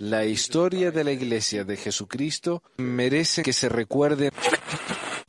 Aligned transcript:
La 0.00 0.24
historia 0.24 0.90
de 0.90 1.04
la 1.04 1.12
Iglesia 1.12 1.64
de 1.64 1.76
Jesucristo 1.76 2.62
merece 2.76 3.42
que 3.42 3.52
se 3.52 3.68
recuerde. 3.68 4.30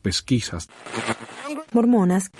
Pesquisas. 0.01 0.67
Mormonas. 1.71 2.31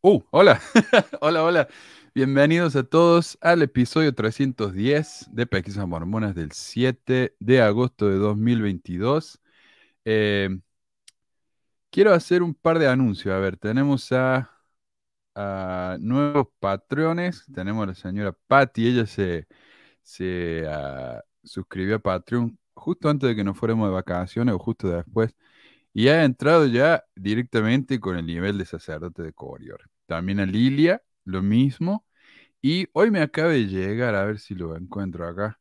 Uh, 0.00 0.22
hola, 0.30 0.60
hola, 1.20 1.42
hola. 1.42 1.68
Bienvenidos 2.14 2.76
a 2.76 2.84
todos 2.84 3.36
al 3.40 3.62
episodio 3.62 4.14
310 4.14 5.26
de 5.32 5.46
Pesquisas 5.46 5.86
Mormonas 5.86 6.34
del 6.34 6.52
7 6.52 7.34
de 7.38 7.60
agosto 7.60 8.08
de 8.08 8.16
2022. 8.16 9.40
Eh, 10.04 10.48
quiero 11.90 12.14
hacer 12.14 12.42
un 12.42 12.54
par 12.54 12.78
de 12.78 12.88
anuncios. 12.88 13.34
A 13.34 13.38
ver, 13.38 13.56
tenemos 13.56 14.12
a, 14.12 14.55
a 15.36 15.98
nuevos 16.00 16.48
patrones. 16.58 17.44
Tenemos 17.54 17.84
a 17.84 17.86
la 17.88 17.94
señora 17.94 18.32
Patty. 18.48 18.88
Ella 18.88 19.06
se, 19.06 19.46
se 20.02 20.64
ah, 20.68 21.22
suscribió 21.44 21.96
a 21.96 21.98
Patreon 22.00 22.58
justo 22.74 23.08
antes 23.10 23.28
de 23.28 23.36
que 23.36 23.44
nos 23.44 23.58
fuéramos 23.58 23.88
de 23.88 23.94
vacaciones 23.94 24.54
o 24.54 24.58
justo 24.58 24.88
después. 24.88 25.34
Y 25.92 26.08
ha 26.08 26.24
entrado 26.24 26.66
ya 26.66 27.04
directamente 27.14 28.00
con 28.00 28.16
el 28.18 28.26
nivel 28.26 28.58
de 28.58 28.66
sacerdote 28.66 29.22
de 29.22 29.32
Corior. 29.32 29.80
También 30.06 30.40
a 30.40 30.46
Lilia, 30.46 31.02
lo 31.24 31.42
mismo. 31.42 32.06
Y 32.62 32.88
hoy 32.92 33.10
me 33.10 33.20
acaba 33.22 33.50
de 33.50 33.66
llegar, 33.66 34.14
a 34.14 34.24
ver 34.24 34.38
si 34.40 34.54
lo 34.54 34.76
encuentro 34.76 35.26
acá, 35.28 35.60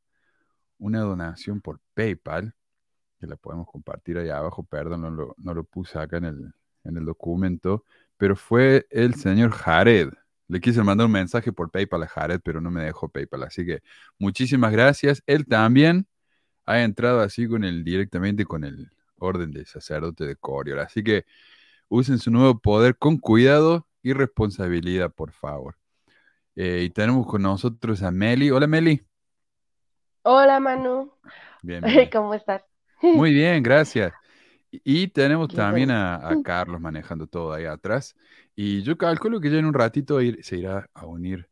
una 0.80 1.02
donación 1.02 1.62
por 1.62 1.82
PayPal, 1.94 2.54
que 3.20 3.28
la 3.28 3.38
podemos 3.38 3.68
compartir 3.68 4.18
ahí 4.18 4.30
abajo, 4.30 4.64
perdón, 4.64 5.02
no 5.04 5.12
lo, 5.12 5.36
no 5.38 5.54
lo 5.54 5.64
puse 5.66 6.00
acá 6.00 6.18
en 6.18 6.26
el, 6.26 6.54
en 6.84 6.98
el 6.98 7.06
documento, 7.06 7.86
pero 8.18 8.36
fue 8.36 8.88
el 8.90 9.16
señor 9.16 9.52
Jared. 9.52 10.10
Le 10.48 10.62
quise 10.62 10.84
mandar 10.84 11.08
un 11.08 11.14
mensaje 11.14 11.52
por 11.52 11.72
PayPal 11.72 12.04
a 12.04 12.08
Jared, 12.08 12.40
pero 12.44 12.62
no 12.62 12.72
me 12.72 12.84
dejó 12.84 13.10
PayPal, 13.10 13.44
así 13.44 13.66
que 13.66 13.82
muchísimas 14.20 14.72
gracias. 14.72 15.24
Él 15.26 15.46
también 15.48 16.08
ha 16.66 16.82
entrado 16.82 17.22
así 17.22 17.48
con 17.48 17.64
el, 17.64 17.84
directamente 17.84 18.46
con 18.46 18.64
el 18.66 18.90
orden 19.20 19.52
de 19.52 19.66
sacerdote 19.66 20.26
de 20.26 20.36
Corior, 20.38 20.80
así 20.80 21.04
que 21.04 21.26
usen 21.90 22.20
su 22.20 22.32
nuevo 22.32 22.60
poder 22.60 22.98
con 22.98 23.18
cuidado 23.18 23.88
y 24.04 24.14
responsabilidad, 24.14 25.12
por 25.14 25.32
favor. 25.34 25.78
Eh, 26.56 26.84
y 26.86 26.90
tenemos 26.92 27.28
con 27.28 27.42
nosotros 27.44 28.04
a 28.04 28.12
Meli. 28.12 28.52
Hola, 28.52 28.68
Meli. 28.68 29.02
Hola, 30.24 30.60
Manu. 30.60 31.12
Bien, 31.62 31.84
bien. 31.86 32.10
¿Cómo 32.12 32.34
estás? 32.34 32.64
Muy 33.12 33.34
bien, 33.34 33.64
gracias. 33.64 34.14
Y 34.84 35.08
tenemos 35.10 35.48
también 35.50 35.92
a, 35.92 36.16
a 36.30 36.42
Carlos 36.44 36.82
manejando 36.82 37.28
todo 37.28 37.54
ahí 37.54 37.66
atrás. 37.66 38.16
Y 38.56 38.82
yo 38.84 38.98
calculo 38.98 39.40
que 39.40 39.50
ya 39.52 39.58
en 39.60 39.66
un 39.66 39.74
ratito 39.74 40.22
ir- 40.22 40.42
se 40.44 40.58
irá 40.58 40.90
a 40.94 41.06
unir 41.06 41.48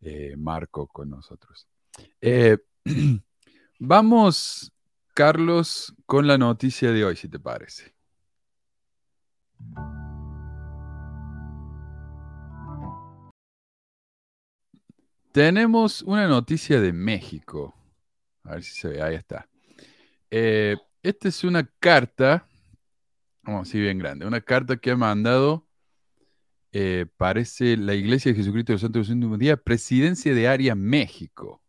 eh, 0.00 0.34
Marco 0.36 0.86
con 0.86 1.10
nosotros. 1.10 1.66
Eh, 2.20 2.58
vamos, 3.78 4.72
Carlos, 5.14 5.94
con 6.06 6.26
la 6.26 6.38
noticia 6.38 6.92
de 6.92 7.04
hoy, 7.04 7.16
si 7.16 7.28
te 7.28 7.38
parece. 7.38 7.94
Tenemos 15.32 16.02
una 16.02 16.26
noticia 16.26 16.80
de 16.80 16.92
México. 16.92 17.74
A 18.44 18.52
ver 18.52 18.62
si 18.62 18.74
se 18.74 18.88
ve, 18.88 19.02
ahí 19.02 19.14
está. 19.14 19.48
Eh, 20.30 20.76
esta 21.02 21.28
es 21.28 21.44
una 21.44 21.68
carta, 21.78 22.46
vamos 23.46 23.68
así 23.68 23.80
bien 23.80 23.98
grande, 23.98 24.26
una 24.26 24.40
carta 24.40 24.76
que 24.76 24.90
ha 24.90 24.96
mandado, 24.96 25.66
eh, 26.72 27.06
parece 27.16 27.76
la 27.76 27.94
Iglesia 27.94 28.32
de 28.32 28.38
Jesucristo 28.38 28.72
de 28.72 28.74
los 28.74 28.80
Santos 28.82 28.94
de 28.94 29.14
los 29.14 29.16
Últimos 29.16 29.38
Días, 29.38 29.58
Presidencia 29.64 30.34
de 30.34 30.48
Área 30.48 30.74
México. 30.74 31.62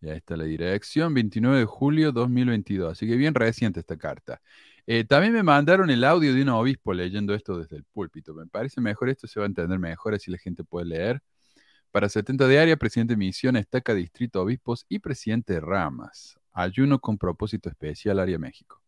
Ya 0.00 0.14
está 0.14 0.36
la 0.36 0.44
dirección, 0.44 1.14
29 1.14 1.60
de 1.60 1.64
julio 1.64 2.12
2022, 2.12 2.92
así 2.92 3.06
que 3.06 3.16
bien 3.16 3.34
reciente 3.34 3.80
esta 3.80 3.96
carta. 3.96 4.40
Eh, 4.86 5.04
también 5.04 5.32
me 5.32 5.42
mandaron 5.42 5.88
el 5.90 6.04
audio 6.04 6.34
de 6.34 6.42
un 6.42 6.50
obispo 6.50 6.92
leyendo 6.92 7.34
esto 7.34 7.58
desde 7.58 7.76
el 7.76 7.84
púlpito. 7.84 8.34
Me 8.34 8.46
parece 8.46 8.80
mejor, 8.80 9.08
esto 9.08 9.26
se 9.26 9.40
va 9.40 9.46
a 9.46 9.48
entender 9.48 9.78
mejor, 9.78 10.14
así 10.14 10.30
la 10.30 10.38
gente 10.38 10.64
puede 10.64 10.86
leer. 10.86 11.22
Para 11.90 12.08
70 12.08 12.46
de 12.48 12.58
área, 12.58 12.76
presidente 12.76 13.14
de 13.14 13.18
misión, 13.18 13.56
estaca 13.56 13.94
distrito, 13.94 14.42
obispos 14.42 14.84
y 14.88 14.98
presidente 14.98 15.54
de 15.54 15.60
ramas. 15.60 16.38
Ayuno 16.52 16.98
con 17.00 17.16
propósito 17.16 17.68
especial, 17.70 18.18
área 18.18 18.38
México. 18.38 18.83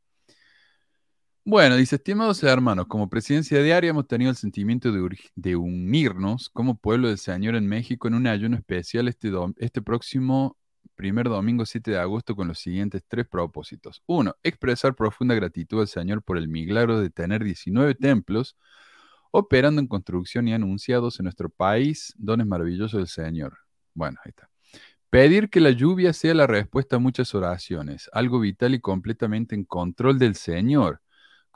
Bueno, 1.48 1.76
dice, 1.76 1.94
estimados 1.94 2.42
hermanos, 2.42 2.88
como 2.88 3.08
presidencia 3.08 3.62
diaria 3.62 3.90
hemos 3.90 4.08
tenido 4.08 4.32
el 4.32 4.36
sentimiento 4.36 4.90
de, 4.90 5.54
unirnos 5.54 6.50
como 6.50 6.76
pueblo 6.76 7.06
del 7.06 7.18
Señor 7.18 7.54
en 7.54 7.68
México 7.68 8.08
en 8.08 8.14
un 8.14 8.26
ayuno 8.26 8.56
especial 8.56 9.06
este, 9.06 9.30
este 9.58 9.80
próximo 9.80 10.56
primer 10.96 11.28
domingo 11.28 11.64
7 11.64 11.92
de 11.92 11.98
agosto 12.00 12.34
con 12.34 12.48
los 12.48 12.58
siguientes 12.58 13.04
tres 13.06 13.28
propósitos. 13.28 14.02
Uno, 14.06 14.34
expresar 14.42 14.96
profunda 14.96 15.36
gratitud 15.36 15.82
al 15.82 15.86
Señor 15.86 16.20
por 16.20 16.36
el 16.36 16.48
milagro 16.48 17.00
de 17.00 17.10
tener 17.10 17.44
19 17.44 17.94
templos 17.94 18.56
operando 19.30 19.80
en 19.80 19.86
construcción 19.86 20.48
y 20.48 20.52
anunciados 20.52 21.20
en 21.20 21.24
nuestro 21.26 21.48
país, 21.48 22.12
dones 22.18 22.48
maravillosos 22.48 22.98
del 22.98 23.06
Señor. 23.06 23.56
Bueno, 23.94 24.18
ahí 24.24 24.30
está. 24.30 24.50
Pedir 25.10 25.48
que 25.48 25.60
la 25.60 25.70
lluvia 25.70 26.12
sea 26.12 26.34
la 26.34 26.48
respuesta 26.48 26.96
a 26.96 26.98
muchas 26.98 27.36
oraciones, 27.36 28.10
algo 28.12 28.40
vital 28.40 28.74
y 28.74 28.80
completamente 28.80 29.54
en 29.54 29.64
control 29.64 30.18
del 30.18 30.34
Señor. 30.34 31.02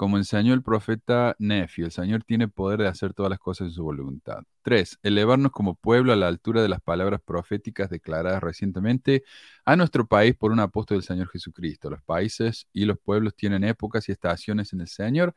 Como 0.00 0.16
enseñó 0.16 0.54
el 0.54 0.62
profeta 0.62 1.36
Nefi, 1.38 1.82
el 1.82 1.90
Señor 1.90 2.24
tiene 2.24 2.48
poder 2.48 2.80
de 2.80 2.88
hacer 2.88 3.12
todas 3.12 3.28
las 3.28 3.38
cosas 3.38 3.66
en 3.68 3.74
su 3.74 3.84
voluntad. 3.84 4.44
Tres, 4.62 4.98
elevarnos 5.02 5.52
como 5.52 5.74
pueblo 5.74 6.14
a 6.14 6.16
la 6.16 6.26
altura 6.26 6.62
de 6.62 6.70
las 6.70 6.80
palabras 6.80 7.20
proféticas 7.22 7.90
declaradas 7.90 8.42
recientemente 8.42 9.24
a 9.66 9.76
nuestro 9.76 10.06
país 10.06 10.34
por 10.34 10.52
un 10.52 10.60
apóstol 10.60 10.96
del 10.96 11.04
Señor 11.04 11.28
Jesucristo. 11.28 11.90
Los 11.90 12.02
países 12.02 12.66
y 12.72 12.86
los 12.86 12.98
pueblos 12.98 13.34
tienen 13.36 13.62
épocas 13.62 14.08
y 14.08 14.12
estaciones 14.12 14.72
en 14.72 14.80
el 14.80 14.88
Señor. 14.88 15.34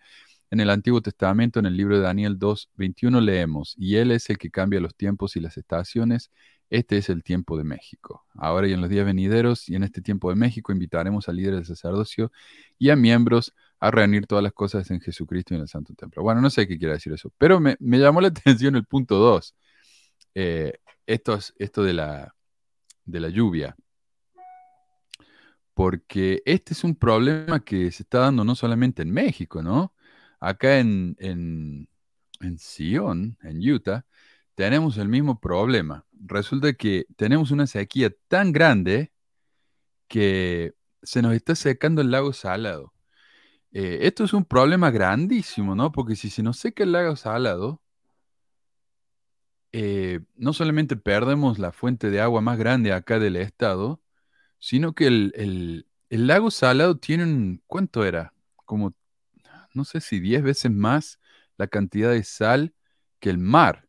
En 0.49 0.61
el 0.61 0.69
Antiguo 0.69 1.01
Testamento, 1.01 1.59
en 1.59 1.65
el 1.65 1.75
libro 1.75 1.97
de 1.97 2.03
Daniel 2.03 2.39
2, 2.39 2.69
21, 2.75 3.19
leemos, 3.19 3.75
y 3.77 3.97
Él 3.97 4.11
es 4.11 4.29
el 4.29 4.37
que 4.37 4.49
cambia 4.49 4.79
los 4.79 4.95
tiempos 4.95 5.35
y 5.35 5.41
las 5.41 5.57
estaciones. 5.57 6.31
Este 6.69 6.97
es 6.97 7.09
el 7.09 7.21
tiempo 7.21 7.57
de 7.57 7.65
México. 7.65 8.25
Ahora 8.33 8.69
y 8.69 8.71
en 8.71 8.79
los 8.79 8.89
días 8.89 9.05
venideros 9.05 9.67
y 9.67 9.75
en 9.75 9.83
este 9.83 10.01
tiempo 10.01 10.29
de 10.29 10.35
México 10.37 10.71
invitaremos 10.71 11.27
a 11.27 11.33
líderes 11.33 11.59
del 11.59 11.65
sacerdocio 11.75 12.31
y 12.79 12.91
a 12.91 12.95
miembros 12.95 13.53
a 13.87 13.91
reunir 13.91 14.27
todas 14.27 14.43
las 14.43 14.53
cosas 14.53 14.89
en 14.91 15.01
Jesucristo 15.01 15.53
y 15.53 15.57
en 15.57 15.63
el 15.63 15.67
Santo 15.67 15.93
Templo. 15.95 16.23
Bueno, 16.23 16.41
no 16.41 16.49
sé 16.49 16.67
qué 16.67 16.77
quiere 16.77 16.93
decir 16.95 17.13
eso, 17.13 17.31
pero 17.37 17.59
me, 17.59 17.75
me 17.79 17.99
llamó 17.99 18.21
la 18.21 18.27
atención 18.29 18.75
el 18.75 18.85
punto 18.85 19.17
2. 19.17 19.55
esto, 21.05 21.35
es- 21.35 21.53
esto 21.57 21.83
de 21.83 21.93
la, 21.93 22.35
de 23.05 23.19
la 23.19 23.29
lluvia. 23.29 23.75
Porque 25.73 26.41
este 26.45 26.73
es 26.73 26.83
un 26.83 26.95
problema 26.95 27.59
que 27.61 27.91
se 27.91 28.03
está 28.03 28.19
dando 28.19 28.43
no 28.43 28.55
solamente 28.55 29.01
en 29.01 29.11
México, 29.11 29.63
¿no? 29.63 29.93
Acá 30.39 30.79
en, 30.79 31.15
en, 31.19 31.89
en 32.41 32.57
Sion, 32.59 33.37
en 33.41 33.57
Utah, 33.71 34.05
tenemos 34.55 34.97
el 34.97 35.09
mismo 35.09 35.39
problema. 35.39 36.05
Resulta 36.25 36.73
que 36.73 37.05
tenemos 37.15 37.49
una 37.51 37.65
sequía 37.65 38.11
tan 38.27 38.51
grande 38.51 39.11
que 40.07 40.73
se 41.01 41.21
nos 41.21 41.33
está 41.33 41.55
secando 41.55 42.01
el 42.01 42.11
lago 42.11 42.33
Salado. 42.33 42.92
Eh, 43.73 43.99
esto 44.07 44.23
es 44.23 44.33
un 44.33 44.45
problema 44.45 44.89
grandísimo, 44.91 45.75
¿no? 45.75 45.91
Porque 45.91 46.15
si 46.15 46.29
se 46.29 46.43
nos 46.43 46.57
seca 46.59 46.83
el 46.83 46.91
lago 46.93 47.15
Salado, 47.15 47.81
no 50.35 50.53
solamente 50.53 50.95
perdemos 50.95 51.59
la 51.59 51.71
fuente 51.71 52.09
de 52.09 52.21
agua 52.21 52.41
más 52.41 52.57
grande 52.57 52.93
acá 52.93 53.19
del 53.19 53.35
estado, 53.35 54.01
sino 54.59 54.93
que 54.95 55.07
el, 55.07 55.33
el- 55.37 55.87
el 56.09 56.27
lago 56.27 56.51
Salado 56.51 56.97
tiene 56.99 57.23
un, 57.25 57.63
¿cuánto 57.67 58.05
era? 58.05 58.33
Como, 58.65 58.95
no 59.75 59.85
sé 59.85 60.01
si 60.01 60.19
10 60.19 60.43
veces 60.43 60.71
más 60.71 61.19
la 61.57 61.67
cantidad 61.67 62.11
de 62.11 62.23
sal 62.23 62.75
que 63.19 63.29
el 63.31 63.39
mar. 63.39 63.87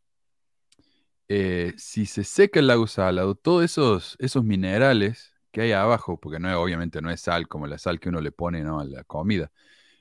Eh, 1.28 1.72
si 1.78 2.04
se 2.06 2.22
seca 2.24 2.60
el 2.60 2.66
lago 2.66 2.86
Salado, 2.86 3.34
todos 3.34 3.64
esos, 3.64 4.16
esos 4.18 4.44
minerales 4.44 5.32
que 5.52 5.62
hay 5.62 5.72
abajo, 5.72 6.18
porque 6.20 6.38
no 6.38 6.60
obviamente 6.60 7.00
no 7.00 7.10
es 7.10 7.20
sal 7.22 7.48
como 7.48 7.66
la 7.66 7.78
sal 7.78 7.98
que 8.00 8.10
uno 8.10 8.20
le 8.20 8.30
pone, 8.32 8.62
¿no? 8.62 8.80
a 8.80 8.84
la 8.84 9.04
comida, 9.04 9.50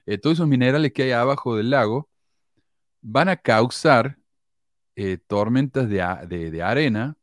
eh, 0.06 0.18
todos 0.18 0.38
esos 0.38 0.48
minerales 0.48 0.94
que 0.94 1.04
hay 1.04 1.12
abajo 1.12 1.56
del 1.56 1.70
lago 1.70 2.10
van 3.02 3.30
a 3.30 3.38
causar 3.38 4.18
eh, 4.96 5.18
tormentas 5.28 5.90
de, 5.90 6.52
de- 6.52 6.64
arena 6.64 7.18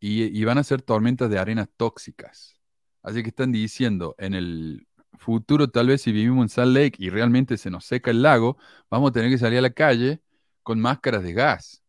y, 0.00 0.44
van 0.44 0.58
a 0.58 0.64
ser 0.64 0.82
tormentas 0.82 1.30
de 1.30 1.38
arena 1.38 1.66
tóxicas. 1.76 2.56
Así 3.02 3.22
que 3.22 3.30
están 3.30 3.52
diciendo, 3.52 4.14
en 4.18 4.34
el 4.34 4.86
futuro 5.18 5.68
tal 5.68 5.88
vez 5.88 6.02
si 6.02 6.12
vivimos 6.12 6.44
en 6.44 6.48
Salt 6.48 6.74
Lake 6.76 6.96
y 6.98 7.10
realmente 7.10 7.56
se 7.56 7.70
nos 7.70 7.84
seca 7.86 8.10
el 8.10 8.22
lago, 8.22 8.58
vamos 8.90 9.10
a 9.10 9.12
tener 9.12 9.30
que 9.30 9.38
salir 9.38 9.58
a 9.58 9.62
la 9.62 9.70
calle 9.70 10.20
con 10.62 10.80
máscaras 10.80 11.22
de 11.22 11.32
gas. 11.32 11.82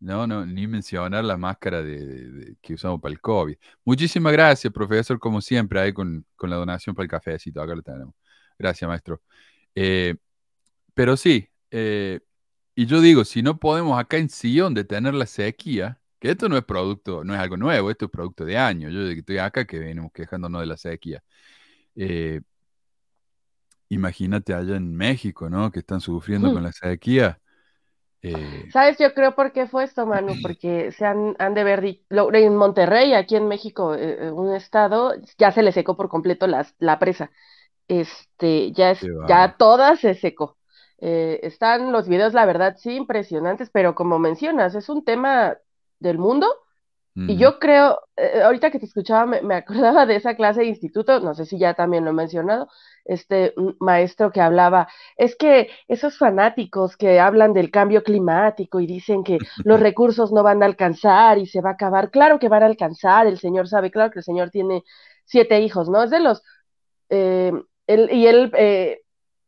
No, 0.00 0.26
no, 0.26 0.44
ni 0.44 0.66
mencionar 0.66 1.24
la 1.24 1.36
máscara 1.36 1.82
que 2.60 2.74
usamos 2.74 3.00
para 3.00 3.12
el 3.12 3.20
COVID. 3.20 3.56
Muchísimas 3.84 4.32
gracias, 4.32 4.72
profesor, 4.72 5.18
como 5.20 5.40
siempre, 5.40 5.80
ahí 5.80 5.92
con, 5.92 6.26
con 6.34 6.50
la 6.50 6.56
donación 6.56 6.94
para 6.94 7.04
el 7.04 7.10
cafecito. 7.10 7.62
Acá 7.62 7.74
lo 7.76 7.82
tenemos. 7.82 8.14
Gracias, 8.62 8.86
maestro. 8.86 9.20
Eh, 9.74 10.14
pero 10.94 11.16
sí, 11.16 11.48
eh, 11.72 12.20
y 12.76 12.86
yo 12.86 13.00
digo, 13.00 13.24
si 13.24 13.42
no 13.42 13.58
podemos 13.58 13.98
acá 13.98 14.18
en 14.18 14.28
Sion 14.28 14.72
detener 14.72 15.14
la 15.14 15.26
sequía, 15.26 15.98
que 16.20 16.30
esto 16.30 16.48
no 16.48 16.56
es 16.56 16.64
producto, 16.64 17.24
no 17.24 17.34
es 17.34 17.40
algo 17.40 17.56
nuevo, 17.56 17.90
esto 17.90 18.04
es 18.04 18.10
producto 18.12 18.44
de 18.44 18.56
años. 18.56 18.92
Yo 18.92 19.00
estoy 19.08 19.38
acá 19.38 19.64
que 19.64 19.80
venimos 19.80 20.12
quejándonos 20.12 20.60
de 20.60 20.66
la 20.68 20.76
sequía. 20.76 21.24
Eh, 21.96 22.40
imagínate 23.88 24.54
allá 24.54 24.76
en 24.76 24.94
México, 24.94 25.50
¿no? 25.50 25.72
Que 25.72 25.80
están 25.80 26.00
sufriendo 26.00 26.48
Mm. 26.50 26.52
con 26.54 26.62
la 26.62 26.72
sequía. 26.72 27.40
Eh, 28.22 28.68
¿Sabes? 28.72 28.96
Yo 29.00 29.12
creo 29.14 29.34
por 29.34 29.52
qué 29.52 29.66
fue 29.66 29.82
esto, 29.82 30.06
Manu, 30.06 30.34
porque 30.40 30.92
se 30.92 31.04
han, 31.04 31.34
han 31.40 31.54
de 31.54 31.64
ver 31.64 31.98
lo- 32.08 32.32
en 32.32 32.54
Monterrey, 32.54 33.14
aquí 33.14 33.34
en 33.34 33.48
México, 33.48 33.96
eh, 33.96 34.30
un 34.30 34.54
estado, 34.54 35.14
ya 35.36 35.50
se 35.50 35.64
le 35.64 35.72
secó 35.72 35.96
por 35.96 36.08
completo 36.08 36.46
las- 36.46 36.76
la 36.78 37.00
presa. 37.00 37.32
Este, 37.88 38.72
ya 38.72 38.92
es, 38.92 39.00
ya 39.28 39.56
toda 39.58 39.96
se 39.96 40.14
secó. 40.14 40.56
Eh, 40.98 41.40
están 41.42 41.92
los 41.92 42.08
videos, 42.08 42.32
la 42.32 42.46
verdad, 42.46 42.76
sí, 42.78 42.94
impresionantes, 42.94 43.70
pero 43.70 43.94
como 43.94 44.18
mencionas, 44.18 44.74
es 44.74 44.88
un 44.88 45.04
tema 45.04 45.56
del 45.98 46.18
mundo 46.18 46.46
y 47.14 47.36
yo 47.36 47.58
creo, 47.58 48.00
eh, 48.16 48.40
ahorita 48.42 48.70
que 48.70 48.78
te 48.78 48.86
escuchaba, 48.86 49.26
me, 49.26 49.42
me 49.42 49.54
acordaba 49.56 50.06
de 50.06 50.16
esa 50.16 50.34
clase 50.34 50.60
de 50.60 50.68
instituto, 50.68 51.20
no 51.20 51.34
sé 51.34 51.44
si 51.44 51.58
ya 51.58 51.74
también 51.74 52.04
lo 52.04 52.10
he 52.10 52.14
mencionado, 52.14 52.68
este 53.04 53.54
maestro 53.80 54.32
que 54.32 54.40
hablaba, 54.40 54.88
es 55.16 55.36
que 55.36 55.68
esos 55.88 56.16
fanáticos 56.16 56.96
que 56.96 57.20
hablan 57.20 57.52
del 57.52 57.70
cambio 57.70 58.02
climático 58.02 58.80
y 58.80 58.86
dicen 58.86 59.24
que 59.24 59.38
los 59.62 59.78
recursos 59.80 60.32
no 60.32 60.42
van 60.42 60.62
a 60.62 60.66
alcanzar 60.66 61.36
y 61.38 61.46
se 61.46 61.60
va 61.60 61.70
a 61.70 61.72
acabar, 61.74 62.10
claro 62.10 62.38
que 62.38 62.48
van 62.48 62.62
a 62.62 62.66
alcanzar, 62.66 63.26
el 63.26 63.38
señor 63.38 63.68
sabe, 63.68 63.90
claro 63.90 64.10
que 64.10 64.20
el 64.20 64.24
señor 64.24 64.50
tiene 64.50 64.82
siete 65.26 65.60
hijos, 65.60 65.90
¿no? 65.90 66.02
Es 66.04 66.10
de 66.10 66.20
los, 66.20 66.42
eh, 67.10 67.52
él, 67.86 68.08
y 68.12 68.26
él 68.26 68.52
eh, 68.56 69.00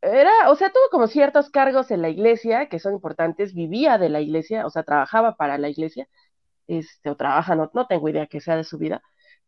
era, 0.03 0.51
o 0.51 0.55
sea, 0.57 0.71
tuvo 0.71 0.85
como 0.91 1.07
ciertos 1.07 1.51
cargos 1.51 1.91
en 1.91 2.03
la 2.03 2.09
iglesia 2.11 2.69
que 2.69 2.79
son 2.79 2.95
importantes, 2.95 3.55
vivía 3.55 3.99
de 3.99 4.09
la 4.11 4.21
iglesia, 4.21 4.67
o 4.67 4.71
sea, 4.71 4.83
trabajaba 4.83 5.37
para 5.37 5.59
la 5.59 5.69
iglesia 5.69 6.09
este, 6.67 7.11
o 7.11 7.17
trabaja, 7.17 7.55
no, 7.57 7.71
no 7.75 7.87
tengo 7.87 8.09
idea 8.09 8.27
que 8.27 8.41
sea 8.41 8.57
de 8.57 8.65
su 8.65 8.79
vida, 8.79 9.03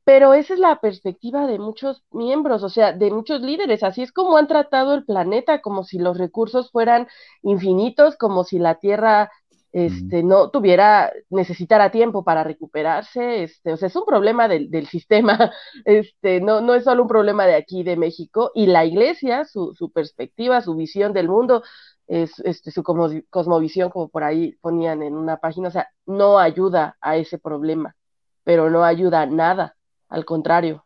pero 0.05 0.35
esa 0.35 0.55
es 0.55 0.61
la 0.61 0.81
perspectiva 0.81 1.47
de 1.47 1.59
muchos 1.59 2.05
miembros, 2.13 2.63
o 2.63 2.69
sea, 2.69 2.93
de 2.93 3.11
muchos 3.11 3.41
líderes, 3.43 3.83
así 3.83 4.03
es 4.03 4.13
como 4.13 4.37
han 4.37 4.47
tratado 4.49 4.95
el 4.95 5.05
planeta, 5.05 5.61
como 5.61 5.85
si 5.85 5.99
los 5.99 6.19
recursos 6.19 6.71
fueran 6.71 7.09
infinitos, 7.43 8.17
como 8.17 8.45
si 8.45 8.59
la 8.59 8.77
Tierra 8.77 9.31
este, 9.77 10.23
no 10.23 10.51
tuviera, 10.51 11.13
necesitara 11.31 11.91
tiempo 11.91 12.25
para 12.25 12.45
recuperarse, 12.45 13.43
este, 13.43 13.73
o 13.75 13.77
sea, 13.77 13.89
es 13.89 13.97
un 13.97 14.07
problema 14.07 14.49
del, 14.49 14.71
del 14.71 14.87
sistema, 14.87 15.53
este, 15.85 16.41
no, 16.41 16.63
no 16.63 16.75
es 16.75 16.85
solo 16.85 17.03
un 17.03 17.09
problema 17.09 17.47
de 17.47 17.57
aquí, 17.57 17.83
de 17.83 17.97
México, 17.97 18.51
y 18.55 18.67
la 18.67 18.87
iglesia, 18.87 19.45
su, 19.45 19.75
su 19.75 19.91
perspectiva, 19.93 20.63
su 20.63 20.75
visión 20.77 21.13
del 21.13 21.29
mundo, 21.29 21.63
es, 22.07 22.39
este, 22.41 22.71
su 22.71 22.83
cosmo- 22.83 23.23
cosmovisión, 23.31 23.91
como 23.91 24.09
por 24.09 24.25
ahí 24.25 24.57
ponían 24.63 25.03
en 25.03 25.15
una 25.15 25.37
página, 25.39 25.69
o 25.69 25.71
sea, 25.73 25.89
no 26.07 26.39
ayuda 26.39 26.97
a 27.01 27.17
ese 27.17 27.39
problema, 27.39 27.97
pero 28.45 28.71
no 28.71 28.85
ayuda 28.85 29.23
a 29.23 29.27
nada, 29.27 29.77
al 30.09 30.25
contrario. 30.25 30.85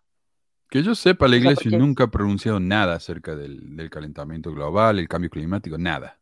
Que 0.70 0.82
yo 0.82 0.94
sepa, 0.94 1.26
la 1.26 1.36
O 1.36 1.40
sea, 1.40 1.40
iglesia 1.40 1.70
porque 1.70 1.78
nunca 1.78 2.04
ha 2.04 2.10
pronunciado 2.10 2.60
nada 2.60 2.94
acerca 2.94 3.34
del, 3.36 3.76
del 3.76 3.90
calentamiento 3.90 4.52
global, 4.52 4.98
el 4.98 5.08
cambio 5.08 5.30
climático, 5.30 5.78
nada. 5.78 6.19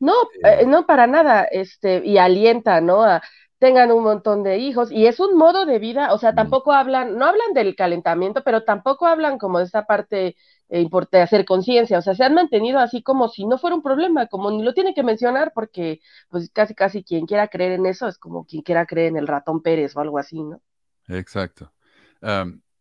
No, 0.00 0.12
eh, 0.42 0.66
no 0.66 0.86
para 0.86 1.06
nada, 1.06 1.44
este, 1.44 2.02
y 2.04 2.18
alienta, 2.18 2.80
¿no? 2.80 3.02
A 3.04 3.22
tengan 3.58 3.92
un 3.92 4.02
montón 4.04 4.42
de 4.42 4.58
hijos, 4.58 4.90
y 4.92 5.06
es 5.06 5.20
un 5.20 5.36
modo 5.38 5.64
de 5.64 5.78
vida, 5.78 6.12
o 6.12 6.18
sea, 6.18 6.34
tampoco 6.34 6.72
hablan, 6.72 7.16
no 7.16 7.24
hablan 7.26 7.54
del 7.54 7.74
calentamiento, 7.76 8.42
pero 8.44 8.64
tampoco 8.64 9.06
hablan 9.06 9.38
como 9.38 9.58
de 9.58 9.64
esta 9.64 9.86
parte 9.86 10.36
eh, 10.68 10.82
import- 10.82 11.08
de 11.10 11.22
hacer 11.22 11.44
conciencia, 11.46 11.98
o 11.98 12.02
sea, 12.02 12.14
se 12.14 12.24
han 12.24 12.34
mantenido 12.34 12.78
así 12.80 13.02
como 13.02 13.28
si 13.28 13.46
no 13.46 13.56
fuera 13.58 13.76
un 13.76 13.82
problema, 13.82 14.26
como 14.26 14.50
ni 14.50 14.62
lo 14.62 14.74
tiene 14.74 14.92
que 14.94 15.02
mencionar, 15.02 15.52
porque 15.54 16.00
pues 16.28 16.50
casi 16.50 16.74
casi 16.74 17.04
quien 17.04 17.26
quiera 17.26 17.48
creer 17.48 17.72
en 17.72 17.86
eso 17.86 18.06
es 18.08 18.18
como 18.18 18.44
quien 18.44 18.62
quiera 18.62 18.86
creer 18.86 19.08
en 19.08 19.16
el 19.18 19.26
ratón 19.28 19.62
Pérez 19.62 19.96
o 19.96 20.00
algo 20.00 20.18
así, 20.18 20.42
¿no? 20.42 20.60
exacto. 21.08 21.72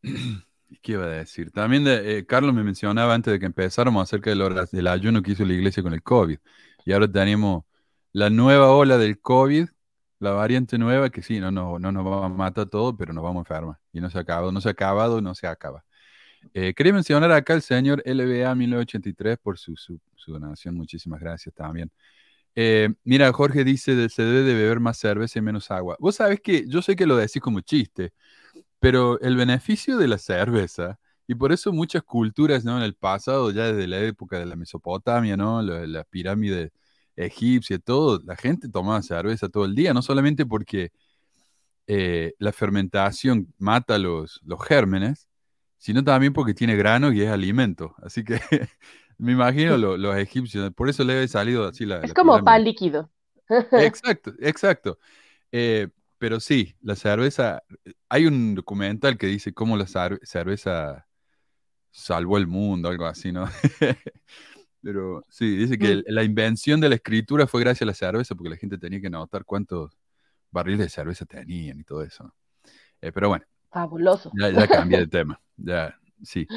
¿qué 0.81 0.93
iba 0.93 1.05
a 1.05 1.07
decir? 1.09 1.51
También 1.51 1.83
de- 1.83 2.17
eh, 2.19 2.25
Carlos 2.25 2.53
me 2.53 2.63
mencionaba 2.63 3.13
antes 3.13 3.31
de 3.33 3.39
que 3.39 3.45
empezáramos 3.45 4.03
acerca 4.03 4.29
del, 4.31 4.67
del 4.71 4.87
ayuno 4.87 5.21
que 5.21 5.31
hizo 5.31 5.45
la 5.45 5.53
iglesia 5.53 5.83
con 5.83 5.93
el 5.93 6.03
COVID. 6.03 6.39
Y 6.85 6.93
ahora 6.93 7.11
tenemos 7.11 7.63
la 8.11 8.29
nueva 8.29 8.71
ola 8.71 8.97
del 8.97 9.19
COVID, 9.19 9.67
la 10.19 10.31
variante 10.31 10.77
nueva, 10.77 11.09
que 11.09 11.21
sí, 11.21 11.39
no, 11.39 11.51
no, 11.51 11.79
no 11.79 11.91
nos 11.91 12.05
va 12.05 12.25
a 12.25 12.29
matar 12.29 12.67
todo, 12.67 12.95
pero 12.95 13.13
nos 13.13 13.23
vamos 13.23 13.41
a 13.41 13.43
enfermar. 13.43 13.77
Y 13.91 14.01
no 14.01 14.09
se 14.09 14.17
ha 14.17 14.21
acabado, 14.21 14.51
no 14.51 14.61
se 14.61 14.69
ha 14.69 14.71
acabado, 14.71 15.21
no 15.21 15.35
se 15.35 15.47
acaba. 15.47 15.83
Eh, 16.53 16.73
quería 16.73 16.93
mencionar 16.93 17.31
acá 17.31 17.53
al 17.53 17.61
señor 17.61 18.01
LBA 18.05 18.53
1983 18.55 19.37
por 19.37 19.57
su, 19.57 19.75
su, 19.75 19.99
donación. 20.27 20.75
Muchísimas 20.75 21.19
gracias 21.19 21.53
también. 21.55 21.91
Eh, 22.55 22.89
mira, 23.03 23.31
Jorge 23.33 23.63
dice 23.63 24.09
se 24.09 24.23
debe 24.23 24.43
de 24.43 24.53
beber 24.53 24.79
más 24.79 24.97
cerveza 24.97 25.39
y 25.39 25.41
menos 25.41 25.71
agua. 25.71 25.97
Vos 25.99 26.15
sabés 26.17 26.41
que 26.41 26.67
yo 26.67 26.81
sé 26.81 26.95
que 26.95 27.05
lo 27.05 27.15
decís 27.17 27.41
como 27.41 27.61
chiste, 27.61 28.13
pero 28.79 29.19
el 29.21 29.35
beneficio 29.35 29.97
de 29.97 30.07
la 30.07 30.17
cerveza, 30.17 30.99
y 31.27 31.35
por 31.35 31.51
eso 31.51 31.71
muchas 31.73 32.03
culturas, 32.03 32.65
¿no? 32.65 32.77
En 32.77 32.83
el 32.83 32.95
pasado, 32.95 33.51
ya 33.51 33.65
desde 33.73 33.87
la 33.87 33.99
época 34.01 34.39
de 34.39 34.45
la 34.45 34.55
Mesopotamia, 34.55 35.37
¿no? 35.37 35.61
La, 35.61 35.87
la 35.87 36.03
pirámide 36.05 36.71
egipcia, 37.15 37.79
todo, 37.79 38.19
la 38.25 38.35
gente 38.35 38.69
tomaba 38.69 39.01
cerveza 39.03 39.49
todo 39.49 39.65
el 39.65 39.75
día, 39.75 39.93
no 39.93 40.01
solamente 40.01 40.45
porque 40.45 40.91
eh, 41.87 42.33
la 42.39 42.51
fermentación 42.53 43.53
mata 43.57 43.97
los, 43.99 44.39
los 44.45 44.63
gérmenes, 44.65 45.27
sino 45.77 46.03
también 46.03 46.33
porque 46.33 46.53
tiene 46.53 46.75
grano 46.75 47.11
y 47.11 47.21
es 47.21 47.29
alimento. 47.29 47.95
Así 48.03 48.23
que 48.23 48.39
me 49.17 49.33
imagino 49.33 49.77
lo- 49.77 49.97
los 49.97 50.15
egipcios, 50.17 50.73
por 50.73 50.89
eso 50.89 51.03
le 51.03 51.13
había 51.15 51.27
salido 51.27 51.67
así 51.67 51.85
la, 51.85 52.03
Es 52.03 52.07
la 52.07 52.13
como 52.13 52.43
pirámide. 52.43 52.43
pan 52.43 52.63
líquido. 52.63 53.09
Exacto, 53.75 54.33
exacto. 54.39 54.99
Eh, 55.51 55.89
pero 56.17 56.39
sí, 56.39 56.75
la 56.81 56.97
cerveza, 56.97 57.63
hay 58.09 58.25
un 58.27 58.55
documental 58.55 59.17
que 59.17 59.27
dice 59.27 59.53
cómo 59.53 59.77
la 59.77 59.85
cer- 59.85 60.19
cerveza 60.25 61.07
salvó 61.93 62.37
el 62.37 62.47
mundo, 62.47 62.89
algo 62.89 63.05
así, 63.05 63.31
¿no? 63.31 63.45
Pero 64.81 65.23
sí, 65.29 65.55
dice 65.55 65.77
que 65.77 65.87
Mm. 65.87 65.91
el- 65.91 66.05
la 66.07 66.23
invención 66.23 66.81
de 66.81 66.89
la 66.89 66.95
escritura 66.95 67.47
fue 67.47 67.61
gracias 67.61 67.83
a 67.83 67.85
la 67.85 67.93
cerveza, 67.93 68.35
porque 68.35 68.49
la 68.49 68.57
gente 68.57 68.77
tenía 68.77 68.99
que 68.99 69.09
notar 69.09 69.45
cuántos 69.45 69.97
barriles 70.51 70.79
de 70.79 70.89
cerveza 70.89 71.25
tenían 71.25 71.79
y 71.79 71.83
todo 71.83 72.03
eso. 72.03 72.23
¿no? 72.25 72.33
Eh, 73.01 73.11
pero 73.11 73.29
bueno, 73.29 73.45
Fabuloso. 73.71 74.31
ya, 74.33 74.49
ya 74.49 74.67
cambié 74.67 74.99
de 74.99 75.07
tema. 75.07 75.39
Ya, 75.55 75.97
sí. 76.23 76.47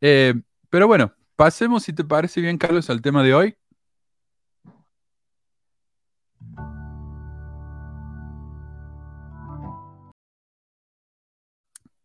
Eh, 0.00 0.34
pero 0.68 0.86
bueno, 0.88 1.14
pasemos, 1.36 1.84
si 1.84 1.92
te 1.92 2.04
parece 2.04 2.40
bien, 2.40 2.58
Carlos, 2.58 2.90
al 2.90 3.00
tema 3.00 3.22
de 3.22 3.34
hoy. 3.34 3.56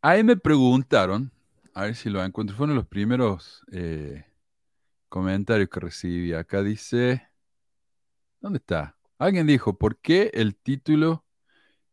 Ahí 0.02 0.24
me 0.24 0.38
preguntaron, 0.38 1.32
a 1.76 1.84
ver 1.84 1.96
si 1.96 2.10
lo 2.10 2.24
encuentro, 2.24 2.56
fueron 2.56 2.76
los 2.76 2.88
primeros 2.88 3.64
eh, 3.72 4.26
comentarios 5.10 5.70
que 5.70 5.80
recibí. 5.82 6.34
Acá 6.34 6.64
dice, 6.64 7.28
¿dónde 8.40 8.60
está? 8.60 8.98
Alguien 9.20 9.46
dijo, 9.46 9.78
¿por 9.78 9.98
qué 10.00 10.32
el 10.34 10.56
título 10.56 11.26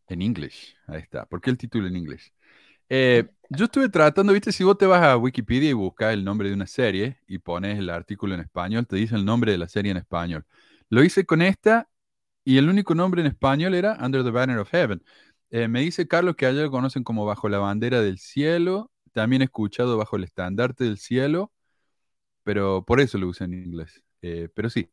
en 0.07 0.23
inglés? 0.23 0.77
Ahí 0.87 1.01
está, 1.01 1.27
¿por 1.27 1.41
qué 1.41 1.51
el 1.51 1.59
título 1.59 1.89
en 1.89 1.97
inglés? 1.97 2.33
Eh, 2.89 3.29
yo 3.51 3.65
estuve 3.65 3.89
tratando, 3.89 4.33
viste, 4.33 4.53
si 4.53 4.62
vos 4.62 4.79
te 4.79 4.87
vas 4.87 5.03
a 5.03 5.17
Wikipedia 5.17 5.71
y 5.71 5.73
buscas 5.73 6.15
el 6.15 6.25
nombre 6.25 6.49
de 6.49 6.55
una 6.55 6.69
serie 6.69 7.19
y 7.27 7.39
pones 7.39 7.79
el 7.79 7.91
artículo 7.91 8.35
en 8.35 8.41
español, 8.41 8.87
te 8.87 8.97
dice 8.97 9.17
el 9.17 9.25
nombre 9.25 9.51
de 9.53 9.59
la 9.59 9.69
serie 9.69 9.91
en 9.91 9.97
español. 9.99 10.47
Lo 10.91 11.03
hice 11.03 11.27
con 11.27 11.43
esta 11.43 11.89
y 12.45 12.59
el 12.59 12.69
único 12.69 12.95
nombre 12.95 13.21
en 13.21 13.27
español 13.27 13.75
era 13.75 13.99
Under 14.01 14.23
the 14.23 14.31
Banner 14.31 14.59
of 14.59 14.71
Heaven. 14.71 15.03
Eh, 15.51 15.67
me 15.69 15.81
dice 15.81 16.07
Carlos 16.07 16.37
que 16.37 16.47
allá 16.47 16.62
lo 16.62 16.71
conocen 16.71 17.03
como 17.05 17.27
Bajo 17.27 17.49
la 17.49 17.59
Bandera 17.59 18.01
del 18.01 18.19
Cielo. 18.19 18.92
También 19.12 19.42
escuchado 19.42 19.97
Bajo 19.99 20.16
el 20.16 20.25
Estandarte 20.25 20.85
del 20.85 20.99
Cielo, 20.99 21.52
pero 22.45 22.85
por 22.85 23.00
eso 23.00 23.19
lo 23.19 23.28
usé 23.28 23.45
en 23.45 23.54
inglés. 23.54 24.02
Eh, 24.23 24.49
pero 24.54 24.71
sí, 24.71 24.90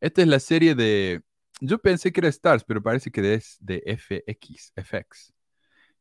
esta 0.00 0.22
es 0.22 0.28
la 0.28 0.40
serie 0.40 0.74
de... 0.74 1.22
Yo 1.60 1.78
pensé 1.78 2.12
que 2.12 2.20
era 2.20 2.28
Stars, 2.28 2.64
pero 2.64 2.82
parece 2.82 3.10
que 3.10 3.34
es 3.34 3.58
de 3.60 3.82
FX, 3.86 4.72
FX. 4.76 5.34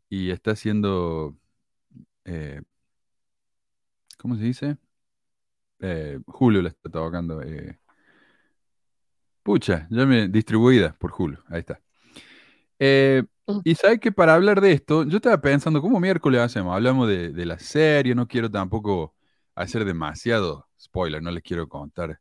Y 0.10 0.32
está 0.32 0.52
haciendo... 0.52 1.38
eh, 2.26 2.62
¿cómo 4.18 4.36
se 4.36 4.44
dice? 4.44 4.78
Eh, 5.80 6.20
Julio 6.28 6.62
la 6.62 6.70
está 6.70 6.90
tocando. 6.90 7.42
pucha, 9.44 9.88
ya 9.90 10.06
me 10.06 10.28
distribuida 10.28 10.94
por 10.98 11.12
Julio. 11.12 11.44
Ahí 11.50 11.60
está. 11.60 11.82
Eh. 12.80 13.24
Y 13.64 13.76
sabes 13.76 14.00
que 14.00 14.12
para 14.12 14.36
hablar 14.36 14.62
de 14.62 14.72
esto, 14.72 15.04
yo 15.04 15.18
estaba 15.18 15.40
pensando, 15.42 15.82
¿cómo 15.82 16.00
miércoles 16.00 16.42
hacemos? 16.42 16.76
Hablamos 16.76 17.08
de, 17.08 17.32
de 17.32 17.46
la 17.46 17.60
serie, 17.60 18.16
no 18.16 18.28
quiero 18.28 18.50
tampoco 18.50 19.14
hacer 19.56 19.86
demasiado 19.86 20.68
spoiler, 20.80 21.22
no 21.22 21.32
les 21.32 21.44
quiero 21.44 21.68
contar 21.68 22.20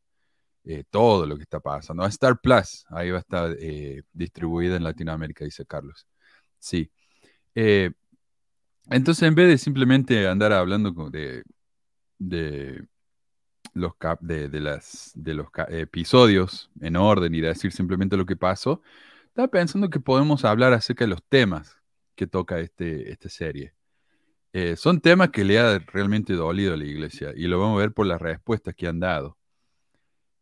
eh, 0.65 0.85
todo 0.91 1.27
lo 1.27 1.37
que 1.37 1.43
está 1.43 1.61
pasando. 1.61 2.07
Star 2.07 2.39
Plus, 2.41 2.85
ahí 2.91 3.11
va 3.11 3.19
a 3.19 3.21
estar 3.21 3.57
eh, 3.59 4.03
distribuida 4.13 4.77
en 4.77 4.85
Latinoamérica, 4.85 5.45
dice 5.45 5.67
Carlos. 5.67 6.07
Sí. 6.59 6.91
Eh, 7.55 7.91
entonces, 8.91 9.25
en 9.25 9.35
vez 9.35 9.49
de 9.49 9.59
simplemente 9.59 10.29
andar 10.29 10.53
hablando 10.53 10.93
de, 11.11 11.43
de 12.19 12.87
los, 13.75 13.93
de, 14.21 14.61
las, 14.61 15.13
de 15.15 15.35
los 15.35 15.49
episodios 15.69 16.71
en 16.81 16.97
orden 16.97 17.35
y 17.35 17.41
decir 17.41 17.73
simplemente 17.73 18.17
lo 18.17 18.27
que 18.27 18.37
pasó, 18.37 18.83
estaba 19.33 19.49
pensando 19.49 19.89
que 19.89 19.99
podemos 19.99 20.45
hablar 20.45 20.75
acerca 20.75 21.05
de 21.05 21.09
los 21.09 21.23
temas 21.27 21.79
que 22.15 22.27
toca 22.27 22.61
este, 22.61 23.11
esta 23.11 23.31
serie. 23.31 23.73
Eh, 24.53 24.77
son 24.77 25.01
temas 25.01 25.31
que 25.31 25.43
le 25.43 25.59
ha 25.59 25.79
realmente 25.79 26.35
dolido 26.35 26.75
a 26.75 26.77
la 26.77 26.85
iglesia 26.85 27.33
y 27.35 27.47
lo 27.47 27.59
vamos 27.59 27.79
a 27.79 27.81
ver 27.81 27.93
por 27.95 28.07
las 28.07 28.21
respuestas 28.21 28.75
que 28.75 28.87
han 28.87 29.01
dado. 29.01 29.39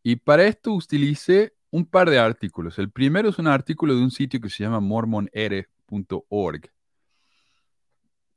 Y 0.02 0.16
para 0.16 0.44
esto 0.44 0.72
utilicé 0.72 1.54
un 1.70 1.86
par 1.86 2.10
de 2.10 2.18
artículos. 2.18 2.80
El 2.80 2.90
primero 2.90 3.28
es 3.28 3.38
un 3.38 3.46
artículo 3.46 3.94
de 3.94 4.02
un 4.02 4.10
sitio 4.10 4.40
que 4.40 4.50
se 4.50 4.64
llama 4.64 4.80
mormonere.org. 4.80 6.72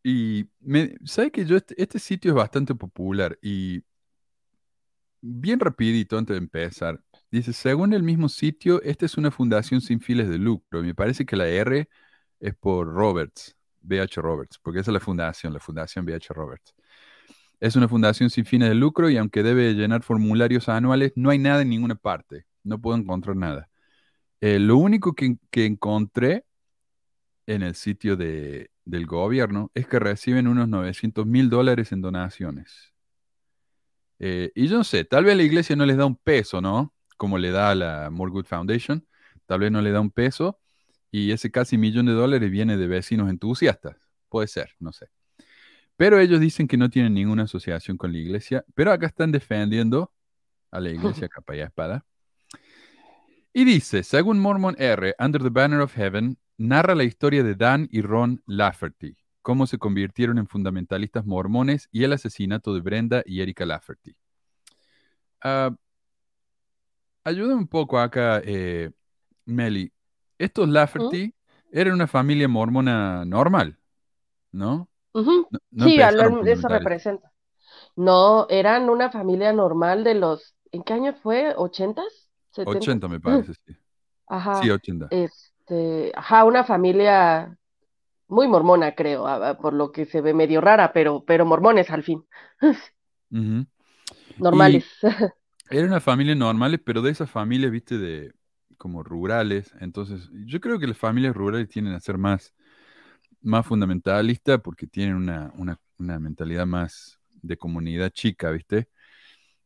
Y 0.03 0.45
me, 0.60 0.95
que 1.31 1.45
yo 1.45 1.57
este, 1.57 1.81
este, 1.81 1.98
sitio 1.98 2.29
es 2.29 2.36
bastante 2.36 2.75
popular 2.75 3.39
y 3.41 3.81
bien 5.19 5.60
rapidito 5.60 6.15
antes 6.15 6.36
de 6.36 6.39
empezar. 6.39 7.01
Dice, 7.33 7.51
según 7.51 7.93
el 7.93 8.03
mismo 8.03 8.29
sitio, 8.29 8.79
esta 8.83 9.07
es 9.07 9.17
una 9.17 9.31
fundación 9.31 9.81
sin 9.81 9.99
fines 9.99 10.29
de 10.29 10.37
lucro. 10.37 10.83
Me 10.83 10.93
parece 10.93 11.25
que 11.25 11.35
la 11.35 11.47
R 11.47 11.89
es 12.39 12.55
por 12.55 12.87
Roberts, 12.87 13.57
BH 13.81 14.21
Roberts, 14.21 14.59
porque 14.61 14.81
esa 14.81 14.91
es 14.91 14.93
la 14.93 14.99
fundación, 14.99 15.51
la 15.51 15.59
fundación 15.59 16.05
BH 16.05 16.27
Roberts. 16.29 16.75
Es 17.59 17.75
una 17.75 17.87
fundación 17.87 18.29
sin 18.29 18.45
fines 18.45 18.69
de 18.69 18.75
lucro 18.75 19.09
y 19.09 19.17
aunque 19.17 19.41
debe 19.41 19.73
llenar 19.73 20.03
formularios 20.03 20.69
anuales, 20.69 21.13
no 21.15 21.31
hay 21.31 21.39
nada 21.39 21.63
en 21.63 21.69
ninguna 21.69 21.95
parte. 21.95 22.45
No 22.63 22.79
puedo 22.79 22.97
encontrar 22.97 23.35
nada. 23.35 23.67
Eh, 24.39 24.59
lo 24.59 24.77
único 24.77 25.13
que, 25.13 25.35
encontré 25.53 26.45
en 27.47 27.63
el 27.63 27.73
sitio 27.73 28.15
del 28.15 29.05
gobierno 29.07 29.71
es 29.73 29.87
que 29.87 29.97
reciben 29.97 30.47
unos 30.47 30.69
900 30.69 31.25
mil 31.25 31.49
dólares 31.49 31.91
en 31.93 32.01
donaciones. 32.01 32.93
Eh, 34.19 34.51
y 34.53 34.67
yo 34.67 34.77
no 34.77 34.83
sé, 34.83 35.03
tal 35.03 35.25
vez 35.25 35.35
la 35.35 35.43
iglesia 35.43 35.75
no 35.75 35.85
les 35.87 35.97
da 35.97 36.05
un 36.05 36.15
peso, 36.15 36.61
¿no? 36.61 36.92
Como 37.17 37.38
le 37.38 37.51
da 37.51 37.72
a 37.72 37.75
la 37.75 38.10
More 38.10 38.32
Good 38.32 38.46
Foundation. 38.46 39.08
Tal 39.46 39.60
vez 39.60 39.72
no 39.72 39.82
le 39.82 39.91
da 39.91 40.01
un 40.01 40.12
peso. 40.12 40.60
Y 41.12 41.32
ese 41.32 41.51
casi 41.51 41.77
millón 41.77 42.08
de 42.08 42.13
dólares 42.13 42.50
viene 42.50 42.77
de 42.77 42.88
vecinos 42.88 43.29
entusiastas. 43.29 43.98
Puede 44.29 44.48
ser, 44.48 44.72
no 44.79 44.91
sé. 44.91 45.08
Pero 45.96 46.20
ellos 46.20 46.39
dicen 46.39 46.67
que 46.67 46.77
no 46.77 46.89
tienen 46.89 47.13
ninguna 47.13 47.43
asociación 47.43 47.98
con 47.98 48.12
la 48.12 48.17
iglesia. 48.17 48.65
Pero 48.74 48.91
acá 48.91 49.08
están 49.08 49.32
defendiendo 49.32 50.12
a 50.72 50.79
la 50.79 50.89
iglesia 50.89 51.29
capa 51.29 51.55
y 51.55 51.60
espada. 51.60 52.05
Y 53.53 53.65
dice, 53.65 54.01
según 54.01 54.39
Mormon 54.39 54.75
R, 54.79 55.15
Under 55.20 55.43
the 55.43 55.50
Banner 55.50 55.82
of 55.82 55.93
Heaven, 55.93 56.39
narra 56.58 56.96
la 56.96 57.03
historia 57.03 57.43
de 57.43 57.53
Dan 57.53 57.88
y 57.91 58.01
Ron 58.01 58.41
Lafferty, 58.48 59.15
cómo 59.43 59.67
se 59.67 59.77
convirtieron 59.77 60.39
en 60.39 60.48
fundamentalistas 60.48 61.25
mormones 61.25 61.88
y 61.91 62.03
el 62.03 62.13
asesinato 62.13 62.74
de 62.74 62.82
Brenda 62.82 63.22
y 63.25 63.41
Erika 63.41 63.65
Lafferty. 63.65 64.15
Uh, 65.43 65.75
ayuda 67.24 67.56
un 67.56 67.68
poco 67.68 68.00
acá, 68.00 68.42
eh, 68.44 68.92
Meli. 69.46 69.92
Estos 70.38 70.68
Lafferty 70.68 71.34
eran 71.72 71.94
una 71.94 72.08
familia 72.08 72.48
mormona 72.48 73.25
normal, 73.25 73.77
¿no? 74.51 74.89
sí, 75.77 76.00
eso 76.00 76.68
representa. 76.68 77.32
No, 77.96 78.48
eran 78.50 78.89
una 78.89 79.12
familia 79.12 79.53
normal 79.53 80.03
de 80.03 80.15
los, 80.15 80.56
¿en 80.72 80.84
qué 80.84 80.94
año 80.94 81.13
fue? 81.13 81.53
¿80s? 81.56 82.30
80 82.58 83.08
me 83.08 83.20
parece, 83.20 83.53
sí. 83.53 83.75
Ajá. 84.27 84.62
Sí, 84.62 84.70
80. 84.70 85.08
Este, 85.10 86.12
ajá, 86.15 86.44
una 86.44 86.63
familia 86.63 87.58
muy 88.27 88.48
mormona, 88.48 88.96
creo, 88.96 89.25
por 89.62 89.74
lo 89.74 89.92
que 89.92 90.06
se 90.06 90.22
ve 90.22 90.34
medio 90.34 90.62
rara, 90.62 90.92
pero, 90.94 91.24
pero 91.25 91.46
mormones 91.46 91.89
al 91.92 92.03
fin. 92.03 92.25
Normales. 94.39 94.86
era 95.70 95.88
una 95.88 96.00
familia 96.01 96.36
normales, 96.36 96.79
pero 96.84 97.01
de 97.01 97.12
esas 97.12 97.29
familias, 97.29 97.72
viste, 97.72 97.98
de 97.98 98.34
como 98.77 99.03
rurales. 99.03 99.74
Entonces, 99.79 100.29
yo 100.46 100.60
creo 100.60 100.79
que 100.79 100.88
las 100.88 100.98
familias 100.98 101.36
rurales 101.36 101.70
tienen 101.70 101.93
a 101.93 102.00
ser 102.00 102.17
más, 102.17 102.53
más 103.41 103.65
fundamentalistas 103.65 104.62
porque 104.62 104.88
tienen 104.88 105.15
una, 105.15 105.51
una, 105.58 105.79
una 106.00 106.20
mentalidad 106.20 106.65
más 106.65 107.20
de 107.41 107.58
comunidad 107.58 108.12
chica, 108.12 108.51
¿viste? 108.51 108.89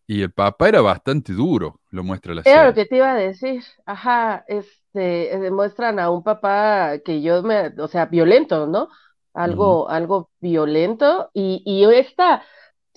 Y 0.07 0.21
el 0.21 0.31
papá 0.31 0.69
era 0.69 0.81
bastante 0.81 1.33
duro, 1.33 1.81
lo 1.91 2.03
muestra 2.03 2.33
la 2.33 2.43
serie. 2.43 2.59
Era 2.59 2.67
lo 2.67 2.73
que 2.73 2.85
te 2.85 2.97
iba 2.97 3.11
a 3.11 3.15
decir. 3.15 3.63
Ajá, 3.85 4.45
este, 4.47 5.33
eh, 5.33 5.39
demuestran 5.39 5.99
a 5.99 6.09
un 6.09 6.23
papá 6.23 6.99
que 7.03 7.21
yo 7.21 7.43
me, 7.43 7.73
o 7.79 7.87
sea, 7.87 8.05
violento, 8.05 8.67
¿no? 8.67 8.89
Algo, 9.33 9.89
algo 9.89 10.31
violento. 10.39 11.29
Y, 11.33 11.61
y 11.65 11.83
esta 11.93 12.43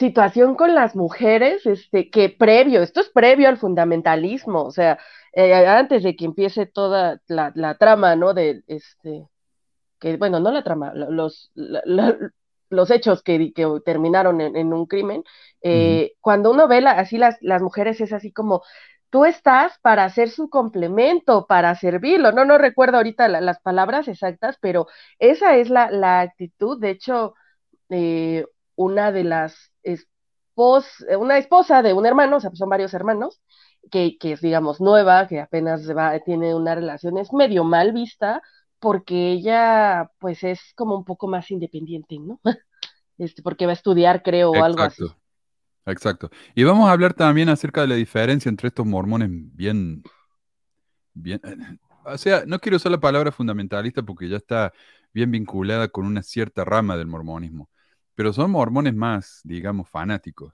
situación 0.01 0.57
con 0.57 0.75
las 0.75 0.97
mujeres, 0.97 1.67
este, 1.67 2.11
que 2.11 2.31
previo, 2.31 2.83
esto 2.83 3.01
es 3.01 3.11
previo 3.11 3.49
al 3.49 3.59
fundamentalismo, 3.59 4.65
o 4.65 4.73
sea, 4.73 4.99
eh, 5.33 5.55
antes 5.55 6.03
de 6.03 6.17
que 6.17 6.25
empiece 6.25 6.67
toda 6.67 7.21
la, 7.29 7.53
la 7.55 7.77
trama, 7.77 8.17
¿no? 8.17 8.35
De, 8.35 8.63
este, 8.67 9.29
que, 10.01 10.17
bueno, 10.17 10.41
no 10.41 10.51
la 10.51 10.65
trama, 10.65 10.93
los, 10.95 11.53
los 12.71 12.91
hechos 12.91 13.23
que, 13.23 13.53
que 13.53 13.67
terminaron 13.85 14.41
en, 14.41 14.73
un 14.73 14.87
crimen, 14.87 15.25
eh, 15.63 16.13
cuando 16.21 16.51
uno 16.51 16.69
ve 16.69 16.79
así 16.87 17.19
las, 17.19 17.37
las 17.43 17.63
mujeres 17.63 18.01
es 18.01 18.13
así 18.13 18.33
como, 18.33 18.63
tú 19.11 19.25
estás 19.25 19.79
para 19.83 20.05
hacer 20.05 20.31
su 20.31 20.49
complemento, 20.49 21.47
para 21.47 21.75
servirlo. 21.75 22.33
No, 22.33 22.45
no 22.45 22.59
recuerdo 22.59 22.97
ahorita 22.99 23.29
las 23.29 23.61
palabras 23.61 24.09
exactas, 24.09 24.57
pero 24.61 24.87
esa 25.19 25.57
es 25.57 25.69
la, 25.69 25.91
la 25.91 26.21
actitud. 26.21 26.81
De 26.81 26.91
hecho, 26.91 27.35
eh, 27.91 28.47
una 28.77 29.13
de 29.13 29.25
las 29.25 29.70
espos, 29.83 30.87
una 31.19 31.39
esposa 31.39 31.83
de 31.83 31.93
un 31.93 32.07
hermano, 32.07 32.37
o 32.37 32.41
sea, 32.41 32.51
son 32.55 32.69
varios 32.69 32.95
hermanos, 32.95 33.41
que, 33.91 34.19
que 34.19 34.33
es, 34.33 34.41
digamos, 34.41 34.81
nueva, 34.81 35.27
que 35.27 35.41
apenas 35.41 35.89
va, 35.97 36.19
tiene 36.21 36.55
una 36.55 36.75
relación, 36.75 37.19
es 37.19 37.33
medio 37.33 37.65
mal 37.65 37.93
vista, 37.93 38.43
porque 38.79 39.33
ella 39.33 40.11
pues 40.19 40.43
es 40.43 40.61
como 40.75 40.97
un 40.97 41.05
poco 41.05 41.29
más 41.29 41.51
independiente, 41.51 42.19
¿no? 42.19 42.41
Este, 43.19 43.43
porque 43.43 43.67
va 43.67 43.73
a 43.73 43.75
estudiar, 43.75 44.23
creo, 44.23 44.51
o 44.51 44.65
algo 44.65 44.81
así. 44.81 45.05
Exacto. 45.85 46.31
Y 46.55 46.65
vamos 46.65 46.89
a 46.89 46.93
hablar 46.93 47.13
también 47.13 47.51
acerca 47.51 47.83
de 47.83 47.89
la 47.89 47.95
diferencia 47.95 48.49
entre 48.49 48.69
estos 48.69 48.87
mormones 48.87 49.29
bien, 49.31 50.03
bien, 51.13 51.39
o 52.05 52.17
sea, 52.17 52.45
no 52.47 52.59
quiero 52.59 52.77
usar 52.77 52.93
la 52.93 53.01
palabra 53.01 53.31
fundamentalista 53.31 54.03
porque 54.03 54.29
ya 54.29 54.39
está 54.39 54.73
bien 55.13 55.31
vinculada 55.31 55.89
con 55.89 56.07
una 56.07 56.23
cierta 56.23 56.65
rama 56.65 56.97
del 56.97 57.09
mormonismo, 57.09 57.69
pero 58.21 58.35
son 58.35 58.51
mormones 58.51 58.95
más, 58.95 59.41
digamos, 59.45 59.89
fanáticos 59.89 60.53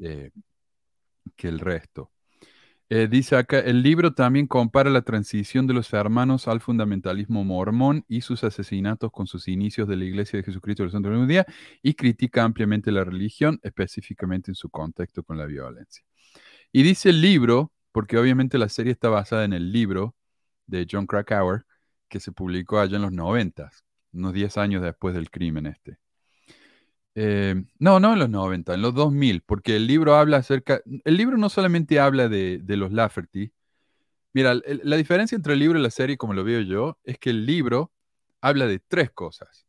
eh, 0.00 0.32
que 1.36 1.46
el 1.46 1.60
resto. 1.60 2.10
Eh, 2.88 3.06
dice 3.08 3.36
acá, 3.36 3.60
el 3.60 3.84
libro 3.84 4.14
también 4.14 4.48
compara 4.48 4.90
la 4.90 5.02
transición 5.02 5.68
de 5.68 5.74
los 5.74 5.92
hermanos 5.92 6.48
al 6.48 6.60
fundamentalismo 6.60 7.44
mormón 7.44 8.04
y 8.08 8.22
sus 8.22 8.42
asesinatos 8.42 9.12
con 9.12 9.28
sus 9.28 9.46
inicios 9.46 9.86
de 9.86 9.94
la 9.94 10.06
Iglesia 10.06 10.38
de 10.38 10.42
Jesucristo 10.42 10.82
del 10.82 10.90
Santo 10.90 11.26
Día 11.26 11.46
y 11.82 11.94
critica 11.94 12.42
ampliamente 12.42 12.90
la 12.90 13.04
religión, 13.04 13.60
específicamente 13.62 14.50
en 14.50 14.56
su 14.56 14.68
contexto 14.68 15.22
con 15.22 15.38
la 15.38 15.46
violencia. 15.46 16.02
Y 16.72 16.82
dice 16.82 17.10
el 17.10 17.20
libro, 17.20 17.70
porque 17.92 18.18
obviamente 18.18 18.58
la 18.58 18.68
serie 18.68 18.90
está 18.90 19.08
basada 19.08 19.44
en 19.44 19.52
el 19.52 19.70
libro 19.70 20.16
de 20.66 20.84
John 20.90 21.06
Krakauer, 21.06 21.64
que 22.08 22.18
se 22.18 22.32
publicó 22.32 22.80
allá 22.80 22.96
en 22.96 23.02
los 23.02 23.12
90, 23.12 23.70
unos 24.14 24.32
10 24.32 24.58
años 24.58 24.82
después 24.82 25.14
del 25.14 25.30
crimen 25.30 25.66
este. 25.66 26.00
Eh, 27.20 27.64
no, 27.80 27.98
no 27.98 28.12
en 28.12 28.20
los 28.20 28.30
90, 28.30 28.74
en 28.74 28.80
los 28.82 28.94
2000, 28.94 29.42
porque 29.42 29.74
el 29.74 29.88
libro 29.88 30.14
habla 30.14 30.36
acerca, 30.36 30.82
el 31.04 31.16
libro 31.16 31.36
no 31.36 31.48
solamente 31.48 31.98
habla 31.98 32.28
de, 32.28 32.62
los 32.68 32.92
Lafferty, 32.92 33.52
mira, 34.32 34.54
la 34.54 34.96
diferencia 34.96 35.34
entre 35.34 35.54
el 35.54 35.58
libro 35.58 35.80
y 35.80 35.82
la 35.82 35.90
serie, 35.90 36.16
como 36.16 36.32
lo 36.32 36.44
veo 36.44 36.60
yo, 36.60 36.96
es 37.02 37.18
que 37.18 37.30
el 37.30 37.44
libro 37.44 37.92
habla 38.40 38.68
de 38.68 38.78
tres 38.78 39.10
cosas. 39.10 39.66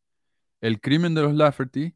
El 0.61 0.79
crimen 0.79 1.15
de 1.15 1.23
los 1.23 1.33
Lafferty, 1.33 1.95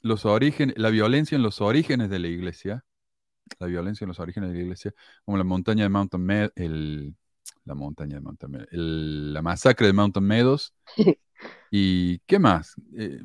los 0.00 0.24
orígenes, 0.24 0.78
la 0.78 0.88
violencia 0.88 1.36
en 1.36 1.42
los 1.42 1.60
orígenes 1.60 2.08
de 2.08 2.18
la 2.18 2.28
iglesia, 2.28 2.86
la 3.58 3.66
violencia 3.66 4.06
en 4.06 4.08
los 4.08 4.18
orígenes 4.18 4.48
de 4.48 4.56
la 4.56 4.62
iglesia, 4.62 4.94
como 5.26 5.36
la 5.36 5.44
montaña 5.44 5.82
de 5.82 5.90
Mountain 5.90 6.24
Meadows, 6.24 7.14
la 7.66 7.74
montaña 7.74 8.14
de 8.14 8.20
Mountain 8.22 8.50
Meadows, 8.50 8.70
la 8.72 9.42
masacre 9.42 9.88
de 9.88 9.92
Mountain 9.92 10.24
Meadows, 10.26 10.74
y 11.70 12.18
¿qué 12.20 12.38
más? 12.38 12.76
Eh, 12.96 13.20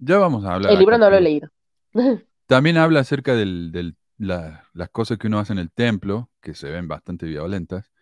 ya 0.00 0.18
vamos 0.18 0.44
a 0.44 0.54
hablar. 0.54 0.72
El 0.72 0.78
libro 0.78 0.98
no 0.98 1.08
lo 1.10 1.16
he 1.16 1.20
leído. 1.20 1.50
También 2.46 2.78
habla 2.78 3.00
acerca 3.00 3.34
de 3.34 3.94
las 4.18 4.90
cosas 4.90 5.18
que 5.18 5.28
uno 5.28 5.38
hace 5.38 5.52
en 5.52 5.60
el 5.60 5.70
templo, 5.70 6.30
que 6.40 6.54
se 6.54 6.70
ven 6.70 6.88
bastante 6.88 7.26
violentas. 7.26 7.92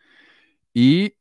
Y 0.73 1.17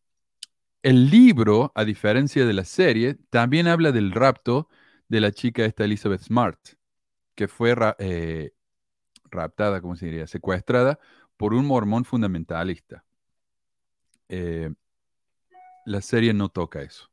el 0.82 1.10
libro, 1.10 1.72
a 1.76 1.84
diferencia 1.84 2.46
de 2.46 2.54
la 2.54 2.64
serie, 2.64 3.16
también 3.30 3.68
habla 3.68 3.92
del 3.92 4.12
rapto 4.12 4.70
de 5.10 5.20
la 5.20 5.32
chica 5.32 5.66
esta 5.66 5.84
Elizabeth 5.84 6.22
Smart, 6.22 6.60
que 7.36 7.48
fue 7.48 7.76
eh, 8.00 8.54
raptada, 9.26 9.82
¿cómo 9.82 9.96
se 9.96 10.06
diría? 10.06 10.28
Secuestrada 10.28 11.00
por 11.36 11.54
un 11.54 11.66
mormón 11.66 12.06
fundamentalista. 12.06 13.04
Eh, 14.30 14.72
la 15.86 16.02
serie 16.02 16.34
no 16.34 16.50
toca 16.50 16.82
eso. 16.82 17.10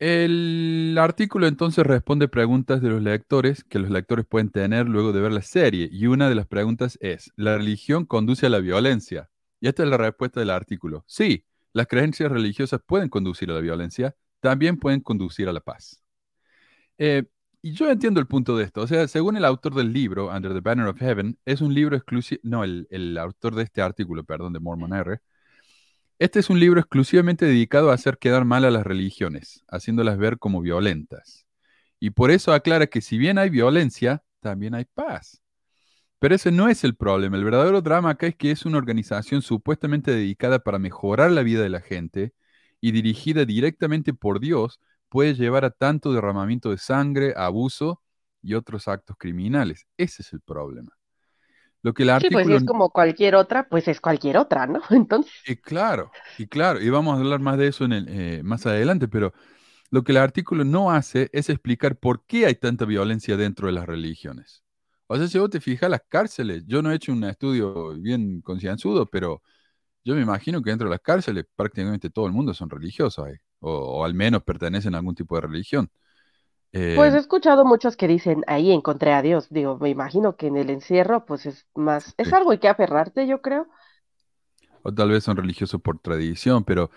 El 0.00 0.96
artículo 0.98 1.46
entonces 1.46 1.86
responde 1.86 2.26
preguntas 2.26 2.80
de 2.80 2.88
los 2.88 3.02
lectores 3.02 3.64
que 3.64 3.78
los 3.78 3.90
lectores 3.90 4.24
pueden 4.24 4.48
tener 4.50 4.88
luego 4.88 5.12
de 5.12 5.20
ver 5.20 5.30
la 5.30 5.42
serie. 5.42 5.90
Y 5.92 6.06
una 6.06 6.30
de 6.30 6.34
las 6.34 6.46
preguntas 6.46 6.96
es, 7.02 7.30
¿la 7.36 7.58
religión 7.58 8.06
conduce 8.06 8.46
a 8.46 8.48
la 8.48 8.60
violencia? 8.60 9.28
Y 9.60 9.68
esta 9.68 9.82
es 9.82 9.90
la 9.90 9.98
respuesta 9.98 10.40
del 10.40 10.50
artículo. 10.50 11.04
Sí, 11.06 11.44
las 11.74 11.86
creencias 11.86 12.32
religiosas 12.32 12.80
pueden 12.86 13.10
conducir 13.10 13.50
a 13.50 13.54
la 13.54 13.60
violencia, 13.60 14.16
también 14.40 14.78
pueden 14.78 15.00
conducir 15.00 15.50
a 15.50 15.52
la 15.52 15.60
paz. 15.60 16.02
Eh, 16.96 17.24
y 17.60 17.72
yo 17.72 17.90
entiendo 17.90 18.20
el 18.20 18.26
punto 18.26 18.56
de 18.56 18.64
esto. 18.64 18.80
O 18.80 18.86
sea, 18.86 19.06
según 19.06 19.36
el 19.36 19.44
autor 19.44 19.74
del 19.74 19.92
libro, 19.92 20.28
Under 20.34 20.54
the 20.54 20.60
Banner 20.60 20.86
of 20.86 20.98
Heaven, 20.98 21.38
es 21.44 21.60
un 21.60 21.74
libro 21.74 21.94
exclusivo, 21.94 22.40
no, 22.42 22.64
el, 22.64 22.88
el, 22.90 23.18
autor 23.18 23.54
de 23.54 23.64
este 23.64 23.82
artículo, 23.82 24.24
perdón, 24.24 24.54
de 24.54 24.60
Mormon 24.60 24.94
R, 24.94 25.20
este 26.20 26.38
es 26.38 26.50
un 26.50 26.60
libro 26.60 26.80
exclusivamente 26.80 27.46
dedicado 27.46 27.90
a 27.90 27.94
hacer 27.94 28.18
quedar 28.18 28.44
mal 28.44 28.66
a 28.66 28.70
las 28.70 28.84
religiones, 28.84 29.64
haciéndolas 29.68 30.18
ver 30.18 30.38
como 30.38 30.60
violentas. 30.60 31.46
Y 31.98 32.10
por 32.10 32.30
eso 32.30 32.52
aclara 32.52 32.88
que 32.88 33.00
si 33.00 33.16
bien 33.16 33.38
hay 33.38 33.48
violencia, 33.48 34.22
también 34.40 34.74
hay 34.74 34.84
paz. 34.84 35.40
Pero 36.18 36.34
ese 36.34 36.52
no 36.52 36.68
es 36.68 36.84
el 36.84 36.94
problema. 36.94 37.38
El 37.38 37.44
verdadero 37.44 37.80
drama 37.80 38.10
acá 38.10 38.26
es 38.26 38.36
que 38.36 38.50
es 38.50 38.66
una 38.66 38.76
organización 38.76 39.40
supuestamente 39.40 40.10
dedicada 40.10 40.58
para 40.58 40.78
mejorar 40.78 41.30
la 41.32 41.42
vida 41.42 41.62
de 41.62 41.70
la 41.70 41.80
gente 41.80 42.34
y 42.82 42.92
dirigida 42.92 43.46
directamente 43.46 44.12
por 44.12 44.40
Dios, 44.40 44.78
puede 45.08 45.34
llevar 45.34 45.64
a 45.64 45.70
tanto 45.70 46.12
derramamiento 46.12 46.70
de 46.70 46.78
sangre, 46.78 47.32
abuso 47.34 48.02
y 48.42 48.54
otros 48.54 48.88
actos 48.88 49.16
criminales. 49.18 49.86
Ese 49.96 50.20
es 50.22 50.34
el 50.34 50.42
problema. 50.42 50.99
Lo 51.82 51.94
que 51.94 52.02
el 52.02 52.10
artículo... 52.10 52.40
Sí, 52.40 52.44
pues 52.44 52.58
si 52.58 52.64
es 52.64 52.68
como 52.68 52.90
cualquier 52.90 53.34
otra, 53.34 53.68
pues 53.68 53.88
es 53.88 54.00
cualquier 54.00 54.36
otra, 54.36 54.66
¿no? 54.66 54.80
Entonces. 54.90 55.32
Y 55.46 55.56
claro, 55.56 56.10
y 56.38 56.46
claro, 56.46 56.80
y 56.80 56.90
vamos 56.90 57.16
a 57.16 57.20
hablar 57.20 57.40
más 57.40 57.58
de 57.58 57.68
eso 57.68 57.84
en 57.84 57.92
el, 57.92 58.06
eh, 58.08 58.42
más 58.42 58.66
adelante, 58.66 59.08
pero 59.08 59.32
lo 59.90 60.04
que 60.04 60.12
el 60.12 60.18
artículo 60.18 60.64
no 60.64 60.90
hace 60.90 61.30
es 61.32 61.48
explicar 61.48 61.96
por 61.98 62.24
qué 62.26 62.46
hay 62.46 62.54
tanta 62.54 62.84
violencia 62.84 63.36
dentro 63.36 63.66
de 63.66 63.72
las 63.72 63.86
religiones. 63.86 64.62
O 65.06 65.16
sea, 65.16 65.26
si 65.26 65.38
vos 65.38 65.50
te 65.50 65.60
fijas, 65.60 65.90
las 65.90 66.02
cárceles, 66.08 66.64
yo 66.66 66.82
no 66.82 66.92
he 66.92 66.94
hecho 66.96 67.12
un 67.12 67.24
estudio 67.24 67.94
bien 67.98 68.40
concienzudo, 68.42 69.06
pero 69.06 69.42
yo 70.04 70.14
me 70.14 70.22
imagino 70.22 70.62
que 70.62 70.70
dentro 70.70 70.88
de 70.88 70.92
las 70.92 71.00
cárceles 71.00 71.46
prácticamente 71.56 72.10
todo 72.10 72.26
el 72.26 72.32
mundo 72.32 72.54
son 72.54 72.70
religiosos 72.70 73.26
o, 73.60 73.70
o 73.70 74.04
al 74.04 74.14
menos 74.14 74.42
pertenecen 74.44 74.94
a 74.94 74.98
algún 74.98 75.14
tipo 75.14 75.34
de 75.36 75.42
religión. 75.42 75.90
Pues 76.92 77.14
he 77.14 77.18
Eh, 77.18 77.18
escuchado 77.18 77.64
muchos 77.64 77.96
que 77.96 78.06
dicen, 78.06 78.44
ahí 78.46 78.70
encontré 78.72 79.12
a 79.12 79.22
Dios. 79.22 79.48
Digo, 79.50 79.76
me 79.78 79.90
imagino 79.90 80.36
que 80.36 80.46
en 80.48 80.56
el 80.56 80.70
encierro, 80.70 81.24
pues 81.26 81.46
es 81.46 81.66
más, 81.74 82.14
es 82.16 82.32
algo 82.32 82.52
hay 82.52 82.58
que 82.58 82.68
aferrarte, 82.68 83.26
yo 83.26 83.42
creo. 83.42 83.66
O 84.82 84.92
tal 84.94 85.10
vez 85.10 85.24
son 85.24 85.36
religiosos 85.36 85.80
por 85.80 85.98
tradición, 85.98 86.64
pero 86.64 86.90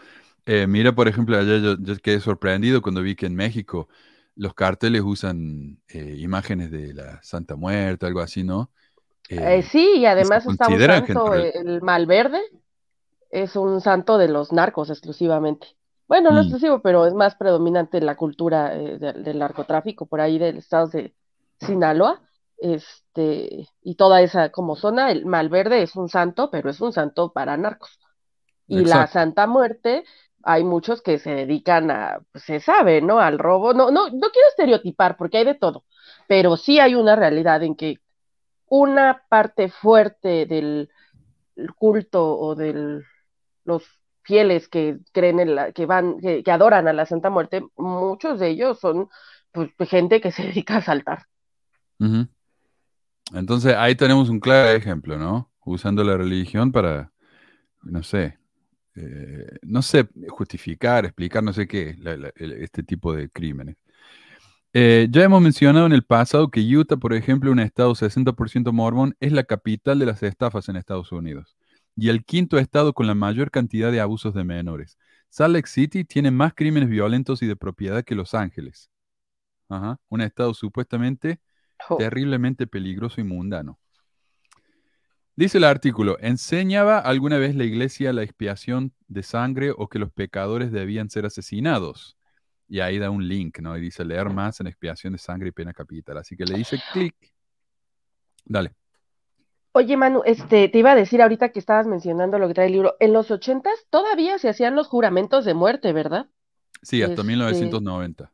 eh, 0.45 0.67
mira, 0.67 0.93
por 0.95 1.07
ejemplo, 1.07 1.37
ayer 1.37 1.61
yo, 1.61 1.77
yo 1.79 1.97
quedé 1.99 2.19
sorprendido 2.19 2.81
cuando 2.81 3.01
vi 3.01 3.15
que 3.15 3.25
en 3.27 3.35
México 3.35 3.89
los 4.35 4.53
carteles 4.53 5.01
usan 5.03 5.79
eh, 5.89 6.17
imágenes 6.19 6.71
de 6.71 6.93
la 6.93 7.21
Santa 7.23 7.55
Muerte, 7.55 8.05
algo 8.05 8.21
así, 8.21 8.43
¿no? 8.43 8.71
Eh, 9.29 9.63
sí, 9.63 9.97
y 9.97 10.05
además 10.05 10.45
está 10.45 10.69
rel- 10.69 11.11
eh, 11.33 11.51
el 11.55 11.81
Malverde, 11.81 12.41
es 13.31 13.55
un 13.57 13.81
santo 13.81 14.17
de 14.17 14.29
los 14.29 14.51
narcos 14.53 14.89
exclusivamente. 14.91 15.67
Bueno, 16.07 16.31
no 16.31 16.39
Mm, 16.39 16.41
exclusivo, 16.41 16.81
pero 16.81 17.05
es 17.05 17.13
más 17.13 17.35
predominante 17.35 18.01
la 18.01 18.15
cultura 18.15 18.75
eh, 18.75 18.97
del, 18.99 19.23
del 19.23 19.39
narcotráfico 19.39 20.05
por 20.05 20.21
ahí 20.21 20.37
del 20.37 20.57
estado 20.57 20.87
de 20.87 21.15
Sinaloa. 21.59 22.21
Este, 22.57 23.67
y 23.81 23.95
toda 23.95 24.21
esa 24.21 24.49
como 24.51 24.75
zona, 24.75 25.11
el 25.11 25.25
Malverde 25.25 25.81
es 25.83 25.95
un 25.95 26.09
santo, 26.09 26.49
pero 26.51 26.69
es 26.69 26.79
un 26.81 26.93
santo 26.93 27.31
para 27.33 27.57
narcos. 27.57 27.99
Y 28.67 28.85
la. 28.85 29.07
Santa 29.07 29.47
Muerte, 29.47 30.03
hay 30.43 30.63
muchos 30.63 31.01
que 31.01 31.19
se 31.19 31.31
dedican 31.35 31.91
a, 31.91 32.19
pues 32.31 32.43
se 32.45 32.59
sabe, 32.59 33.01
¿no? 33.01 33.19
Al 33.19 33.39
robo. 33.39 33.73
No, 33.73 33.91
no, 33.91 34.05
no 34.09 34.29
quiero 34.31 34.47
estereotipar 34.49 35.17
porque 35.17 35.37
hay 35.39 35.45
de 35.45 35.55
todo, 35.55 35.85
pero 36.27 36.57
sí 36.57 36.79
hay 36.79 36.95
una 36.95 37.15
realidad 37.15 37.63
en 37.63 37.75
que 37.75 37.97
una 38.67 39.23
parte 39.29 39.69
fuerte 39.69 40.45
del 40.45 40.89
culto 41.77 42.37
o 42.37 42.55
de 42.55 43.01
los 43.65 43.83
fieles 44.23 44.67
que 44.67 44.97
creen 45.11 45.39
en 45.39 45.55
la, 45.55 45.71
que 45.71 45.85
van, 45.85 46.19
que, 46.19 46.43
que 46.43 46.51
adoran 46.51 46.87
a 46.87 46.93
la 46.93 47.05
Santa 47.05 47.29
Muerte, 47.29 47.63
muchos 47.77 48.39
de 48.39 48.49
ellos 48.49 48.79
son 48.79 49.09
pues 49.51 49.89
gente 49.89 50.21
que 50.21 50.31
se 50.31 50.43
dedica 50.43 50.75
a 50.75 50.77
asaltar. 50.77 51.25
Ujú. 51.99 52.27
Entonces 53.33 53.75
ahí 53.75 53.95
tenemos 53.95 54.29
un 54.29 54.39
claro 54.39 54.69
ejemplo, 54.69 55.17
¿no? 55.17 55.51
Usando 55.65 56.03
la 56.03 56.17
religión 56.17 56.71
para, 56.71 57.11
no 57.83 58.03
sé, 58.03 58.37
eh, 58.95 59.57
no 59.61 59.81
sé, 59.81 60.07
justificar, 60.29 61.05
explicar, 61.05 61.41
no 61.43 61.53
sé 61.53 61.67
qué, 61.67 61.95
este 62.35 62.83
tipo 62.83 63.13
de 63.13 63.29
crímenes. 63.29 63.77
Eh, 64.73 65.07
ya 65.09 65.23
hemos 65.23 65.41
mencionado 65.41 65.85
en 65.85 65.93
el 65.93 66.03
pasado 66.03 66.49
que 66.49 66.59
Utah, 66.59 66.97
por 66.97 67.13
ejemplo, 67.13 67.51
un 67.51 67.59
estado 67.59 67.93
60% 67.95 68.71
mormón, 68.71 69.15
es 69.19 69.31
la 69.31 69.43
capital 69.43 69.99
de 69.99 70.07
las 70.07 70.21
estafas 70.23 70.67
en 70.67 70.75
Estados 70.75 71.11
Unidos 71.11 71.55
y 71.95 72.09
el 72.09 72.25
quinto 72.25 72.57
estado 72.57 72.93
con 72.93 73.07
la 73.07 73.15
mayor 73.15 73.51
cantidad 73.51 73.91
de 73.91 74.01
abusos 74.01 74.33
de 74.33 74.43
menores. 74.43 74.97
Salt 75.29 75.53
Lake 75.53 75.67
City 75.67 76.05
tiene 76.05 76.31
más 76.31 76.53
crímenes 76.53 76.89
violentos 76.89 77.41
y 77.41 77.47
de 77.47 77.55
propiedad 77.55 78.03
que 78.03 78.15
Los 78.15 78.33
Ángeles. 78.33 78.89
Ajá, 79.69 79.99
un 80.09 80.21
estado 80.21 80.53
supuestamente 80.53 81.39
Jo. 81.87 81.97
terriblemente 81.97 82.67
peligroso 82.67 83.21
y 83.21 83.23
mundano. 83.23 83.79
Dice 85.35 85.57
el 85.57 85.63
artículo, 85.63 86.17
¿enseñaba 86.19 86.99
alguna 86.99 87.39
vez 87.39 87.55
la 87.55 87.63
iglesia 87.63 88.13
la 88.13 88.21
expiación 88.21 88.93
de 89.07 89.23
sangre 89.23 89.71
o 89.75 89.89
que 89.89 89.97
los 89.97 90.11
pecadores 90.11 90.71
debían 90.71 91.09
ser 91.09 91.25
asesinados? 91.25 92.17
Y 92.67 92.81
ahí 92.81 92.99
da 92.99 93.09
un 93.09 93.27
link, 93.27 93.59
¿no? 93.59 93.75
Y 93.75 93.81
dice 93.81 94.05
leer 94.05 94.29
más 94.29 94.59
en 94.59 94.67
expiación 94.67 95.13
de 95.13 95.19
sangre 95.19 95.49
y 95.49 95.51
pena 95.51 95.73
capital. 95.73 96.17
Así 96.19 96.37
que 96.37 96.45
le 96.45 96.55
dice 96.55 96.79
clic. 96.93 97.15
Dale. 98.45 98.75
Oye, 99.73 99.97
Manu, 99.97 100.21
este, 100.25 100.69
te 100.69 100.77
iba 100.79 100.91
a 100.91 100.95
decir 100.95 101.21
ahorita 101.21 101.49
que 101.49 101.59
estabas 101.59 101.85
mencionando 101.87 102.39
lo 102.39 102.47
que 102.47 102.53
trae 102.53 102.67
el 102.67 102.73
libro, 102.73 102.95
en 102.99 103.13
los 103.13 103.29
ochentas 103.31 103.85
todavía 103.89 104.37
se 104.37 104.49
hacían 104.49 104.75
los 104.75 104.87
juramentos 104.87 105.45
de 105.45 105.53
muerte, 105.53 105.93
¿verdad? 105.93 106.27
Sí, 106.81 107.01
hasta 107.01 107.21
Este, 107.21 107.27
1990. 107.27 108.31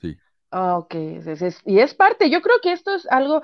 Sí. 0.00 0.18
ah, 0.50 0.78
ok, 0.78 0.94
es- 0.94 1.42
es- 1.42 1.60
y 1.64 1.78
es 1.80 1.94
parte, 1.94 2.30
yo 2.30 2.42
creo 2.42 2.56
que 2.62 2.72
esto 2.72 2.94
es 2.94 3.06
algo 3.10 3.42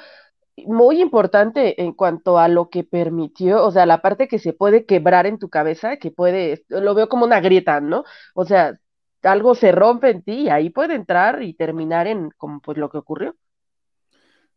muy 0.67 1.01
importante 1.03 1.83
en 1.83 1.93
cuanto 1.95 2.39
a 2.39 2.49
lo 2.49 2.71
que 2.71 2.85
permitió, 2.85 3.65
o 3.67 3.71
sea, 3.73 3.87
la 3.87 4.03
parte 4.03 4.29
que 4.29 4.39
se 4.41 4.53
puede 4.55 4.87
quebrar 4.87 5.27
en 5.27 5.39
tu 5.39 5.49
cabeza, 5.51 5.99
que 5.99 6.11
puede, 6.13 6.65
lo 6.69 6.95
veo 6.95 7.09
como 7.09 7.25
una 7.27 7.41
grieta, 7.41 7.81
¿no? 7.81 8.05
O 8.35 8.45
sea, 8.47 8.79
algo 9.23 9.55
se 9.57 9.73
rompe 9.73 10.11
en 10.11 10.23
ti 10.23 10.33
y 10.45 10.51
ahí 10.51 10.71
puede 10.71 10.95
entrar 10.97 11.43
y 11.43 11.55
terminar 11.55 12.07
en 12.09 12.31
como 12.39 12.61
pues 12.61 12.79
lo 12.79 12.91
que 12.91 12.99
ocurrió. 12.99 13.37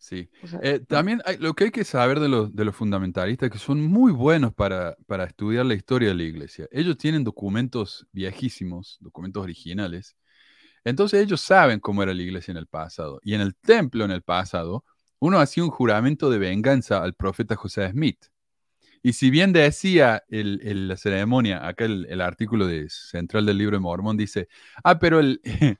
Sí. 0.03 0.27
O 0.43 0.47
sea, 0.47 0.59
Eh, 0.63 0.79
también 0.79 1.21
hay- 1.25 1.37
lo 1.37 1.53
que 1.53 1.65
hay 1.65 1.71
que 1.71 1.83
saber 1.83 2.19
de 2.19 2.27
los, 2.27 2.55
de 2.55 2.65
los 2.65 2.75
fundamentalistas, 2.75 3.51
que 3.51 3.59
son 3.59 3.81
muy 3.85 4.11
buenos 4.11 4.51
para, 4.51 4.95
para 5.05 5.25
estudiar 5.25 5.63
la 5.67 5.75
historia 5.75 6.09
de 6.09 6.15
la 6.15 6.23
iglesia. 6.23 6.67
Ellos 6.71 6.97
tienen 6.97 7.23
documentos 7.23 8.07
viejísimos, 8.11 8.97
documentos 8.99 9.43
originales. 9.43 10.15
Entonces 10.85 11.23
ellos 11.23 11.41
saben 11.41 11.79
cómo 11.79 12.03
era 12.03 12.13
la 12.13 12.21
iglesia 12.23 12.51
en 12.51 12.57
el 12.57 12.67
pasado. 12.67 13.19
Y 13.23 13.35
en 13.35 13.41
el 13.41 13.55
templo 13.55 14.05
en 14.05 14.11
el 14.11 14.23
pasado, 14.23 14.85
uno 15.19 15.39
hacía 15.39 15.63
un 15.63 15.69
juramento 15.71 16.29
de 16.31 16.39
venganza 16.39 17.03
al 17.03 17.13
profeta 17.13 17.55
José 17.55 17.89
Smith. 17.91 18.25
Y 19.03 19.13
si 19.13 19.29
bien 19.31 19.53
decía 19.53 20.23
el- 20.29 20.61
el- 20.63 20.87
la 20.87 20.97
ceremonia, 20.97 21.67
acá 21.67 21.85
el, 21.85 22.05
el 22.09 22.21
artículo 22.21 22.67
de, 22.67 22.89
central 22.89 23.45
del 23.45 23.57
libro 23.57 23.75
de 23.77 23.81
Mormón 23.81 24.17
dice, 24.17 24.47
ah, 24.83 24.99
pero 24.99 25.19
el, 25.19 25.41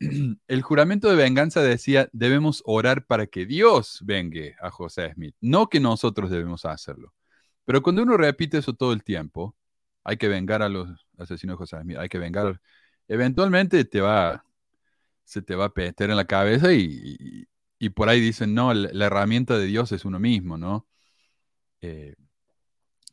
el 0.48 0.62
juramento 0.62 1.08
de 1.08 1.16
venganza 1.16 1.62
decía, 1.62 2.08
debemos 2.12 2.62
orar 2.66 3.06
para 3.06 3.26
que 3.26 3.46
Dios 3.46 4.00
vengue 4.04 4.56
a 4.60 4.70
José 4.70 5.12
Smith, 5.14 5.34
no 5.40 5.68
que 5.68 5.80
nosotros 5.80 6.30
debemos 6.30 6.64
hacerlo. 6.64 7.14
Pero 7.64 7.82
cuando 7.82 8.02
uno 8.02 8.16
repite 8.16 8.58
eso 8.58 8.74
todo 8.74 8.92
el 8.92 9.04
tiempo, 9.04 9.56
hay 10.04 10.16
que 10.16 10.28
vengar 10.28 10.62
a 10.62 10.68
los 10.68 10.88
asesinos 11.18 11.54
de 11.54 11.58
José 11.58 11.80
Smith, 11.82 11.98
hay 11.98 12.08
que 12.08 12.18
vengar, 12.18 12.60
eventualmente 13.08 13.84
te 13.84 14.00
va, 14.00 14.44
se 15.24 15.42
te 15.42 15.54
va 15.56 15.66
a 15.66 15.72
meter 15.74 16.10
en 16.10 16.16
la 16.16 16.26
cabeza 16.26 16.72
y, 16.72 17.46
y- 17.78 17.90
por 17.90 18.08
ahí 18.08 18.20
dicen, 18.20 18.54
no, 18.54 18.74
la, 18.74 19.06
herramienta 19.06 19.58
de 19.58 19.66
Dios 19.66 19.92
es 19.92 20.04
uno 20.04 20.18
mismo, 20.20 20.58
¿no? 20.58 20.88
Eh, 21.82 22.14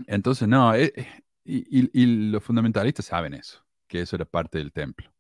entonces, 0.07 0.47
no, 0.47 0.73
eh, 0.75 0.93
eh, 0.95 1.23
y, 1.45 2.05
los 2.31 2.43
fundamentalistas 2.43 3.05
saben 3.05 3.33
eso, 3.33 3.65
que 3.87 4.01
eso 4.01 4.15
era 4.15 4.25
parte 4.25 4.57
del 4.57 4.71
templo. 4.73 5.13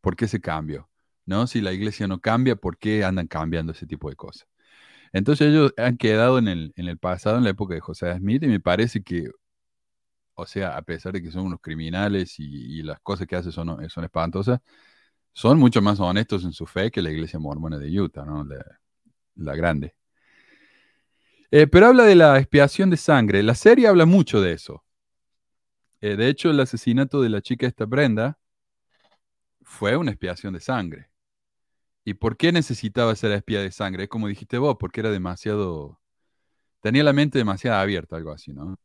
¿Por 0.00 0.16
qué 0.16 0.26
ese 0.26 0.40
cambio? 0.40 0.88
¿No? 1.26 1.46
Si 1.46 1.60
la 1.60 1.72
iglesia 1.72 2.08
no 2.08 2.20
cambia, 2.20 2.56
¿por 2.56 2.78
qué 2.78 3.04
andan 3.04 3.28
cambiando 3.28 3.72
ese 3.72 3.86
tipo 3.86 4.10
de 4.10 4.16
cosas? 4.16 4.48
Entonces 5.12 5.48
ellos 5.48 5.74
han 5.76 5.96
quedado 5.98 6.38
en 6.38 6.48
el, 6.48 6.72
en 6.76 6.88
el 6.88 6.98
pasado, 6.98 7.38
en 7.38 7.44
la 7.44 7.50
época 7.50 7.74
de 7.74 7.80
José 7.80 8.14
Smith, 8.16 8.42
y 8.44 8.48
me 8.48 8.60
parece 8.60 9.02
que, 9.02 9.30
o 10.34 10.46
sea, 10.46 10.76
a 10.76 10.82
pesar 10.82 11.12
de 11.12 11.22
que 11.22 11.30
son 11.30 11.46
unos 11.46 11.60
criminales 11.60 12.34
y, 12.38 12.82
las 12.82 13.00
cosas 13.00 13.26
que 13.26 13.36
hacen 13.36 13.52
son, 13.52 13.88
son 13.90 14.04
espantosas, 14.04 14.60
son 15.32 15.58
mucho 15.58 15.82
más 15.82 16.00
honestos 16.00 16.44
en 16.44 16.52
su 16.52 16.66
fe 16.66 16.90
que 16.90 17.02
la 17.02 17.10
iglesia 17.10 17.38
mormona 17.38 17.78
de 17.78 18.00
Utah, 18.00 18.24
¿no? 18.24 18.44
La, 18.44 18.64
la 19.36 19.54
grande. 19.56 19.94
Eh, 21.50 21.66
pero 21.66 21.86
habla 21.88 22.04
de 22.04 22.14
la 22.14 22.38
expiación 22.38 22.90
de 22.90 22.96
sangre. 22.96 23.42
La 23.42 23.54
serie 23.54 23.86
habla 23.86 24.06
mucho 24.06 24.40
de 24.40 24.52
eso. 24.52 24.84
Eh, 26.00 26.16
de 26.16 26.28
hecho, 26.28 26.50
el 26.50 26.60
asesinato 26.60 27.22
de 27.22 27.28
la 27.28 27.42
chica 27.42 27.66
esta 27.66 27.84
Brenda 27.84 28.38
fue 29.62 29.96
una 29.96 30.10
expiación 30.10 30.54
de 30.54 30.60
sangre. 30.60 31.11
¿Y 32.04 32.14
por 32.14 32.36
qué 32.36 32.52
necesitaba 32.52 33.14
ser 33.14 33.32
espía 33.32 33.60
de 33.60 33.70
sangre? 33.70 34.08
Como 34.08 34.28
dijiste 34.28 34.58
vos, 34.58 34.76
porque 34.78 35.00
era 35.00 35.10
demasiado... 35.10 36.00
Tenía 36.80 37.04
la 37.04 37.12
mente 37.12 37.38
demasiado 37.38 37.78
abierta, 37.78 38.16
algo 38.16 38.32
así, 38.32 38.52
¿no? 38.52 38.76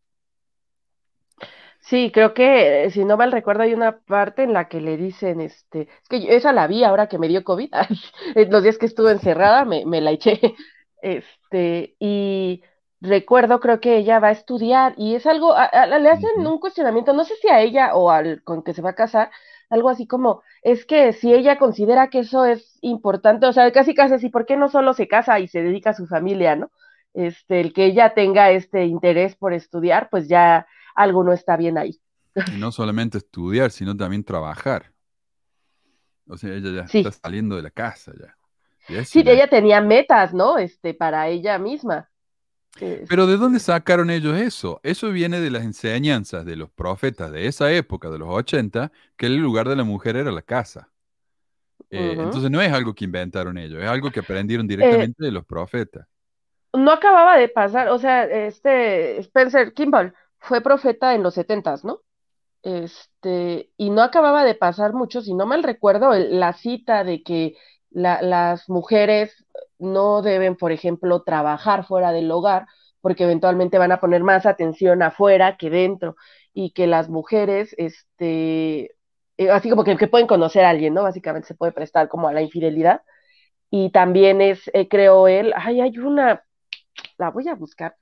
Sí, 1.80 2.12
creo 2.13 2.34
que, 2.34 2.86
eh, 2.86 2.91
si 2.91 3.06
no 3.06 3.15
mal 3.17 3.32
recuerdo, 3.32 3.63
hay 3.63 3.73
una 3.73 3.99
parte 4.01 4.43
en 4.43 4.51
la 4.53 4.67
que 4.67 4.82
le 4.82 4.97
dicen, 4.97 5.39
este, 5.39 5.84
es 5.84 6.10
que 6.10 6.21
yo 6.21 6.30
esa 6.30 6.51
la 6.51 6.67
vi 6.67 6.84
ahora 6.84 7.08
que 7.08 7.17
me 7.17 7.30
dio 7.30 7.43
COVID, 7.45 7.71
los 8.49 8.63
días 8.63 8.77
que 8.77 8.86
estuve 8.88 9.12
encerrada 9.12 9.63
me, 9.65 9.86
me 9.86 10.01
la 10.01 10.12
eché, 10.12 10.41
este, 11.01 11.95
y 11.99 12.62
recuerdo, 12.99 13.60
creo 13.62 13.80
que 13.80 13.97
ella 13.97 14.19
va 14.19 14.30
a 14.30 14.32
estudiar 14.32 14.95
y 14.97 15.15
es 15.15 15.25
algo, 15.25 15.56
le 15.56 16.10
hacen 16.10 16.45
un 16.45 16.60
cuestionamiento, 16.60 17.13
no 17.13 17.23
sé 17.23 17.36
si 17.38 17.47
a 17.49 17.62
ella 17.62 17.95
o 17.95 18.12
al 18.12 18.43
con 18.43 18.63
que 18.63 18.73
se 18.73 18.82
va 18.82 18.89
a 18.91 18.95
casar, 18.95 19.32
algo 19.69 19.89
así 19.89 20.08
como, 20.08 20.41
es 20.62 20.86
que 20.86 21.13
si 21.13 21.34
ella 21.34 21.58
considera 21.58 22.10
que 22.10 22.19
eso 22.19 22.45
es 22.45 22.77
importante, 22.82 23.45
o 23.45 23.53
sea, 23.53 23.71
casi 23.71 23.93
casi 23.93 24.15
así, 24.15 24.30
¿por 24.30 24.45
qué 24.45 24.58
no 24.58 24.69
solo 24.69 24.93
se 24.93 25.08
casa 25.08 25.39
y 25.39 25.47
se 25.47 25.62
dedica 25.62 25.91
a 25.91 25.95
su 25.95 26.08
familia, 26.08 26.56
no? 26.56 26.71
Este, 27.13 27.60
el 27.60 27.73
que 27.73 27.86
ella 27.86 28.13
tenga 28.13 28.51
este 28.51 28.86
interés 28.86 29.36
por 29.36 29.53
estudiar, 29.53 30.10
pues 30.10 30.27
ya 30.27 30.67
algo 30.95 31.23
no 31.23 31.34
está 31.34 31.58
bien 31.58 31.77
ahí. 31.77 31.99
Y 32.53 32.60
no 32.60 32.71
solamente 32.71 33.17
estudiar, 33.17 33.71
sino 33.71 33.97
también 33.97 34.23
trabajar. 34.23 34.91
O 36.27 36.38
sea, 36.38 36.53
ella 36.53 36.86
ya 36.88 36.99
está 36.99 37.12
saliendo 37.12 37.56
de 37.56 37.63
la 37.63 37.71
casa 37.71 38.13
ya. 38.19 39.03
sí, 39.06 39.23
ella 39.25 39.47
tenía 39.47 39.82
metas, 39.82 40.34
¿no? 40.34 40.58
Este, 40.58 40.93
para 40.93 41.27
ella 41.27 41.58
misma. 41.58 42.10
Pero 43.07 43.27
¿de 43.27 43.37
dónde 43.37 43.59
sacaron 43.59 44.09
ellos 44.09 44.37
eso? 44.37 44.79
Eso 44.83 45.09
viene 45.11 45.39
de 45.39 45.49
las 45.49 45.63
enseñanzas 45.63 46.45
de 46.45 46.55
los 46.55 46.69
profetas 46.69 47.31
de 47.31 47.47
esa 47.47 47.71
época, 47.71 48.09
de 48.09 48.19
los 48.19 48.29
80, 48.29 48.91
que 49.15 49.25
el 49.27 49.37
lugar 49.37 49.67
de 49.67 49.75
la 49.75 49.83
mujer 49.83 50.15
era 50.17 50.31
la 50.31 50.41
casa. 50.41 50.89
Eh, 51.89 52.15
entonces 52.17 52.51
no 52.51 52.61
es 52.61 52.71
algo 52.71 52.93
que 52.93 53.05
inventaron 53.05 53.57
ellos, 53.57 53.81
es 53.81 53.89
algo 53.89 54.11
que 54.11 54.19
aprendieron 54.19 54.65
eh, 54.65 54.69
directamente 54.69 55.23
de 55.23 55.31
los 55.31 55.45
profetas. 55.45 56.05
No 56.73 56.91
acababa 56.91 57.37
de 57.37 57.47
pasar, 57.47 57.89
o 57.89 57.97
sea, 57.97 58.25
este 58.25 59.19
Spencer 59.19 59.73
Kimball 59.73 60.13
fue 60.39 60.61
profeta 60.61 61.15
en 61.15 61.23
los 61.23 61.33
70, 61.35 61.75
¿no? 61.83 62.01
Este, 62.63 63.71
y 63.77 63.89
no 63.89 64.01
acababa 64.01 64.43
de 64.43 64.55
pasar 64.55 64.93
mucho, 64.93 65.21
si 65.21 65.33
no 65.33 65.45
mal 65.45 65.63
recuerdo, 65.63 66.13
la 66.13 66.53
cita 66.53 67.03
de 67.03 67.23
que 67.23 67.55
las 67.89 68.67
mujeres 68.69 69.45
no 69.79 70.21
deben, 70.21 70.55
por 70.55 70.71
ejemplo, 70.71 71.23
trabajar 71.23 71.85
fuera 71.85 72.11
del 72.11 72.31
hogar, 72.31 72.67
porque 73.01 73.23
eventualmente 73.23 73.77
van 73.77 73.91
a 73.91 73.99
poner 73.99 74.23
más 74.23 74.45
atención 74.45 75.01
afuera 75.03 75.57
que 75.57 75.69
dentro, 75.69 76.15
y 76.53 76.71
que 76.71 76.87
las 76.87 77.07
mujeres, 77.07 77.75
este, 77.77 78.95
eh, 79.37 79.51
así 79.51 79.69
como 79.69 79.83
que, 79.83 79.95
pueden 80.07 80.25
conocer 80.25 80.65
a 80.65 80.71
alguien, 80.71 80.93
¿no? 80.95 81.03
Básicamente 81.03 81.47
se 81.47 81.53
puede 81.55 81.71
prestar 81.71 82.07
como 82.09 82.27
a 82.27 82.33
la 82.33 82.41
infidelidad. 82.41 83.03
Y 83.69 83.91
también 83.91 84.41
es, 84.41 84.69
eh, 84.73 84.87
creo 84.87 85.27
él, 85.27 85.53
ay, 85.55 85.81
hay 85.81 85.97
una, 85.99 86.43
la 87.19 87.29
voy 87.31 87.47
a 87.47 87.55
buscar. 87.55 87.95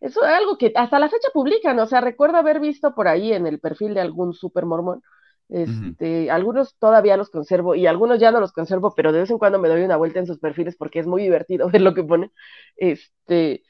Eso 0.00 0.24
es 0.24 0.30
algo 0.30 0.58
que 0.58 0.72
hasta 0.76 0.98
la 1.00 1.08
fecha 1.08 1.28
publican, 1.34 1.78
o 1.80 1.86
sea, 1.86 2.00
recuerdo 2.00 2.36
haber 2.38 2.60
visto 2.60 2.94
por 2.94 3.08
ahí 3.08 3.32
en 3.32 3.46
el 3.48 3.58
perfil 3.60 3.94
de 3.94 4.00
algún 4.02 4.32
super 4.32 4.64
mormón, 4.66 5.02
este, 5.48 6.30
Algunos 6.30 6.76
todavía 6.78 7.16
los 7.16 7.30
conservo 7.30 7.74
y 7.74 7.86
algunos 7.86 8.18
ya 8.20 8.30
no 8.30 8.40
los 8.40 8.52
conservo, 8.52 8.94
pero 8.94 9.12
de 9.12 9.20
vez 9.20 9.30
en 9.30 9.38
cuando 9.38 9.58
me 9.58 9.68
doy 9.68 9.82
una 9.82 9.96
vuelta 9.96 10.18
en 10.18 10.26
sus 10.26 10.38
perfiles 10.38 10.76
porque 10.76 10.98
es 10.98 11.06
muy 11.06 11.22
divertido 11.22 11.68
ver 11.72 11.80
lo 11.80 11.94
que 11.94 12.04
pone. 12.04 12.30
Este, 12.76 13.62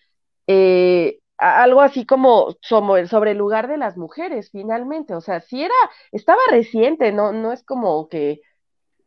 eh, 0.47 1.21
algo 1.39 1.83
así 1.83 2.05
como 2.05 2.57
sobre 2.63 3.31
el 3.31 3.39
lugar 3.39 3.69
de 3.69 3.77
las 3.77 3.97
mujeres, 3.97 4.51
finalmente. 4.51 5.15
O 5.15 5.21
sea, 5.21 5.41
si 5.41 5.63
era, 5.63 5.75
estaba 6.11 6.41
reciente, 6.51 7.13
no, 7.13 7.33
no 7.33 7.53
es 7.53 7.63
como 7.63 8.09
que, 8.09 8.41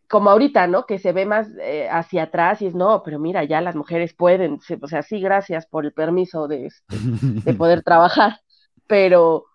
como 0.10 0.30
ahorita, 0.30 0.68
¿no? 0.68 0.86
Que 0.86 0.98
se 1.00 1.12
ve 1.12 1.26
más 1.26 1.50
eh, 1.60 1.90
hacia 1.90 2.24
atrás 2.24 2.62
y 2.62 2.68
es, 2.68 2.76
no, 2.76 3.04
pero 3.04 3.20
mira, 3.20 3.44
ya 3.44 3.60
las 3.62 3.76
mujeres 3.76 4.14
pueden, 4.14 4.60
o 4.82 4.88
sea, 4.88 5.04
sí, 5.04 5.20
gracias 5.20 5.66
por 5.68 5.86
el 5.86 5.94
permiso 5.94 6.48
de, 6.48 6.68
este, 6.68 6.96
de 7.00 7.54
poder 7.54 7.82
trabajar, 7.84 8.40
pero 8.88 9.46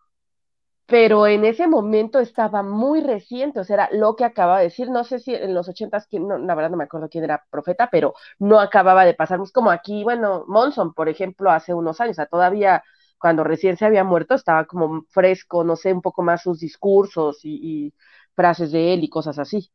pero 0.86 1.26
en 1.26 1.44
ese 1.44 1.66
momento 1.66 2.20
estaba 2.20 2.62
muy 2.62 3.00
reciente, 3.00 3.60
o 3.60 3.64
sea, 3.64 3.74
era 3.74 3.88
lo 3.92 4.14
que 4.14 4.24
acababa 4.24 4.58
de 4.58 4.64
decir, 4.64 4.88
no 4.88 5.02
sé 5.02 5.18
si 5.18 5.34
en 5.34 5.52
los 5.52 5.68
ochentas, 5.68 6.06
no, 6.12 6.38
la 6.38 6.54
verdad 6.54 6.70
no 6.70 6.76
me 6.76 6.84
acuerdo 6.84 7.08
quién 7.08 7.24
era 7.24 7.44
profeta, 7.50 7.88
pero 7.90 8.14
no 8.38 8.60
acababa 8.60 9.04
de 9.04 9.14
pasar, 9.14 9.40
como 9.52 9.70
aquí, 9.70 10.04
bueno, 10.04 10.44
Monson, 10.46 10.94
por 10.94 11.08
ejemplo, 11.08 11.50
hace 11.50 11.74
unos 11.74 12.00
años, 12.00 12.12
o 12.12 12.14
sea, 12.14 12.26
todavía 12.26 12.84
cuando 13.18 13.42
recién 13.44 13.76
se 13.76 13.84
había 13.84 14.04
muerto 14.04 14.34
estaba 14.34 14.66
como 14.66 15.02
fresco, 15.10 15.64
no 15.64 15.74
sé, 15.74 15.92
un 15.92 16.02
poco 16.02 16.22
más 16.22 16.42
sus 16.42 16.60
discursos 16.60 17.40
y, 17.42 17.92
frases 18.34 18.70
de 18.70 18.92
él 18.92 19.02
y 19.02 19.08
cosas 19.08 19.38
así. 19.38 19.70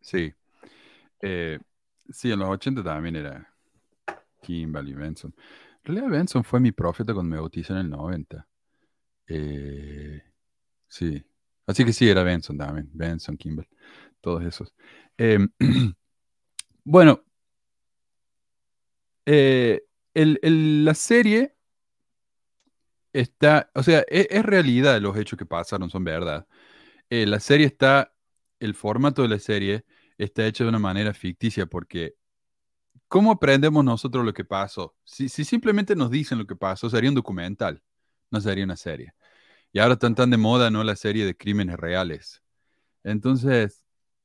Sí, 0.00 0.32
eh, 1.20 1.58
sí, 2.08 2.32
en 2.32 2.38
los 2.38 2.48
80 2.48 2.82
también 2.82 3.16
era 3.16 3.52
Kimberly 4.40 4.94
Benson. 4.94 5.34
En 5.84 5.94
realidad 5.94 6.10
Benson 6.10 6.42
fue 6.42 6.58
mi 6.58 6.72
profeta 6.72 7.12
cuando 7.12 7.36
me 7.36 7.62
en 7.68 7.76
el 7.76 7.90
90. 7.90 8.46
Eh, 9.28 10.22
sí. 10.88 11.24
Así 11.66 11.84
que 11.84 11.92
sí, 11.92 12.08
era 12.08 12.22
Benson 12.22 12.56
también. 12.58 12.88
Benson, 12.92 13.36
Kimball. 13.36 13.68
Todos 14.20 14.44
esos. 14.44 14.74
Em, 15.16 15.48
bueno. 16.84 17.22
Eh, 19.26 19.82
la 20.14 20.94
serie 20.94 21.54
está, 23.12 23.70
o 23.74 23.82
sea, 23.82 24.00
e, 24.08 24.26
es, 24.30 24.44
realidad 24.44 25.00
los 25.00 25.16
hechos 25.16 25.38
que 25.38 25.46
pasaron, 25.46 25.90
son 25.90 26.04
verdad. 26.04 26.46
Eh, 27.10 27.26
la 27.26 27.40
serie 27.40 27.66
está, 27.66 28.14
el 28.60 28.74
formato 28.74 29.22
de 29.22 29.28
la 29.28 29.38
serie 29.38 29.84
está 30.18 30.46
hecho 30.46 30.64
de 30.64 30.70
una 30.70 30.78
manera 30.78 31.14
ficticia 31.14 31.66
porque 31.66 32.16
¿cómo 33.08 33.32
aprendemos 33.32 33.84
nosotros 33.84 34.24
lo 34.24 34.32
que 34.34 34.44
pasó? 34.44 34.96
Si, 35.04 35.28
si 35.28 35.44
simplemente 35.44 35.96
nos 35.96 36.10
dicen 36.10 36.38
lo 36.38 36.46
que 36.46 36.56
pasó, 36.56 36.90
sería 36.90 37.10
un 37.10 37.16
documental, 37.16 37.82
no 38.30 38.40
sería 38.40 38.64
una 38.64 38.76
serie. 38.76 39.14
Y 39.72 39.80
ahora 39.80 39.94
están 39.94 40.14
tan 40.14 40.30
de 40.30 40.36
moda, 40.36 40.70
¿no? 40.70 40.84
La 40.84 40.96
serie 40.96 41.26
de 41.26 41.36
crímenes 41.36 41.76
reales. 41.76 42.42
Entonces, 43.04 43.84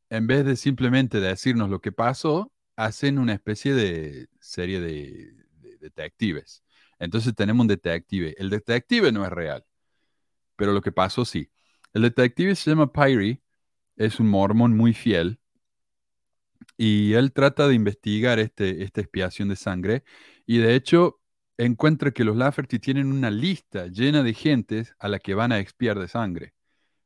en 0.09 0.27
vez 0.27 0.45
de 0.45 0.55
simplemente 0.55 1.19
decirnos 1.19 1.69
lo 1.69 1.81
que 1.81 1.91
pasó, 1.91 2.51
hacen 2.75 3.19
una 3.19 3.33
especie 3.33 3.73
de 3.73 4.27
serie 4.39 4.79
de, 4.79 5.33
detectives. 5.79 6.63
Entonces 6.99 7.35
tenemos 7.35 7.63
un 7.63 7.67
detective. 7.67 8.35
El 8.37 8.49
detective 8.49 9.11
no 9.11 9.25
es 9.25 9.31
real, 9.31 9.65
pero 10.55 10.71
lo 10.73 10.81
que 10.81 10.91
pasó 10.91 11.25
sí. 11.25 11.51
El 11.93 12.03
detective 12.03 12.55
se 12.55 12.71
llama 12.71 12.91
Pyrie, 12.91 13.41
es 13.95 14.19
un 14.19 14.29
mormón 14.29 14.75
muy 14.77 14.93
fiel 14.93 15.39
y 16.77 17.13
él 17.13 17.33
trata 17.33 17.67
de 17.67 17.75
investigar 17.75 18.39
este, 18.39 18.83
esta 18.83 19.01
expiación 19.01 19.49
de 19.49 19.55
sangre 19.55 20.03
y 20.45 20.57
de 20.57 20.75
hecho 20.75 21.21
encuentra 21.57 22.11
que 22.11 22.23
los 22.23 22.35
Lafferty 22.35 22.79
tienen 22.79 23.11
una 23.11 23.29
lista 23.29 23.87
llena 23.87 24.23
de 24.23 24.33
gentes 24.33 24.95
a 24.99 25.07
la 25.07 25.19
que 25.19 25.35
van 25.35 25.51
a 25.51 25.59
expiar 25.59 25.99
de 25.99 26.07
sangre. 26.07 26.53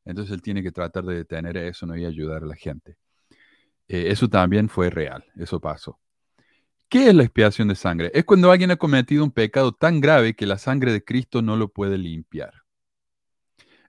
Entonces 0.05 0.33
él 0.33 0.41
tiene 0.41 0.63
que 0.63 0.71
tratar 0.71 1.03
de 1.03 1.15
detener 1.15 1.57
eso 1.57 1.85
¿no? 1.85 1.97
y 1.97 2.05
ayudar 2.05 2.43
a 2.43 2.47
la 2.47 2.55
gente. 2.55 2.97
Eh, 3.87 4.05
eso 4.09 4.29
también 4.29 4.69
fue 4.69 4.89
real, 4.89 5.25
eso 5.35 5.59
pasó. 5.59 5.99
¿Qué 6.89 7.09
es 7.09 7.15
la 7.15 7.23
expiación 7.23 7.67
de 7.67 7.75
sangre? 7.75 8.11
Es 8.13 8.23
cuando 8.23 8.49
alguien 8.49 8.71
ha 8.71 8.77
cometido 8.77 9.23
un 9.23 9.31
pecado 9.31 9.73
tan 9.73 9.99
grave 9.99 10.35
que 10.35 10.45
la 10.45 10.57
sangre 10.57 10.93
de 10.93 11.03
Cristo 11.03 11.41
no 11.41 11.57
lo 11.57 11.67
puede 11.69 11.97
limpiar. 11.97 12.53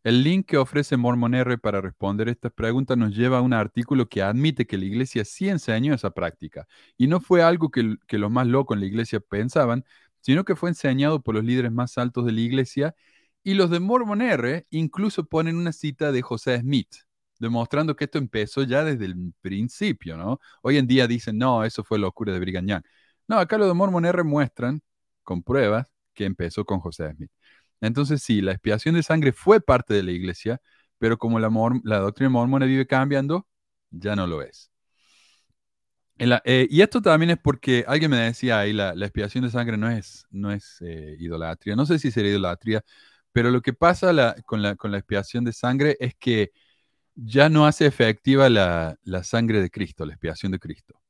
El 0.02 0.22
link 0.24 0.46
que 0.46 0.56
ofrece 0.56 0.96
Mormon 0.96 1.34
R 1.34 1.58
para 1.58 1.80
responder 1.80 2.28
estas 2.28 2.52
preguntas 2.52 2.96
nos 2.96 3.14
lleva 3.14 3.38
a 3.38 3.40
un 3.42 3.52
artículo 3.52 4.08
que 4.08 4.22
admite 4.22 4.66
que 4.66 4.78
la 4.78 4.84
iglesia 4.84 5.24
sí 5.24 5.48
enseñó 5.48 5.94
esa 5.94 6.10
práctica. 6.10 6.66
Y 6.96 7.08
no 7.08 7.20
fue 7.20 7.42
algo 7.42 7.70
que, 7.70 7.96
que 8.06 8.18
los 8.18 8.30
más 8.30 8.46
locos 8.46 8.76
en 8.76 8.80
la 8.80 8.86
iglesia 8.86 9.20
pensaban, 9.20 9.84
sino 10.20 10.44
que 10.44 10.56
fue 10.56 10.70
enseñado 10.70 11.22
por 11.22 11.34
los 11.34 11.44
líderes 11.44 11.72
más 11.72 11.98
altos 11.98 12.24
de 12.26 12.32
la 12.32 12.40
iglesia 12.40 12.94
y 13.42 13.54
los 13.54 13.70
de 13.70 13.80
Mormon 13.80 14.22
R 14.22 14.66
incluso 14.70 15.24
ponen 15.24 15.56
una 15.56 15.72
cita 15.72 16.12
de 16.12 16.22
José 16.22 16.58
Smith, 16.60 16.94
demostrando 17.38 17.96
que 17.96 18.04
esto 18.04 18.18
empezó 18.18 18.62
ya 18.64 18.84
desde 18.84 19.06
el 19.06 19.32
principio, 19.40 20.16
¿no? 20.16 20.40
Hoy 20.62 20.76
en 20.78 20.86
día 20.86 21.06
dicen, 21.06 21.38
no, 21.38 21.64
eso 21.64 21.84
fue 21.84 21.98
locura 21.98 22.32
de 22.32 22.40
Brigham 22.40 22.66
Young. 22.66 22.82
No, 23.28 23.38
acá 23.38 23.58
los 23.58 23.68
de 23.68 23.74
Mormon 23.74 24.04
R 24.04 24.24
muestran 24.24 24.82
con 25.22 25.42
pruebas 25.42 25.88
que 26.14 26.24
empezó 26.24 26.64
con 26.64 26.80
José 26.80 27.12
Smith. 27.14 27.30
Entonces 27.80 28.22
sí, 28.22 28.40
la 28.40 28.52
expiación 28.52 28.94
de 28.96 29.02
sangre 29.02 29.32
fue 29.32 29.60
parte 29.60 29.94
de 29.94 30.02
la 30.02 30.12
iglesia, 30.12 30.60
pero 30.98 31.18
como 31.18 31.38
la, 31.38 31.50
la 31.84 31.98
doctrina 32.00 32.30
mormona 32.30 32.66
vive 32.66 32.86
cambiando, 32.86 33.46
ya 33.90 34.16
no 34.16 34.26
lo 34.26 34.42
es. 34.42 34.70
Eh, 36.18 36.66
y 36.70 36.80
esto 36.82 37.00
también 37.00 37.30
es 37.30 37.38
porque 37.38 37.84
alguien 37.86 38.10
me 38.10 38.18
decía 38.18 38.58
ahí, 38.60 38.72
la, 38.72 38.92
expiación 38.92 39.44
de 39.44 39.50
sangre 39.50 39.76
no 39.76 39.88
es, 39.90 40.26
no 40.30 40.50
es 40.52 40.78
eh, 40.80 41.16
idolatría. 41.18 41.76
No 41.76 41.86
sé 41.86 41.98
si 41.98 42.10
sería 42.10 42.32
idolatría, 42.32 42.84
pero 43.32 43.50
lo 43.50 43.62
que 43.62 43.72
pasa 43.72 44.34
con, 44.44 44.62
la, 44.62 44.76
con 44.76 44.90
la 44.92 44.98
expiación 44.98 45.44
de 45.44 45.52
sangre 45.52 45.96
es 46.00 46.14
que 46.16 46.52
ya 47.14 47.48
no 47.48 47.66
hace 47.66 47.86
efectiva 47.86 48.48
la, 48.48 48.98
la 49.04 49.24
sangre 49.24 49.60
de 49.62 49.70
Cristo, 49.70 50.06
la 50.06 50.14
expiación 50.14 50.52
de 50.52 50.58
Cristo. 50.58 51.00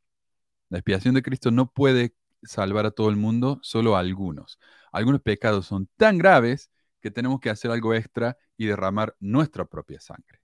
La 0.71 0.79
expiación 0.79 1.15
de 1.15 1.23
Cristo 1.23 1.51
no 1.51 1.73
puede 1.73 2.15
salvar 2.43 2.87
a 2.87 2.91
todo 2.91 3.11
el 3.11 3.17
mundo, 3.17 3.59
solo 3.63 3.97
a 3.97 4.01
algunos. 4.01 4.59
Algunos 4.93 5.23
pecados 5.23 5.67
son 5.67 5.89
tan 5.97 6.19
graves 6.19 6.71
que 7.01 7.11
tenemos 7.11 7.41
que 7.41 7.51
hacer 7.51 7.71
algo 7.71 7.95
extra 7.95 8.37
y 8.57 8.67
derramar 8.67 9.17
nuestra 9.21 9.65
propia 9.67 10.01
sangre. 10.01 10.41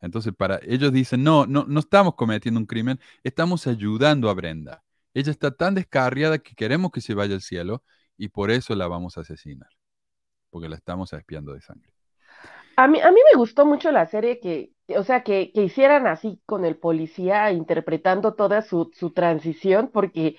Entonces, 0.00 0.32
para 0.34 0.60
ellos 0.62 0.92
dicen, 0.92 1.24
no, 1.24 1.46
no, 1.46 1.64
no 1.66 1.80
estamos 1.80 2.14
cometiendo 2.14 2.60
un 2.60 2.66
crimen, 2.66 3.00
estamos 3.24 3.66
ayudando 3.66 4.30
a 4.30 4.34
Brenda. 4.34 4.82
Ella 5.14 5.30
está 5.30 5.50
tan 5.50 5.74
descarriada 5.74 6.38
que 6.38 6.54
queremos 6.54 6.92
que 6.92 7.00
se 7.00 7.14
vaya 7.14 7.34
al 7.34 7.40
cielo 7.40 7.82
y 8.16 8.28
por 8.28 8.50
eso 8.50 8.74
la 8.74 8.86
vamos 8.86 9.18
a 9.18 9.22
asesinar, 9.22 9.70
porque 10.50 10.68
la 10.68 10.76
estamos 10.76 11.12
espiando 11.12 11.54
de 11.54 11.60
sangre. 11.60 11.92
A 12.76 12.86
mí, 12.86 13.00
a 13.00 13.10
mí 13.10 13.18
me 13.32 13.36
gustó 13.36 13.66
mucho 13.66 13.90
la 13.90 14.06
serie 14.06 14.38
que, 14.38 14.70
o 14.96 15.02
sea, 15.02 15.24
que, 15.24 15.50
que 15.52 15.64
hicieran 15.64 16.06
así 16.06 16.40
con 16.46 16.64
el 16.64 16.76
policía 16.76 17.50
interpretando 17.50 18.34
toda 18.34 18.62
su, 18.62 18.92
su 18.94 19.10
transición, 19.10 19.90
porque 19.92 20.36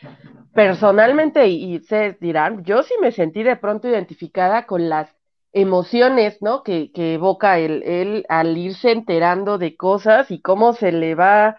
personalmente, 0.54 1.48
y, 1.50 1.76
y 1.76 1.80
se 1.82 2.18
dirán, 2.22 2.64
yo 2.64 2.82
sí 2.84 2.94
me 3.02 3.12
sentí 3.12 3.44
de 3.44 3.58
pronto 3.58 3.90
identificada 3.90 4.66
con 4.66 4.88
las 4.88 5.14
emociones, 5.54 6.42
¿no? 6.42 6.64
Que, 6.64 6.92
que 6.92 7.16
evoca 7.16 7.60
él, 7.60 7.84
él 7.86 8.26
al 8.30 8.58
irse 8.58 8.92
enterando 8.92 9.58
de 9.58 9.76
cosas 9.78 10.32
y 10.32 10.42
cómo 10.42 10.74
se 10.74 10.92
le 10.92 11.16
va 11.16 11.58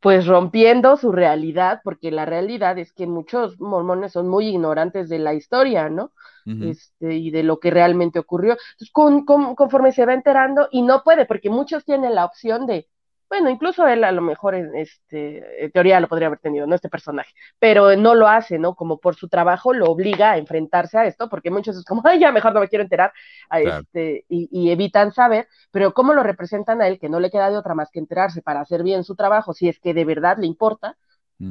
pues 0.00 0.26
rompiendo 0.26 0.96
su 0.96 1.12
realidad, 1.12 1.80
porque 1.84 2.10
la 2.12 2.24
realidad 2.24 2.78
es 2.78 2.92
que 2.92 3.06
muchos 3.06 3.60
mormones 3.60 4.12
son 4.12 4.28
muy 4.28 4.46
ignorantes 4.48 5.08
de 5.08 5.18
la 5.18 5.34
historia, 5.34 5.88
¿no? 5.90 6.12
Este, 6.58 7.14
y 7.14 7.30
de 7.30 7.42
lo 7.42 7.58
que 7.60 7.70
realmente 7.70 8.18
ocurrió. 8.18 8.52
Entonces, 8.52 8.90
con, 8.92 9.24
con- 9.24 9.54
conforme 9.56 9.92
se 9.92 10.06
va 10.06 10.14
enterando, 10.14 10.68
y 10.70 10.82
no 10.82 11.02
puede, 11.04 11.26
porque 11.26 11.50
muchos 11.50 11.84
tienen 11.84 12.14
la 12.14 12.24
opción 12.24 12.66
de, 12.66 12.88
bueno, 13.28 13.50
incluso 13.50 13.86
él 13.86 14.04
a 14.04 14.12
lo 14.12 14.22
mejor 14.22 14.54
en, 14.54 14.74
este, 14.76 15.64
en 15.64 15.70
teoría 15.72 16.00
lo 16.00 16.08
podría 16.08 16.28
haber 16.28 16.38
tenido, 16.38 16.66
¿no? 16.66 16.74
Este 16.74 16.88
personaje, 16.88 17.32
pero 17.58 17.94
no 17.96 18.14
lo 18.14 18.26
hace, 18.28 18.58
¿no? 18.58 18.74
Como 18.74 18.98
por 18.98 19.16
su 19.16 19.28
trabajo 19.28 19.74
lo 19.74 19.86
obliga 19.90 20.32
a 20.32 20.38
enfrentarse 20.38 20.96
a 20.98 21.06
esto, 21.06 21.28
porque 21.28 21.50
muchos 21.50 21.76
es 21.76 21.84
como, 21.84 22.02
ay, 22.06 22.20
ya 22.20 22.32
mejor 22.32 22.54
no 22.54 22.60
me 22.60 22.68
quiero 22.68 22.84
enterar, 22.84 23.12
a 23.50 23.60
Claro. 23.60 23.84
este, 23.84 24.24
y, 24.28 24.48
y 24.50 24.70
evitan 24.70 25.12
saber, 25.12 25.48
pero 25.70 25.92
cómo 25.94 26.14
lo 26.14 26.22
representan 26.22 26.80
a 26.82 26.88
él, 26.88 26.98
que 26.98 27.08
no 27.10 27.20
le 27.20 27.30
queda 27.30 27.50
de 27.50 27.58
otra 27.58 27.74
más 27.74 27.90
que 27.90 27.98
enterarse 27.98 28.42
para 28.42 28.60
hacer 28.60 28.82
bien 28.82 29.04
su 29.04 29.14
trabajo, 29.16 29.52
si 29.52 29.68
es 29.68 29.78
que 29.80 29.94
de 29.94 30.04
verdad 30.06 30.38
le 30.38 30.46
importa, 30.46 30.96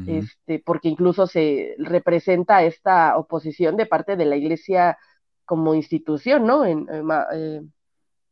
este, 0.05 0.59
porque 0.65 0.89
incluso 0.89 1.27
se 1.27 1.75
representa 1.79 2.63
esta 2.63 3.17
oposición 3.17 3.77
de 3.77 3.85
parte 3.87 4.15
de 4.15 4.25
la 4.25 4.35
iglesia 4.37 4.97
como 5.45 5.75
institución, 5.75 6.45
¿no? 6.45 6.65
En, 6.65 6.87
ma- 7.05 7.27
eh, 7.33 7.61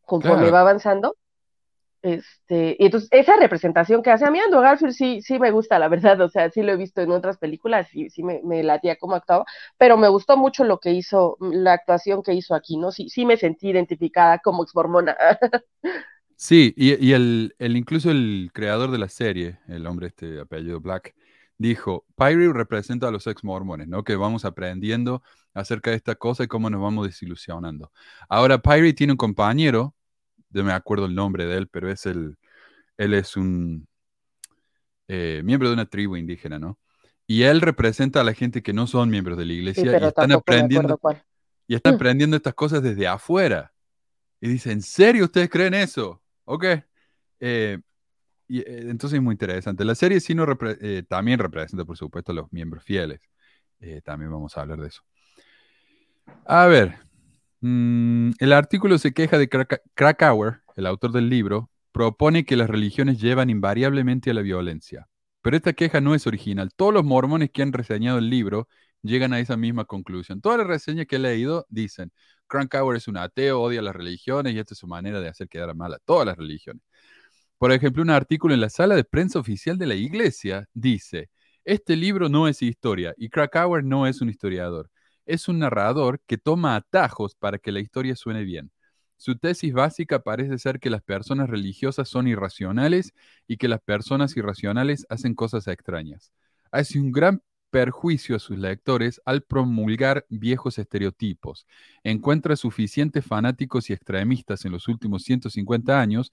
conforme 0.05 0.49
Claro. 0.49 0.51
va 0.51 0.61
avanzando. 0.61 1.15
Este, 2.05 2.75
y 2.77 2.85
entonces 2.85 3.09
esa 3.11 3.35
representación 3.37 4.03
que 4.03 4.11
hace 4.11 4.25
a 4.25 4.31
mí 4.31 4.39
Andrew 4.39 4.61
Garfield 4.61 4.93
sí, 4.93 5.21
sí 5.23 5.39
me 5.39 5.49
gusta, 5.49 5.79
la 5.79 5.87
verdad, 5.87 6.21
o 6.21 6.29
sea, 6.29 6.51
sí 6.51 6.61
lo 6.61 6.71
he 6.73 6.77
visto 6.77 7.01
en 7.01 7.09
otras 7.11 7.39
películas 7.39 7.87
y 7.95 8.11
sí 8.11 8.21
me, 8.21 8.41
me 8.43 8.61
latía 8.61 8.95
cómo 8.97 9.15
actuaba, 9.15 9.45
pero 9.77 9.97
me 9.97 10.07
gustó 10.09 10.37
mucho 10.37 10.65
lo 10.65 10.79
que 10.79 10.91
hizo, 10.91 11.35
la 11.41 11.73
actuación 11.73 12.21
que 12.21 12.33
hizo 12.33 12.53
aquí, 12.53 12.77
¿no? 12.77 12.91
Sí, 12.91 13.09
sí 13.09 13.25
me 13.25 13.37
sentí 13.37 13.69
identificada 13.69 14.37
como 14.39 14.63
ex 14.63 14.75
mormona. 14.75 15.17
Sí, 16.37 16.73
y, 16.77 16.93
y 17.05 17.13
el, 17.13 17.55
el- 17.59 17.77
incluso 17.77 18.11
el 18.11 18.49
creador 18.53 18.91
de 18.91 18.97
la 18.97 19.09
serie, 19.09 19.59
el 19.67 19.87
hombre 19.87 20.07
este 20.07 20.39
apellido 20.39 20.81
Black, 20.81 21.15
dijo, 21.57 22.05
Pyrie 22.17 22.51
representa 22.51 23.07
a 23.07 23.11
los 23.11 23.25
ex 23.27 23.43
mormones, 23.43 23.87
¿no? 23.87 24.03
Que 24.03 24.15
vamos 24.17 24.43
aprendiendo 24.43 25.23
acerca 25.53 25.91
de 25.91 25.95
esta 25.97 26.15
cosa 26.15 26.43
y 26.43 26.47
cómo 26.47 26.69
nos 26.69 26.81
vamos 26.81 27.07
desilusionando. 27.07 27.91
Ahora, 28.27 28.57
Pyrie 28.61 28.93
tiene 28.93 29.13
un 29.13 29.17
compañero, 29.17 29.95
no 30.55 30.63
me 30.65 30.73
acuerdo 30.73 31.05
el 31.05 31.15
nombre 31.15 31.45
de 31.45 31.57
él, 31.57 31.67
pero 31.69 31.91
es 31.91 32.05
el, 32.05 32.37
él 32.97 33.13
es 33.13 33.37
un 33.37 33.87
eh, 35.07 35.41
miembro 35.43 35.69
de 35.69 35.73
una 35.75 35.85
tribu 35.85 36.15
indígena, 36.15 36.59
¿no? 36.59 36.79
Y 37.27 37.43
él 37.43 37.61
representa 37.61 38.21
a 38.21 38.23
la 38.23 38.33
gente 38.33 38.61
que 38.61 38.73
no 38.73 38.87
son 38.87 39.09
miembros 39.09 39.37
de 39.37 39.45
la 39.45 39.53
Sí, 39.53 39.59
iglesia 39.59 39.91
y 39.99 40.05
están 40.07 40.31
aprendiendo, 40.31 40.99
y 41.67 41.75
están 41.75 41.93
Mm. 41.93 41.95
aprendiendo 41.95 42.35
estas 42.37 42.53
cosas 42.53 42.83
desde 42.83 43.07
afuera. 43.07 43.73
Y 44.41 44.49
dice, 44.49 44.71
¿en 44.71 44.81
serio 44.81 45.25
ustedes 45.25 45.49
creen 45.49 45.73
eso? 45.73 46.21
Ok. 46.45 46.65
Eh, 47.39 47.79
y, 48.47 48.59
eh, 48.61 48.65
entonces 48.89 49.17
es 49.17 49.23
muy 49.23 49.33
interesante. 49.33 49.85
La 49.85 49.95
serie 49.95 50.19
sí 50.19 50.35
no 50.35 50.45
repre- 50.45 51.07
también 51.07 51.39
representa, 51.39 51.85
por 51.85 51.97
supuesto, 51.97 52.31
a 52.31 52.35
los 52.35 52.51
miembros 52.53 52.83
fieles. 52.83 53.21
También 54.03 54.31
vamos 54.31 54.57
a 54.57 54.61
hablar 54.61 54.79
de 54.81 54.87
eso. 54.87 55.01
A 56.47 56.65
ver, 56.67 56.95
mm, 57.65 58.31
el 58.39 58.53
artículo 58.53 58.97
se 58.97 59.13
queja 59.13 59.37
de 59.37 59.49
Kraka- 59.49 59.81
Krakauer, 59.95 60.61
el 60.75 60.85
autor 60.85 61.11
del 61.11 61.29
libro, 61.29 61.69
propone 61.91 62.45
que 62.45 62.55
las 62.57 62.69
religiones 62.69 63.19
llevan 63.19 63.49
invariablemente 63.49 64.31
a 64.31 64.33
la 64.33 64.41
violencia. 64.41 65.07
Pero 65.41 65.57
esta 65.57 65.73
queja 65.73 66.01
no 66.01 66.15
es 66.15 66.27
original. 66.27 66.71
Todos 66.75 66.93
los 66.93 67.03
mormones 67.05 67.51
que 67.51 67.61
han 67.61 67.73
reseñado 67.73 68.17
el 68.19 68.29
libro 68.29 68.67
llegan 69.01 69.33
a 69.33 69.39
esa 69.39 69.57
misma 69.57 69.85
conclusión. 69.85 70.41
Todas 70.41 70.57
las 70.59 70.67
reseñas 70.67 71.05
que 71.07 71.17
he 71.17 71.19
leído 71.19 71.65
dicen, 71.69 72.11
Krakauer 72.47 72.97
es 72.97 73.07
un 73.07 73.17
ateo, 73.17 73.61
odia 73.61 73.81
las 73.81 73.95
religiones 73.95 74.53
y 74.53 74.59
esta 74.59 74.73
es 74.73 74.79
su 74.79 74.87
manera 74.87 75.21
de 75.21 75.29
hacer 75.29 75.47
quedar 75.47 75.75
mal 75.75 75.93
a 75.93 75.99
todas 75.99 76.25
las 76.25 76.37
religiones. 76.37 76.81
Por 77.57 77.71
ejemplo, 77.71 78.03
un 78.03 78.09
artículo 78.09 78.53
en 78.53 78.61
la 78.61 78.69
sala 78.69 78.95
de 78.95 79.03
prensa 79.03 79.39
oficial 79.39 79.77
de 79.77 79.87
la 79.87 79.95
iglesia 79.95 80.67
dice, 80.73 81.29
este 81.63 81.95
libro 81.95 82.29
no 82.29 82.47
es 82.47 82.61
historia 82.61 83.13
y 83.17 83.29
Krakauer 83.29 83.83
no 83.83 84.07
es 84.07 84.21
un 84.21 84.29
historiador. 84.29 84.89
Es 85.25 85.47
un 85.47 85.59
narrador 85.59 86.21
que 86.27 86.37
toma 86.37 86.75
atajos 86.75 87.35
para 87.35 87.57
que 87.57 87.71
la 87.71 87.79
historia 87.79 88.15
suene 88.15 88.43
bien. 88.43 88.71
Su 89.17 89.37
tesis 89.37 89.73
básica 89.73 90.19
parece 90.19 90.57
ser 90.57 90.79
que 90.79 90.89
las 90.89 91.01
personas 91.01 91.49
religiosas 91.49 92.09
son 92.09 92.27
irracionales 92.27 93.13
y 93.47 93.57
que 93.57 93.67
las 93.67 93.81
personas 93.81 94.35
irracionales 94.37 95.05
hacen 95.09 95.33
cosas 95.33 95.67
extrañas. 95.67 96.31
Hace 96.71 96.99
un 96.99 97.11
gran 97.11 97.41
perjuicio 97.71 98.35
a 98.35 98.39
sus 98.39 98.57
lectores 98.57 99.21
al 99.25 99.41
promulgar 99.41 100.25
viejos 100.29 100.77
estereotipos. 100.77 101.65
Encuentra 102.03 102.55
suficientes 102.55 103.25
fanáticos 103.25 103.89
y 103.89 103.93
extremistas 103.93 104.65
en 104.65 104.71
los 104.71 104.87
últimos 104.87 105.23
150 105.23 105.99
años 105.99 106.31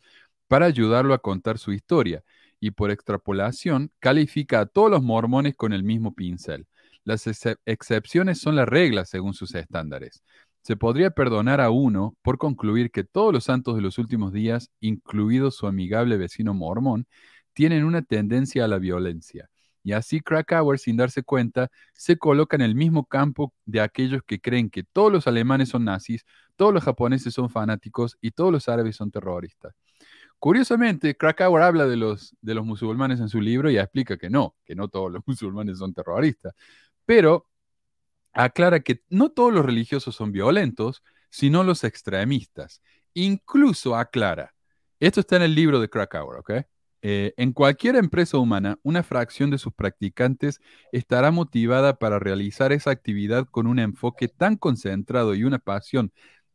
para 0.48 0.66
ayudarlo 0.66 1.14
a 1.14 1.18
contar 1.18 1.58
su 1.58 1.72
historia 1.72 2.22
y 2.60 2.72
por 2.72 2.90
extrapolación 2.90 3.90
califica 3.98 4.60
a 4.60 4.66
todos 4.66 4.90
los 4.90 5.02
mormones 5.02 5.56
con 5.56 5.72
el 5.72 5.82
mismo 5.82 6.14
pincel. 6.14 6.66
Las 7.04 7.26
excep- 7.26 7.58
excepciones 7.66 8.40
son 8.40 8.56
la 8.56 8.64
regla 8.66 9.04
según 9.04 9.34
sus 9.34 9.54
estándares. 9.54 10.22
Se 10.62 10.76
podría 10.76 11.10
perdonar 11.10 11.60
a 11.60 11.70
uno 11.70 12.16
por 12.22 12.38
concluir 12.38 12.90
que 12.92 13.02
todos 13.04 13.32
los 13.32 13.44
santos 13.44 13.74
de 13.74 13.82
los 13.82 13.98
últimos 13.98 14.32
días, 14.32 14.70
incluido 14.80 15.50
su 15.50 15.66
amigable 15.66 16.16
vecino 16.16 16.54
mormón, 16.54 17.06
tienen 17.52 17.84
una 17.84 18.02
tendencia 18.02 18.64
a 18.64 18.68
la 18.68 18.78
violencia. 18.78 19.48
Y 19.84 19.92
así 19.92 20.20
Krakauer, 20.20 20.78
sin 20.78 20.96
darse 20.96 21.24
cuenta, 21.24 21.68
se 21.92 22.16
coloca 22.16 22.54
en 22.56 22.62
el 22.62 22.76
mismo 22.76 23.04
campo 23.04 23.52
de 23.66 23.80
aquellos 23.80 24.22
que 24.24 24.40
creen 24.40 24.70
que 24.70 24.84
todos 24.84 25.10
los 25.12 25.26
alemanes 25.26 25.70
son 25.70 25.84
nazis, 25.84 26.24
todos 26.54 26.72
los 26.72 26.84
japoneses 26.84 27.34
son 27.34 27.50
fanáticos 27.50 28.16
y 28.20 28.30
todos 28.30 28.52
los 28.52 28.68
árabes 28.68 28.94
son 28.94 29.10
terroristas. 29.10 29.74
Curiosamente, 30.38 31.16
Krakauer 31.16 31.62
habla 31.62 31.86
de 31.86 31.96
los, 31.96 32.36
de 32.40 32.54
los 32.54 32.64
musulmanes 32.66 33.20
en 33.20 33.28
su 33.28 33.40
libro 33.40 33.70
y 33.70 33.78
explica 33.78 34.16
que 34.16 34.28
no, 34.30 34.56
que 34.64 34.74
no 34.74 34.88
todos 34.88 35.12
los 35.12 35.22
musulmanes 35.26 35.78
son 35.78 35.94
terroristas, 35.94 36.54
pero 37.06 37.48
aclara 38.32 38.80
que 38.80 39.02
no 39.08 39.30
todos 39.30 39.52
los 39.52 39.64
religiosos 39.64 40.16
son 40.16 40.32
violentos, 40.32 41.02
sino 41.30 41.64
los 41.64 41.84
extremistas. 41.84 42.82
Incluso 43.14 43.96
aclara, 43.96 44.54
esto 45.00 45.20
está 45.20 45.36
en 45.36 45.42
el 45.42 45.54
libro 45.54 45.80
de 45.80 45.88
Krakauer, 45.88 46.40
¿ok? 46.40 46.50
Eh, 47.04 47.34
en 47.36 47.52
cualquier 47.52 47.96
empresa 47.96 48.38
humana, 48.38 48.78
una 48.84 49.02
fracción 49.02 49.50
de 49.50 49.58
sus 49.58 49.74
practicantes 49.74 50.60
estará 50.92 51.32
motivada 51.32 51.98
para 51.98 52.20
realizar 52.20 52.72
esa 52.72 52.90
actividad 52.90 53.46
con 53.50 53.66
un 53.66 53.80
enfoque 53.80 54.28
tan 54.28 54.56
concentrado 54.56 55.34
y 55.34 55.42
una 55.42 55.58
pasión 55.58 56.12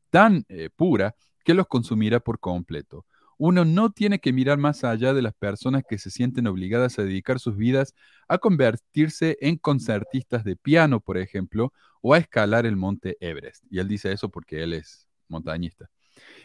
tan 0.09 0.45
eh, 0.47 0.69
pura 0.73 1.15
que 1.43 1.53
los 1.53 1.67
consumirá 1.67 2.21
por 2.21 2.39
completo. 2.39 3.05
Uno 3.37 3.65
no 3.65 3.91
tiene 3.91 4.19
que 4.19 4.33
mirar 4.33 4.57
más 4.57 4.83
allá 4.83 5.13
de 5.13 5.21
las 5.21 5.33
personas 5.33 5.83
que 5.87 5.97
se 5.97 6.09
sienten 6.09 6.47
obligadas 6.47 6.97
a 6.97 7.03
dedicar 7.03 7.39
sus 7.39 7.55
vidas 7.55 7.93
a 8.27 8.39
convertirse 8.39 9.37
en 9.41 9.57
concertistas 9.57 10.43
de 10.43 10.55
piano, 10.55 10.99
por 10.99 11.17
ejemplo, 11.17 11.71
o 12.01 12.13
a 12.13 12.17
escalar 12.17 12.65
el 12.65 12.75
monte 12.75 13.17
Everest. 13.19 13.63
Y 13.69 13.79
él 13.79 13.87
dice 13.87 14.11
eso 14.11 14.29
porque 14.29 14.63
él 14.63 14.73
es 14.73 15.07
montañista. 15.27 15.89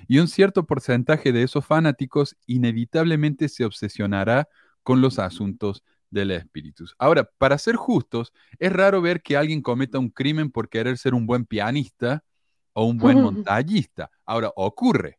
Y 0.06 0.18
un 0.18 0.28
cierto 0.28 0.66
porcentaje 0.66 1.32
de 1.32 1.42
esos 1.42 1.64
fanáticos 1.64 2.36
inevitablemente 2.46 3.48
se 3.48 3.64
obsesionará 3.64 4.48
con 4.82 5.00
los 5.00 5.18
asuntos 5.18 5.82
del 6.10 6.30
espíritu. 6.32 6.84
Ahora, 6.98 7.28
para 7.38 7.56
ser 7.58 7.76
justos, 7.76 8.32
es 8.58 8.72
raro 8.72 9.00
ver 9.00 9.22
que 9.22 9.36
alguien 9.36 9.62
cometa 9.62 9.98
un 9.98 10.10
crimen 10.10 10.50
por 10.50 10.68
querer 10.68 10.98
ser 10.98 11.14
un 11.14 11.26
buen 11.26 11.46
pianista 11.46 12.22
o 12.74 12.84
un 12.84 12.98
buen 12.98 13.20
montañista. 13.22 14.10
Ahora, 14.26 14.52
ocurre, 14.54 15.18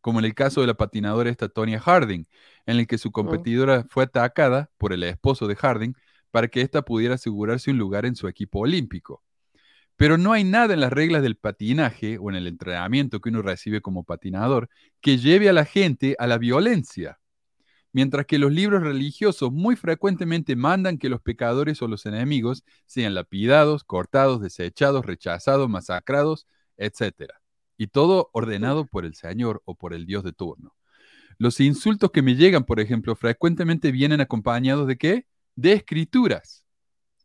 como 0.00 0.18
en 0.18 0.24
el 0.24 0.34
caso 0.34 0.60
de 0.60 0.66
la 0.66 0.74
patinadora 0.74 1.30
esta 1.30 1.48
Tonya 1.48 1.80
Harding, 1.80 2.26
en 2.66 2.78
el 2.78 2.86
que 2.86 2.98
su 2.98 3.10
competidora 3.12 3.84
fue 3.88 4.04
atacada 4.04 4.70
por 4.78 4.92
el 4.92 5.02
esposo 5.04 5.46
de 5.46 5.56
Harding 5.56 5.94
para 6.30 6.48
que 6.48 6.60
ésta 6.62 6.82
pudiera 6.82 7.14
asegurarse 7.14 7.70
un 7.70 7.78
lugar 7.78 8.06
en 8.06 8.16
su 8.16 8.28
equipo 8.28 8.60
olímpico. 8.60 9.22
Pero 9.96 10.16
no 10.16 10.32
hay 10.32 10.44
nada 10.44 10.72
en 10.72 10.80
las 10.80 10.92
reglas 10.92 11.22
del 11.22 11.36
patinaje 11.36 12.16
o 12.18 12.30
en 12.30 12.36
el 12.36 12.46
entrenamiento 12.46 13.20
que 13.20 13.28
uno 13.28 13.42
recibe 13.42 13.82
como 13.82 14.04
patinador 14.04 14.70
que 15.00 15.18
lleve 15.18 15.48
a 15.48 15.52
la 15.52 15.66
gente 15.66 16.16
a 16.18 16.26
la 16.26 16.38
violencia. 16.38 17.20
Mientras 17.92 18.24
que 18.26 18.38
los 18.38 18.52
libros 18.52 18.82
religiosos 18.82 19.52
muy 19.52 19.76
frecuentemente 19.76 20.54
mandan 20.56 20.96
que 20.96 21.08
los 21.08 21.20
pecadores 21.20 21.82
o 21.82 21.88
los 21.88 22.06
enemigos 22.06 22.64
sean 22.86 23.14
lapidados, 23.14 23.84
cortados, 23.84 24.40
desechados, 24.40 25.04
rechazados, 25.04 25.68
masacrados, 25.68 26.46
etc. 26.76 27.39
Y 27.80 27.86
todo 27.86 28.28
ordenado 28.34 28.84
por 28.84 29.06
el 29.06 29.14
Señor 29.14 29.62
o 29.64 29.74
por 29.74 29.94
el 29.94 30.04
Dios 30.04 30.22
de 30.22 30.34
turno. 30.34 30.74
Los 31.38 31.60
insultos 31.60 32.10
que 32.10 32.20
me 32.20 32.36
llegan, 32.36 32.64
por 32.64 32.78
ejemplo, 32.78 33.16
frecuentemente 33.16 33.90
vienen 33.90 34.20
acompañados 34.20 34.86
de 34.86 34.98
qué? 34.98 35.26
De 35.56 35.72
escrituras. 35.72 36.66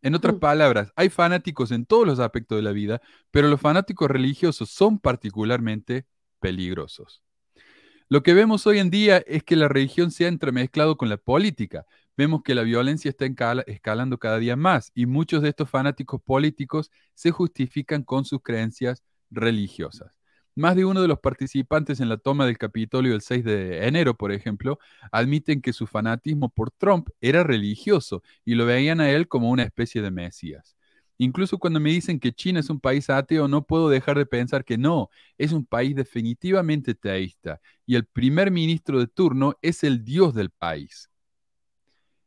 En 0.02 0.16
otras 0.16 0.36
Mm. 0.36 0.40
palabras, 0.40 0.94
hay 0.96 1.10
fanáticos 1.10 1.72
en 1.72 1.86
todos 1.86 2.08
los 2.08 2.20
aspectos 2.20 2.58
de 2.58 2.62
la 2.62 2.72
vida, 2.72 3.02
pero 3.32 3.50
los 3.50 3.60
fanáticos 3.60 4.10
religiosos 4.10 4.70
son 4.70 4.98
particularmente 4.98 6.06
peligrosos. 6.40 7.22
Lo 8.08 8.24
que 8.24 8.34
vemos 8.34 8.66
hoy 8.66 8.80
en 8.80 8.90
día 8.90 9.18
es 9.28 9.44
que 9.44 9.58
la 9.58 9.68
religión 9.68 10.10
se 10.10 10.24
ha 10.24 10.30
entremezclado 10.30 10.96
con 10.96 11.10
la 11.10 11.18
política. 11.18 11.86
Vemos 12.16 12.44
que 12.44 12.56
la 12.56 12.62
violencia 12.62 13.10
está 13.10 13.26
escalando 13.68 14.20
cada 14.20 14.38
día 14.38 14.56
más 14.56 14.94
y 14.96 15.06
muchos 15.06 15.42
de 15.42 15.50
estos 15.50 15.70
fanáticos 15.70 16.22
políticos 16.22 16.92
se 17.14 17.32
justifican 17.32 18.04
con 18.04 18.24
sus 18.24 18.42
creencias 18.42 19.04
religiosas. 19.30 20.16
Más 20.56 20.76
de 20.78 20.86
uno 20.86 21.02
de 21.02 21.10
los 21.10 21.20
participantes 21.20 22.00
en 22.00 22.08
la 22.08 22.18
toma 22.18 22.46
del 22.46 22.58
Capitolio 22.58 23.14
el 23.14 23.22
6 23.22 23.44
de 23.44 23.86
enero, 23.88 24.16
por 24.16 24.32
ejemplo, 24.32 24.80
admiten 25.12 25.62
que 25.62 25.74
su 25.74 25.86
fanatismo 25.86 26.50
por 26.50 26.72
Trump 26.72 27.10
era 27.20 27.44
religioso 27.44 28.24
y 28.46 28.56
lo 28.56 28.66
veían 28.66 29.02
a 29.02 29.12
él 29.12 29.28
como 29.28 29.50
una 29.50 29.64
especie 29.64 30.02
de 30.02 30.12
mesías. 30.12 30.78
Incluso 31.18 31.58
cuando 31.60 31.80
me 31.82 31.92
dicen 31.92 32.20
que 32.20 32.32
China 32.34 32.62
es 32.62 32.70
un 32.70 32.80
país 32.80 33.10
ateo, 33.10 33.50
no 33.50 33.66
puedo 33.66 33.90
dejar 33.90 34.18
de 34.18 34.26
pensar 34.26 34.64
que 34.64 34.78
no, 34.78 35.10
es 35.38 35.52
un 35.52 35.66
país 35.66 35.94
definitivamente 35.94 36.96
teísta 36.96 37.60
y 37.86 37.96
el 37.96 38.06
primer 38.06 38.50
ministro 38.50 39.00
de 39.00 39.08
turno 39.08 39.56
es 39.62 39.84
el 39.84 40.06
dios 40.06 40.34
del 40.34 40.52
país. 40.52 41.10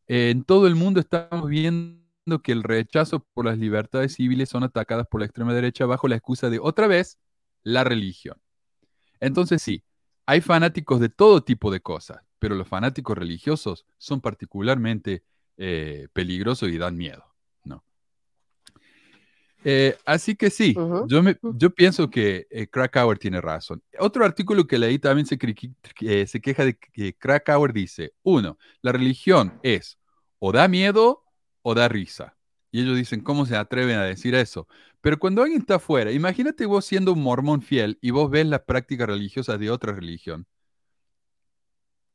Eh, 0.07 0.31
en 0.31 0.45
todo 0.45 0.67
el 0.67 0.75
mundo 0.75 1.01
estamos 1.01 1.49
viendo 1.49 2.43
que 2.43 2.53
el 2.53 2.62
rechazo 2.62 3.27
por 3.33 3.47
las 3.47 3.59
libertades 3.59 4.14
civiles 4.14 4.51
son 4.51 4.64
atacadas 4.64 5.07
por 5.07 5.21
la 5.21 5.27
extrema 5.27 5.55
derecha 5.55 5.87
bajo 5.87 6.09
la 6.09 6.17
excusa 6.17 6.51
de 6.51 6.59
otra 6.59 6.87
vez 6.87 7.19
la 7.68 7.85
religión. 7.85 8.37
Entonces 9.20 9.62
sí, 9.62 9.83
hay 10.26 10.40
fanáticos 10.40 11.00
de 11.00 11.09
todo 11.09 11.42
tipo 11.42 11.70
de 11.70 11.81
cosas, 11.81 12.18
pero 12.38 12.54
los 12.54 12.68
fanáticos 12.68 13.16
religiosos 13.16 13.85
son 13.98 14.20
particularmente 14.20 15.22
eh, 15.57 16.09
peligrosos 16.12 16.68
y 16.70 16.78
dan 16.78 16.96
miedo, 16.96 17.24
¿no? 17.64 17.85
Eh, 19.64 19.96
así 20.07 20.37
que 20.37 20.50
sí, 20.50 20.72
yo, 21.09 21.22
me- 21.22 21.37
yo 21.42 21.70
pienso 21.74 22.09
que 22.09 22.46
eh, 22.50 22.68
Krakauer 22.68 23.18
tiene 23.18 23.40
razón. 23.40 23.83
Otro 23.98 24.24
artículo 24.24 24.66
que 24.66 24.78
leí 24.78 24.98
también 24.98 25.26
se, 25.26 25.37
eh, 26.02 26.26
se 26.26 26.40
queja 26.40 26.64
de 26.64 26.78
que 26.78 27.14
Krakauer 27.14 27.72
dice, 27.72 28.12
uno, 28.22 28.57
la 28.83 28.92
religión 28.92 29.59
es 29.62 29.98
o 30.38 30.52
da 30.52 30.68
miedo 30.68 31.24
o 31.62 31.74
da 31.74 31.88
risa. 31.88 32.37
Y 32.70 32.83
ellos 32.83 32.96
dicen, 32.96 33.20
¿cómo 33.20 33.46
se 33.46 33.57
atreven 33.57 33.96
a 33.98 34.04
decir 34.04 34.35
eso? 34.35 34.68
Pero 35.09 35.18
cuando 35.18 35.40
alguien 35.42 35.62
está 35.62 35.77
afuera, 35.77 36.12
imagínate 36.12 36.66
vos 36.66 36.85
siendo 36.85 37.14
un 37.14 37.23
mormón 37.23 37.62
fiel 37.62 37.97
y 38.03 38.11
vos 38.11 38.31
ves 38.31 38.44
las 38.44 38.61
prácticas 38.61 39.07
religiosas 39.07 39.59
de 39.59 39.71
otra 39.71 39.94
religión. 39.94 40.44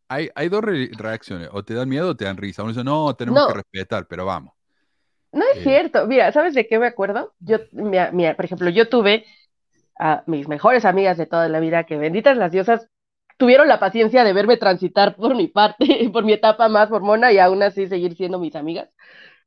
Hay, 0.10 0.30
hay 0.36 0.48
dos 0.48 0.64
re- 0.64 0.92
reacciones, 0.96 1.50
o 1.54 1.64
te 1.64 1.74
dan 1.74 1.90
miedo 1.90 2.10
o 2.10 2.16
te 2.16 2.26
dan 2.26 2.38
risa. 2.38 2.62
Uno 2.62 2.72
dice, 2.72 2.84
no, 2.84 3.16
tenemos 3.16 3.42
No. 3.42 3.48
que 3.48 3.54
respetar, 3.56 4.06
pero 4.08 4.28
vamos. 4.28 4.54
No 5.32 5.42
es 5.54 5.58
Eh. 5.58 5.64
cierto. 5.64 6.06
Mira, 6.06 6.32
¿sabes 6.32 6.54
de 6.54 6.68
qué 6.68 6.78
me 6.78 6.86
acuerdo? 6.86 7.34
Yo, 7.40 7.58
mira, 7.72 8.12
mira, 8.12 8.36
por 8.36 8.46
ejemplo, 8.46 8.70
yo 8.70 8.88
tuve 8.88 9.26
a 9.98 10.24
mis 10.28 10.48
mejores 10.48 10.86
amigas 10.86 11.18
de 11.18 11.26
toda 11.26 11.50
la 11.50 11.60
vida, 11.60 11.86
que 11.86 11.98
benditas 11.98 12.38
las 12.38 12.52
diosas, 12.52 12.88
tuvieron 13.38 13.68
la 13.68 13.80
paciencia 13.80 14.24
de 14.24 14.34
verme 14.34 14.58
transitar 14.58 15.16
por 15.16 15.34
mi 15.36 15.48
parte, 15.48 15.78
por 16.14 16.24
mi 16.26 16.34
etapa 16.34 16.70
más 16.70 16.92
mormona 16.92 17.32
y 17.32 17.40
aún 17.40 17.64
así 17.64 17.88
seguir 17.88 18.16
siendo 18.16 18.38
mis 18.38 18.56
amigas. 18.56 18.88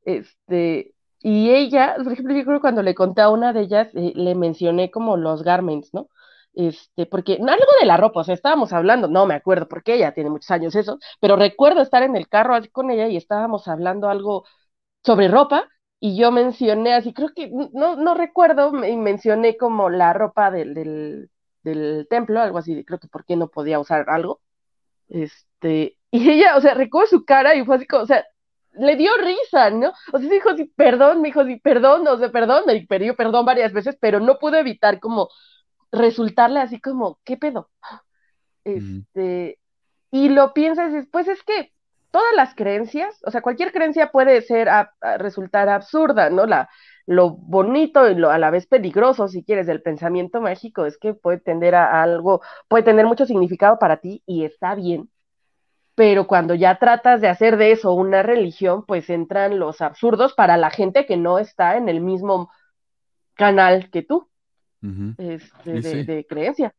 Este, 0.05 0.96
y 1.29 1.51
ella, 1.51 1.97
por 2.03 2.12
ejemplo, 2.12 2.35
yo 2.35 2.45
creo 2.45 2.57
que 2.59 2.61
cuando 2.62 2.83
le 2.83 2.95
conté 2.95 3.23
a 3.23 3.31
una 3.31 3.53
de 3.53 3.62
ellas, 3.62 3.89
eh, 3.95 4.12
le 4.15 4.35
mencioné 4.35 4.91
como 4.91 5.17
los 5.17 5.43
garments, 5.43 5.93
¿no? 5.95 6.09
Este, 6.55 7.07
porque 7.07 7.35
algo 7.35 7.67
de 7.81 7.87
la 7.87 7.97
ropa, 7.99 8.21
o 8.21 8.25
sea, 8.25 8.35
estábamos 8.35 8.73
hablando, 8.73 9.09
no 9.09 9.27
me 9.27 9.35
acuerdo 9.35 9.69
porque 9.69 9.95
ella 9.95 10.15
tiene 10.15 10.31
muchos 10.31 10.51
años 10.51 10.75
eso, 10.77 10.99
pero 11.21 11.37
recuerdo 11.37 11.83
estar 11.83 12.03
en 12.03 12.17
el 12.17 12.29
carro 12.29 12.55
con 12.73 12.91
ella 12.91 13.09
y 13.09 13.17
estábamos 13.17 13.69
hablando 13.69 14.09
algo 14.09 14.45
sobre 15.05 15.29
ropa 15.29 15.69
y 16.01 16.17
yo 16.17 16.33
mencioné 16.33 16.95
así, 16.95 17.12
creo 17.15 17.31
que 17.35 17.51
no, 17.73 17.97
no 17.97 18.15
recuerdo, 18.15 18.73
me- 18.73 18.97
mencioné 18.97 19.57
como 19.57 19.91
la 19.91 20.12
ropa 20.12 20.51
del, 20.51 20.75
del, 20.75 21.31
del 21.62 22.07
templo, 22.11 22.41
algo 22.41 22.59
así, 22.59 22.85
creo 22.85 22.99
que 23.01 23.09
por 23.09 23.25
qué 23.25 23.37
no 23.37 23.49
podía 23.49 23.81
usar 23.81 24.09
algo. 24.11 24.41
Este, 25.09 25.99
y 26.11 26.31
ella, 26.31 26.57
o 26.57 26.61
sea, 26.61 26.75
recuerdo 26.75 27.09
su 27.09 27.25
cara 27.25 27.55
y 27.55 27.65
fue 27.65 27.77
así 27.77 27.87
como, 27.87 28.03
o 28.05 28.07
sea, 28.07 28.25
le 28.79 28.97
dio 28.97 29.11
risa, 29.19 29.71
¿no? 29.71 29.93
O 30.12 30.19
sea, 30.19 30.29
dijo, 30.31 30.57
sí, 30.57 30.73
perdón, 30.77 31.21
me 31.23 31.29
dijo, 31.29 31.45
sí, 31.45 31.57
perdón, 31.59 32.07
o 32.09 32.19
sea, 32.19 32.31
perdón, 32.31 32.65
y 32.71 32.87
pidió 32.87 33.17
perdón 33.17 33.45
varias 33.47 33.73
veces, 33.73 33.97
pero 34.01 34.21
no 34.21 34.39
pudo 34.39 34.57
evitar 34.57 35.01
como 35.01 35.29
resultarle 35.93 36.61
así 36.61 36.81
como, 36.81 37.19
¿qué 37.25 37.37
pedo? 37.37 37.71
Este, 38.65 39.59
y 40.11 40.29
lo 40.31 40.53
piensas 40.53 41.07
pues 41.12 41.29
es 41.29 41.43
que 41.45 41.73
todas 42.11 42.33
las 42.35 42.55
creencias, 42.55 43.21
o 43.27 43.31
sea, 43.31 43.43
cualquier 43.43 43.73
creencia 43.73 44.11
puede 44.11 44.43
ser 44.43 44.69
a, 44.69 44.93
a 45.01 45.19
resultar 45.19 45.69
absurda, 45.69 46.31
¿no? 46.31 46.47
La, 46.47 46.69
lo 47.07 47.31
bonito 47.31 48.09
y 48.11 48.15
lo 48.15 48.31
a 48.31 48.39
la 48.39 48.51
vez 48.51 48.67
peligroso, 48.67 49.29
si 49.29 49.45
quieres, 49.45 49.67
del 49.67 49.83
pensamiento 49.83 50.41
mágico 50.41 50.87
es 50.87 50.99
que 50.99 51.15
puede 51.15 51.39
tender 51.41 51.75
a, 51.75 51.87
a 52.01 52.03
algo, 52.03 52.43
puede 52.69 52.85
tener 52.85 53.07
mucho 53.07 53.27
significado 53.27 53.79
para 53.79 53.99
ti 53.99 54.23
y 54.27 54.45
está 54.45 54.75
bien, 54.75 55.11
pero 55.97 56.27
cuando 56.27 56.55
ya 56.55 56.79
tratas 56.79 57.23
de 57.23 57.29
hacer 57.29 57.57
de 57.57 57.73
eso 57.73 57.95
una 57.95 58.23
religión, 58.23 58.85
pues 58.87 59.09
entran 59.09 59.59
los 59.59 59.81
absurdos 59.81 60.35
para 60.35 60.59
la 60.59 60.71
gente 60.71 61.07
que 61.07 61.17
no 61.17 61.39
está 61.39 61.79
en 61.79 61.89
el 61.89 62.03
mismo 62.03 62.51
canal 63.35 63.91
que 63.91 64.03
tú, 64.03 64.29
este, 65.17 65.71
Y 65.71 65.81
de, 65.81 65.83
sí. 65.83 66.03
de 66.05 66.27
creencia. 66.27 66.73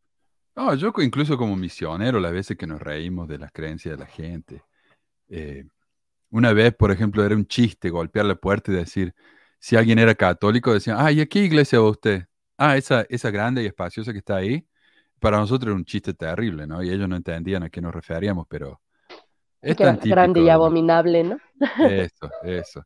No, 0.55 0.73
yo 0.75 0.93
incluso 0.99 1.35
como 1.35 1.55
misionero, 1.55 2.19
las 2.19 2.31
veces 2.31 2.57
que 2.57 2.67
nos 2.67 2.79
reímos 2.79 3.27
de 3.27 3.39
las 3.39 3.51
creencias 3.51 3.97
de 3.97 4.03
la 4.03 4.09
gente. 4.09 4.61
Eh, 5.29 5.65
una 6.29 6.53
vez, 6.53 6.75
por 6.75 6.91
ejemplo, 6.91 7.25
era 7.25 7.35
un 7.35 7.47
chiste 7.47 7.89
golpear 7.89 8.25
la 8.25 8.35
puerta 8.35 8.71
y 8.71 8.75
decir, 8.75 9.15
si 9.59 9.75
alguien 9.75 9.97
era 9.97 10.13
católico, 10.13 10.73
decían, 10.73 10.97
ah, 10.99 11.11
¿y 11.11 11.21
a 11.21 11.25
qué 11.25 11.39
iglesia 11.39 11.79
va 11.79 11.89
usted? 11.89 12.27
Ah, 12.55 12.77
esa, 12.77 13.05
esa 13.09 13.31
grande 13.31 13.63
y 13.63 13.65
espaciosa 13.65 14.11
que 14.11 14.19
está 14.19 14.35
ahí. 14.35 14.67
Para 15.19 15.37
nosotros 15.37 15.69
era 15.69 15.75
un 15.75 15.85
chiste 15.85 16.13
terrible, 16.13 16.67
¿no? 16.67 16.83
Y 16.83 16.91
ellos 16.91 17.09
no 17.09 17.15
entendían 17.15 17.63
a 17.63 17.69
qué 17.69 17.81
nos 17.81 17.93
referíamos, 17.93 18.45
pero 18.47 18.79
es 19.61 19.75
tan 19.75 19.95
típico 19.95 20.15
grande 20.15 20.41
y 20.41 20.49
abominable, 20.49 21.23
¿no? 21.23 21.37
Eso, 21.79 22.29
eso. 22.43 22.85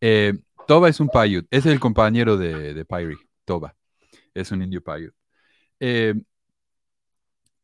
Eh, 0.00 0.34
Toba 0.66 0.88
es 0.88 1.00
un 1.00 1.08
Paiute, 1.08 1.48
ese 1.50 1.68
es 1.68 1.74
el 1.74 1.80
compañero 1.80 2.36
de, 2.36 2.74
de 2.74 2.84
Pyrie, 2.84 3.16
Toba. 3.44 3.74
Es 4.32 4.50
un 4.52 4.62
indio 4.62 4.82
Paiute. 4.82 5.16
Eh, 5.80 6.14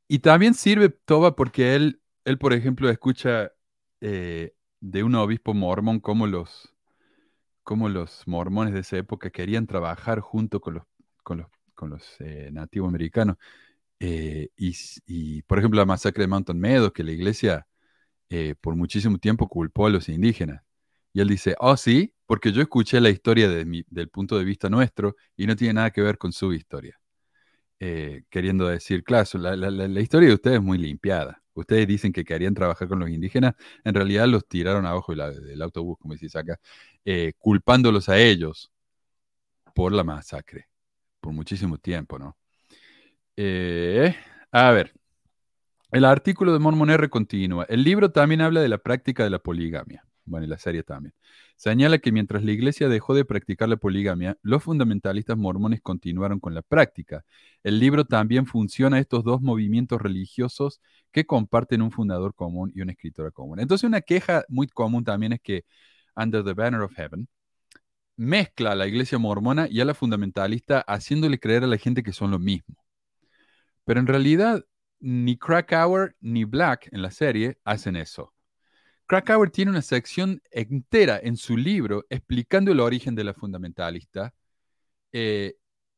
y 0.09 0.19
también 0.19 0.55
sirve 0.55 0.89
Toba 0.89 1.37
porque 1.37 1.75
él, 1.75 2.01
él 2.25 2.39
por 2.39 2.53
ejemplo, 2.53 2.91
escucha 2.91 3.53
eh, 4.01 4.55
de 4.81 5.03
un 5.03 5.15
obispo 5.15 5.55
mormón 5.55 6.01
cómo 6.01 6.27
los, 6.27 6.75
cómo 7.63 7.89
los 7.89 8.27
mormones 8.27 8.75
de 8.75 8.81
esa 8.81 8.97
época 8.99 9.31
querían 9.31 9.67
trabajar 9.67 10.21
junto 10.21 10.61
con 10.61 10.75
los, 10.75 10.85
con 11.23 11.39
los, 11.39 11.47
con 11.75 11.91
los 11.91 12.17
eh, 12.21 12.51
nativos 12.53 12.89
americanos. 12.89 13.37
Eh, 14.01 14.49
y, 14.57 14.75
y, 15.07 15.43
por 15.43 15.59
ejemplo, 15.59 15.79
la 15.79 15.87
masacre 15.87 16.25
de 16.25 16.29
Mountain 16.29 16.59
Meadows, 16.59 16.93
que 16.93 17.05
la 17.05 17.13
iglesia 17.13 17.67
eh, 18.31 18.55
por 18.61 18.77
muchísimo 18.77 19.19
tiempo 19.19 19.49
culpó 19.49 19.87
a 19.87 19.91
los 19.91 20.09
indígenas. 20.09 20.63
Y 21.13 21.21
él 21.21 21.29
dice, 21.29 21.57
oh 21.61 21.77
sí, 21.77 22.15
porque 22.27 22.53
yo 22.53 22.63
escuché 22.63 23.01
la 23.01 23.11
historia 23.11 23.49
de 23.49 23.65
mi- 23.65 23.85
del 23.89 24.09
punto 24.11 24.39
de 24.39 24.45
vista 24.45 24.71
nuestro 24.71 25.17
y 25.37 25.47
no 25.47 25.57
tiene 25.57 25.75
nada 25.75 25.91
que 25.91 26.03
ver 26.03 26.19
con 26.19 26.33
su 26.33 26.53
historia. 26.55 26.99
Eh, 27.81 28.25
queriendo 28.31 28.69
decir, 28.69 29.03
claro, 29.05 29.27
la, 29.39 30.01
historia 30.03 30.29
de 30.29 30.35
ustedes 30.35 30.59
es 30.59 30.63
muy 30.63 30.79
limpiada. 30.79 31.43
Ustedes 31.55 31.87
dicen 31.89 32.13
que 32.13 32.25
querían 32.25 32.55
trabajar 32.55 32.89
con 32.89 32.99
los 33.01 33.11
indígenas, 33.11 33.55
en 33.85 33.95
realidad 33.95 34.27
los 34.29 34.47
tiraron 34.49 34.87
abajo 34.87 35.15
del 35.15 35.63
autobús, 35.63 35.99
como 35.99 36.15
decís 36.15 36.37
acá, 36.37 36.59
eh, 37.05 37.33
culpándolos 37.39 38.09
a 38.09 38.19
ellos 38.19 38.71
por 39.75 39.93
la 39.93 40.05
masacre, 40.05 40.69
por 41.21 41.33
muchísimo 41.33 41.79
tiempo, 41.79 42.19
¿no? 42.19 42.37
A 44.53 44.71
ver, 44.73 44.93
el 45.93 46.05
artículo 46.05 46.53
de 46.53 46.59
Mormon 46.59 46.91
R 46.91 47.09
continúa. 47.09 47.65
El 47.69 47.83
libro 47.85 48.11
también 48.13 48.41
habla 48.41 48.61
de 48.61 48.69
la 48.69 48.79
práctica 48.79 49.25
de 49.25 49.31
la 49.31 49.39
poligamia. 49.39 50.05
Bueno, 50.25 50.47
y 50.47 50.49
la 50.49 50.59
serie 50.59 50.83
también. 50.85 51.13
Señala 51.57 51.99
que 51.99 52.13
mientras 52.13 52.45
la 52.45 52.53
iglesia 52.53 52.89
dejó 52.89 53.15
de 53.15 53.25
practicar 53.25 53.69
la 53.69 53.77
poligamia, 53.77 54.39
los 54.43 54.63
fundamentalistas 54.63 55.37
mormones 55.37 55.81
continuaron 55.81 56.39
con 56.39 56.55
la 56.55 56.63
práctica. 56.63 57.25
El 57.65 57.81
libro 57.81 58.05
también 58.05 58.47
funciona 58.47 58.99
estos 59.01 59.25
dos 59.25 59.43
movimientos 59.43 60.01
religiosos 60.01 60.81
que 61.11 61.27
comparten 61.27 61.83
un 61.83 61.91
fundador 61.91 62.35
común 62.35 62.71
y 62.75 62.81
una 62.81 62.93
escritora 62.93 63.33
común. 63.33 63.59
Entonces, 63.61 63.85
una 63.85 64.01
queja 64.03 64.45
muy 64.49 64.69
común 64.69 65.05
también 65.05 65.33
es 65.33 65.41
que 65.41 65.65
Under 66.15 66.45
the 66.45 66.55
Banner 66.55 66.83
of 66.83 66.93
Heaven 66.95 67.29
mezcla 68.17 68.73
a 68.73 68.75
la 68.77 68.87
iglesia 68.87 69.19
mormona 69.19 69.67
y 69.71 69.81
a 69.81 69.85
la 69.85 69.95
fundamentalista, 69.95 70.81
haciéndole 70.87 71.41
creer 71.41 71.65
a 71.65 71.67
la 71.67 71.79
gente 71.79 72.03
que 72.03 72.13
son 72.13 72.31
lo 72.31 72.39
mismo. 72.39 72.77
Pero 73.85 74.01
en 74.01 74.07
realidad, 74.07 74.65
ni 75.01 75.37
Krakauer 75.39 76.17
ni 76.21 76.45
Black 76.45 76.89
en 76.93 77.03
la 77.03 77.11
serie 77.11 77.59
hacen 77.65 77.97
eso. 77.97 78.35
Krakauer 79.07 79.51
tiene 79.51 79.73
una 79.73 79.83
sección 79.83 80.43
entera 80.51 81.21
en 81.23 81.37
su 81.37 81.57
libro 81.57 82.07
explicando 82.11 82.73
el 82.73 82.81
origen 82.81 83.15
de 83.15 83.25
la 83.25 83.35
fundamentalista 83.35 84.35
eh, 85.13 85.57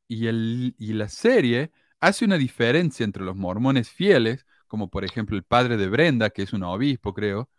y, 0.08 0.26
el- 0.26 0.74
y 0.78 0.92
la 0.94 1.08
serie 1.08 1.72
hace 2.00 2.24
una 2.24 2.38
diferencia 2.38 3.04
entre 3.04 3.24
los 3.24 3.36
mormones 3.36 3.90
fieles 3.90 4.46
como 4.66 4.90
por 4.90 5.04
ejemplo 5.04 5.36
el 5.36 5.44
padre 5.44 5.76
de 5.76 5.88
Brenda, 5.88 6.30
que 6.30 6.42
es 6.42 6.52
un 6.54 6.62
obispo, 6.64 7.14
creo, 7.14 7.50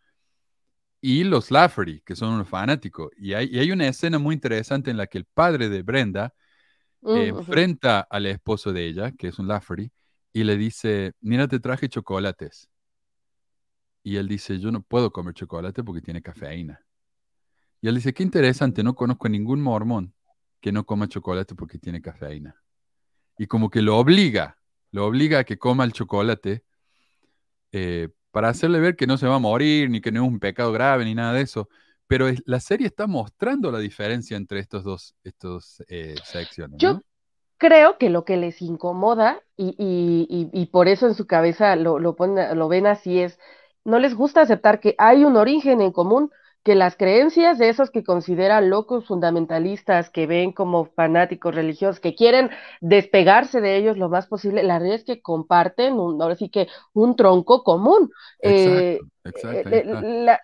y 1.02 1.24
los 1.24 1.52
Lafferty, 1.52 2.02
que 2.02 2.16
son 2.16 2.34
unos 2.34 2.48
fanáticos. 2.50 3.12
Y 3.18 3.34
hay, 3.34 3.48
y 3.52 3.60
hay 3.60 3.72
una 3.72 3.88
escena 3.88 4.20
muy 4.20 4.36
interesante 4.36 4.92
en 4.92 4.98
la 4.98 5.08
que 5.08 5.18
el 5.18 5.26
padre 5.26 5.70
de 5.70 5.82
Brenda 5.84 6.34
eh, 7.12 7.28
enfrenta 7.30 8.02
al 8.02 8.26
esposo 8.28 8.74
de 8.74 8.88
ella, 8.88 9.12
que 9.14 9.30
es 9.30 9.40
un 9.40 9.48
Lafferty, 9.48 9.92
y 10.34 10.44
le 10.44 10.58
dice, 10.58 11.14
mira, 11.22 11.48
te 11.48 11.60
traje 11.60 11.88
chocolates. 11.88 12.68
Y 14.02 14.18
él 14.18 14.28
dice, 14.28 14.60
yo 14.60 14.72
no 14.72 14.82
puedo 14.82 15.12
comer 15.12 15.36
chocolate 15.36 15.84
porque 15.84 16.02
tiene 16.02 16.22
cafeína. 16.22 16.84
Y 17.80 17.88
él 17.88 17.96
dice, 17.96 18.14
qué 18.14 18.24
interesante, 18.24 18.84
no 18.84 18.96
conozco 18.96 19.28
a 19.28 19.30
ningún 19.30 19.62
mormón 19.62 20.14
que 20.60 20.72
no 20.72 20.86
coma 20.86 21.08
chocolate 21.08 21.56
porque 21.56 21.78
tiene 21.78 22.02
cafeína. 22.02 22.56
Y 23.38 23.46
como 23.46 23.70
que 23.70 23.82
lo 23.82 23.98
obliga, 23.98 24.58
lo 24.92 25.06
obliga 25.06 25.40
a 25.40 25.44
que 25.44 25.58
coma 25.58 25.84
el 25.84 25.94
chocolate 25.94 26.64
eh, 27.72 28.10
para 28.32 28.50
hacerle 28.50 28.80
ver 28.80 28.96
que 28.96 29.08
no 29.08 29.18
se 29.18 29.28
va 29.28 29.36
a 29.36 29.40
morir, 29.40 29.90
ni 29.90 30.02
que 30.02 30.12
no 30.12 30.24
es 30.24 30.28
un 30.30 30.40
pecado 30.40 30.72
grave, 30.72 31.06
ni 31.06 31.14
nada 31.14 31.34
de 31.34 31.42
eso. 31.42 31.70
Pero 32.08 32.28
la 32.46 32.60
serie 32.60 32.88
está 32.88 33.06
mostrando 33.08 33.72
la 33.72 33.80
diferencia 33.80 34.36
entre 34.36 34.60
estos 34.60 34.84
dos 34.84 35.16
estos, 35.24 35.84
eh, 35.88 36.16
secciones. 36.24 36.78
Yo 36.80 37.02
creo 37.64 37.98
que 37.98 38.10
lo 38.10 38.26
que 38.26 38.36
les 38.36 38.62
incomoda, 38.62 39.42
y, 39.56 39.74
y, 39.80 40.50
y, 40.52 40.66
por 40.66 40.90
eso 40.90 41.08
en 41.08 41.14
su 41.14 41.28
cabeza 41.28 41.78
lo, 41.78 41.98
lo, 41.98 42.18
lo 42.18 42.68
ven 42.68 42.88
así, 42.88 43.22
es, 43.22 43.40
no 43.86 44.00
les 44.00 44.16
gusta 44.16 44.42
aceptar 44.42 44.82
que 44.82 44.96
hay 44.98 45.24
un 45.24 45.38
origen 45.38 45.80
en 45.80 45.94
común, 45.94 46.30
que 46.64 46.76
las 46.76 46.98
creencias 46.98 47.58
de 47.58 47.70
esos 47.70 47.90
que 47.90 48.04
consideran 48.04 48.70
locos 48.70 49.06
fundamentalistas, 49.08 50.10
que 50.10 50.28
ven 50.28 50.52
como 50.52 50.86
fanáticos 50.86 51.56
religiosos, 51.56 52.02
que 52.02 52.16
quieren 52.16 52.50
despegarse 52.82 53.62
de 53.62 53.78
ellos 53.78 53.98
lo 53.98 54.10
más 54.10 54.28
posible, 54.28 54.64
la 54.64 54.80
realidad 54.80 55.00
es 55.00 55.06
que 55.06 55.22
comparten, 55.22 55.94
un, 55.94 56.22
ahora 56.22 56.36
sí 56.36 56.50
que 56.50 56.68
un 56.92 57.16
tronco 57.16 57.64
común. 57.64 58.12
Exacto, 58.42 59.06
eh, 59.24 59.64
eh, 59.72 60.38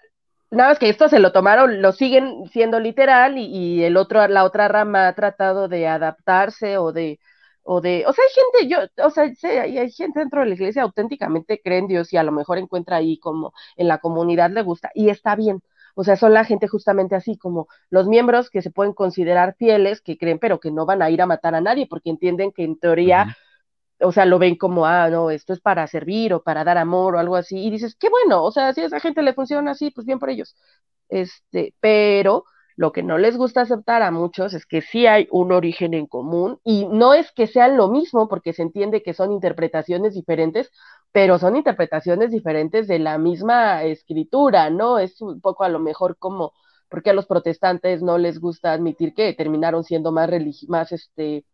nada 0.52 0.70
más 0.70 0.80
que 0.80 0.89
esto 0.89 1.10
se 1.10 1.20
lo 1.20 1.32
tomaron, 1.32 1.82
lo 1.82 1.91
siguen 1.91 2.47
siendo 2.52 2.80
literal 2.80 3.38
y, 3.38 3.84
el 3.84 3.97
otro, 3.97 4.28
la 4.28 4.43
otra 4.43 4.68
rama 4.68 5.08
ha 5.08 5.16
tratado 5.16 5.68
de 5.68 5.88
adaptarse 5.88 6.78
o 6.78 6.91
de, 6.91 7.20
o 7.64 7.82
de, 7.82 8.06
o 8.08 8.14
sea, 8.14 8.24
hay 8.24 8.32
gente, 8.62 8.74
yo, 8.74 9.06
o 9.06 9.10
sea, 9.10 9.34
sí, 9.36 9.47
hay, 9.47 9.78
hay, 9.78 9.91
gente 9.91 10.20
dentro 10.20 10.41
de 10.41 10.47
la 10.47 10.56
iglesia 10.56 10.84
auténticamente 10.84 11.62
cree 11.64 11.80
en 11.80 11.88
Dios 11.88 12.12
y 12.14 12.18
a 12.18 12.24
lo 12.24 12.32
mejor 12.32 12.58
encuentra 12.58 12.97
ahí 12.97 13.20
como 13.20 13.54
en 13.76 13.88
la 13.88 14.00
comunidad 14.00 14.50
le 14.52 14.62
gusta 14.64 14.91
y 14.93 15.10
está 15.10 15.36
bien. 15.36 15.62
O 15.95 16.04
sea, 16.04 16.16
son 16.16 16.34
la 16.34 16.45
gente 16.45 16.68
justamente 16.68 17.16
así 17.16 17.38
como 17.38 17.68
los 17.89 18.08
miembros 18.08 18.50
que 18.50 18.62
se 18.62 18.72
pueden 18.72 18.93
considerar 18.93 19.56
fieles, 19.58 20.02
que 20.02 20.18
creen, 20.18 20.39
pero 20.39 20.60
que 20.60 20.72
no 20.72 20.86
van 20.86 21.02
a 21.02 21.10
ir 21.10 21.22
a 21.22 21.26
matar 21.26 21.56
a 21.56 21.62
nadie 21.62 21.88
porque 21.88 22.10
entienden 22.10 22.52
que 22.52 22.64
en 22.64 22.80
teoría, 22.80 23.36
o 24.02 24.12
sea, 24.12 24.26
lo 24.26 24.39
ven 24.39 24.56
como, 24.58 24.86
ah, 24.86 25.10
no, 25.10 25.30
esto 25.32 25.54
es 25.54 25.60
para 25.62 25.88
servir 25.88 26.34
o 26.34 26.43
para 26.43 26.64
dar 26.64 26.78
amor 26.78 27.16
o 27.16 27.20
algo 27.20 27.36
así. 27.36 27.58
Y 27.66 27.72
dices, 27.72 27.95
qué 27.95 28.10
bueno, 28.10 28.43
o 28.43 28.52
sea, 28.52 28.74
si 28.74 28.82
a 28.82 28.86
esa 28.86 29.00
gente 29.00 29.22
le 29.22 29.34
funciona 29.34 29.72
así, 29.72 29.91
pues 29.91 30.06
bien 30.08 30.20
por 30.20 30.30
ellos. 30.30 30.56
Este, 31.10 31.74
pero 31.80 32.45
lo 32.76 32.93
que 32.93 33.04
no 33.04 33.18
les 33.18 33.36
gusta 33.38 33.62
aceptar 33.62 34.02
a 34.04 34.12
muchos 34.12 34.54
es 34.54 34.66
que 34.66 34.82
sí 34.82 35.06
hay 35.06 35.28
un 35.32 35.52
origen 35.52 35.93
en 35.93 36.08
común 36.08 36.60
y 36.64 36.86
no 36.88 37.14
es 37.14 37.32
que 37.34 37.45
sean 37.47 37.76
lo 37.76 37.89
mismo 37.89 38.30
porque 38.30 38.54
se 38.54 38.62
entiende 38.62 39.04
que 39.04 39.14
son 39.14 39.34
interpretaciones 39.34 40.14
diferentes, 40.14 40.72
pero 41.12 41.39
son 41.39 41.58
interpretaciones 41.58 42.32
diferentes 42.32 42.88
de 42.88 43.00
la 43.00 43.18
misma 43.18 43.84
escritura, 43.84 44.70
¿no? 44.70 44.97
Es 45.00 45.22
un 45.22 45.41
poco 45.41 45.66
a 45.66 45.70
lo 45.70 45.80
mejor 45.80 46.18
como 46.18 46.54
porque 46.89 47.10
a 47.12 47.14
los 47.14 47.26
protestantes 47.28 48.02
no 48.02 48.18
les 48.18 48.39
gusta 48.39 48.72
admitir 48.74 49.14
que 49.14 49.34
terminaron 49.34 49.84
siendo 49.84 50.12
más 50.14 50.30
más 50.70 50.91
este 50.93 51.45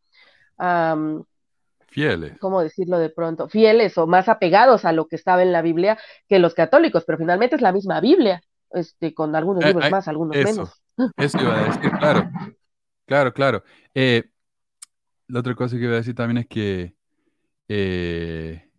fieles. 1.96 2.38
¿Cómo 2.40 2.62
decirlo 2.62 3.00
de 3.00 3.10
pronto? 3.10 3.48
Fieles 3.48 3.98
o 3.98 4.06
más 4.06 4.28
apegados 4.28 4.84
a 4.84 4.92
lo 4.92 5.08
que 5.08 5.16
estaba 5.16 5.42
en 5.42 5.54
la 5.54 5.62
Biblia 5.62 5.98
que 6.28 6.40
los 6.40 6.54
católicos, 6.54 7.06
pero 7.08 7.18
finalmente 7.18 7.56
es 7.56 7.62
la 7.62 7.72
misma 7.72 8.02
Biblia, 8.02 8.42
este, 8.72 9.14
con 9.14 9.34
algunos 9.34 9.64
eh, 9.64 9.68
libros 9.68 9.90
más, 9.90 10.08
algunos 10.10 10.36
menos. 10.36 10.84
Eso 11.16 11.40
iba 11.40 11.58
a 11.58 11.64
decir, 11.64 11.92
claro. 11.98 12.30
Claro, 13.06 13.34
claro. 13.34 13.64
Eh, 13.94 14.24
la 15.28 15.40
otra 15.40 15.56
cosa 15.56 15.78
que 15.78 15.84
iba 15.84 15.94
a 15.94 15.98
decir 15.98 16.16
también 16.16 16.40
es 16.40 16.48
que. 16.48 16.94
Eh, 17.70 18.70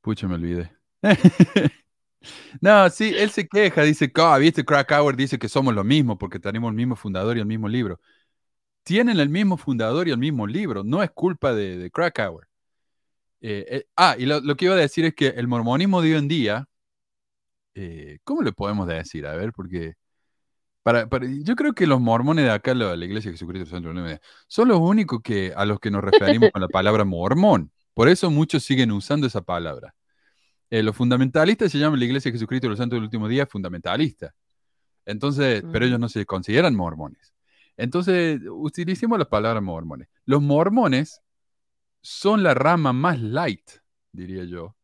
pucha, 0.00 0.26
me 0.26 0.36
olvidé. 0.36 0.72
no, 2.62 2.88
sí, 2.88 3.12
él 3.16 3.30
se 3.30 3.46
queja, 3.46 3.82
dice, 3.82 4.10
oh, 4.16 4.38
viste, 4.38 4.64
Krakauer 4.64 5.14
dice 5.14 5.38
que 5.38 5.48
somos 5.48 5.74
lo 5.74 5.84
mismo 5.84 6.16
porque 6.16 6.38
tenemos 6.38 6.70
el 6.70 6.76
mismo 6.76 6.96
fundador 6.96 7.36
y 7.36 7.40
el 7.40 7.46
mismo 7.46 7.68
libro. 7.68 8.00
Tienen 8.86 9.18
el 9.18 9.28
mismo 9.28 9.56
fundador 9.56 10.06
y 10.06 10.12
el 10.12 10.18
mismo 10.18 10.46
libro, 10.46 10.84
no 10.84 11.02
es 11.02 11.10
culpa 11.10 11.52
de, 11.52 11.76
de 11.76 11.90
Krakauer. 11.90 12.46
Eh, 13.40 13.84
ah, 13.96 14.14
y 14.16 14.26
lo, 14.26 14.56
que 14.56 14.66
iba 14.66 14.74
a 14.74 14.78
decir 14.78 15.04
es 15.04 15.14
que 15.14 15.26
el 15.26 15.48
mormonismo 15.48 16.00
de 16.00 16.12
hoy 16.12 16.18
en 16.18 16.28
día, 16.28 16.68
¿cómo 18.22 18.42
le 18.42 18.52
podemos 18.52 18.86
decir? 18.86 19.26
A 19.26 19.34
ver, 19.34 19.52
porque 19.52 19.94
yo 21.42 21.56
creo 21.56 21.72
que 21.74 21.84
los 21.86 22.00
mormones 22.00 22.44
de 22.44 22.52
acá, 22.52 22.74
la, 22.74 22.94
la 22.96 23.04
Iglesia 23.04 23.30
de 23.30 23.36
Jesucristo 23.36 23.68
Santo 23.68 23.90
son 24.46 24.68
los 24.68 24.78
únicos 24.78 25.20
que, 25.20 25.52
a 25.56 25.64
los 25.64 25.80
que 25.80 25.90
nos 25.90 26.04
referimos 26.04 26.50
con 26.52 26.62
la 26.62 26.68
palabra 26.68 27.04
mormón. 27.04 27.72
Por 27.92 28.08
eso 28.08 28.30
muchos 28.30 28.62
siguen 28.62 28.92
usando 28.92 29.26
esa 29.26 29.42
palabra. 29.42 29.96
Eh, 30.70 30.82
los 30.84 30.94
fundamentalistas 30.94 31.72
se 31.72 31.78
llaman 31.78 31.98
la 31.98 32.04
Iglesia 32.04 32.30
de 32.30 32.34
Jesucristo 32.34 32.66
de 32.66 32.70
los 32.70 32.78
Santos 32.78 32.98
del 32.98 33.04
Último 33.04 33.26
Día 33.26 33.46
fundamentalista. 33.46 34.32
Entonces, 35.04 35.64
pero 35.72 35.86
ellos 35.86 35.98
no 35.98 36.08
se 36.08 36.24
consideran 36.24 36.74
mormones. 36.74 37.35
Entonces, 37.76 38.40
utilicemos 38.50 39.18
la 39.18 39.28
palabra 39.28 39.60
mormones. 39.60 40.08
Los 40.24 40.42
mormones 40.42 41.22
son 42.00 42.42
la 42.42 42.54
rama 42.54 42.92
más 42.92 43.20
light, 43.20 43.70
diría 44.12 44.44
yo, 44.44 44.76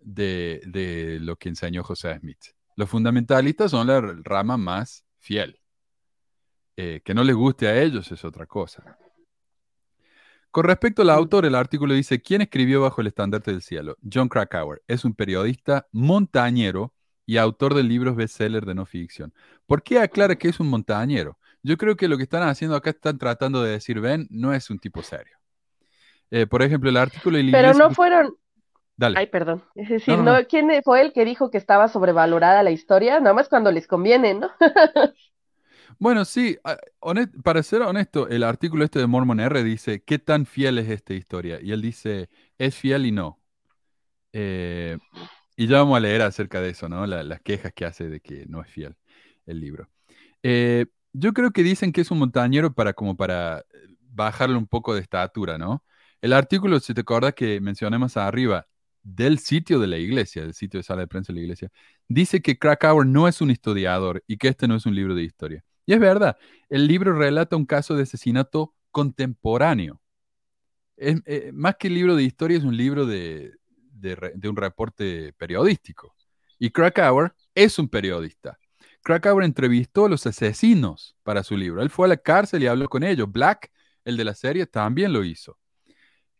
de, 0.00 1.18
lo 1.20 1.36
que 1.36 1.48
enseñó 1.48 1.82
José 1.82 2.18
Smith. 2.18 2.44
Los 2.76 2.88
fundamentalistas 2.88 3.70
son 3.70 3.86
la 3.86 4.00
rama 4.00 4.56
más 4.56 5.04
fiel. 5.18 5.58
Eh, 6.76 7.02
que 7.04 7.14
no 7.14 7.22
les 7.22 7.36
guste 7.36 7.68
a 7.68 7.82
ellos 7.82 8.10
es 8.12 8.24
otra 8.24 8.46
cosa. 8.46 8.98
Con 10.50 10.64
respecto 10.64 11.00
al 11.00 11.10
autor, 11.10 11.46
el 11.46 11.54
artículo 11.54 11.94
dice, 11.94 12.20
¿quién 12.20 12.42
escribió 12.42 12.82
bajo 12.82 13.00
el 13.00 13.06
estandarte 13.06 13.52
del 13.52 13.62
cielo? 13.62 13.96
John 14.10 14.28
Krakauer. 14.28 14.82
Es 14.86 15.04
un 15.04 15.14
periodista 15.14 15.88
montañero 15.92 16.92
y 17.24 17.38
autor 17.38 17.74
de 17.74 17.82
libros 17.82 18.16
bestseller 18.16 18.66
de 18.66 18.74
no 18.74 18.84
ficción. 18.84 19.32
¿Por 19.66 19.82
qué 19.82 19.98
aclara 19.98 20.36
que 20.36 20.48
es 20.48 20.60
un 20.60 20.68
montañero? 20.68 21.38
Yo 21.62 21.76
creo 21.76 21.96
que 21.96 22.08
lo 22.08 22.16
que 22.16 22.24
están 22.24 22.42
haciendo 22.42 22.76
acá 22.76 22.90
están 22.90 23.18
tratando 23.18 23.62
de 23.62 23.72
decir, 23.72 24.00
ven, 24.00 24.26
no 24.30 24.52
es 24.52 24.70
un 24.70 24.78
tipo 24.78 25.02
serio. 25.02 25.36
Eh, 26.30 26.46
por 26.46 26.62
ejemplo, 26.62 26.90
el 26.90 26.96
artículo 26.96 27.38
de 27.38 27.48
Pero 27.52 27.74
no 27.74 27.90
fueron... 27.90 28.34
Dale. 28.96 29.18
Ay, 29.18 29.26
perdón. 29.26 29.64
Es 29.74 29.88
decir, 29.88 30.18
no, 30.18 30.36
¿quién 30.46 30.70
fue 30.84 31.00
el 31.00 31.12
que 31.12 31.24
dijo 31.24 31.50
que 31.50 31.58
estaba 31.58 31.88
sobrevalorada 31.88 32.62
la 32.62 32.70
historia? 32.70 33.20
Nada 33.20 33.34
más 33.34 33.48
cuando 33.48 33.70
les 33.72 33.86
conviene, 33.86 34.34
¿no? 34.34 34.50
Bueno, 35.98 36.24
sí, 36.24 36.58
para 37.44 37.62
ser 37.62 37.82
honesto, 37.82 38.28
el 38.28 38.42
artículo 38.42 38.84
este 38.84 38.98
de 38.98 39.06
Mormon 39.06 39.38
R 39.38 39.62
dice, 39.62 40.02
¿qué 40.02 40.18
tan 40.18 40.46
fiel 40.46 40.78
es 40.78 40.88
esta 40.88 41.14
historia? 41.14 41.60
Y 41.62 41.70
él 41.70 41.80
dice, 41.80 42.28
es 42.58 42.74
fiel 42.74 43.06
y 43.06 43.12
no. 43.12 43.40
Eh, 44.32 44.98
y 45.56 45.66
ya 45.68 45.78
vamos 45.78 45.96
a 45.96 46.00
leer 46.00 46.22
acerca 46.22 46.60
de 46.60 46.70
eso, 46.70 46.88
¿no? 46.88 47.06
las 47.06 47.40
quejas 47.42 47.72
que 47.72 47.84
hace 47.84 48.08
de 48.08 48.20
que 48.20 48.46
no 48.46 48.62
es 48.62 48.68
fiel 48.68 48.96
el 49.46 49.60
libro. 49.60 49.88
Eh, 50.42 50.86
yo 51.12 51.32
creo 51.32 51.52
que 51.52 51.62
dicen 51.62 51.92
que 51.92 52.00
es 52.02 52.10
un 52.10 52.18
montañero 52.18 52.72
para 52.74 52.92
como 52.94 53.16
para 53.16 53.60
eh, 53.60 53.64
bajarle 54.10 54.56
un 54.56 54.66
poco 54.66 54.94
de 54.94 55.00
estatura, 55.00 55.58
¿no? 55.58 55.84
El 56.20 56.32
artículo, 56.32 56.78
si 56.80 56.94
te 56.94 57.02
acuerdas 57.02 57.34
que 57.34 57.60
mencionamos 57.60 58.16
arriba, 58.16 58.66
del 59.02 59.38
sitio 59.38 59.80
de 59.80 59.88
la 59.88 59.98
iglesia, 59.98 60.42
del 60.42 60.54
sitio 60.54 60.78
de 60.78 60.84
sala 60.84 61.02
de 61.02 61.08
prensa 61.08 61.32
de 61.32 61.38
la 61.38 61.42
iglesia, 61.42 61.70
dice 62.08 62.40
que 62.40 62.58
Krakauer 62.58 63.06
no 63.06 63.26
es 63.28 63.40
un 63.40 63.50
historiador 63.50 64.22
y 64.26 64.36
que 64.36 64.48
este 64.48 64.68
no 64.68 64.76
es 64.76 64.86
un 64.86 64.94
libro 64.94 65.14
de 65.14 65.24
historia. 65.24 65.64
Y 65.86 65.94
es 65.94 66.00
verdad, 66.00 66.36
el 66.68 66.86
libro 66.86 67.12
relata 67.12 67.56
un 67.56 67.66
caso 67.66 67.96
de 67.96 68.04
asesinato 68.04 68.74
contemporáneo. 68.90 70.00
Eh, 70.96 71.50
más 71.52 71.76
que 71.76 71.90
libro 71.90 72.14
de 72.14 72.22
historia, 72.22 72.58
es 72.58 72.64
un 72.64 72.76
libro 72.76 73.06
de, 73.06 73.52
un 74.44 74.56
reporte 74.56 75.32
periodístico. 75.32 76.14
Y 76.58 76.70
Krakauer 76.70 77.34
es 77.54 77.78
un 77.78 77.88
periodista. 77.88 78.58
Krakauer 79.02 79.44
entrevistó 79.44 80.06
a 80.06 80.08
los 80.08 80.26
asesinos 80.26 81.16
para 81.22 81.42
su 81.42 81.56
libro. 81.56 81.82
Él 81.82 81.90
fue 81.90 82.06
a 82.06 82.08
la 82.08 82.16
cárcel 82.16 82.62
y 82.62 82.66
habló 82.66 82.88
con 82.88 83.02
ellos. 83.02 83.30
Black, 83.30 83.70
el 84.04 84.16
de 84.16 84.24
la 84.24 84.34
serie, 84.34 84.66
también 84.66 85.12
lo 85.12 85.24
hizo. 85.24 85.58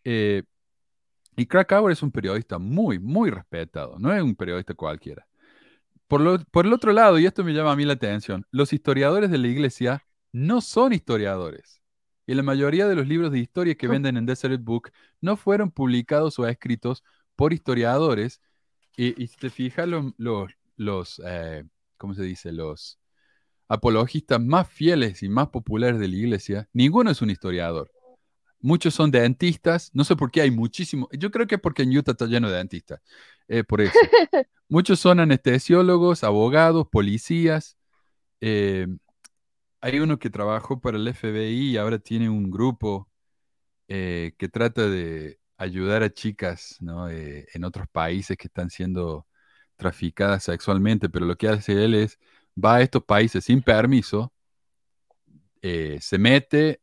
Eh, 0.05 0.43
y 1.37 1.47
Krakauer 1.47 1.93
es 1.93 2.03
un 2.03 2.13
periodista 2.13 2.59
muy, 2.59 2.99
muy 2.99 3.31
respetado. 3.31 3.99
No 3.99 4.13
es 4.13 4.23
un 4.23 4.37
periodista 4.37 4.75
cualquiera. 4.75 5.27
Por, 6.07 6.67
el 6.67 6.73
otro 6.75 6.93
lado, 6.93 7.19
y 7.19 7.25
esto 7.25 7.43
me 7.43 7.55
llama 7.55 7.73
a 7.73 7.77
mí 7.77 7.87
la 7.87 7.95
atención, 7.95 8.47
los 8.51 8.75
historiadores 8.75 9.31
de 9.31 9.39
la 9.39 9.49
iglesia 9.49 10.05
no 10.31 10.61
son 10.61 10.93
historiadores. 10.93 11.81
Y 12.27 12.35
la 12.35 12.43
mayoría 12.43 12.87
de 12.87 12.95
los 12.95 13.09
libros 13.09 13.33
de 13.33 13.39
historia 13.39 13.75
que 13.75 13.89
venden 13.89 14.19
en 14.19 14.27
Desert 14.27 14.63
Book 14.63 14.91
no 15.23 15.37
fueron 15.37 15.71
publicados 15.71 16.39
o 16.39 16.47
escritos 16.47 17.03
por 17.35 17.55
historiadores. 17.55 18.43
Y, 18.95 19.27
si 19.27 19.37
te 19.39 19.49
fijas, 19.49 19.89
los, 19.89 21.23
eh, 21.25 21.65
¿cómo 22.03 22.15
se 22.15 22.25
dice? 22.25 22.51
Los 22.51 22.99
apologistas 23.69 24.41
más 24.41 24.69
fieles 24.69 25.23
y 25.23 25.29
más 25.29 25.51
populares 25.51 26.01
de 26.01 26.09
la 26.09 26.17
iglesia, 26.17 26.69
ninguno 26.73 27.13
es 27.13 27.23
un 27.23 27.31
historiador. 27.31 27.93
Muchos 28.59 28.93
son 28.95 29.13
dentistas, 29.13 29.91
no 29.95 30.03
sé 30.03 30.17
por 30.17 30.33
qué 30.33 30.41
hay 30.41 30.51
muchísimos, 30.51 31.09
yo 31.13 31.31
creo 31.31 31.47
que 31.47 31.55
es 31.55 31.61
porque 31.61 31.85
en 31.85 31.97
Utah 31.97 32.11
está 32.11 32.27
lleno 32.27 32.51
de 32.51 32.57
dentistas. 32.57 33.01
eh, 33.47 33.63
por 33.63 33.81
eso. 33.83 33.93
Muchos 34.69 34.99
son 34.99 35.21
anestesiólogos, 35.21 36.25
abogados, 36.25 36.89
policías. 36.91 37.77
eh, 38.41 38.89
hay 39.81 40.01
uno 40.01 40.19
que 40.19 40.31
trabajó 40.31 40.81
para 40.81 40.97
el 40.97 41.07
FBI 41.07 41.71
y 41.71 41.77
ahora 41.77 41.99
tiene 42.01 42.29
un 42.29 42.51
grupo 42.51 43.09
eh, 43.89 44.33
que 44.39 44.49
trata 44.49 44.89
de 44.89 45.39
ayudar 45.57 46.03
a 46.03 46.11
chicas 46.13 46.77
¿no? 46.81 47.09
en 47.11 47.65
otros 47.65 47.87
países 47.93 48.37
que 48.37 48.49
están 48.49 48.71
siendo 48.71 49.27
traficadas 49.83 50.45
sexualmente, 50.45 51.09
pero 51.09 51.27
lo 51.27 51.37
que 51.37 51.49
hace 51.49 51.73
él 51.85 51.95
es, 51.95 52.19
va 52.63 52.77
a 52.77 52.83
estos 52.83 53.05
países 53.05 53.45
sin 53.45 53.63
permiso, 53.63 54.33
eh, 55.63 55.99
se 56.01 56.19
mete, 56.19 56.81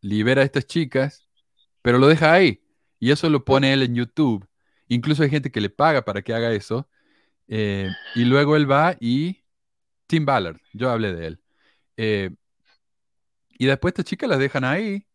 libera 0.00 0.42
a 0.42 0.44
estas 0.44 0.66
chicas, 0.66 1.28
pero 1.82 1.98
lo 1.98 2.08
deja 2.08 2.32
ahí. 2.32 2.62
Y 3.00 3.10
eso 3.10 3.28
lo 3.30 3.44
pone 3.44 3.72
él 3.72 3.82
en 3.82 3.94
YouTube. 3.94 4.46
Incluso 4.88 5.22
hay 5.22 5.30
gente 5.30 5.50
que 5.50 5.60
le 5.60 5.70
paga 5.70 6.04
para 6.04 6.22
que 6.22 6.34
haga 6.34 6.52
eso. 6.52 6.88
eh, 7.48 7.90
y 8.14 8.24
luego 8.24 8.56
él 8.56 8.70
va 8.70 8.96
y... 9.00 9.40
Tim 10.06 10.24
Ballard, 10.26 10.58
yo 10.74 10.90
hablé 10.90 11.14
de 11.14 11.26
él. 11.28 11.40
Eh, 11.96 12.30
y 13.58 13.66
después 13.66 13.92
estas 13.92 14.04
chicas 14.06 14.28
las 14.28 14.38
dejan 14.38 14.64
ahí. 14.64 15.06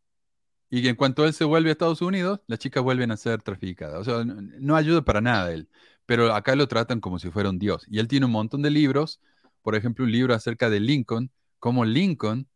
Y 0.69 0.87
en 0.87 0.95
cuanto 0.95 1.25
él 1.25 1.33
se 1.33 1.45
vuelve 1.45 1.69
a 1.69 1.73
Estados 1.73 2.01
Unidos, 2.01 2.41
las 2.47 2.59
chicas 2.59 2.83
vuelven 2.83 3.11
a 3.11 3.17
ser 3.17 3.41
traficadas. 3.41 3.99
O 3.99 4.03
sea, 4.03 4.23
no 4.25 4.75
ayuda 4.75 5.03
para 5.03 5.21
nada 5.21 5.51
él. 5.53 5.69
Pero 6.09 6.33
acá 6.33 6.55
lo 6.55 6.67
tratan 6.67 7.01
como 7.01 7.19
si 7.19 7.29
fuera 7.29 7.51
un 7.51 7.59
dios. 7.59 7.85
Y 7.87 7.99
él 7.99 8.07
tiene 8.07 8.25
un 8.25 8.31
montón 8.31 8.63
de 8.63 8.71
libros. 8.71 9.21
Por 9.61 9.75
ejemplo, 9.75 10.05
un 10.05 10.11
libro 10.11 10.33
acerca 10.33 10.67
de 10.67 10.79
Lincoln. 10.79 11.29
Cómo 11.59 11.85
Lincoln, 11.85 12.47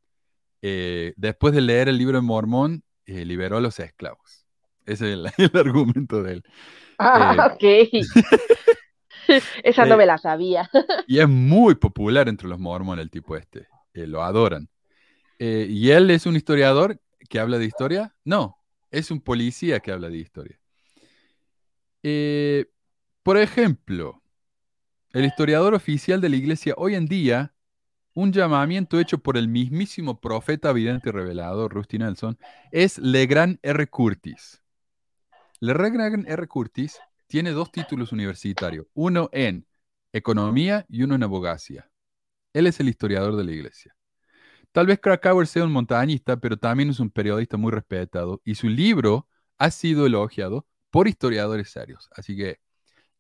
eh, 0.63 1.13
después 1.17 1.53
de 1.53 1.61
leer 1.61 1.87
el 1.87 1.99
libro 1.99 2.17
de 2.17 2.23
Mormón, 2.23 2.83
eh, 3.05 3.25
liberó 3.25 3.57
a 3.57 3.61
los 3.61 3.79
esclavos. 3.79 4.47
Ese 4.87 5.05
es 5.05 5.13
el, 5.13 5.27
el 5.37 5.55
argumento 5.55 6.23
de 6.23 6.33
él. 6.33 6.43
Ah, 6.97 7.53
ok. 7.53 7.63
Esa 9.63 9.85
no 9.85 9.93
eh, 9.93 9.97
me 9.97 10.05
la 10.07 10.17
sabía. 10.17 10.67
Y 11.05 11.19
es 11.19 11.29
muy 11.29 11.75
popular 11.75 12.29
entre 12.29 12.49
los 12.49 12.57
mormones 12.57 13.03
el 13.03 13.11
tipo 13.11 13.37
este. 13.37 13.67
Eh, 13.93 14.07
lo 14.07 14.23
adoran. 14.23 14.67
Eh, 15.37 15.67
¿Y 15.69 15.91
él 15.91 16.09
es 16.09 16.25
un 16.25 16.35
historiador 16.35 16.99
que 17.29 17.39
habla 17.39 17.59
de 17.59 17.65
historia? 17.65 18.15
No, 18.25 18.57
es 18.89 19.11
un 19.11 19.21
policía 19.21 19.79
que 19.79 19.91
habla 19.91 20.09
de 20.09 20.17
historia. 20.17 20.59
Eh, 22.01 22.65
por 23.23 23.37
ejemplo, 23.37 24.21
el 25.13 25.25
historiador 25.25 25.73
oficial 25.73 26.19
de 26.21 26.29
la 26.29 26.35
iglesia 26.35 26.73
hoy 26.77 26.95
en 26.95 27.05
día, 27.05 27.53
un 28.13 28.31
llamamiento 28.31 28.99
hecho 28.99 29.17
por 29.17 29.37
el 29.37 29.47
mismísimo 29.47 30.19
profeta 30.19 30.71
vidente 30.73 31.09
y 31.09 31.11
revelador 31.13 31.73
Rusty 31.73 31.97
Nelson, 31.97 32.37
es 32.71 32.99
Legrand 32.99 33.59
R. 33.61 33.87
Curtis. 33.87 34.61
Legrand 35.59 36.27
R. 36.27 36.47
Curtis 36.47 36.99
tiene 37.27 37.51
dos 37.51 37.71
títulos 37.71 38.11
universitarios, 38.11 38.87
uno 38.93 39.29
en 39.31 39.65
economía 40.11 40.85
y 40.89 41.03
uno 41.03 41.15
en 41.15 41.23
abogacía. 41.23 41.89
Él 42.53 42.67
es 42.67 42.79
el 42.79 42.89
historiador 42.89 43.35
de 43.35 43.43
la 43.45 43.51
iglesia. 43.51 43.95
Tal 44.71 44.87
vez 44.87 44.99
Krakauer 44.99 45.47
sea 45.47 45.63
un 45.63 45.71
montañista, 45.71 46.37
pero 46.37 46.57
también 46.57 46.89
es 46.89 46.99
un 46.99 47.09
periodista 47.09 47.57
muy 47.57 47.71
respetado 47.71 48.41
y 48.43 48.55
su 48.55 48.67
libro 48.67 49.27
ha 49.57 49.71
sido 49.71 50.05
elogiado 50.05 50.67
por 50.89 51.07
historiadores 51.07 51.69
serios. 51.69 52.09
Así 52.15 52.35
que 52.35 52.59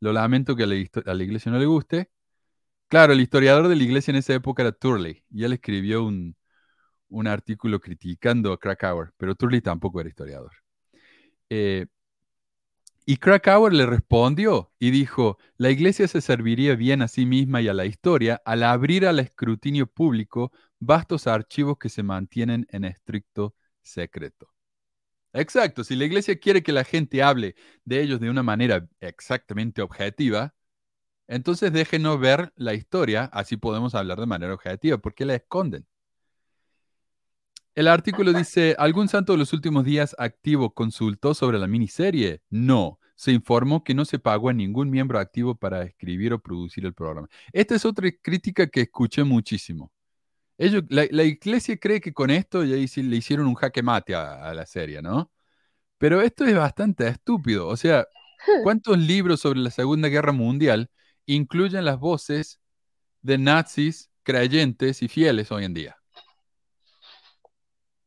lo 0.03 0.11
lamento 0.11 0.55
que 0.57 0.63
a 0.63 0.67
la, 0.67 1.23
iglesia 1.23 1.49
no 1.51 1.59
le 1.59 1.65
guste. 1.65 2.11
Claro, 2.89 3.13
el 3.13 3.21
historiador 3.21 3.69
de 3.69 3.77
la 3.77 3.83
iglesia 3.83 4.11
en 4.11 4.17
esa 4.17 4.33
época 4.33 4.63
era 4.63 4.73
Turley 4.73 5.23
y 5.31 5.45
él 5.45 5.53
escribió 5.53 6.03
un, 6.03 6.35
un 7.09 7.27
artículo 7.27 7.79
criticando 7.79 8.53
a 8.53 8.59
Krakauer, 8.59 9.13
pero 9.17 9.35
Turley 9.35 9.61
tampoco 9.61 10.01
era 10.01 10.09
historiador. 10.09 10.51
Eh, 11.49 11.87
y 13.05 13.17
Krakauer 13.17 13.73
le 13.73 13.85
respondió 13.85 14.73
y 14.77 14.91
dijo, 14.91 15.37
la 15.57 15.69
iglesia 15.71 16.07
se 16.09 16.21
serviría 16.21 16.75
bien 16.75 17.01
a 17.01 17.07
sí 17.07 17.25
misma 17.25 17.61
y 17.61 17.69
a 17.69 17.73
la 17.73 17.85
historia 17.85 18.41
al 18.45 18.63
abrir 18.63 19.07
al 19.07 19.19
escrutinio 19.19 19.87
público 19.87 20.51
vastos 20.79 21.27
archivos 21.27 21.77
que 21.77 21.89
se 21.89 22.03
mantienen 22.03 22.67
en 22.71 22.83
estricto 22.83 23.55
secreto. 23.81 24.52
Exacto, 25.33 25.83
si 25.83 25.95
la 25.95 26.05
iglesia 26.05 26.39
quiere 26.39 26.61
que 26.61 26.71
la 26.71 26.83
gente 26.83 27.23
hable 27.23 27.55
de 27.85 28.01
ellos 28.01 28.19
de 28.19 28.29
una 28.29 28.43
manera 28.43 28.87
exactamente 28.99 29.81
objetiva, 29.81 30.53
entonces 31.27 31.73
déjenos 31.73 32.19
ver 32.19 32.53
la 32.55 32.73
historia, 32.75 33.25
así 33.33 33.57
podemos 33.57 33.95
hablar 33.95 34.19
de 34.19 34.27
manera 34.27 34.53
objetiva, 34.53 34.99
porque 34.99 35.25
la 35.25 35.35
esconden. 35.35 35.87
El 37.75 37.87
artículo 37.87 38.33
dice, 38.33 38.75
¿algún 38.77 39.07
santo 39.07 39.33
de 39.33 39.39
los 39.39 39.51
últimos 39.53 39.83
días 39.83 40.15
activo 40.19 40.73
consultó 40.75 41.33
sobre 41.33 41.57
la 41.57 41.67
miniserie? 41.67 42.41
No. 42.51 42.99
Se 43.15 43.31
informó 43.31 43.83
que 43.83 43.95
no 43.95 44.05
se 44.05 44.19
pagó 44.19 44.49
a 44.49 44.53
ningún 44.53 44.89
miembro 44.91 45.17
activo 45.19 45.55
para 45.55 45.83
escribir 45.83 46.33
o 46.33 46.39
producir 46.39 46.85
el 46.85 46.93
programa. 46.93 47.27
Esta 47.51 47.75
es 47.75 47.85
otra 47.85 48.11
crítica 48.21 48.67
que 48.67 48.81
escuché 48.81 49.23
muchísimo. 49.23 49.91
Ellos, 50.57 50.83
la, 50.89 51.05
la 51.11 51.23
iglesia 51.23 51.77
cree 51.77 51.99
que 52.01 52.13
con 52.13 52.29
esto 52.29 52.63
ya 52.63 52.75
le 52.75 53.15
hicieron 53.17 53.47
un 53.47 53.55
jaque 53.55 53.83
mate 53.83 54.15
a, 54.15 54.49
a 54.49 54.53
la 54.53 54.65
serie, 54.65 55.01
¿no? 55.01 55.31
Pero 55.97 56.21
esto 56.21 56.45
es 56.45 56.55
bastante 56.55 57.07
estúpido. 57.07 57.67
O 57.67 57.77
sea, 57.77 58.07
¿cuántos 58.63 58.97
libros 58.97 59.41
sobre 59.41 59.59
la 59.59 59.71
Segunda 59.71 60.09
Guerra 60.09 60.31
Mundial 60.31 60.89
incluyen 61.25 61.85
las 61.85 61.99
voces 61.99 62.59
de 63.21 63.37
nazis 63.37 64.11
creyentes 64.23 65.01
y 65.01 65.07
fieles 65.07 65.51
hoy 65.51 65.65
en 65.65 65.73
día? 65.73 65.97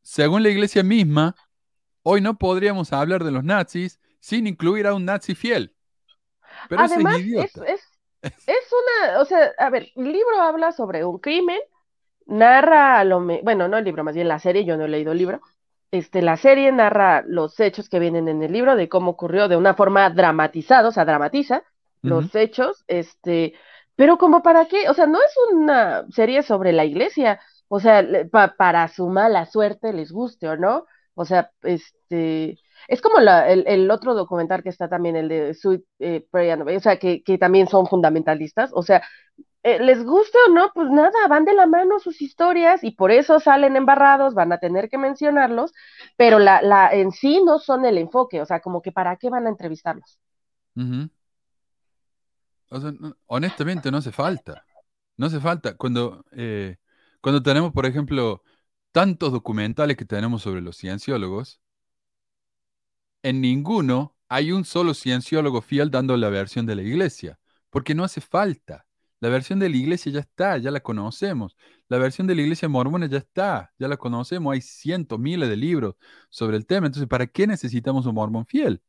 Según 0.01 0.43
la 0.43 0.49
iglesia 0.49 0.83
misma, 0.83 1.35
hoy 2.03 2.21
no 2.21 2.37
podríamos 2.37 2.93
hablar 2.93 3.23
de 3.23 3.31
los 3.31 3.43
nazis 3.43 3.99
sin 4.19 4.47
incluir 4.47 4.87
a 4.87 4.93
un 4.93 5.05
nazi 5.05 5.35
fiel. 5.35 5.75
Pero 6.69 6.81
Además, 6.81 7.19
es 7.19 7.55
es, 7.57 7.81
es 8.47 8.69
una, 8.71 9.19
o 9.21 9.25
sea, 9.25 9.51
a 9.57 9.69
ver, 9.69 9.89
el 9.95 10.11
libro 10.11 10.41
habla 10.41 10.71
sobre 10.71 11.05
un 11.05 11.19
crimen, 11.19 11.59
narra 12.27 13.03
lo, 13.03 13.19
me- 13.19 13.41
bueno, 13.43 13.67
no 13.67 13.77
el 13.77 13.85
libro, 13.85 14.03
más 14.03 14.15
bien 14.15 14.27
la 14.27 14.39
serie, 14.39 14.65
yo 14.65 14.77
no 14.77 14.85
he 14.85 14.87
leído 14.89 15.11
el 15.11 15.17
libro. 15.17 15.41
Este, 15.91 16.21
la 16.21 16.35
serie 16.37 16.71
narra 16.71 17.23
los 17.25 17.59
hechos 17.59 17.89
que 17.89 17.99
vienen 17.99 18.27
en 18.27 18.43
el 18.43 18.51
libro, 18.51 18.75
de 18.75 18.89
cómo 18.89 19.11
ocurrió 19.11 19.47
de 19.47 19.55
una 19.57 19.73
forma 19.73 20.09
dramatizada, 20.09 20.89
o 20.89 20.91
sea, 20.91 21.05
dramatiza 21.05 21.63
los 22.03 22.25
Ujú. 22.25 22.31
hechos, 22.35 22.83
este, 22.87 23.53
pero 23.95 24.17
como 24.17 24.43
para 24.43 24.65
qué, 24.67 24.89
o 24.89 24.93
sea, 24.93 25.07
no 25.07 25.19
es 25.19 25.33
una 25.53 26.05
serie 26.11 26.43
sobre 26.43 26.73
la 26.73 26.85
iglesia, 26.85 27.39
o 27.69 27.79
sea, 27.79 28.05
pa- 28.31 28.55
para 28.57 28.87
su 28.89 29.07
mala 29.09 29.45
suerte 29.45 29.93
les 29.93 30.11
guste 30.11 30.47
o 30.49 30.57
no, 30.57 30.85
o 31.15 31.25
sea, 31.25 31.51
este, 31.63 32.59
es 32.87 33.01
como 33.01 33.19
la, 33.19 33.49
el, 33.49 33.63
el 33.67 33.89
otro 33.91 34.13
documental 34.13 34.61
que 34.63 34.69
está 34.69 34.87
también, 34.89 35.15
el 35.15 35.29
de 35.29 35.53
Sweet 35.53 35.83
eh, 35.99 36.27
Pray 36.31 36.49
and 36.51 36.61
Obey, 36.63 36.75
o 36.77 36.79
sea, 36.79 36.97
que, 36.99 37.23
que 37.23 37.37
también 37.37 37.67
son 37.67 37.87
fundamentalistas, 37.87 38.71
o 38.73 38.83
sea, 38.83 39.01
eh, 39.67 39.79
les 39.83 40.03
guste 40.03 40.37
o 40.47 40.53
no, 40.53 40.71
pues 40.73 40.89
nada, 40.89 41.27
van 41.27 41.43
de 41.43 41.53
la 41.53 41.67
mano 41.67 41.99
sus 41.99 42.21
historias 42.21 42.83
y 42.83 42.91
por 42.91 43.11
eso 43.11 43.39
salen 43.39 43.75
embarrados, 43.75 44.33
van 44.33 44.53
a 44.53 44.59
tener 44.59 44.89
que 44.89 44.97
mencionarlos, 44.97 45.73
pero 46.15 46.39
la, 46.39 46.61
la 46.61 46.89
en 46.93 47.11
sí 47.11 47.41
no 47.43 47.59
son 47.59 47.83
el 47.85 47.97
enfoque, 47.97 48.41
o 48.41 48.45
sea, 48.45 48.61
como 48.61 48.81
que 48.81 48.93
para 48.93 49.17
qué 49.17 49.29
van 49.29 49.45
a 49.45 49.49
entrevistarlos. 49.49 50.19
O 52.69 52.79
sea, 52.79 52.93
honestamente 53.25 53.91
no 53.91 53.97
hace 53.97 54.11
falta. 54.11 54.65
No 55.17 55.25
hace 55.27 55.39
falta. 55.39 55.75
Cuando, 55.75 56.25
eh, 56.31 56.77
cuando 57.21 57.43
tenemos, 57.43 57.73
por 57.73 57.85
ejemplo, 57.85 58.43
tantos 58.91 59.31
documentales 59.31 59.97
que 59.97 60.05
tenemos 60.05 60.41
sobre 60.43 60.61
los 60.61 60.77
cienciólogos, 60.77 61.61
en 63.21 63.41
ninguno 63.41 64.15
hay 64.29 64.51
un 64.53 64.65
solo 64.65 64.93
cienciólogo 64.93 65.61
fiel 65.61 65.91
dando 65.91 66.15
la 66.17 66.29
versión 66.29 66.65
de 66.65 66.75
la 66.75 66.83
iglesia, 66.83 67.39
porque 67.69 67.95
no 67.95 68.03
hace 68.03 68.21
falta. 68.21 68.86
La 69.19 69.29
versión 69.29 69.59
de 69.59 69.69
la 69.69 69.77
iglesia 69.77 70.11
ya 70.11 70.19
está, 70.19 70.57
ya 70.57 70.71
la 70.71 70.79
conocemos. 70.79 71.57
La 71.89 71.97
versión 71.97 72.27
de 72.27 72.35
la 72.35 72.41
iglesia 72.43 72.69
mormona 72.69 73.07
ya 73.07 73.17
está, 73.17 73.73
ya 73.79 73.87
la 73.87 73.97
conocemos. 73.97 74.53
Hay 74.53 74.61
cientos, 74.61 75.19
miles 75.19 75.49
de 75.49 75.57
libros 75.57 75.95
sobre 76.29 76.57
el 76.57 76.65
tema. 76.65 76.87
Entonces, 76.87 77.07
¿para 77.09 77.27
qué 77.27 77.47
necesitamos 77.47 78.05
un 78.05 78.15
mormón 78.15 78.45
fiel? 78.45 78.81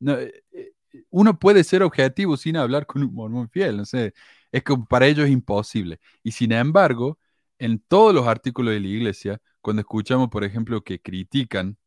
No, 0.00 0.14
eh, 0.14 0.44
eh, 0.52 0.72
uno 1.10 1.38
puede 1.38 1.64
ser 1.64 1.82
objetivo 1.82 2.36
sin 2.36 2.56
hablar 2.56 2.86
con 2.86 3.02
un 3.02 3.14
mormón 3.14 3.48
fiel, 3.50 3.76
no 3.76 3.84
sé, 3.84 4.14
es 4.52 4.62
que 4.62 4.74
para 4.88 5.06
ellos 5.06 5.26
es 5.26 5.32
imposible. 5.32 6.00
Y 6.22 6.32
sin 6.32 6.52
embargo, 6.52 7.18
en 7.58 7.78
todos 7.80 8.14
los 8.14 8.26
artículos 8.26 8.74
de 8.74 8.80
la 8.80 8.88
iglesia, 8.88 9.40
cuando 9.60 9.80
escuchamos, 9.80 10.28
por 10.30 10.44
ejemplo, 10.44 10.82
que 10.84 11.00
critican 11.00 11.78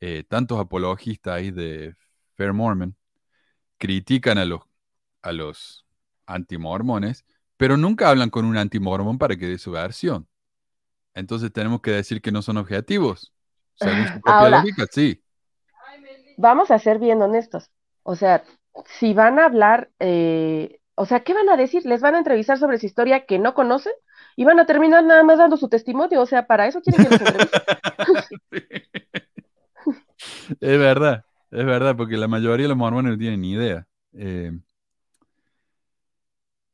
eh, 0.00 0.24
tantos 0.28 0.58
apologistas 0.60 1.34
ahí 1.34 1.50
de 1.50 1.94
Fair 2.36 2.52
Mormon, 2.52 2.96
critican 3.78 4.38
a 4.38 4.44
los, 4.44 4.62
a 5.22 5.32
los 5.32 5.86
antimormones, 6.26 7.24
pero 7.56 7.76
nunca 7.76 8.08
hablan 8.10 8.30
con 8.30 8.44
un 8.44 8.56
antimormón 8.56 9.18
para 9.18 9.36
que 9.36 9.46
dé 9.46 9.58
su 9.58 9.72
versión. 9.72 10.28
Entonces 11.14 11.52
tenemos 11.52 11.80
que 11.80 11.90
decir 11.92 12.22
que 12.22 12.32
no 12.32 12.42
son 12.42 12.56
objetivos. 12.56 13.32
Según 13.74 14.06
su 14.06 14.20
propia 14.22 14.38
Ahora, 14.38 14.58
lógica, 14.58 14.86
sí. 14.90 15.22
vamos 16.36 16.70
a 16.70 16.78
ser 16.78 16.98
bien 16.98 17.22
honestos. 17.22 17.70
O 18.02 18.16
sea, 18.16 18.44
si 18.86 19.14
van 19.14 19.38
a 19.38 19.46
hablar, 19.46 19.90
eh, 20.00 20.80
o 20.94 21.06
sea, 21.06 21.20
¿qué 21.20 21.34
van 21.34 21.48
a 21.48 21.56
decir? 21.56 21.84
¿Les 21.86 22.00
van 22.00 22.14
a 22.14 22.18
entrevistar 22.18 22.58
sobre 22.58 22.78
su 22.78 22.86
historia 22.86 23.26
que 23.26 23.38
no 23.38 23.54
conocen? 23.54 23.92
Y 24.36 24.44
van 24.44 24.58
a 24.58 24.66
terminar 24.66 25.04
nada 25.04 25.22
más 25.22 25.38
dando 25.38 25.56
su 25.56 25.68
testimonio. 25.68 26.20
O 26.22 26.26
sea, 26.26 26.46
para 26.46 26.66
eso 26.66 26.80
quieren 26.80 27.02
que 27.02 27.10
los 27.10 27.20
entrevisten. 27.20 27.62
Es 30.60 30.78
verdad, 30.78 31.24
es 31.50 31.64
verdad, 31.64 31.96
porque 31.96 32.16
la 32.16 32.28
mayoría 32.28 32.64
de 32.64 32.68
los 32.68 32.76
mormones 32.76 33.12
no 33.12 33.18
tienen 33.18 33.40
ni 33.40 33.52
idea. 33.52 33.86
Eh, 34.14 34.52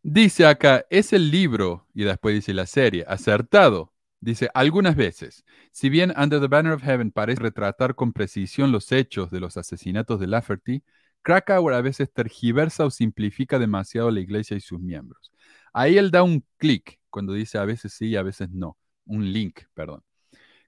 dice 0.02 0.46
acá, 0.46 0.84
es 0.90 1.12
el 1.12 1.30
libro, 1.30 1.86
y 1.94 2.04
después 2.04 2.34
dice 2.34 2.54
la 2.54 2.66
serie, 2.66 3.04
acertado. 3.08 3.92
Dice, 4.20 4.48
algunas 4.52 4.96
veces, 4.96 5.44
si 5.70 5.88
bien 5.88 6.12
Under 6.16 6.40
the 6.40 6.48
Banner 6.48 6.72
of 6.72 6.82
Heaven 6.82 7.12
parece 7.12 7.40
retratar 7.40 7.94
con 7.94 8.12
precisión 8.12 8.72
los 8.72 8.90
hechos 8.90 9.30
de 9.30 9.38
los 9.38 9.56
asesinatos 9.56 10.18
de 10.18 10.26
Lafferty, 10.26 10.82
Krakauer 11.22 11.74
a 11.74 11.82
veces 11.82 12.12
tergiversa 12.12 12.84
o 12.84 12.90
simplifica 12.90 13.58
demasiado 13.58 14.10
la 14.10 14.20
iglesia 14.20 14.56
y 14.56 14.60
sus 14.60 14.80
miembros. 14.80 15.30
Ahí 15.72 15.98
él 15.98 16.10
da 16.10 16.22
un 16.22 16.44
clic 16.56 16.98
cuando 17.10 17.32
dice 17.32 17.58
a 17.58 17.64
veces 17.64 17.92
sí 17.92 18.08
y 18.08 18.16
a 18.16 18.22
veces 18.22 18.50
no. 18.50 18.76
Un 19.04 19.32
link, 19.32 19.60
perdón. 19.74 20.02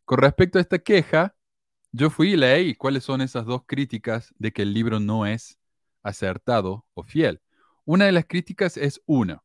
Con 0.04 0.18
respecto 0.18 0.58
a 0.58 0.60
esta 0.60 0.78
queja, 0.78 1.34
yo 1.92 2.10
fui 2.10 2.32
y 2.34 2.36
leí 2.36 2.74
cuáles 2.74 3.04
son 3.04 3.20
esas 3.20 3.46
dos 3.46 3.62
críticas 3.66 4.32
de 4.38 4.52
que 4.52 4.62
el 4.62 4.74
libro 4.74 5.00
no 5.00 5.26
es 5.26 5.58
acertado 6.02 6.86
o 6.94 7.02
fiel. 7.02 7.40
Una 7.90 8.04
de 8.04 8.12
las 8.12 8.24
críticas 8.24 8.76
es 8.76 9.02
una. 9.04 9.42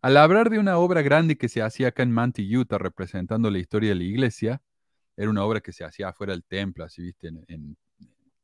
Al 0.00 0.16
hablar 0.16 0.48
de 0.48 0.58
una 0.58 0.78
obra 0.78 1.02
grande 1.02 1.36
que 1.36 1.50
se 1.50 1.60
hacía 1.60 1.88
acá 1.88 2.02
en 2.02 2.10
Manti, 2.10 2.56
Utah, 2.56 2.78
representando 2.78 3.50
la 3.50 3.58
historia 3.58 3.90
de 3.90 3.96
la 3.96 4.04
iglesia, 4.04 4.62
era 5.14 5.28
una 5.28 5.44
obra 5.44 5.60
que 5.60 5.72
se 5.72 5.84
hacía 5.84 6.08
afuera 6.08 6.32
del 6.32 6.42
templo, 6.42 6.86
así 6.86 7.02
viste, 7.02 7.28
en, 7.28 7.76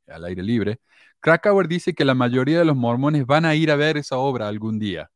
al 0.06 0.26
aire 0.26 0.42
libre, 0.42 0.80
Krakauer 1.20 1.66
dice 1.66 1.94
que 1.94 2.04
la 2.04 2.14
mayoría 2.14 2.58
de 2.58 2.66
los 2.66 2.76
mormones 2.76 3.24
van 3.24 3.46
a 3.46 3.54
ir 3.54 3.70
a 3.70 3.76
ver 3.76 3.96
esa 3.96 4.18
obra 4.18 4.48
algún 4.48 4.78
día. 4.78 5.10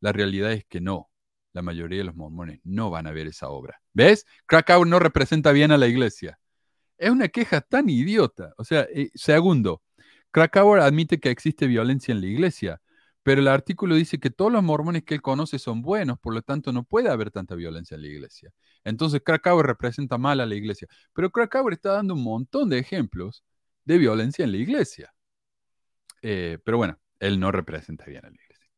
La 0.00 0.12
realidad 0.12 0.50
es 0.52 0.64
que 0.64 0.80
no. 0.80 1.10
La 1.52 1.60
mayoría 1.60 1.98
de 1.98 2.04
los 2.04 2.16
mormones 2.16 2.60
no 2.64 2.88
van 2.88 3.06
a 3.06 3.12
ver 3.12 3.26
esa 3.26 3.50
obra. 3.50 3.82
¿Ves? 3.92 4.24
Krakauer 4.46 4.88
no 4.88 4.98
representa 4.98 5.52
bien 5.52 5.72
a 5.72 5.76
la 5.76 5.88
iglesia. 5.88 6.40
Es 6.96 7.10
una 7.10 7.28
queja 7.28 7.60
tan 7.60 7.90
idiota. 7.90 8.54
O 8.56 8.64
sea, 8.64 8.86
eh, 8.94 9.10
segundo, 9.14 9.82
Krakauer 10.30 10.80
admite 10.80 11.20
que 11.20 11.28
existe 11.28 11.66
violencia 11.66 12.12
en 12.12 12.22
la 12.22 12.28
iglesia, 12.28 12.80
pero 13.28 13.42
el 13.42 13.48
artículo 13.48 13.94
dice 13.94 14.18
que 14.18 14.30
todos 14.30 14.50
los 14.50 14.62
mormones 14.62 15.04
que 15.04 15.12
él 15.12 15.20
conoce 15.20 15.58
son 15.58 15.82
buenos, 15.82 16.18
por 16.18 16.32
lo 16.32 16.40
tanto 16.40 16.72
no 16.72 16.84
puede 16.84 17.10
haber 17.10 17.30
tanta 17.30 17.54
violencia 17.54 17.94
en 17.94 18.00
la 18.00 18.08
iglesia. 18.08 18.50
Entonces 18.84 19.20
Krakauer 19.22 19.66
representa 19.66 20.16
mal 20.16 20.40
a 20.40 20.46
la 20.46 20.54
iglesia. 20.54 20.88
Pero 21.12 21.30
Krakauer 21.30 21.74
está 21.74 21.92
dando 21.92 22.14
un 22.14 22.24
montón 22.24 22.70
de 22.70 22.78
ejemplos 22.78 23.44
de 23.84 23.98
violencia 23.98 24.46
en 24.46 24.52
la 24.52 24.56
iglesia. 24.56 25.12
Eh, 26.22 26.56
pero 26.64 26.78
bueno, 26.78 26.98
él 27.20 27.38
no 27.38 27.52
representa 27.52 28.06
bien 28.06 28.24
a 28.24 28.30
la 28.30 28.34
iglesia. 28.34 28.70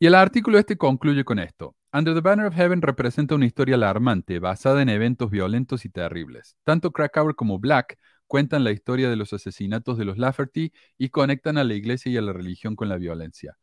Y 0.00 0.06
el 0.06 0.16
artículo 0.16 0.58
este 0.58 0.76
concluye 0.76 1.24
con 1.24 1.38
esto. 1.38 1.76
Under 1.94 2.12
the 2.12 2.20
Banner 2.20 2.48
of 2.48 2.54
Heaven 2.54 2.82
representa 2.82 3.36
una 3.36 3.46
historia 3.46 3.76
alarmante, 3.76 4.38
basada 4.38 4.82
en 4.82 4.90
eventos 4.90 5.30
violentos 5.30 5.86
y 5.86 5.88
terribles. 5.88 6.58
Tanto 6.62 6.90
Krakauer 6.92 7.34
como 7.34 7.58
Black 7.58 7.98
cuentan 8.26 8.64
la 8.64 8.72
historia 8.72 9.08
de 9.10 9.16
los 9.16 9.32
asesinatos 9.32 9.98
de 9.98 10.04
los 10.04 10.18
Lafferty 10.18 10.72
y 10.98 11.08
conectan 11.10 11.58
a 11.58 11.64
la 11.64 11.74
iglesia 11.74 12.12
y 12.12 12.16
a 12.16 12.22
la 12.22 12.32
religión 12.32 12.76
con 12.76 12.88
la 12.88 12.96
violencia. 12.96 13.56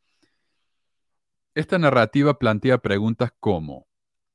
Esta 1.56 1.78
narrativa 1.78 2.40
plantea 2.40 2.80
preguntas 2.80 3.32
como, 3.40 3.88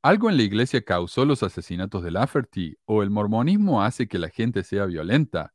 ¿algo 0.02 0.30
en 0.30 0.36
la 0.36 0.42
iglesia 0.44 0.84
causó 0.84 1.24
los 1.24 1.42
asesinatos 1.42 2.02
de 2.02 2.12
Lafferty 2.12 2.76
o 2.84 3.02
el 3.02 3.10
mormonismo 3.10 3.82
hace 3.82 4.06
que 4.06 4.18
la 4.18 4.28
gente 4.28 4.62
sea 4.62 4.86
violenta? 4.86 5.52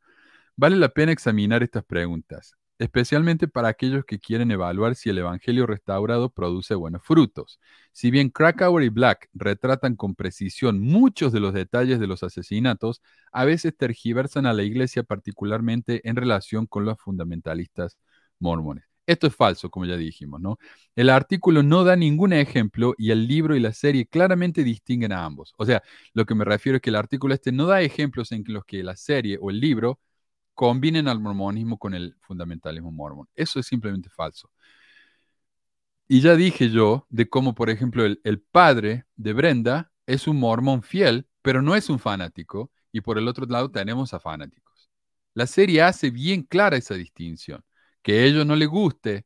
Vale 0.55 0.75
la 0.75 0.89
pena 0.89 1.11
examinar 1.11 1.63
estas 1.63 1.83
preguntas 1.85 2.57
especialmente 2.79 3.47
para 3.47 3.69
aquellos 3.69 4.05
que 4.05 4.19
quieren 4.19 4.51
evaluar 4.51 4.95
si 4.95 5.09
el 5.09 5.17
Evangelio 5.19 5.65
restaurado 5.65 6.29
produce 6.29 6.75
buenos 6.75 7.03
frutos. 7.03 7.59
Si 7.91 8.11
bien 8.11 8.29
Krakauer 8.29 8.83
y 8.83 8.89
Black 8.89 9.29
retratan 9.33 9.95
con 9.95 10.15
precisión 10.15 10.79
muchos 10.79 11.31
de 11.31 11.39
los 11.39 11.53
detalles 11.53 11.99
de 11.99 12.07
los 12.07 12.23
asesinatos, 12.23 13.01
a 13.31 13.45
veces 13.45 13.75
tergiversan 13.77 14.45
a 14.45 14.53
la 14.53 14.63
iglesia 14.63 15.03
particularmente 15.03 16.01
en 16.07 16.15
relación 16.15 16.65
con 16.65 16.85
los 16.85 16.99
fundamentalistas 16.99 17.97
mormones. 18.39 18.85
Esto 19.05 19.27
es 19.27 19.35
falso, 19.35 19.69
como 19.69 19.85
ya 19.85 19.97
dijimos, 19.97 20.39
¿no? 20.39 20.57
El 20.95 21.09
artículo 21.09 21.61
no 21.61 21.83
da 21.83 21.95
ningún 21.97 22.31
ejemplo 22.31 22.95
y 22.97 23.11
el 23.11 23.27
libro 23.27 23.55
y 23.55 23.59
la 23.59 23.73
serie 23.73 24.05
claramente 24.05 24.63
distinguen 24.63 25.11
a 25.11 25.25
ambos. 25.25 25.53
O 25.57 25.65
sea, 25.65 25.83
lo 26.13 26.25
que 26.25 26.35
me 26.35 26.45
refiero 26.45 26.77
es 26.77 26.81
que 26.81 26.89
el 26.89 26.95
artículo 26.95 27.33
este 27.33 27.51
no 27.51 27.67
da 27.67 27.81
ejemplos 27.81 28.31
en 28.31 28.45
los 28.47 28.63
que 28.65 28.81
la 28.81 28.95
serie 28.95 29.37
o 29.41 29.49
el 29.49 29.59
libro 29.59 29.99
combinen 30.53 31.07
al 31.07 31.19
mormonismo 31.19 31.77
con 31.77 31.93
el 31.93 32.15
fundamentalismo 32.21 32.91
mormón. 32.91 33.27
Eso 33.35 33.59
es 33.59 33.65
simplemente 33.67 34.09
falso. 34.09 34.49
Y 36.07 36.21
ya 36.21 36.35
dije 36.35 36.69
yo 36.69 37.07
de 37.09 37.29
cómo, 37.29 37.55
por 37.55 37.69
ejemplo, 37.69 38.03
el, 38.05 38.41
padre 38.41 39.05
de 39.15 39.33
Brenda 39.33 39.91
es 40.05 40.27
un 40.27 40.37
mormón 40.39 40.83
fiel, 40.83 41.27
pero 41.41 41.61
no 41.61 41.75
es 41.75 41.89
un 41.89 41.99
fanático, 41.99 42.71
y 42.91 43.01
por 43.01 43.17
el 43.17 43.27
otro 43.27 43.45
lado 43.47 43.71
tenemos 43.71 44.13
a 44.13 44.19
fanáticos. 44.19 44.89
La 45.33 45.47
serie 45.47 45.81
hace 45.81 46.11
bien 46.11 46.43
clara 46.43 46.77
esa 46.77 46.95
distinción. 46.95 47.63
Que 48.03 48.19
a 48.19 48.23
ellos 48.25 48.45
no 48.45 48.55
les 48.55 48.67
guste 48.67 49.25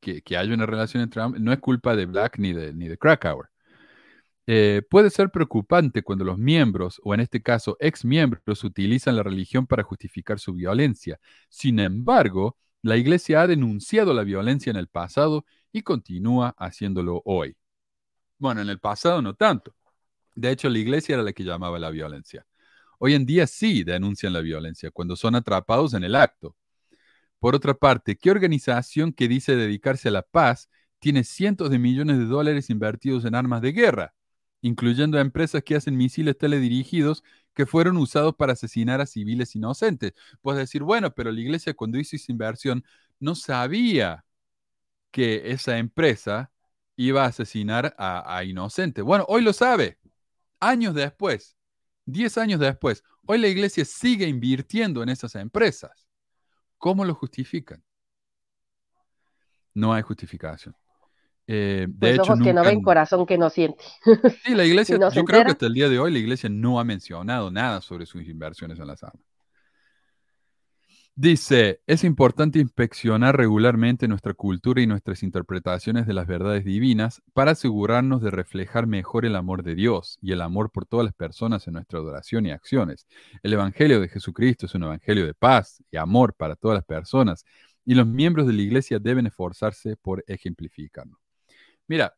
que, 0.00 0.22
haya 0.36 0.54
una 0.54 0.66
relación 0.66 1.02
entre 1.02 1.22
ambos, 1.22 1.40
no 1.40 1.52
es 1.52 1.58
culpa 1.60 1.96
de 1.96 2.06
Black 2.06 2.38
ni 2.38 2.52
de, 2.52 2.72
ni 2.74 2.88
de 2.88 2.98
Krakauer. 2.98 3.49
Eh, 4.46 4.82
puede 4.88 5.10
ser 5.10 5.30
preocupante 5.30 6.02
cuando 6.02 6.24
los 6.24 6.38
miembros, 6.38 7.00
o 7.04 7.14
en 7.14 7.20
este 7.20 7.42
caso 7.42 7.76
ex 7.80 8.04
miembros, 8.04 8.64
utilizan 8.64 9.16
la 9.16 9.22
religión 9.22 9.66
para 9.66 9.82
justificar 9.82 10.38
su 10.38 10.54
violencia. 10.54 11.20
Sin 11.48 11.78
embargo, 11.78 12.56
la 12.82 12.96
Iglesia 12.96 13.42
ha 13.42 13.46
denunciado 13.46 14.14
la 14.14 14.24
violencia 14.24 14.70
en 14.70 14.76
el 14.76 14.88
pasado 14.88 15.44
y 15.72 15.82
continúa 15.82 16.54
haciéndolo 16.58 17.22
hoy. 17.24 17.56
Bueno, 18.38 18.62
en 18.62 18.70
el 18.70 18.80
pasado 18.80 19.22
no 19.22 19.34
tanto. 19.34 19.74
De 20.34 20.50
hecho, 20.50 20.68
la 20.68 20.78
Iglesia 20.78 21.14
era 21.14 21.22
la 21.22 21.32
que 21.32 21.44
llamaba 21.44 21.78
la 21.78 21.90
violencia. 21.90 22.46
Hoy 22.98 23.14
en 23.14 23.26
día 23.26 23.46
sí 23.46 23.84
denuncian 23.84 24.32
la 24.32 24.40
violencia 24.40 24.90
cuando 24.90 25.16
son 25.16 25.34
atrapados 25.34 25.94
en 25.94 26.04
el 26.04 26.14
acto. 26.14 26.56
Por 27.38 27.54
otra 27.54 27.74
parte, 27.74 28.16
¿qué 28.16 28.30
organización 28.30 29.12
que 29.12 29.28
dice 29.28 29.56
dedicarse 29.56 30.08
a 30.08 30.12
la 30.12 30.22
paz 30.22 30.68
tiene 30.98 31.24
cientos 31.24 31.70
de 31.70 31.78
millones 31.78 32.18
de 32.18 32.26
dólares 32.26 32.70
invertidos 32.70 33.24
en 33.24 33.34
armas 33.34 33.62
de 33.62 33.72
guerra? 33.72 34.14
Incluyendo 34.62 35.18
a 35.18 35.20
empresas 35.20 35.62
que 35.62 35.76
hacen 35.76 35.96
misiles 35.96 36.36
teledirigidos 36.36 37.22
que 37.54 37.66
fueron 37.66 37.96
usados 37.96 38.34
para 38.36 38.52
asesinar 38.52 39.00
a 39.00 39.06
civiles 39.06 39.54
inocentes. 39.56 40.14
Puedes 40.40 40.60
decir, 40.60 40.82
bueno, 40.82 41.14
pero 41.14 41.32
la 41.32 41.40
iglesia 41.40 41.74
cuando 41.74 41.98
hizo 41.98 42.16
esa 42.16 42.32
inversión 42.32 42.84
no 43.18 43.34
sabía 43.34 44.24
que 45.10 45.50
esa 45.52 45.78
empresa 45.78 46.50
iba 46.96 47.24
a 47.24 47.28
asesinar 47.28 47.94
a, 47.98 48.44
inocentes. 48.44 49.04
Bueno, 49.04 49.24
hoy 49.28 49.42
lo 49.42 49.52
sabe, 49.52 49.98
años 50.60 50.94
después, 50.94 51.56
diez 52.04 52.38
años 52.38 52.60
después. 52.60 53.02
Hoy 53.26 53.38
la 53.38 53.48
iglesia 53.48 53.84
sigue 53.84 54.26
invirtiendo 54.26 55.02
en 55.02 55.08
esas 55.08 55.34
empresas. 55.34 56.06
¿Cómo 56.78 57.04
lo 57.04 57.14
justifican? 57.14 57.82
No 59.74 59.92
hay 59.94 60.02
justificación. 60.02 60.74
Eh, 61.52 61.88
de 61.88 62.14
pues 62.14 62.20
ojos 62.20 62.40
que 62.40 62.52
no 62.52 62.62
ven, 62.62 62.80
corazón 62.80 63.26
que 63.26 63.36
no 63.36 63.50
siente. 63.50 63.82
Sí, 64.44 64.54
la 64.54 64.64
iglesia, 64.64 64.96
yo 65.12 65.24
creo 65.24 65.44
que 65.44 65.50
hasta 65.50 65.66
el 65.66 65.74
día 65.74 65.88
de 65.88 65.98
hoy 65.98 66.12
la 66.12 66.20
iglesia 66.20 66.48
no 66.48 66.78
ha 66.78 66.84
mencionado 66.84 67.50
nada 67.50 67.80
sobre 67.80 68.06
sus 68.06 68.22
inversiones 68.28 68.78
en 68.78 68.86
las 68.86 69.02
armas. 69.02 69.24
Dice, 71.16 71.80
es 71.88 72.04
importante 72.04 72.60
inspeccionar 72.60 73.36
regularmente 73.36 74.06
nuestra 74.06 74.32
cultura 74.32 74.80
y 74.80 74.86
nuestras 74.86 75.24
interpretaciones 75.24 76.06
de 76.06 76.14
las 76.14 76.28
verdades 76.28 76.64
divinas 76.64 77.20
para 77.32 77.50
asegurarnos 77.50 78.22
de 78.22 78.30
reflejar 78.30 78.86
mejor 78.86 79.26
el 79.26 79.34
amor 79.34 79.64
de 79.64 79.74
Dios 79.74 80.18
y 80.22 80.30
el 80.30 80.42
amor 80.42 80.70
por 80.70 80.86
todas 80.86 81.04
las 81.04 81.14
personas 81.14 81.66
en 81.66 81.72
nuestra 81.72 81.98
adoración 81.98 82.46
y 82.46 82.52
acciones. 82.52 83.08
El 83.42 83.54
Evangelio 83.54 84.00
de 84.00 84.08
Jesucristo 84.08 84.66
es 84.66 84.74
un 84.76 84.84
Evangelio 84.84 85.26
de 85.26 85.34
paz 85.34 85.82
y 85.90 85.96
amor 85.96 86.32
para 86.32 86.54
todas 86.54 86.76
las 86.76 86.84
personas 86.84 87.44
y 87.84 87.94
los 87.94 88.06
miembros 88.06 88.46
de 88.46 88.52
la 88.52 88.62
iglesia 88.62 89.00
deben 89.00 89.26
esforzarse 89.26 89.96
por 89.96 90.22
ejemplificarlo. 90.28 91.18
Mira, 91.90 92.16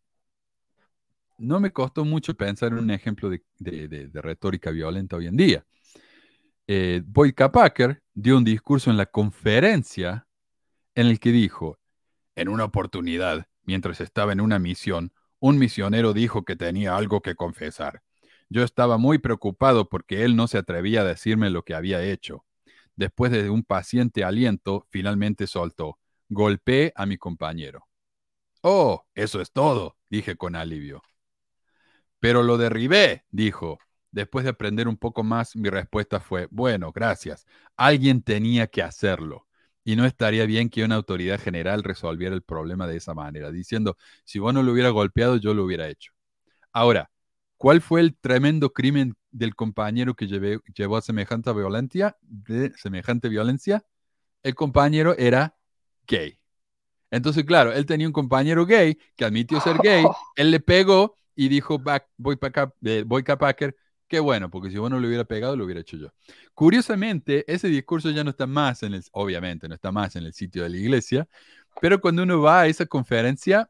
no 1.39 1.59
me 1.59 1.73
costó 1.73 2.05
mucho 2.05 2.35
pensar 2.35 2.73
en 2.73 2.79
un 2.79 2.91
ejemplo 2.91 3.31
de, 3.31 4.11
retórica 4.13 4.71
violenta 4.71 5.17
hoy 5.17 5.29
en 5.29 5.37
día. 5.39 5.65
Eh, 6.67 7.01
Boyd 7.07 7.33
dio 8.13 8.37
un 8.37 8.45
discurso 8.45 8.91
en 8.91 8.99
la 8.99 9.07
conferencia 9.07 10.27
en 10.95 11.07
el 11.07 11.19
que 11.19 11.33
dijo, 11.33 11.79
en 12.37 12.51
una 12.51 12.65
oportunidad, 12.65 13.47
mientras 13.63 14.03
estaba 14.03 14.35
en 14.35 14.43
una 14.43 14.59
misión, 14.59 15.15
un 15.41 15.57
misionero 15.57 16.13
dijo 16.13 16.45
que 16.45 16.55
tenía 16.55 16.95
algo 16.95 17.23
que 17.23 17.35
confesar. 17.35 18.03
Yo 18.51 18.65
estaba 18.65 18.99
muy 18.99 19.17
preocupado 19.17 19.89
porque 19.89 20.23
él 20.27 20.37
no 20.37 20.49
se 20.49 20.59
atrevía 20.59 21.01
a 21.01 21.05
decirme 21.05 21.49
lo 21.49 21.65
que 21.65 21.75
había 21.75 22.05
hecho. 22.05 22.45
Después 22.95 23.33
de 23.33 23.49
un 23.49 23.63
paciente 23.63 24.23
aliento, 24.23 24.87
finalmente 24.91 25.47
soltó, 25.47 25.99
golpeé 26.29 26.93
a 26.95 27.07
mi 27.07 27.17
compañero. 27.17 27.87
Oh, 28.63 29.05
eso 29.15 29.41
es 29.41 29.53
todo, 29.53 29.97
dije 30.11 30.37
con 30.37 30.57
alivio. 30.57 31.03
Pero 32.21 32.43
lo 32.43 32.59
derribé, 32.59 33.25
dijo. 33.31 33.79
Después 34.11 34.45
de 34.45 34.51
aprender 34.51 34.89
un 34.89 34.99
poco 34.99 35.23
más, 35.25 35.57
mi 35.57 35.71
respuesta 35.71 36.21
fue, 36.21 36.47
bueno, 36.51 36.93
gracias. 36.93 37.47
Alguien 37.77 38.23
tenía 38.23 38.67
que 38.67 38.83
hacerlo. 38.83 39.47
Y 39.85 39.97
no 39.97 40.05
estaría 40.05 40.45
bien 40.47 40.69
que 40.69 40.85
una 40.85 40.97
autoridad 40.97 41.41
general 41.41 41.83
resolviera 41.83 42.35
el 42.35 42.43
problema 42.43 42.87
de 42.87 42.99
esa 42.99 43.15
manera, 43.15 43.51
diciendo, 43.51 43.97
si 44.25 44.39
vos 44.39 44.53
no 44.55 44.63
lo 44.63 44.73
hubiera 44.73 44.91
golpeado, 44.91 45.37
yo 45.37 45.55
lo 45.55 45.65
hubiera 45.65 45.89
hecho. 45.89 46.13
Ahora, 46.73 47.11
¿cuál 47.59 47.83
fue 47.83 48.01
el 48.01 48.17
tremendo 48.17 48.73
crimen 48.73 49.15
del 49.31 49.55
compañero 49.57 50.15
que 50.15 50.29
llevó 50.29 50.97
a 50.99 51.03
semejante 51.03 51.53
violencia? 51.55 52.17
De 52.23 52.73
semejante 52.77 53.29
violencia? 53.31 53.85
El 54.43 54.55
compañero 54.57 55.17
era 55.19 55.57
gay. 56.07 56.42
Entonces, 57.13 57.45
claro, 57.45 57.73
él 57.75 57.85
tenía 57.85 58.07
un 58.07 58.13
compañero 58.13 58.65
gay 58.65 58.99
que 59.17 59.27
admitió 59.27 59.61
ser 59.61 59.77
gay, 59.83 60.03
él 60.35 60.51
le 60.51 60.61
pegó 60.61 61.15
y 61.37 61.49
dijo, 61.49 61.79
voy 62.17 62.37
para 62.37 62.49
acá, 62.49 62.75
eh, 62.83 63.05
voy 63.07 63.23
Packer, 63.23 63.77
qué 64.09 64.19
bueno, 64.19 64.51
porque 64.51 64.71
si 64.71 64.79
vos 64.79 64.91
no 64.91 64.99
lo 64.99 65.07
hubiera 65.07 65.25
pegado, 65.25 65.55
lo 65.55 65.67
hubiera 65.67 65.83
hecho 65.83 65.99
yo. 65.99 66.09
Curiosamente, 66.55 67.45
ese 67.53 67.69
discurso 67.69 68.11
ya 68.11 68.25
no 68.25 68.31
está 68.31 68.47
más 68.47 68.83
en 68.83 68.95
el, 68.95 69.05
obviamente, 69.13 69.69
no 69.69 69.75
está 69.75 69.93
más 69.93 70.17
en 70.17 70.25
el 70.25 70.33
sitio 70.33 70.63
de 70.63 70.71
la 70.71 70.79
iglesia, 70.79 71.29
pero 71.83 72.01
cuando 72.01 72.23
uno 72.23 72.41
va 72.41 72.63
a 72.63 72.67
esa 72.67 72.87
conferencia, 72.87 73.69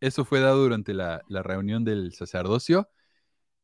eso 0.00 0.26
fue 0.26 0.40
dado 0.40 0.58
durante 0.62 0.92
la, 0.92 1.22
reunión 1.28 1.84
del 1.84 2.12
sacerdocio, 2.12 2.90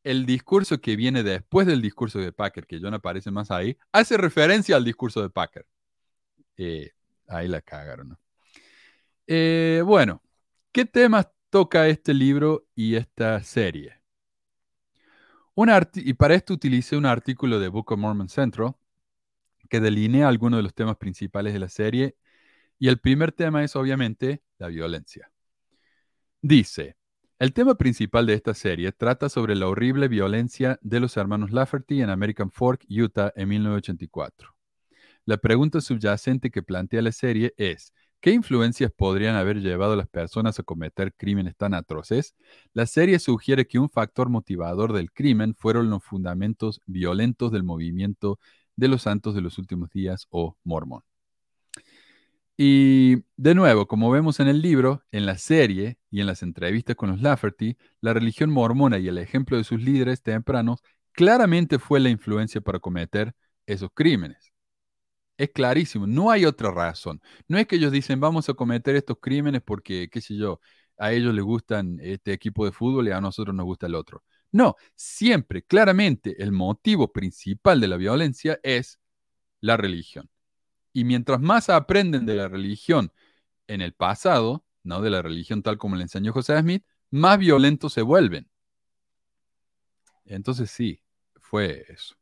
el 0.04 0.24
discurso 0.24 0.80
que 0.80 0.96
viene 0.96 1.22
después 1.22 1.66
del 1.66 1.82
discurso 1.82 2.18
de 2.18 2.32
Packer, 2.32 2.66
que 2.66 2.80
ya 2.80 2.88
no 2.88 2.96
aparece 2.96 3.30
más 3.30 3.50
ahí, 3.50 3.76
hace 3.92 4.16
referencia 4.16 4.76
al 4.76 4.84
discurso 4.84 5.20
de 5.20 5.28
Packer. 5.28 5.66
Eh, 6.56 6.92
ahí 7.26 7.46
la 7.46 7.60
cagaron, 7.60 8.08
¿no? 8.10 8.18
Eh, 9.30 9.82
bueno, 9.84 10.22
¿qué 10.72 10.86
temas 10.86 11.28
toca 11.50 11.86
este 11.88 12.14
libro 12.14 12.66
y 12.74 12.94
esta 12.94 13.42
serie? 13.42 14.00
y 15.94 16.14
para 16.14 16.34
esto 16.34 16.54
utilicé 16.54 16.96
un 16.96 17.04
artículo 17.04 17.60
de 17.60 17.68
Book 17.68 17.92
of 17.92 17.98
Mormon 17.98 18.28
Central 18.28 18.74
que 19.68 19.80
delinea 19.80 20.28
algunos 20.28 20.58
de 20.58 20.62
los 20.62 20.74
temas 20.74 20.96
principales 20.96 21.52
de 21.52 21.58
la 21.58 21.68
serie 21.68 22.16
y 22.78 22.88
el 22.88 23.00
primer 23.00 23.32
tema 23.32 23.62
es 23.64 23.76
obviamente 23.76 24.42
la 24.56 24.68
violencia. 24.68 25.30
Dice, 26.40 26.96
el 27.38 27.52
tema 27.52 27.74
principal 27.74 28.24
de 28.26 28.34
esta 28.34 28.54
serie 28.54 28.92
trata 28.92 29.28
sobre 29.28 29.56
la 29.56 29.68
horrible 29.68 30.08
violencia 30.08 30.78
de 30.80 31.00
los 31.00 31.18
hermanos 31.18 31.50
Lafferty 31.50 32.00
en 32.00 32.08
American 32.08 32.50
Fork, 32.50 32.86
Utah, 32.88 33.32
en 33.36 33.48
1984. 33.48 34.56
La 35.26 35.36
pregunta 35.36 35.82
subyacente 35.82 36.50
que 36.50 36.62
plantea 36.62 37.02
la 37.02 37.12
serie 37.12 37.52
es, 37.58 37.92
¿Qué 38.20 38.32
influencias 38.32 38.90
podrían 38.90 39.36
haber 39.36 39.60
llevado 39.60 39.92
a 39.92 39.96
las 39.96 40.08
personas 40.08 40.58
a 40.58 40.64
cometer 40.64 41.14
crímenes 41.14 41.56
tan 41.56 41.72
atroces? 41.72 42.34
La 42.72 42.86
serie 42.86 43.20
sugiere 43.20 43.68
que 43.68 43.78
un 43.78 43.88
factor 43.88 44.28
motivador 44.28 44.92
del 44.92 45.12
crimen 45.12 45.54
fueron 45.54 45.88
los 45.88 46.02
fundamentos 46.02 46.80
violentos 46.86 47.52
del 47.52 47.62
movimiento 47.62 48.40
de 48.74 48.88
los 48.88 49.02
santos 49.02 49.34
de 49.36 49.40
los 49.40 49.58
últimos 49.58 49.90
días 49.90 50.26
o 50.30 50.56
mormón. 50.64 51.02
Y 52.56 53.22
de 53.36 53.54
nuevo, 53.54 53.86
como 53.86 54.10
vemos 54.10 54.40
en 54.40 54.48
el 54.48 54.60
libro, 54.62 55.04
en 55.12 55.24
la 55.24 55.38
serie 55.38 55.96
y 56.10 56.20
en 56.20 56.26
las 56.26 56.42
entrevistas 56.42 56.96
con 56.96 57.10
los 57.10 57.22
Lafferty, 57.22 57.76
la 58.00 58.14
religión 58.14 58.50
mormona 58.50 58.98
y 58.98 59.06
el 59.06 59.18
ejemplo 59.18 59.56
de 59.56 59.62
sus 59.62 59.80
líderes 59.80 60.22
tempranos 60.22 60.82
claramente 61.12 61.78
fue 61.78 62.00
la 62.00 62.08
influencia 62.10 62.60
para 62.60 62.80
cometer 62.80 63.32
esos 63.66 63.90
crímenes. 63.94 64.52
Es 65.38 65.50
clarísimo, 65.50 66.06
no 66.06 66.30
hay 66.32 66.44
otra 66.44 66.72
razón. 66.72 67.22
No 67.46 67.58
es 67.58 67.66
que 67.68 67.76
ellos 67.76 67.92
dicen 67.92 68.18
vamos 68.20 68.48
a 68.48 68.54
cometer 68.54 68.96
estos 68.96 69.18
crímenes 69.20 69.62
porque, 69.62 70.08
qué 70.10 70.20
sé 70.20 70.36
yo, 70.36 70.60
a 70.98 71.12
ellos 71.12 71.32
les 71.32 71.44
gustan 71.44 71.98
este 72.02 72.32
equipo 72.32 72.64
de 72.64 72.72
fútbol 72.72 73.06
y 73.08 73.12
a 73.12 73.20
nosotros 73.20 73.54
nos 73.54 73.64
gusta 73.64 73.86
el 73.86 73.94
otro. 73.94 74.24
No, 74.50 74.74
siempre, 74.96 75.62
claramente, 75.62 76.42
el 76.42 76.50
motivo 76.52 77.12
principal 77.12 77.80
de 77.80 77.88
la 77.88 77.96
violencia 77.96 78.58
es 78.64 78.98
la 79.60 79.76
religión. 79.76 80.28
Y 80.92 81.04
mientras 81.04 81.40
más 81.40 81.70
aprenden 81.70 82.26
de 82.26 82.34
la 82.34 82.48
religión 82.48 83.12
en 83.68 83.82
el 83.82 83.94
pasado, 83.94 84.64
no 84.84 85.02
de 85.02 85.10
la 85.10 85.22
religión 85.22 85.62
tal 85.62 85.78
como 85.78 85.96
le 85.96 86.02
enseñó 86.02 86.32
José 86.32 86.58
Smith, 86.60 86.84
más 87.10 87.38
violentos 87.38 87.92
se 87.94 88.02
vuelven. 88.02 88.48
Entonces 90.26 90.70
sí, 90.70 91.02
fue 91.40 91.84
eso. 91.88 92.17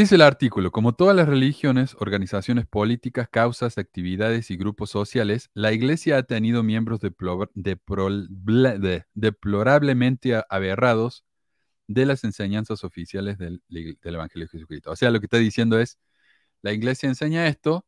Dice 0.00 0.14
el 0.14 0.22
artículo, 0.22 0.72
como 0.72 0.94
todas 0.94 1.14
las 1.14 1.28
religiones, 1.28 1.94
organizaciones 1.98 2.66
políticas, 2.66 3.28
causas, 3.28 3.76
actividades 3.76 4.50
y 4.50 4.56
grupos 4.56 4.88
sociales, 4.88 5.50
la 5.52 5.74
Iglesia 5.74 6.16
ha 6.16 6.22
tenido 6.22 6.62
miembros 6.62 7.00
deplorablemente 9.12 10.42
aberrados 10.48 11.26
de 11.86 12.06
las 12.06 12.24
enseñanzas 12.24 12.82
oficiales 12.82 13.36
del, 13.36 13.62
Evangelio 14.02 14.46
de 14.46 14.50
Jesucristo. 14.50 14.90
O 14.90 14.96
sea, 14.96 15.10
lo 15.10 15.20
que 15.20 15.26
está 15.26 15.36
diciendo 15.36 15.78
es, 15.78 15.98
la 16.62 16.72
Iglesia 16.72 17.06
enseña 17.06 17.46
esto, 17.46 17.86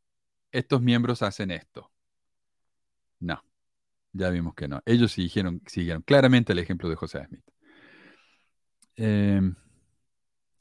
estos 0.50 0.82
miembros 0.82 1.22
hacen 1.22 1.50
esto. 1.50 1.90
No, 3.20 3.42
ya 4.12 4.28
vimos 4.28 4.54
que 4.54 4.68
no. 4.68 4.82
Ellos 4.84 5.12
siguieron, 5.12 5.62
siguieron 5.66 6.02
claramente 6.02 6.52
el 6.52 6.58
ejemplo 6.58 6.90
de 6.90 6.96
José 6.96 7.24
Smith. 7.26 7.44
Eh, 8.96 9.40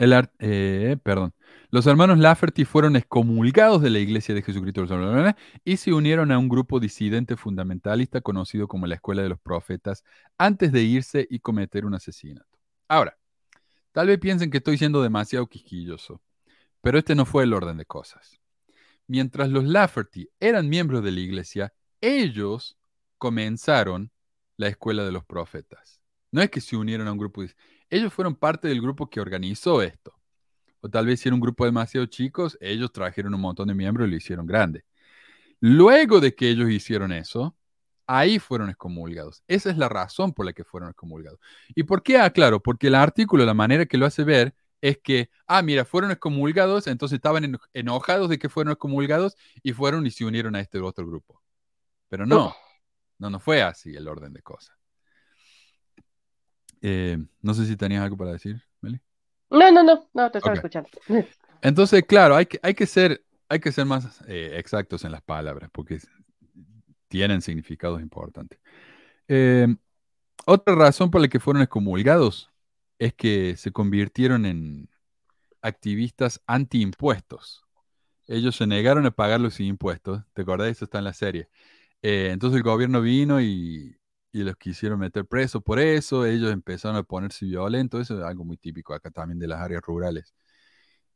el 0.02 0.30
eh, 0.40 0.98
perdón. 1.04 1.32
Los 1.72 1.88
hermanos 1.88 2.20
Lafferty 2.20 2.66
fueron 2.66 2.98
excomulgados 2.98 3.82
de 3.82 3.90
la 3.90 4.00
Iglesia 4.00 4.36
de 4.36 4.42
Jesucristo 4.42 4.86
y 5.64 5.78
se 5.78 5.94
unieron 5.94 6.30
a 6.34 6.38
un 6.38 6.50
grupo 6.50 6.82
disidente 6.82 7.38
fundamentalista 7.38 8.20
conocido 8.20 8.68
como 8.68 8.88
la 8.88 8.96
Escuela 8.96 9.22
de 9.22 9.30
los 9.30 9.40
Profetas 9.40 10.04
antes 10.38 10.74
de 10.74 10.84
irse 10.84 11.26
y 11.30 11.40
cometer 11.40 11.86
un 11.86 11.94
asesinato. 11.94 12.60
Ahora, 12.90 13.18
tal 13.94 14.08
vez 14.08 14.20
piensen 14.20 14.52
que 14.52 14.58
estoy 14.58 14.78
siendo 14.78 15.02
demasiado 15.02 15.48
quisquilloso, 15.48 16.22
pero 16.82 16.98
este 16.98 17.16
no 17.16 17.26
fue 17.26 17.46
el 17.46 17.54
orden 17.54 17.78
de 17.78 17.86
cosas. 17.86 18.42
Mientras 19.08 19.50
los 19.50 19.64
Lafferty 19.64 20.28
eran 20.42 20.68
miembros 20.68 21.02
de 21.06 21.12
la 21.14 21.22
Iglesia, 21.22 21.74
ellos 22.02 22.78
comenzaron 23.18 24.12
la 24.58 24.68
Escuela 24.68 25.06
de 25.06 25.14
los 25.14 25.24
Profetas. 25.24 26.02
No 26.32 26.42
es 26.42 26.50
que 26.50 26.60
se 26.60 26.76
unieron 26.76 27.08
a 27.08 27.14
un 27.14 27.18
grupo 27.18 27.44
ellos 27.90 28.14
fueron 28.14 28.36
parte 28.36 28.68
del 28.68 28.82
grupo 28.82 29.10
que 29.10 29.22
organizó 29.22 29.82
esto. 29.82 30.21
O 30.82 30.90
tal 30.90 31.06
vez 31.06 31.20
si 31.20 31.30
era 31.30 31.36
un 31.36 31.42
grupo 31.42 31.66
demasiado 31.66 32.06
chicos, 32.08 32.58
ellos 32.62 32.92
trajeron 32.92 33.34
un 33.34 33.42
montón 33.42 33.68
de 33.68 33.76
miembros 33.76 34.08
y 34.08 34.12
lo 34.12 34.18
hicieron 34.18 34.46
grande. 34.48 34.84
Luego 35.60 36.20
de 36.20 36.36
que 36.36 36.50
ellos 36.50 36.70
hicieron 36.70 37.12
eso, 37.12 37.56
ahí 38.08 38.40
fueron 38.40 38.70
excomulgados. 38.70 39.44
Esa 39.48 39.70
es 39.70 39.78
la 39.78 39.90
razón 39.90 40.34
por 40.34 40.46
la 40.46 40.54
que 40.54 40.64
fueron 40.64 40.90
excomulgados. 40.90 41.40
¿Y 41.76 41.84
por 41.84 42.04
qué? 42.04 42.18
Ah, 42.18 42.32
claro, 42.32 42.62
porque 42.62 42.88
el 42.88 42.96
artículo, 42.96 43.46
la 43.46 43.54
manera 43.54 43.86
que 43.86 43.98
lo 43.98 44.06
hace 44.06 44.24
ver, 44.24 44.56
es 44.82 44.98
que, 44.98 45.30
ah, 45.48 45.62
mira, 45.62 45.86
fueron 45.86 46.12
excomulgados, 46.12 46.88
entonces 46.88 47.18
estaban 47.18 47.60
enojados 47.74 48.30
de 48.30 48.40
que 48.40 48.50
fueron 48.50 48.74
excomulgados 48.74 49.36
y 49.64 49.74
fueron 49.74 50.06
y 50.08 50.12
se 50.12 50.26
unieron 50.26 50.56
a 50.56 50.60
este 50.60 50.80
otro 50.80 51.06
grupo. 51.08 51.42
Pero 52.10 52.26
no, 52.26 52.56
no, 53.20 53.30
no 53.30 53.40
fue 53.40 53.62
así 53.62 53.96
el 53.96 54.08
orden 54.08 54.34
de 54.34 54.42
cosas. 54.42 54.76
Eh, 56.82 57.18
no 57.42 57.54
sé 57.54 57.66
si 57.68 57.78
tenías 57.78 58.04
algo 58.04 58.18
para 58.18 58.34
decir. 58.34 58.64
No, 59.52 59.72
no, 59.72 59.84
no, 59.84 60.10
no, 60.14 60.32
te 60.32 60.38
estaba 60.38 60.56
escuchando. 60.56 60.90
Entonces, 61.62 62.04
claro, 62.08 62.36
hay 62.36 62.46
que, 62.46 62.60
hay 62.64 62.74
que, 62.74 62.88
ser, 62.88 63.24
hay 63.50 63.60
que 63.60 63.72
ser 63.72 63.86
más 63.86 64.24
eh, 64.28 64.54
exactos 64.56 65.04
en 65.04 65.12
las 65.12 65.22
palabras 65.22 65.70
porque 65.72 66.00
tienen 67.10 67.42
significados 67.42 68.02
importantes. 68.02 68.60
Eh, 69.28 69.68
otra 70.46 70.74
razón 70.76 71.12
por 71.12 71.22
la 71.22 71.28
que 71.28 71.40
fueron 71.40 71.62
excomulgados 71.62 72.50
es 72.98 73.14
que 73.14 73.56
se 73.58 73.72
convirtieron 73.72 74.46
en 74.46 74.90
activistas 75.62 76.42
anti-impuestos. 76.48 77.64
Ellos 78.28 78.56
se 78.56 78.66
negaron 78.66 79.06
a 79.06 79.12
pagar 79.12 79.42
los 79.42 79.60
impuestos, 79.60 80.24
¿te 80.34 80.44
acordás? 80.44 80.70
Eso 80.70 80.86
está 80.86 81.00
en 81.00 81.04
la 81.04 81.14
serie. 81.14 81.50
entonces 82.02 82.58
el 82.58 82.64
gobierno 82.64 83.02
vino 83.02 83.42
y, 83.42 84.01
y 84.32 84.44
los 84.44 84.56
quisieron 84.56 85.00
meter 85.00 85.26
presos 85.26 85.62
por 85.64 85.80
eso, 85.80 86.26
ellos 86.26 86.52
empezaron 86.52 86.98
a 86.98 87.04
ponerse 87.04 87.46
violentos, 87.46 88.02
eso 88.02 88.18
es 88.18 88.24
algo 88.24 88.46
muy 88.46 88.58
típico 88.58 88.94
acá 88.94 89.12
también 89.12 89.40
de 89.40 89.48
las 89.48 89.60
áreas 89.60 89.82
rurales. 89.82 90.34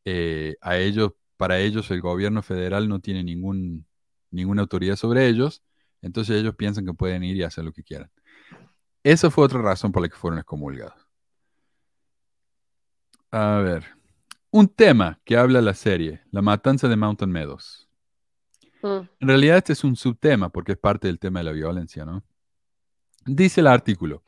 Eh, 0.04 0.56
a 0.62 0.78
ellos, 0.78 1.14
para 1.38 1.60
ellos 1.60 1.90
el 1.92 2.02
gobierno 2.02 2.42
federal 2.42 2.88
no 2.90 3.00
tiene 3.00 3.24
ningún, 3.24 3.86
ninguna 4.32 4.64
autoridad 4.64 4.96
sobre 4.98 5.28
ellos, 5.28 5.64
entonces 6.02 6.36
ellos 6.38 6.56
piensan 6.56 6.86
que 6.86 6.94
pueden 6.94 7.24
ir 7.24 7.38
y 7.38 7.44
hacer 7.44 7.64
lo 7.64 7.72
que 7.72 7.84
quieran. 7.84 8.12
Esa 9.04 9.32
fue 9.32 9.46
otra 9.46 9.62
razón 9.62 9.92
por 9.92 10.02
la 10.02 10.10
que 10.10 10.16
fueron 10.16 10.40
excomulgados. 10.40 11.08
A 13.32 13.58
ver, 13.58 13.86
un 14.52 14.68
tema 14.68 15.20
que 15.26 15.38
habla 15.38 15.62
la 15.62 15.74
serie, 15.74 16.22
la 16.32 16.42
matanza 16.42 16.88
de 16.88 16.96
Mountain 16.96 17.32
Meadows. 17.32 17.90
Mm. 18.82 19.08
En 19.20 19.28
realidad 19.28 19.58
este 19.58 19.74
es 19.74 19.84
un 19.84 19.96
subtema 19.96 20.50
porque 20.50 20.74
es 20.74 20.78
parte 20.78 21.08
del 21.08 21.20
tema 21.20 21.40
de 21.40 21.46
la 21.46 21.52
violencia, 21.52 22.06
¿no? 22.06 22.24
Dice 23.28 23.62
el 23.62 23.68
artículo, 23.68 24.22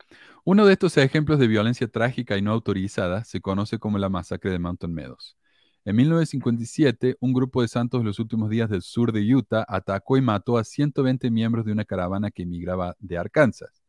uno 0.44 0.66
de 0.66 0.72
estos 0.72 0.96
ejemplos 0.96 1.38
de 1.38 1.46
violencia 1.46 1.86
trágica 1.86 2.36
y 2.36 2.42
no 2.42 2.50
autorizada 2.50 3.22
se 3.22 3.40
conoce 3.40 3.78
como 3.78 3.96
la 3.96 4.08
masacre 4.08 4.50
de 4.50 4.58
Mountain 4.58 4.92
Meadows. 4.92 5.36
En 5.84 5.94
1957, 5.94 7.16
un 7.20 7.32
grupo 7.32 7.62
de 7.62 7.68
santos 7.68 8.00
de 8.00 8.06
los 8.06 8.18
últimos 8.18 8.50
días 8.50 8.68
del 8.68 8.82
sur 8.82 9.12
de 9.12 9.20
Utah 9.32 9.64
atacó 9.68 10.16
y 10.16 10.20
mató 10.20 10.58
a 10.58 10.64
120 10.64 11.30
miembros 11.30 11.64
de 11.64 11.70
una 11.70 11.84
caravana 11.84 12.32
que 12.32 12.42
emigraba 12.42 12.96
de 12.98 13.18
Arkansas. 13.18 13.84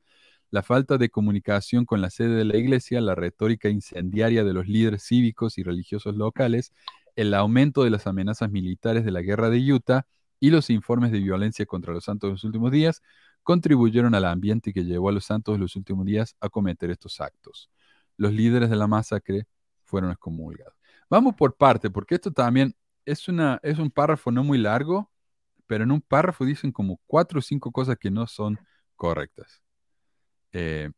La 0.52 0.62
falta 0.62 1.00
de 1.00 1.10
comunicación 1.10 1.86
con 1.86 2.02
la 2.02 2.12
sede 2.12 2.36
de 2.36 2.46
la 2.46 2.58
iglesia, 2.58 3.02
la 3.02 3.16
retórica 3.16 3.68
incendiaria 3.68 4.44
de 4.44 4.54
los 4.54 4.68
líderes 4.68 5.02
cívicos 5.08 5.58
y 5.58 5.64
religiosos 5.64 6.16
locales, 6.16 6.72
el 7.16 7.34
aumento 7.34 7.84
de 7.84 7.90
las 7.90 8.06
amenazas 8.06 8.52
militares 8.52 9.06
de 9.06 9.12
la 9.12 9.24
guerra 9.24 9.50
de 9.50 9.74
Utah 9.74 10.06
y 10.40 10.52
los 10.52 10.70
informes 10.70 11.12
de 11.12 11.20
violencia 11.20 11.66
contra 11.66 11.94
los 11.96 12.04
santos 12.04 12.28
de 12.28 12.34
los 12.34 12.44
últimos 12.44 12.72
días 12.72 13.02
contribuyeron 13.50 14.14
al 14.14 14.26
ambiente 14.26 14.72
que 14.72 14.86
llevó 14.86 15.10
a 15.10 15.12
los 15.12 15.26
santos 15.26 15.56
de 15.56 15.60
los 15.60 15.76
últimos 15.76 16.06
días 16.06 16.36
a 16.40 16.50
cometer 16.50 16.92
estos 16.92 17.20
actos. 17.20 17.72
Los 18.16 18.32
líderes 18.32 18.70
de 18.70 18.76
la 18.76 18.86
masacre 18.86 19.48
fueron 19.86 20.12
excomulgados. 20.12 20.76
Vamos 21.10 21.34
por 21.34 21.58
parte, 21.58 21.90
porque 21.90 22.14
esto 22.14 22.32
también 22.32 22.76
es, 23.06 23.28
una, 23.28 23.60
es 23.64 23.80
un 23.80 23.90
párrafo 23.90 24.30
no 24.32 24.44
muy 24.44 24.60
largo, 24.60 25.10
pero 25.66 25.84
en 25.84 25.92
un 25.92 26.00
párrafo 26.00 26.46
dicen 26.46 26.72
como 26.72 27.02
cuatro 27.08 27.40
o 27.40 27.42
cinco 27.42 27.72
cosas 27.72 27.98
que 27.98 28.12
no 28.12 28.28
son 28.28 28.60
correctas. 28.96 29.64
Eh, 30.52 30.92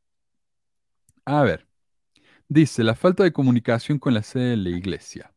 a 1.24 1.43
ver, 1.43 1.66
dice 2.49 2.84
la 2.84 2.95
falta 2.95 3.24
de 3.24 3.32
comunicación 3.32 3.97
con 3.97 4.14
la 4.14 4.24
sede 4.24 4.49
de 4.49 4.58
la 4.58 4.70
iglesia, 4.72 5.34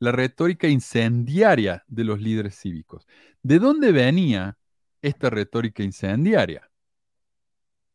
la 0.00 0.10
retórica 0.10 0.66
incendiaria 0.66 1.84
de 1.86 2.02
los 2.02 2.20
líderes 2.20 2.58
cívicos. 2.58 3.06
¿De 3.40 3.60
dónde 3.60 3.92
venía 3.92 4.58
esta 5.02 5.30
retórica 5.30 5.82
incendiaria? 5.82 6.70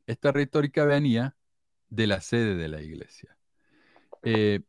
Esta 0.08 0.32
retórica 0.32 0.86
venía 0.86 1.36
de 1.90 2.08
la 2.08 2.22
sede 2.22 2.56
de 2.56 2.68
la 2.68 2.82
iglesia. 2.82 3.38
Eh, 4.24 4.62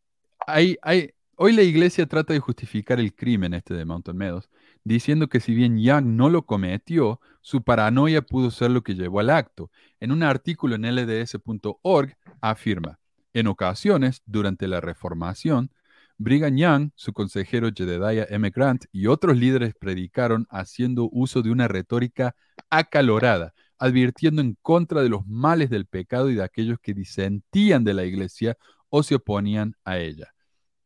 hoy 1.37 1.53
la 1.53 1.63
iglesia 1.63 2.07
trata 2.07 2.33
de 2.33 2.41
justificar 2.41 3.01
el 3.01 3.15
crimen 3.15 3.55
este 3.55 3.75
de 3.75 3.85
Mountain 3.85 4.17
Meadows, 4.17 4.49
diciendo 4.85 5.29
que 5.29 5.41
si 5.41 5.55
bien 5.55 5.79
Young 5.79 6.07
no 6.07 6.31
lo 6.31 6.47
cometió, 6.47 7.21
su 7.41 7.63
paranoia 7.63 8.23
pudo 8.23 8.51
ser 8.51 8.71
lo 8.71 8.83
que 8.83 8.95
llevó 8.95 9.21
al 9.21 9.31
acto. 9.31 9.71
En 10.01 10.13
un 10.13 10.23
artículo 10.23 10.77
en 10.77 10.83
lds.org 10.83 12.17
afirma, 12.41 13.01
en 13.33 13.47
ocasiones, 13.49 14.23
durante 14.27 14.69
la 14.69 14.81
reformación, 14.81 15.71
Brigham 16.19 16.57
Young, 16.57 16.91
su 16.95 17.13
consejero 17.13 17.71
Jedediah 17.75 18.27
M. 18.31 18.51
Grant 18.51 18.87
y 18.91 19.07
otros 19.07 19.37
líderes 19.37 19.75
predicaron 19.75 20.47
haciendo 20.49 21.11
uso 21.13 21.43
de 21.43 21.51
una 21.51 21.69
retórica 21.69 22.35
acalorada, 22.71 23.53
advirtiendo 23.79 24.41
en 24.41 24.57
contra 24.63 25.03
de 25.03 25.11
los 25.11 25.27
males 25.27 25.69
del 25.69 25.87
pecado 25.87 26.31
y 26.31 26.35
de 26.35 26.43
aquellos 26.43 26.79
que 26.81 26.95
disentían 26.95 27.85
de 27.85 27.93
la 27.93 28.05
iglesia 28.05 28.57
o 28.89 29.03
se 29.03 29.17
oponían 29.17 29.75
a 29.85 29.99
ella. 29.99 30.33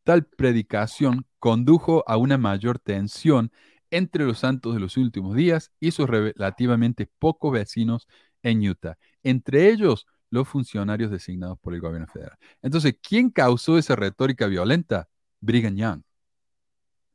Tal 0.03 0.27
predicación 0.27 1.27
condujo 1.39 2.03
a 2.09 2.17
una 2.17 2.37
mayor 2.37 2.81
tensión 2.81 3.53
entre 3.91 4.25
los 4.25 4.41
santos 4.41 4.75
de 4.75 4.81
los 4.81 4.97
últimos 4.97 5.37
días 5.37 5.71
y 5.79 5.93
sus 5.93 6.09
relativamente 6.09 7.09
pocos 7.19 7.53
vecinos 7.53 8.09
en 8.43 8.69
Utah, 8.69 8.99
entre 9.23 9.71
ellos 9.71 10.07
los 10.31 10.49
funcionarios 10.49 11.11
designados 11.11 11.59
por 11.61 11.75
el 11.75 11.81
gobierno 11.81 12.07
federal. 12.07 12.37
Entonces, 12.63 12.97
¿quién 13.01 13.31
causó 13.31 13.79
esa 13.79 13.97
retórica 13.97 14.47
violenta? 14.47 15.09
Brigham 15.41 15.77
Young. 15.77 16.03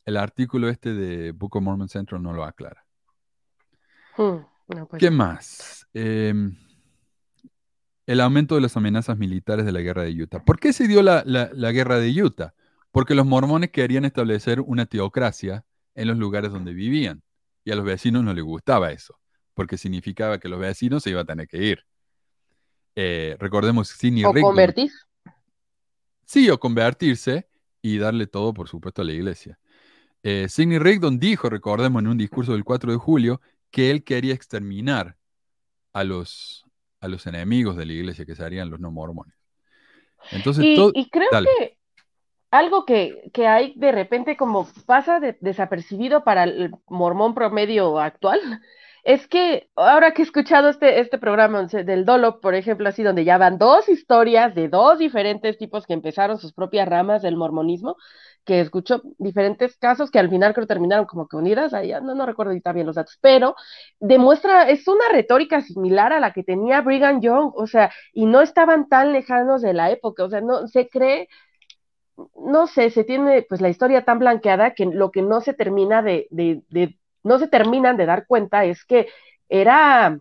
El 0.06 0.18
artículo 0.18 0.70
este 0.70 0.94
de 0.94 1.32
Book 1.32 1.56
of 1.56 1.64
Mormon 1.64 1.90
Central 1.90 2.22
no 2.22 2.34
lo 2.34 2.44
aclara. 2.44 2.86
Hmm, 4.18 4.38
pues 4.68 5.00
¿Qué 5.00 5.10
más? 5.12 5.88
Em, 5.94 6.56
el 8.06 8.22
aumento 8.22 8.56
de 8.56 8.62
las 8.62 8.78
amenazas 8.78 9.18
militares 9.18 9.66
de 9.66 9.72
la 9.72 9.82
guerra 9.82 10.04
de 10.04 10.22
Utah. 10.22 10.44
¿Por 10.44 10.60
qué 10.60 10.74
se 10.74 10.88
dio 10.88 11.02
la, 11.02 11.24
la 11.26 11.72
guerra 11.72 12.00
de 12.00 12.22
Utah? 12.22 12.54
Porque 12.92 13.16
los 13.16 13.26
mormones 13.26 13.72
querían 13.72 14.06
establecer 14.06 14.62
una 14.62 14.86
teocracia 14.86 15.66
en 15.96 16.08
los 16.08 16.18
lugares 16.18 16.52
donde 16.52 16.74
vivían. 16.74 17.24
Y 17.64 17.72
a 17.72 17.76
los 17.76 17.84
vecinos 17.84 18.24
no 18.24 18.34
les 18.34 18.44
gustaba 18.44 18.92
eso, 18.92 19.20
porque 19.56 19.78
significaba 19.78 20.40
que 20.40 20.48
los 20.48 20.60
vecinos 20.60 21.04
se 21.04 21.10
iban 21.10 21.24
a 21.24 21.26
tener 21.26 21.48
que 21.48 21.58
ir. 21.58 21.84
Eh, 22.96 23.36
recordemos 23.40 23.90
Sidney 23.90 24.24
¿O 24.24 24.32
convertirse? 24.32 24.98
Sí, 26.26 26.50
o 26.50 26.60
convertirse 26.60 27.48
y 27.86 28.00
darle 28.00 28.26
todo, 28.26 28.52
por 28.52 28.68
supuesto, 28.68 29.04
a 29.04 29.06
la 29.06 29.12
iglesia. 29.12 29.60
Eh, 30.24 30.50
Sidney 30.50 30.80
Rigdon 30.80 31.20
dijo, 31.20 31.52
recordemos 31.52 32.02
en 32.02 32.08
un 32.08 32.18
discurso 32.18 32.54
del 32.54 32.64
4 32.64 32.92
de 32.92 32.98
julio, 32.98 33.42
que 33.70 33.92
él 33.92 34.04
quería 34.04 34.34
exterminar 34.34 35.18
a 35.94 36.04
los, 36.04 36.66
a 37.00 37.08
los 37.08 37.28
enemigos 37.28 37.78
de 37.78 37.86
la 37.86 37.94
iglesia, 37.94 38.26
que 38.26 38.34
serían 38.36 38.72
los 38.72 38.80
no 38.80 38.90
mormones. 38.90 39.36
Entonces, 40.32 40.66
y, 40.66 41.10
creo 41.12 41.30
que 41.30 41.78
algo 42.50 42.86
que, 42.86 43.30
que, 43.32 43.46
hay 43.46 43.76
de 43.76 43.92
repente 43.92 44.36
como 44.36 44.68
pasa 44.88 45.20
desapercibido 45.40 46.24
para 46.24 46.46
el 46.46 46.72
mormón 46.88 47.36
promedio 47.36 48.00
actual, 48.00 48.42
es 49.06 49.28
que 49.28 49.70
ahora 49.76 50.14
que 50.14 50.24
he 50.24 50.26
escuchado 50.26 50.68
este, 50.68 51.00
este 51.00 51.20
programa 51.20 51.64
del 51.68 52.06
Dolo, 52.06 52.42
por 52.42 52.56
ejemplo, 52.56 52.90
así 52.90 53.04
donde 53.04 53.24
ya 53.24 53.38
van 53.38 53.60
dos 53.60 53.88
historias 53.88 54.56
de 54.56 54.68
dos 54.68 54.98
diferentes 54.98 55.60
tipos 55.60 55.86
que 55.86 55.94
empezaron 55.94 56.40
sus 56.40 56.54
propias 56.54 56.88
ramas 56.90 57.22
del 57.22 57.38
mormonismo, 57.38 57.98
que 58.46 58.62
escucho 58.62 59.04
diferentes 59.20 59.78
casos 59.78 60.10
que 60.10 60.18
al 60.18 60.30
final 60.32 60.56
creo 60.56 60.66
terminaron 60.66 61.06
como 61.06 61.28
que 61.28 61.38
unidas, 61.38 61.76
ahí 61.76 61.92
no, 62.02 62.16
no 62.16 62.26
recuerdo 62.26 62.50
ahorita 62.50 62.74
bien 62.74 62.88
los 62.88 62.96
datos, 62.96 63.18
pero 63.22 63.56
demuestra, 64.00 64.70
es 64.70 64.88
una 64.88 65.06
retórica 65.12 65.62
similar 65.62 66.12
a 66.12 66.20
la 66.20 66.34
que 66.34 66.44
tenía 66.44 66.82
Brigham 66.82 67.22
Young, 67.22 67.52
o 67.56 67.68
sea, 67.68 67.92
y 68.12 68.26
no 68.26 68.42
estaban 68.42 68.90
tan 68.90 69.14
lejanos 69.14 69.62
de 69.62 69.74
la 69.74 69.92
época, 69.92 70.24
o 70.24 70.30
sea, 70.30 70.42
no 70.42 70.68
se 70.68 70.90
cree 70.90 71.30
no 72.36 72.68
sé, 72.68 72.90
se 72.92 73.04
tiene 73.04 73.44
pues 73.44 73.62
la 73.62 73.70
historia 73.70 74.06
tan 74.06 74.20
blanqueada 74.20 74.74
que 74.74 74.86
lo 74.86 75.12
que 75.12 75.22
no 75.22 75.42
se 75.42 75.54
termina 75.54 76.02
de, 76.02 76.28
no 77.26 77.40
se 77.40 77.48
terminan 77.48 77.98
de 77.98 78.06
dar 78.06 78.28
cuenta 78.28 78.66
es 78.66 78.86
que 78.86 79.10
era, 79.50 80.20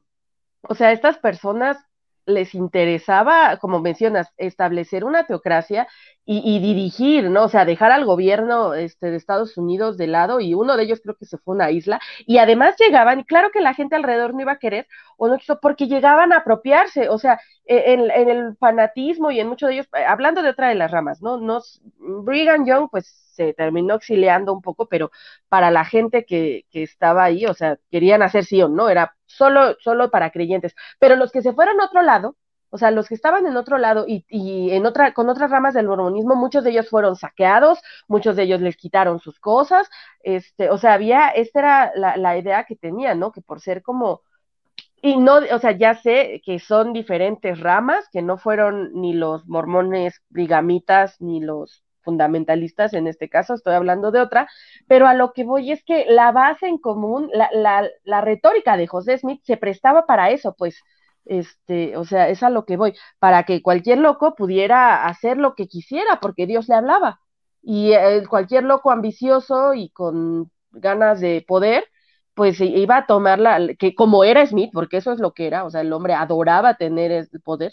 o 0.62 0.74
sea, 0.74 0.92
estas 0.92 1.18
personas 1.18 1.78
les 2.26 2.54
interesaba, 2.54 3.58
como 3.58 3.80
mencionas, 3.80 4.32
establecer 4.38 5.04
una 5.04 5.26
teocracia 5.26 5.86
y, 6.26 6.58
dirigir, 6.60 7.28
¿no? 7.30 7.44
O 7.44 7.48
sea, 7.48 7.66
dejar 7.66 7.92
al 7.92 8.06
gobierno 8.06 8.72
este, 8.74 9.10
de 9.10 9.16
Estados 9.16 9.58
Unidos 9.58 9.98
de 9.98 10.06
lado 10.06 10.40
y 10.40 10.54
uno 10.54 10.76
de 10.76 10.84
ellos 10.84 11.00
creo 11.02 11.16
que 11.16 11.26
se 11.26 11.36
fue 11.36 11.54
a 11.54 11.56
una 11.56 11.70
isla 11.70 12.00
y 12.26 12.38
además 12.38 12.76
llegaban, 12.78 13.20
y 13.20 13.24
claro 13.24 13.50
que 13.52 13.60
la 13.60 13.74
gente 13.74 13.96
alrededor 13.96 14.32
no 14.32 14.40
iba 14.40 14.52
a 14.52 14.58
querer 14.58 14.86
o 15.18 15.28
no 15.28 15.36
quiso, 15.38 15.60
porque 15.60 15.86
llegaban 15.86 16.32
a 16.32 16.38
apropiarse, 16.38 17.08
o 17.10 17.18
sea, 17.18 17.40
e, 17.66 17.92
en, 17.92 18.10
el 18.30 18.56
fanatismo 18.56 19.30
y 19.30 19.40
en 19.40 19.48
muchos 19.48 19.68
de 19.68 19.74
ellos, 19.74 19.86
eh, 19.96 20.04
hablando 20.04 20.42
de 20.42 20.50
otra 20.50 20.68
de 20.68 20.76
las 20.76 20.90
ramas, 20.90 21.20
¿no? 21.20 21.36
Nos, 21.38 21.82
Brigham 21.98 22.64
Young 22.66 22.88
pues 22.90 23.06
se 23.34 23.52
terminó 23.52 23.96
exiliando 23.96 24.52
un 24.52 24.62
poco, 24.62 24.88
pero 24.88 25.10
para 25.48 25.70
la 25.70 25.84
gente 25.84 26.24
que, 26.24 26.64
que 26.70 26.82
estaba 26.82 27.24
ahí, 27.24 27.46
o 27.46 27.54
sea, 27.54 27.78
querían 27.90 28.22
hacer 28.22 28.44
Sion, 28.44 28.74
¿no? 28.74 28.88
Era 28.88 29.14
solo, 29.26 29.76
solo 29.80 30.10
para 30.10 30.30
creyentes, 30.30 30.74
pero 30.98 31.16
los 31.16 31.32
que 31.32 31.42
se 31.42 31.52
fueron 31.52 31.80
a 31.80 31.86
otro 31.86 32.02
lado, 32.02 32.36
o 32.74 32.78
sea, 32.78 32.90
los 32.90 33.06
que 33.06 33.14
estaban 33.14 33.46
en 33.46 33.56
otro 33.56 33.78
lado 33.78 34.04
y, 34.08 34.26
y, 34.28 34.72
en 34.72 34.84
otra, 34.84 35.14
con 35.14 35.28
otras 35.28 35.48
ramas 35.48 35.74
del 35.74 35.86
mormonismo, 35.86 36.34
muchos 36.34 36.64
de 36.64 36.70
ellos 36.70 36.88
fueron 36.88 37.14
saqueados, 37.14 37.78
muchos 38.08 38.34
de 38.34 38.42
ellos 38.42 38.60
les 38.60 38.76
quitaron 38.76 39.20
sus 39.20 39.38
cosas, 39.38 39.88
este, 40.24 40.68
o 40.70 40.76
sea, 40.76 40.94
había, 40.94 41.28
esta 41.28 41.60
era 41.60 41.92
la, 41.94 42.36
idea 42.36 42.64
que 42.64 42.74
tenían, 42.74 43.20
¿no? 43.20 43.30
Que 43.30 43.42
por 43.42 43.60
ser 43.60 43.80
como, 43.80 44.22
y 45.00 45.18
no, 45.18 45.36
o 45.36 45.58
sea, 45.60 45.70
ya 45.70 45.94
sé 45.94 46.42
que 46.44 46.58
son 46.58 46.92
diferentes 46.92 47.60
ramas, 47.60 48.08
que 48.10 48.22
no 48.22 48.38
fueron 48.38 48.90
ni 48.92 49.12
los 49.12 49.46
mormones 49.46 50.20
brigamitas, 50.28 51.20
ni 51.20 51.40
los 51.40 51.84
fundamentalistas, 52.02 52.92
en 52.92 53.06
este 53.06 53.28
caso 53.28 53.54
estoy 53.54 53.74
hablando 53.74 54.10
de 54.10 54.20
otra, 54.20 54.48
pero 54.88 55.06
a 55.06 55.14
lo 55.14 55.32
que 55.32 55.44
voy 55.44 55.70
es 55.70 55.84
que 55.84 56.06
la 56.08 56.32
base 56.32 56.66
en 56.66 56.78
común, 56.78 57.30
la, 57.32 57.48
la, 57.52 57.88
la 58.02 58.20
retórica 58.20 58.76
de 58.76 58.88
José 58.88 59.16
Smith 59.16 59.42
se 59.44 59.56
prestaba 59.56 60.06
para 60.06 60.30
eso, 60.30 60.56
pues 60.58 60.82
este, 61.24 61.96
o 61.96 62.04
sea, 62.04 62.28
es 62.28 62.42
a 62.42 62.50
lo 62.50 62.64
que 62.64 62.76
voy, 62.76 62.94
para 63.18 63.44
que 63.44 63.62
cualquier 63.62 63.98
loco 63.98 64.34
pudiera 64.34 65.06
hacer 65.06 65.38
lo 65.38 65.54
que 65.54 65.66
quisiera, 65.68 66.20
porque 66.20 66.46
Dios 66.46 66.68
le 66.68 66.74
hablaba. 66.76 67.20
Y 67.62 67.92
cualquier 68.28 68.64
loco 68.64 68.90
ambicioso 68.90 69.74
y 69.74 69.90
con 69.90 70.50
ganas 70.72 71.20
de 71.20 71.44
poder, 71.46 71.84
pues 72.34 72.60
iba 72.60 72.98
a 72.98 73.06
tomar 73.06 73.38
la, 73.38 73.74
que 73.78 73.94
como 73.94 74.24
era 74.24 74.46
Smith, 74.46 74.70
porque 74.72 74.98
eso 74.98 75.12
es 75.12 75.20
lo 75.20 75.32
que 75.32 75.46
era, 75.46 75.64
o 75.64 75.70
sea, 75.70 75.80
el 75.80 75.92
hombre 75.92 76.14
adoraba 76.14 76.74
tener 76.74 77.12
el 77.12 77.28
poder, 77.42 77.72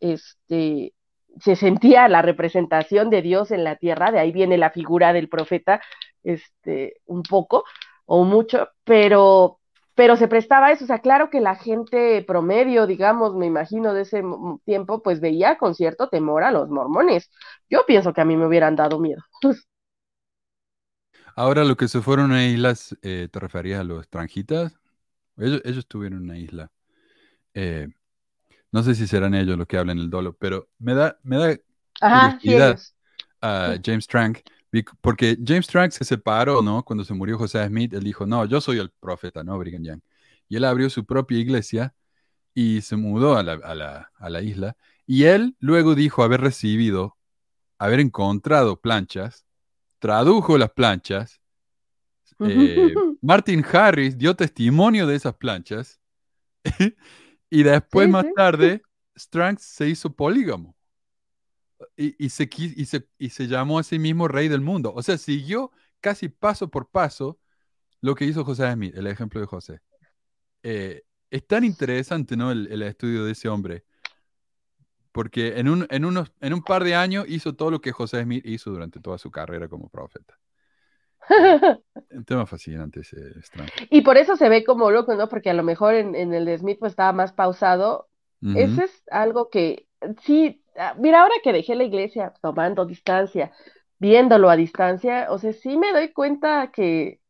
este, 0.00 0.94
se 1.40 1.56
sentía 1.56 2.08
la 2.08 2.22
representación 2.22 3.10
de 3.10 3.22
Dios 3.22 3.50
en 3.52 3.64
la 3.64 3.76
tierra, 3.76 4.10
de 4.10 4.18
ahí 4.18 4.32
viene 4.32 4.58
la 4.58 4.70
figura 4.70 5.12
del 5.12 5.28
profeta, 5.28 5.80
este, 6.22 6.94
un 7.06 7.22
poco 7.22 7.64
o 8.06 8.24
mucho, 8.24 8.68
pero 8.84 9.59
pero 10.00 10.16
se 10.16 10.28
prestaba 10.28 10.72
eso, 10.72 10.84
o 10.84 10.86
sea, 10.86 11.00
claro 11.00 11.28
que 11.28 11.42
la 11.42 11.56
gente 11.56 12.24
promedio, 12.26 12.86
digamos, 12.86 13.36
me 13.36 13.44
imagino 13.44 13.92
de 13.92 14.00
ese 14.00 14.22
tiempo, 14.64 15.02
pues 15.02 15.20
veía 15.20 15.58
con 15.58 15.74
cierto 15.74 16.08
temor 16.08 16.42
a 16.42 16.50
los 16.50 16.70
mormones. 16.70 17.30
Yo 17.68 17.84
pienso 17.86 18.14
que 18.14 18.22
a 18.22 18.24
mí 18.24 18.34
me 18.34 18.46
hubieran 18.46 18.76
dado 18.76 18.98
miedo. 18.98 19.20
Ahora, 21.36 21.64
lo 21.64 21.76
que 21.76 21.86
se 21.86 22.00
fueron 22.00 22.32
a 22.32 22.46
islas, 22.46 22.96
eh, 23.02 23.28
¿te 23.30 23.40
referías 23.40 23.80
a 23.80 23.84
los 23.84 24.08
tranjitas? 24.08 24.74
Ellos, 25.36 25.60
ellos 25.66 25.86
tuvieron 25.86 26.22
una 26.22 26.38
isla. 26.38 26.70
Eh, 27.52 27.86
no 28.72 28.82
sé 28.82 28.94
si 28.94 29.06
serán 29.06 29.34
ellos 29.34 29.58
los 29.58 29.66
que 29.66 29.76
hablan 29.76 29.98
el 29.98 30.08
dolo, 30.08 30.32
pero 30.32 30.70
me 30.78 30.94
da, 30.94 31.18
me 31.24 31.36
da 31.36 31.58
curiosidad 32.00 32.78
a 33.42 33.74
James 33.84 34.06
Trank 34.06 34.38
porque 35.00 35.36
James 35.44 35.66
Strang 35.66 35.90
se 35.90 36.04
separó, 36.04 36.62
¿no? 36.62 36.84
Cuando 36.84 37.04
se 37.04 37.14
murió 37.14 37.38
José 37.38 37.66
Smith, 37.66 37.92
él 37.92 38.04
dijo, 38.04 38.26
no, 38.26 38.44
yo 38.44 38.60
soy 38.60 38.78
el 38.78 38.90
profeta, 38.90 39.42
¿no? 39.42 39.58
Brigham 39.58 39.82
Young. 39.82 40.00
Y 40.48 40.56
él 40.56 40.64
abrió 40.64 40.88
su 40.90 41.04
propia 41.04 41.38
iglesia 41.38 41.94
y 42.54 42.80
se 42.82 42.96
mudó 42.96 43.36
a 43.36 43.42
la, 43.42 44.42
isla. 44.42 44.76
Y 45.06 45.24
él 45.24 45.56
luego 45.58 45.94
dijo 45.94 46.22
haber 46.22 46.40
recibido, 46.40 47.16
haber 47.78 48.00
encontrado 48.00 48.80
planchas, 48.80 49.44
tradujo 49.98 50.56
las 50.56 50.70
planchas. 50.70 51.40
Eh, 52.40 52.94
Martin 53.20 53.64
Harris 53.72 54.16
dio 54.16 54.36
testimonio 54.36 55.06
de 55.06 55.16
esas 55.16 55.34
planchas. 55.34 56.00
y 57.50 57.62
después, 57.62 58.08
más 58.08 58.26
tarde, 58.36 58.82
Strang 59.16 59.58
se 59.58 59.88
hizo 59.88 60.12
polígamo 60.12 60.76
y, 61.96 62.28
se, 62.28 62.48
y, 62.56 62.84
se, 62.84 63.08
y 63.18 63.30
se 63.30 63.46
llamó 63.46 63.78
a 63.78 63.82
sí 63.82 63.98
mismo 63.98 64.28
rey 64.28 64.48
del 64.48 64.60
mundo. 64.60 64.92
O 64.94 65.02
sea, 65.02 65.18
siguió 65.18 65.70
casi 66.00 66.28
paso 66.28 66.68
por 66.68 66.88
paso 66.88 67.38
lo 68.00 68.14
que 68.14 68.24
hizo 68.24 68.44
José 68.44 68.72
Smith, 68.72 68.96
el 68.96 69.06
ejemplo 69.06 69.40
de 69.40 69.46
José. 69.46 69.80
Eh, 70.62 71.02
es 71.30 71.46
tan 71.46 71.64
interesante, 71.64 72.36
¿no? 72.36 72.50
El, 72.50 72.70
el, 72.70 72.82
estudio 72.82 73.24
de 73.24 73.32
ese 73.32 73.48
hombre. 73.48 73.84
Porque 75.12 75.58
en 75.58 75.68
un, 75.68 75.86
en, 75.90 76.04
unos, 76.04 76.32
en 76.40 76.54
un 76.54 76.62
par 76.62 76.84
de 76.84 76.94
años 76.94 77.24
hizo 77.28 77.54
todo 77.54 77.70
lo 77.70 77.80
que 77.80 77.92
José 77.92 78.22
Smith 78.22 78.44
hizo 78.46 78.70
durante 78.70 79.00
toda 79.00 79.18
su 79.18 79.30
carrera 79.30 79.68
como 79.68 79.88
profeta. 79.88 80.38
Un 82.10 82.24
tema 82.24 82.46
fascinante 82.46 83.00
ese 83.00 83.20
extranjero. 83.36 83.86
Y 83.90 84.02
por 84.02 84.16
eso 84.16 84.36
se 84.36 84.48
ve 84.48 84.64
como 84.64 84.90
loco, 84.90 85.14
¿no? 85.14 85.28
Porque 85.28 85.50
a 85.50 85.54
lo 85.54 85.62
mejor 85.62 85.94
en, 85.94 86.14
en 86.14 86.32
el 86.32 86.44
de 86.44 86.58
Smith 86.58 86.78
pues 86.78 86.92
estaba 86.92 87.12
más 87.12 87.32
pausado. 87.32 88.08
Uh 88.42 88.48
-huh. 88.48 88.58
Ese 88.58 88.84
es 88.84 89.02
algo 89.10 89.50
que, 89.50 89.86
sí, 90.22 90.62
ah, 90.76 90.94
mira, 90.98 91.22
ahora 91.22 91.34
que 91.42 91.52
dejé 91.52 91.74
la 91.74 91.84
iglesia 91.84 92.32
tomando 92.42 92.84
distancia, 92.86 93.52
viéndolo 93.98 94.50
a 94.50 94.56
distancia, 94.56 95.26
o 95.30 95.38
sea, 95.38 95.52
sí 95.52 95.76
me 95.78 95.92
doy 95.92 96.12
cuenta 96.12 96.70
que, 96.72 97.20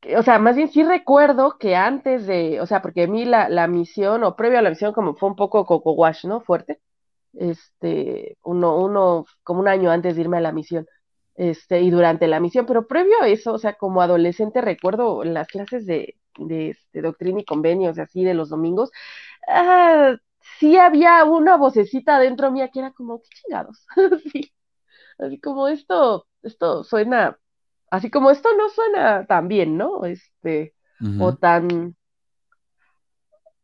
que, 0.00 0.16
o 0.16 0.22
sea, 0.22 0.38
más 0.38 0.56
bien 0.56 0.68
sí 0.68 0.82
recuerdo 0.82 1.58
que 1.58 1.76
antes 1.76 2.26
de, 2.26 2.60
o 2.60 2.66
sea, 2.66 2.82
porque 2.82 3.04
a 3.04 3.06
mí 3.06 3.24
la, 3.24 3.48
la 3.48 3.66
misión, 3.68 4.24
o 4.24 4.36
previo 4.36 4.58
a 4.58 4.62
la 4.62 4.70
misión, 4.70 4.92
como 4.92 5.14
fue 5.16 5.28
un 5.28 5.36
poco 5.36 5.66
coco 5.66 5.92
wash, 5.92 6.24
¿no? 6.26 6.40
Fuerte, 6.40 6.80
este, 7.34 8.38
uno, 8.44 8.78
uno, 8.78 9.26
como 9.44 9.60
un 9.60 9.68
año 9.68 9.90
antes 9.90 10.16
de 10.16 10.22
irme 10.22 10.38
a 10.38 10.40
la 10.40 10.52
misión 10.52 10.86
este, 11.36 11.80
y 11.82 11.90
durante 11.90 12.28
la 12.28 12.40
misión, 12.40 12.66
pero 12.66 12.86
previo 12.88 13.14
a 13.22 13.28
eso, 13.28 13.54
o 13.54 13.58
sea, 13.58 13.74
como 13.74 14.02
adolescente 14.02 14.60
recuerdo 14.62 15.24
las 15.24 15.48
clases 15.48 15.86
de, 15.86 16.16
de, 16.38 16.76
de 16.92 17.02
doctrina 17.02 17.40
y 17.40 17.44
convenios, 17.44 17.98
así 17.98 18.24
de 18.24 18.34
los 18.34 18.50
domingos, 18.50 18.90
ah, 19.48 20.16
sí 20.58 20.76
había 20.76 21.24
una 21.24 21.56
vocecita 21.56 22.18
dentro 22.18 22.50
mía 22.50 22.70
que 22.72 22.80
era 22.80 22.92
como, 22.92 23.20
qué 23.22 23.28
chingados, 23.42 23.86
sí, 24.32 24.52
así 25.18 25.40
como 25.40 25.68
esto, 25.68 26.26
esto 26.42 26.84
suena, 26.84 27.38
así 27.90 28.10
como 28.10 28.30
esto 28.30 28.50
no 28.56 28.68
suena 28.70 29.26
tan 29.26 29.48
bien, 29.48 29.76
¿no? 29.76 30.04
Este, 30.04 30.74
uh 31.00 31.04
-huh. 31.04 31.22
o 31.24 31.36
tan, 31.36 31.96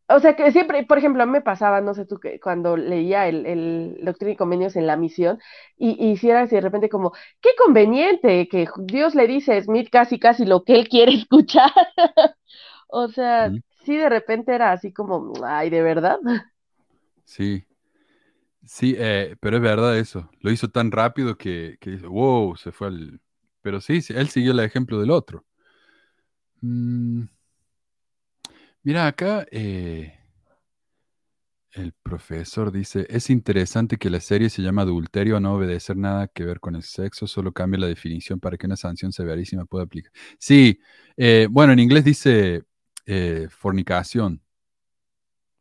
o 0.08 0.20
sea, 0.20 0.36
que 0.36 0.52
siempre, 0.52 0.84
por 0.86 0.98
ejemplo, 0.98 1.22
a 1.22 1.26
mí 1.26 1.32
me 1.32 1.40
pasaba, 1.40 1.80
no 1.80 1.92
sé 1.94 2.06
tú, 2.06 2.18
que 2.20 2.38
cuando 2.38 2.76
leía 2.76 3.26
el, 3.26 3.44
el 3.44 3.98
Doctrina 4.02 4.32
y 4.32 4.36
Convenios 4.36 4.76
en 4.76 4.86
la 4.86 4.96
misión, 4.96 5.40
y, 5.76 5.90
y 6.04 6.12
hiciera 6.12 6.42
así 6.42 6.54
de 6.54 6.60
repente 6.60 6.88
como, 6.88 7.12
qué 7.40 7.50
conveniente 7.58 8.46
que 8.48 8.68
Dios 8.84 9.16
le 9.16 9.26
dice 9.26 9.54
a 9.54 9.62
Smith 9.62 9.88
casi, 9.90 10.20
casi 10.20 10.44
lo 10.44 10.62
que 10.62 10.74
él 10.78 10.88
quiere 10.88 11.12
escuchar. 11.14 11.72
o 12.88 13.08
sea, 13.08 13.50
sí. 13.50 13.64
sí, 13.84 13.96
de 13.96 14.08
repente 14.08 14.54
era 14.54 14.70
así 14.72 14.92
como, 14.92 15.32
ay, 15.44 15.70
¿de 15.70 15.82
verdad? 15.82 16.18
Sí. 17.26 17.66
Sí, 18.64 18.94
eh, 18.98 19.36
pero 19.40 19.56
es 19.56 19.62
verdad 19.62 19.96
eso. 19.98 20.28
Lo 20.40 20.50
hizo 20.50 20.68
tan 20.70 20.90
rápido 20.90 21.36
que, 21.38 21.76
que 21.80 21.96
wow, 21.98 22.56
se 22.56 22.72
fue 22.72 22.88
al... 22.88 23.20
Pero 23.62 23.80
sí, 23.80 24.00
él 24.10 24.28
siguió 24.28 24.52
el 24.52 24.60
ejemplo 24.60 25.00
del 25.00 25.10
otro. 25.10 25.44
Mm. 26.62 27.28
Mira, 28.82 29.06
acá 29.06 29.46
eh, 29.50 30.14
el 31.72 31.92
profesor 32.02 32.72
dice, 32.72 33.06
es 33.10 33.28
interesante 33.30 33.98
que 33.98 34.08
la 34.10 34.20
serie 34.20 34.48
se 34.50 34.62
llama 34.62 34.82
Adulterio 34.82 35.36
a 35.36 35.40
no 35.40 35.54
obedecer 35.54 35.96
nada 35.96 36.28
que 36.28 36.44
ver 36.44 36.60
con 36.60 36.74
el 36.74 36.82
sexo, 36.82 37.26
solo 37.26 37.52
cambia 37.52 37.80
la 37.80 37.86
definición 37.88 38.40
para 38.40 38.56
que 38.56 38.66
una 38.66 38.76
sanción 38.76 39.12
severísima 39.12 39.66
pueda 39.66 39.84
aplicar. 39.84 40.12
Sí, 40.38 40.80
eh, 41.16 41.48
bueno, 41.50 41.72
en 41.72 41.80
inglés 41.80 42.04
dice 42.04 42.62
fornicación. 43.50 44.42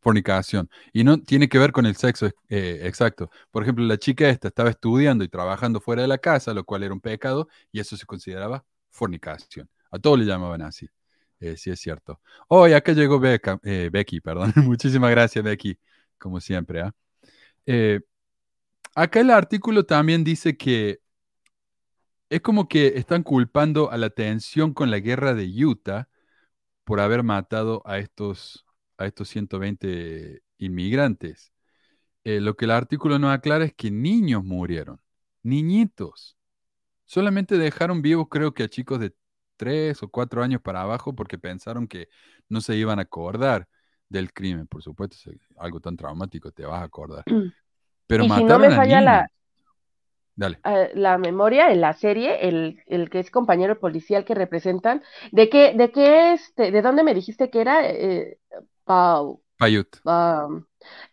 Fornicación. 0.05 0.69
Y 0.93 1.03
no 1.03 1.19
tiene 1.19 1.49
que 1.49 1.57
ver 1.57 1.71
con 1.71 1.87
el 1.87 1.95
sexo 1.95 2.27
eh, 2.47 2.81
exacto. 2.83 3.31
Por 3.49 3.63
ejemplo, 3.63 3.83
la 3.85 3.97
chica 3.97 4.29
esta 4.29 4.49
estaba 4.49 4.69
estudiando 4.69 5.23
y 5.23 5.29
trabajando 5.29 5.81
fuera 5.81 6.03
de 6.03 6.07
la 6.07 6.19
casa, 6.19 6.53
lo 6.53 6.63
cual 6.63 6.83
era 6.83 6.93
un 6.93 7.01
pecado, 7.01 7.47
y 7.71 7.79
eso 7.79 7.97
se 7.97 8.05
consideraba 8.05 8.63
fornicación. 8.91 9.67
A 9.89 9.97
todos 9.97 10.19
le 10.19 10.25
llamaban 10.25 10.61
así. 10.61 10.87
Eh, 11.39 11.57
sí, 11.57 11.71
es 11.71 11.79
cierto. 11.79 12.21
Oh, 12.47 12.67
y 12.67 12.73
acá 12.73 12.91
llegó 12.93 13.19
eh, 13.25 13.89
Becky, 13.91 14.21
perdón. 14.21 14.53
Muchísimas 14.77 15.09
gracias, 15.09 15.43
Becky, 15.43 15.79
como 16.19 16.39
siempre. 16.39 16.81
¿eh? 16.81 16.91
eh, 17.65 17.99
acá 18.93 19.21
el 19.21 19.31
artículo 19.31 19.85
también 19.85 20.23
dice 20.23 20.55
que 20.55 20.99
es 22.29 22.41
como 22.41 22.67
que 22.67 22.93
están 22.95 23.23
culpando 23.23 23.89
a 23.89 23.97
la 23.97 24.11
tensión 24.11 24.71
con 24.75 24.91
la 24.91 24.99
guerra 24.99 25.33
de 25.33 25.47
Utah 25.65 26.09
por 26.83 26.99
haber 26.99 27.23
matado 27.23 27.81
a 27.85 27.97
estos, 27.97 28.64
a 28.97 29.05
estos 29.05 29.29
120 29.29 30.41
inmigrantes. 30.57 31.53
Eh, 32.23 32.41
lo 32.41 32.55
que 32.55 32.65
el 32.65 32.71
artículo 32.71 33.19
no 33.19 33.29
aclara 33.29 33.65
es 33.65 33.73
que 33.73 33.91
niños 33.91 34.43
murieron, 34.43 34.99
niñitos. 35.43 36.37
Solamente 37.05 37.57
dejaron 37.57 38.01
vivos 38.01 38.27
creo 38.29 38.53
que 38.53 38.63
a 38.63 38.69
chicos 38.69 38.99
de 38.99 39.13
tres 39.57 40.01
o 40.03 40.09
cuatro 40.09 40.43
años 40.43 40.61
para 40.61 40.81
abajo 40.81 41.13
porque 41.13 41.37
pensaron 41.37 41.87
que 41.87 42.09
no 42.49 42.61
se 42.61 42.75
iban 42.75 42.99
a 42.99 43.03
acordar 43.03 43.67
del 44.09 44.33
crimen. 44.33 44.67
Por 44.67 44.81
supuesto, 44.81 45.15
es 45.29 45.37
algo 45.57 45.79
tan 45.79 45.95
traumático, 45.95 46.51
te 46.51 46.65
vas 46.65 46.81
a 46.81 46.85
acordar. 46.85 47.23
Pero 48.07 48.23
y 48.23 48.29
si 48.29 48.43
no 48.43 48.59
me 48.59 48.69
falla 48.71 49.01
la, 49.01 49.31
uh, 50.37 50.97
la 50.97 51.17
memoria 51.17 51.71
en 51.71 51.81
la 51.81 51.93
serie, 51.93 52.47
el, 52.47 52.79
el, 52.85 53.09
que 53.09 53.19
es 53.19 53.31
compañero 53.31 53.79
policial 53.79 54.25
que 54.25 54.35
representan, 54.35 55.01
¿de 55.31 55.49
qué, 55.49 55.73
de 55.73 55.91
qué 55.91 56.33
este, 56.33 56.71
de 56.71 56.81
dónde 56.81 57.03
me 57.03 57.15
dijiste 57.15 57.49
que 57.49 57.61
era? 57.61 57.89
Eh, 57.89 58.37
Pau, 58.85 59.41
Payut. 59.57 59.97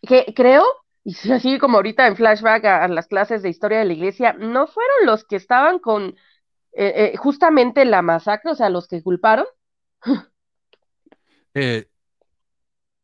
Que 0.01 0.33
creo, 0.35 0.63
y 1.03 1.13
así 1.31 1.59
como 1.59 1.77
ahorita 1.77 2.07
en 2.07 2.15
flashback 2.15 2.65
a, 2.65 2.83
a 2.83 2.87
las 2.87 3.07
clases 3.07 3.41
de 3.41 3.49
historia 3.49 3.79
de 3.79 3.85
la 3.85 3.93
iglesia, 3.93 4.33
no 4.33 4.67
fueron 4.67 5.05
los 5.05 5.25
que 5.25 5.35
estaban 5.35 5.79
con 5.79 6.15
eh, 6.75 7.11
eh, 7.13 7.17
justamente 7.17 7.85
la 7.85 8.01
masacre, 8.01 8.51
o 8.51 8.55
sea, 8.55 8.69
los 8.69 8.87
que 8.87 9.01
culparon. 9.03 9.45
eh, 11.53 11.87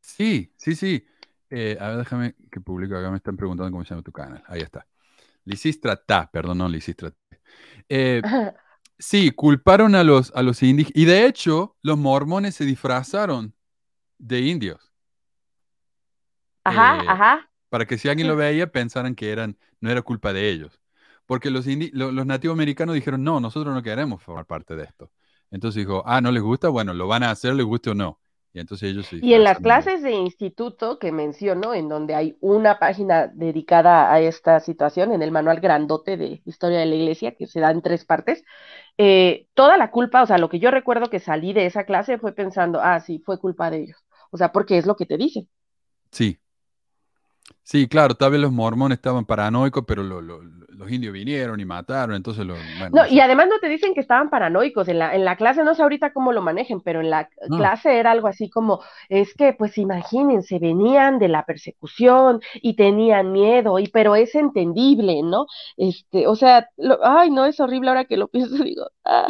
sí, 0.02 0.54
sí, 0.58 0.76
sí. 0.76 1.06
Eh, 1.52 1.78
a 1.80 1.90
ver, 1.90 1.98
déjame 1.98 2.36
que 2.52 2.62
publico 2.62 2.96
acá, 2.96 3.10
me 3.10 3.18
están 3.18 3.38
preguntando 3.38 3.72
cómo 3.72 3.84
se 3.84 3.92
llama 3.92 4.04
tu 4.04 4.12
canal. 4.12 4.44
Ahí 4.48 4.62
está. 4.62 4.86
Lisistrata, 5.46 6.30
perdón, 6.32 6.60
no 6.60 6.70
Lisistrata. 6.70 7.18
Sí, 9.02 9.32
culparon 9.32 9.96
a 9.96 10.04
los, 10.04 10.34
a 10.36 10.44
los 10.44 10.62
indígenas. 10.62 10.92
Y 10.94 11.06
de 11.06 11.26
hecho, 11.26 11.78
los 11.82 11.98
mormones 11.98 12.56
se 12.56 12.66
disfrazaron 12.66 13.56
de 14.20 14.42
indios. 14.42 14.92
Ajá, 16.64 17.04
ajá. 17.08 17.50
Para 17.70 17.86
que 17.86 17.98
si 17.98 18.10
alguien 18.10 18.28
lo 18.28 18.36
veía, 18.36 18.72
pensaran 18.72 19.16
que 19.16 19.32
eran, 19.32 19.58
no 19.80 19.90
era 19.90 20.02
culpa 20.02 20.34
de 20.34 20.50
ellos. 20.50 20.80
Porque 21.26 21.52
los, 21.52 21.66
los, 21.68 22.14
los 22.14 22.26
nativos 22.26 22.56
americanos 22.56 22.96
dijeron, 22.96 23.24
no, 23.24 23.40
nosotros 23.40 23.74
no 23.74 23.84
queremos 23.84 24.24
formar 24.24 24.46
parte 24.46 24.76
de 24.76 24.84
esto. 24.84 25.12
Entonces 25.52 25.86
dijo, 25.86 26.04
ah, 26.06 26.22
¿no 26.22 26.32
les 26.32 26.42
gusta? 26.44 26.70
Bueno, 26.70 26.94
lo 26.94 27.08
van 27.08 27.24
a 27.24 27.32
hacer, 27.32 27.54
les 27.54 27.66
guste 27.66 27.92
o 27.92 27.96
no. 27.96 28.20
Y 28.52 28.60
entonces 28.60 28.90
ellos 28.90 29.08
Y 29.12 29.36
en 29.36 29.44
las 29.44 29.60
clases 29.60 30.02
de 30.02 30.12
instituto 30.12 30.98
que 30.98 31.12
menciono, 31.12 31.76
en 31.76 31.88
donde 31.88 32.16
hay 32.16 32.36
una 32.42 32.80
página 32.80 33.28
dedicada 33.28 34.12
a 34.12 34.20
esta 34.22 34.60
situación, 34.60 35.12
en 35.12 35.22
el 35.22 35.32
manual 35.32 35.60
grandote 35.60 36.18
de 36.18 36.42
historia 36.46 36.80
de 36.80 36.88
la 36.88 36.96
iglesia, 36.96 37.36
que 37.36 37.46
se 37.46 37.60
da 37.60 37.70
en 37.70 37.84
tres 37.84 38.06
partes, 38.06 38.44
eh, 38.98 39.48
toda 39.54 39.78
la 39.78 39.92
culpa, 39.92 40.24
o 40.24 40.26
sea, 40.26 40.40
lo 40.40 40.50
que 40.50 40.60
yo 40.60 40.72
recuerdo 40.72 41.12
que 41.12 41.20
salí 41.20 41.54
de 41.54 41.68
esa 41.68 41.84
clase 41.84 42.18
fue 42.18 42.34
pensando, 42.34 42.80
ah, 42.82 43.00
sí, 43.00 43.22
fue 43.24 43.40
culpa 43.40 43.70
de 43.70 43.84
ellos. 43.84 43.98
O 44.32 44.38
sea, 44.38 44.52
porque 44.52 44.78
es 44.78 44.86
lo 44.86 44.96
que 44.96 45.06
te 45.06 45.18
dicen. 45.18 45.48
Sí, 46.12 46.40
Sí, 47.64 47.88
claro, 47.88 48.16
tal 48.16 48.32
vez 48.32 48.42
los 48.42 48.52
mormones 48.52 48.98
estaban 48.98 49.26
paranoicos, 49.26 49.84
pero 49.88 50.04
lo, 50.04 50.22
lo, 50.22 50.42
los 50.42 50.92
indios 50.92 51.14
vinieron 51.14 51.60
y 51.60 51.66
mataron, 51.66 52.16
entonces 52.16 52.46
lo, 52.46 52.56
bueno, 52.80 52.90
No, 52.92 53.08
y 53.08 53.20
además 53.20 53.48
no 53.48 53.60
te 53.60 53.70
dicen 53.70 53.94
que 53.94 54.00
estaban 54.00 54.30
paranoicos, 54.30 54.88
en 54.88 55.00
la, 55.00 55.14
en 55.16 55.24
la 55.26 55.36
clase 55.36 55.64
no 55.64 55.76
sé 55.76 55.84
ahorita 55.84 56.12
cómo 56.12 56.32
lo 56.32 56.42
manejen, 56.42 56.82
pero 56.82 57.02
en 57.02 57.10
la 57.10 57.30
no. 57.48 57.58
clase 57.58 58.00
era 58.00 58.12
algo 58.12 58.28
así 58.28 58.50
como, 58.50 58.82
es 59.08 59.34
que 59.36 59.54
pues 59.54 59.78
imagínense, 59.78 60.58
venían 60.60 61.20
de 61.20 61.28
la 61.28 61.46
persecución 61.46 62.42
y 62.56 62.76
tenían 62.76 63.32
miedo, 63.32 63.78
y 63.80 63.88
pero 63.88 64.16
es 64.16 64.34
entendible, 64.36 65.22
¿no? 65.24 65.46
Este, 65.78 66.28
o 66.28 66.36
sea, 66.36 66.70
lo, 66.78 67.00
ay, 67.06 67.30
no, 67.30 67.46
es 67.46 67.60
horrible 67.60 67.90
ahora 67.90 68.06
que 68.06 68.18
lo 68.18 68.28
pienso, 68.30 68.56
digo, 68.64 68.88
ah. 69.06 69.28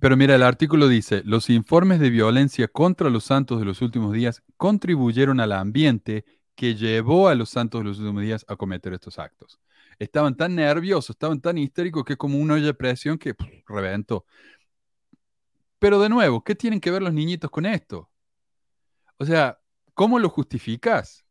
Pero 0.00 0.16
mira, 0.16 0.36
el 0.36 0.44
artículo 0.44 0.86
dice, 0.86 1.22
los 1.24 1.50
informes 1.50 1.98
de 1.98 2.10
violencia 2.10 2.68
contra 2.68 3.10
los 3.10 3.24
santos 3.24 3.58
de 3.58 3.64
los 3.64 3.82
últimos 3.82 4.12
días 4.12 4.42
contribuyeron 4.56 5.40
al 5.40 5.52
ambiente 5.52 6.24
que 6.54 6.76
llevó 6.76 7.28
a 7.28 7.34
los 7.34 7.50
santos 7.50 7.80
de 7.80 7.84
los 7.88 7.98
últimos 7.98 8.22
días 8.22 8.44
a 8.48 8.56
cometer 8.56 8.92
estos 8.92 9.18
actos. 9.18 9.60
Estaban 9.98 10.36
tan 10.36 10.54
nerviosos, 10.54 11.10
estaban 11.10 11.40
tan 11.40 11.58
histéricos 11.58 12.04
que 12.04 12.16
como 12.16 12.38
una 12.38 12.54
olla 12.54 12.66
de 12.66 12.74
presión 12.74 13.18
que 13.18 13.34
reventó. 13.66 14.24
Pero 15.80 16.00
de 16.00 16.08
nuevo, 16.08 16.42
¿qué 16.44 16.54
tienen 16.54 16.80
que 16.80 16.90
ver 16.90 17.02
los 17.02 17.12
niñitos 17.12 17.50
con 17.50 17.66
esto? 17.66 18.08
O 19.16 19.24
sea, 19.24 19.58
¿cómo 19.94 20.20
lo 20.20 20.28
justificas? 20.28 21.24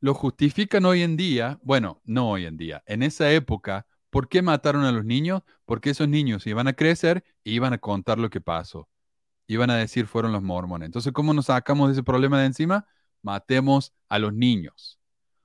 Lo 0.00 0.12
justifican 0.12 0.84
hoy 0.84 1.02
en 1.02 1.16
día, 1.16 1.58
bueno, 1.62 2.00
no 2.04 2.30
hoy 2.30 2.44
en 2.46 2.56
día, 2.56 2.82
en 2.86 3.02
esa 3.02 3.30
época, 3.32 3.86
¿por 4.10 4.28
qué 4.28 4.42
mataron 4.42 4.84
a 4.84 4.92
los 4.92 5.04
niños? 5.04 5.42
Porque 5.64 5.90
esos 5.90 6.08
niños 6.08 6.46
iban 6.46 6.68
a 6.68 6.74
crecer 6.74 7.24
e 7.44 7.50
iban 7.52 7.72
a 7.72 7.78
contar 7.78 8.18
lo 8.18 8.30
que 8.30 8.40
pasó. 8.40 8.88
Iban 9.46 9.70
a 9.70 9.76
decir 9.76 10.06
fueron 10.06 10.32
los 10.32 10.42
mormones. 10.42 10.86
Entonces, 10.86 11.12
¿cómo 11.12 11.34
nos 11.34 11.46
sacamos 11.46 11.88
de 11.88 11.94
ese 11.94 12.02
problema 12.02 12.40
de 12.40 12.46
encima? 12.46 12.86
matemos 13.22 13.92
a 14.08 14.18
los 14.18 14.32
niños. 14.32 14.98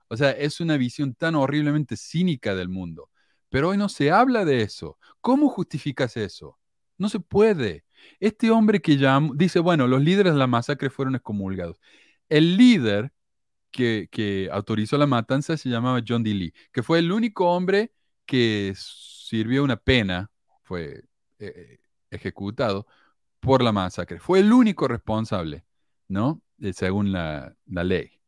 O 0.07 0.17
sea, 0.17 0.31
es 0.31 0.59
una 0.59 0.77
visión 0.77 1.13
tan 1.13 1.35
horriblemente 1.35 1.97
cínica 1.97 2.55
del 2.55 2.69
mundo. 2.69 3.09
Pero 3.49 3.69
hoy 3.69 3.77
no 3.77 3.89
se 3.89 4.11
habla 4.11 4.45
de 4.45 4.61
eso. 4.61 4.97
¿Cómo 5.21 5.49
justificas 5.49 6.17
eso? 6.17 6.59
No 6.97 7.09
se 7.09 7.19
puede. 7.19 7.85
Este 8.19 8.51
hombre 8.51 8.81
que 8.81 8.97
llamó, 8.97 9.33
dice, 9.33 9.59
bueno, 9.59 9.87
los 9.87 10.01
líderes 10.01 10.33
de 10.33 10.39
la 10.39 10.47
masacre 10.47 10.89
fueron 10.89 11.15
excomulgados. 11.15 11.79
El 12.29 12.57
líder 12.57 13.13
que, 13.71 14.07
que 14.11 14.49
autorizó 14.51 14.97
la 14.97 15.07
matanza 15.07 15.57
se 15.57 15.69
llamaba 15.69 16.01
John 16.07 16.23
D. 16.23 16.33
Lee, 16.33 16.53
que 16.71 16.83
fue 16.83 16.99
el 16.99 17.11
único 17.11 17.51
hombre 17.51 17.91
que 18.25 18.73
sirvió 18.75 19.63
una 19.63 19.77
pena, 19.77 20.29
fue 20.63 21.03
eh, 21.39 21.79
ejecutado 22.09 22.87
por 23.39 23.61
la 23.61 23.71
masacre. 23.71 24.19
Fue 24.19 24.39
el 24.39 24.51
único 24.51 24.87
responsable, 24.87 25.65
¿no? 26.07 26.41
Eh, 26.59 26.73
según 26.73 27.11
la, 27.11 27.55
la 27.67 27.83
ley. 27.83 28.19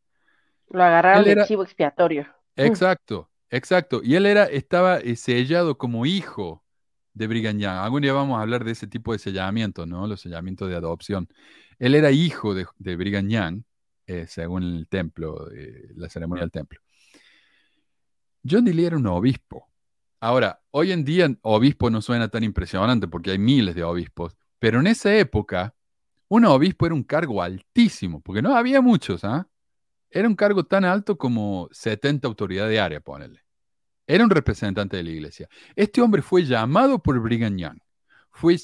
Lo 0.70 0.84
agarraron 0.84 1.24
de 1.24 1.46
chivo 1.46 1.64
expiatorio. 1.64 2.28
Exacto, 2.56 3.30
exacto. 3.50 4.02
Y 4.04 4.16
él 4.16 4.26
era, 4.26 4.46
estaba 4.46 4.98
eh, 4.98 5.16
sellado 5.16 5.78
como 5.78 6.06
hijo 6.06 6.64
de 7.14 7.28
Brigham 7.28 7.58
Young. 7.58 7.78
Algún 7.78 8.02
día 8.02 8.14
vamos 8.14 8.38
a 8.38 8.42
hablar 8.42 8.64
de 8.64 8.72
ese 8.72 8.88
tipo 8.88 9.14
de 9.14 9.20
sellamiento, 9.20 9.86
¿no? 9.86 10.08
Los 10.08 10.22
sellamientos 10.22 10.70
de 10.70 10.76
adopción. 10.76 11.28
Él 11.80 11.96
era 11.96 12.12
hijo 12.12 12.54
de, 12.54 12.66
de 12.78 12.96
Brigham 12.96 13.30
Young, 13.30 13.64
eh, 14.06 14.26
según 14.28 14.64
el 14.64 14.88
templo, 14.88 15.50
eh, 15.52 15.90
la 15.96 16.10
ceremonia 16.10 16.42
del 16.44 16.52
templo. 16.52 16.80
John 18.48 18.66
D. 18.66 18.74
Lee 18.74 18.86
era 18.86 18.98
un 18.98 19.08
obispo. 19.08 19.68
Ahora, 20.20 20.62
hoy 20.72 20.92
en 20.92 21.04
día 21.06 21.30
obispo 21.44 21.90
no 21.90 22.02
suena 22.02 22.28
tan 22.30 22.44
impresionante 22.44 23.08
porque 23.08 23.32
hay 23.32 23.38
miles 23.38 23.76
de 23.76 23.84
obispos, 23.84 24.36
pero 24.60 24.80
en 24.80 24.88
esa 24.88 25.16
época 25.16 25.76
un 26.28 26.46
obispo 26.46 26.86
era 26.88 26.96
un 26.96 27.04
cargo 27.04 27.42
altísimo, 27.42 28.22
porque 28.22 28.42
no 28.42 28.56
había 28.56 28.82
muchos, 28.82 29.24
¿ah? 29.24 29.48
Era 30.10 30.28
un 30.28 30.36
cargo 30.36 30.66
tan 30.66 30.86
alto 30.86 31.18
como 31.18 31.70
70 31.72 32.28
autoridades 32.28 32.72
de 32.72 32.80
área, 32.80 33.00
ponele. 33.00 33.44
Era 34.08 34.24
un 34.24 34.30
representante 34.30 34.98
de 34.98 35.04
la 35.04 35.12
iglesia. 35.12 35.50
Este 35.76 36.02
hombre 36.02 36.22
fue 36.22 36.46
llamado 36.46 37.00
por 37.02 37.20
Brigham 37.20 37.58
Young, 37.58 37.80
fue 38.32 38.58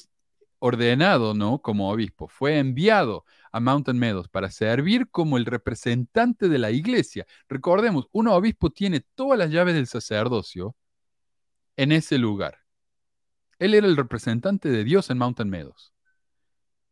ordenado, 0.58 1.34
¿no? 1.34 1.60
Como 1.60 1.90
obispo, 1.90 2.28
fue 2.28 2.58
enviado 2.58 3.24
a 3.52 3.60
Mountain 3.60 3.98
Meadows 3.98 4.28
para 4.28 4.50
servir 4.50 5.08
como 5.10 5.36
el 5.36 5.46
representante 5.46 6.48
de 6.48 6.58
la 6.58 6.70
iglesia. 6.72 7.26
Recordemos, 7.48 8.08
un 8.12 8.28
obispo 8.28 8.70
tiene 8.70 9.00
todas 9.14 9.38
las 9.38 9.50
llaves 9.50 9.74
del 9.74 9.86
sacerdocio 9.86 10.74
en 11.76 11.92
ese 11.92 12.18
lugar. 12.18 12.58
Él 13.58 13.74
era 13.74 13.88
el 13.88 13.96
representante 13.96 14.68
de 14.70 14.84
Dios 14.84 15.10
en 15.10 15.18
Mountain 15.18 15.50
Meadows. 15.50 15.92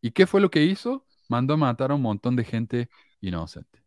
¿Y 0.00 0.10
qué 0.12 0.26
fue 0.26 0.40
lo 0.40 0.50
que 0.50 0.64
hizo? 0.64 1.06
Mandó 1.28 1.54
a 1.54 1.56
matar 1.56 1.90
a 1.90 1.94
un 1.94 2.02
montón 2.02 2.36
de 2.36 2.44
gente 2.44 2.88
inocente. 3.20 3.82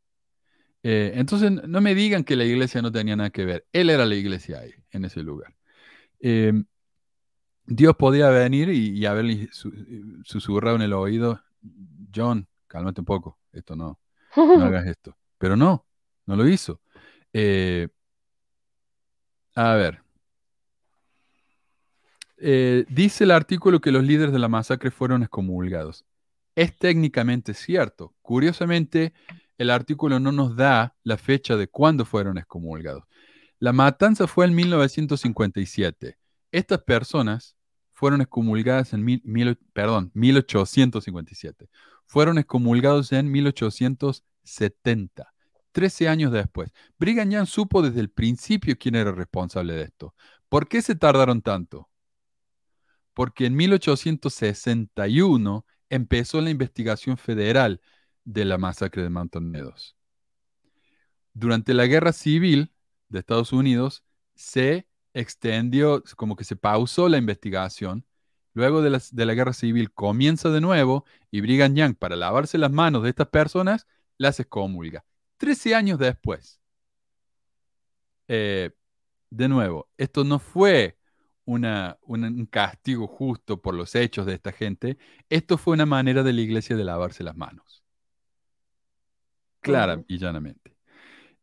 Eh, 0.84 1.14
entonces, 1.16 1.52
no 1.52 1.82
me 1.82 1.96
digan 1.96 2.24
que 2.24 2.36
la 2.36 2.46
iglesia 2.46 2.82
no 2.82 2.92
tenía 2.92 3.16
nada 3.16 3.32
que 3.32 3.46
ver. 3.46 3.68
Él 3.74 3.90
era 3.90 4.06
la 4.06 4.16
iglesia 4.16 4.60
ahí, 4.60 4.74
en 4.92 5.06
ese 5.06 5.24
lugar. 5.24 5.56
Eh, 6.22 6.54
Dios 7.66 7.96
podía 7.96 8.30
venir 8.30 8.70
y, 8.70 8.90
y 8.98 9.06
haberle 9.06 9.50
su- 9.52 9.72
susurrado 10.24 10.76
en 10.76 10.84
el 10.84 10.94
oído, 10.94 11.42
John, 12.14 12.48
cálmate 12.68 13.02
un 13.02 13.06
poco, 13.06 13.40
esto 13.52 13.76
no, 13.76 14.00
no 14.54 14.66
hagas 14.66 14.88
esto. 14.88 15.18
Pero 15.38 15.56
no, 15.58 15.88
no 16.26 16.36
lo 16.36 16.48
hizo. 16.48 16.82
Eh, 17.34 17.90
a 19.56 19.74
ver. 19.76 20.02
Eh, 22.38 22.86
dice 22.90 23.24
el 23.24 23.32
artículo 23.32 23.80
que 23.82 23.92
los 23.92 24.04
líderes 24.04 24.34
de 24.34 24.40
la 24.40 24.50
masacre 24.50 24.92
fueron 24.92 25.24
excomulgados. 25.24 26.06
Es 26.56 26.78
técnicamente 26.78 27.54
cierto. 27.54 28.14
Curiosamente, 28.22 29.14
el 29.58 29.70
artículo 29.70 30.20
no 30.20 30.32
nos 30.32 30.56
da 30.56 30.96
la 31.04 31.18
fecha 31.18 31.56
de 31.56 31.68
cuándo 31.68 32.06
fueron 32.06 32.38
excomulgados. 32.38 33.04
La 33.60 33.74
matanza 33.74 34.28
fue 34.28 34.46
en 34.46 34.56
1957. 34.56 36.18
Estas 36.52 36.80
personas 36.84 37.56
fueron 37.94 38.22
excomulgadas 38.22 38.94
en 38.94 39.04
mil- 39.04 39.22
mil- 39.24 39.58
perdón, 39.74 40.12
1857. 40.14 41.70
Fueron 42.06 42.38
excomulgados 42.38 43.12
en 43.14 43.32
1870, 43.32 45.34
13 45.72 46.08
años 46.08 46.32
después. 46.32 46.72
Brigham 47.00 47.46
supo 47.46 47.82
desde 47.82 48.02
el 48.02 48.10
principio 48.10 48.78
quién 48.78 48.96
era 48.96 49.12
responsable 49.12 49.74
de 49.74 49.84
esto. 49.84 50.14
¿Por 50.50 50.68
qué 50.68 50.82
se 50.82 50.96
tardaron 50.96 51.42
tanto? 51.42 51.90
Porque 53.16 53.48
en 53.48 53.56
1861 53.56 55.66
empezó 55.90 56.42
la 56.42 56.52
investigación 56.52 57.18
federal 57.18 57.82
de 58.24 58.46
la 58.46 58.60
masacre 58.60 59.02
de 59.02 59.10
Mountain 59.10 59.50
Meadows. 59.50 59.96
Durante 61.34 61.74
la 61.74 61.88
guerra 61.88 62.14
civil 62.14 62.72
de 63.10 63.20
Estados 63.20 63.54
Unidos 63.54 64.04
se 64.36 64.88
extendió, 65.14 66.04
como 66.16 66.36
que 66.36 66.44
se 66.44 66.56
pausó 66.56 67.10
la 67.10 67.18
investigación. 67.18 68.06
Luego 68.54 68.82
de 68.82 68.90
la, 68.90 69.02
de 69.12 69.26
la 69.26 69.34
guerra 69.34 69.54
civil 69.54 69.92
comienza 69.92 70.50
de 70.50 70.62
nuevo 70.62 71.06
y 71.32 71.42
Brigham 71.42 71.76
Young, 71.76 71.96
para 71.96 72.16
lavarse 72.16 72.58
las 72.58 72.72
manos 72.72 73.04
de 73.04 73.10
estas 73.10 73.28
personas, 73.28 73.88
las 74.18 74.40
excomulga. 74.40 75.06
Trece 75.38 75.76
años 75.76 76.00
después. 76.00 76.62
Eh, 78.28 78.72
de 79.30 79.48
nuevo, 79.48 79.90
esto 79.98 80.24
no 80.24 80.40
fue 80.40 80.98
una, 81.46 81.98
un 82.02 82.46
castigo 82.48 83.08
justo 83.08 83.62
por 83.62 83.76
los 83.76 83.96
hechos 83.96 84.26
de 84.26 84.34
esta 84.34 84.52
gente, 84.52 84.98
esto 85.30 85.58
fue 85.58 85.74
una 85.76 85.86
manera 85.86 86.24
de 86.24 86.34
la 86.34 86.42
iglesia 86.42 86.76
de 86.76 86.84
lavarse 86.84 87.24
las 87.24 87.36
manos. 87.36 87.84
Clara 89.62 90.04
y 90.08 90.18
llanamente. 90.18 90.76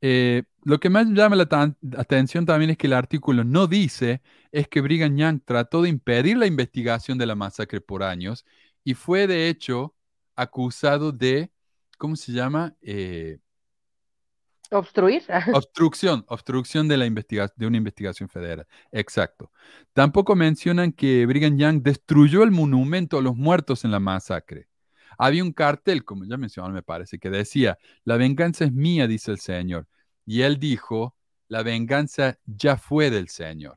Eh, 0.01 0.43
lo 0.65 0.81
que 0.81 0.91
más 0.91 1.07
llama 1.09 1.37
la 1.37 1.49
atención 1.97 2.45
también 2.45 2.71
es 2.71 2.77
que 2.77 2.89
el 2.89 2.93
artículo 2.93 3.45
no 3.45 3.69
dice 3.69 4.21
es 4.51 4.67
que 4.69 4.81
Brigham 4.81 5.17
Young 5.17 5.41
trató 5.45 5.83
de 5.83 5.89
impedir 5.89 6.37
la 6.37 6.47
investigación 6.47 7.19
de 7.19 7.27
la 7.27 7.37
masacre 7.37 7.81
por 7.81 8.03
años 8.03 8.45
y 8.85 8.95
fue 8.95 9.29
de 9.29 9.49
hecho 9.49 9.95
acusado 10.35 11.13
de, 11.13 11.53
¿cómo 11.99 12.17
se 12.17 12.33
llama? 12.33 12.77
Eh, 12.83 13.39
Obstruir. 14.73 15.23
Obstrucción, 15.55 16.25
obstrucción 16.29 16.89
de, 16.89 16.97
la 16.97 17.07
investiga- 17.07 17.53
de 17.57 17.67
una 17.67 17.77
investigación 17.77 18.29
federal. 18.29 18.67
Exacto. 18.91 19.51
Tampoco 19.93 20.35
mencionan 20.35 20.93
que 20.93 21.27
Brigham 21.27 21.57
Young 21.59 21.83
destruyó 21.83 22.43
el 22.43 22.51
monumento 22.51 23.19
a 23.19 23.23
los 23.23 23.37
muertos 23.37 23.85
en 23.85 23.91
la 23.91 24.01
masacre. 24.01 24.69
Había 25.19 25.45
un 25.45 25.53
cartel, 25.53 26.05
como 26.05 26.25
ya 26.25 26.37
mencionaron, 26.37 26.75
me 26.75 26.83
parece, 26.83 27.19
que 27.19 27.31
decía, 27.31 27.79
la 28.05 28.17
venganza 28.17 28.65
es 28.65 28.73
mía, 28.73 29.07
dice 29.07 29.31
el 29.31 29.39
Señor. 29.39 29.87
Y 30.25 30.43
él 30.43 30.59
dijo, 30.59 31.15
la 31.49 31.63
venganza 31.63 32.39
ya 32.47 32.77
fue 32.77 33.11
del 33.11 33.29
Señor. 33.29 33.77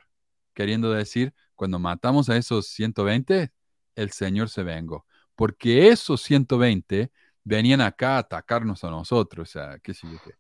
Queriendo 0.54 0.92
decir, 0.92 1.34
cuando 1.56 1.78
matamos 1.80 2.30
a 2.30 2.38
esos 2.38 2.68
120, 2.68 3.52
el 3.96 4.12
Señor 4.12 4.50
se 4.50 4.64
vengó. 4.64 5.06
Porque 5.36 5.90
esos 5.90 6.22
120 6.22 7.12
venían 7.44 7.82
acá 7.82 8.16
a 8.16 8.20
atacarnos 8.20 8.84
a 8.86 8.90
nosotros. 8.90 9.50
O 9.50 9.52
sea, 9.52 9.78
qué 9.80 9.94
sé 9.94 10.08
yo 10.10 10.18
qué. 10.24 10.32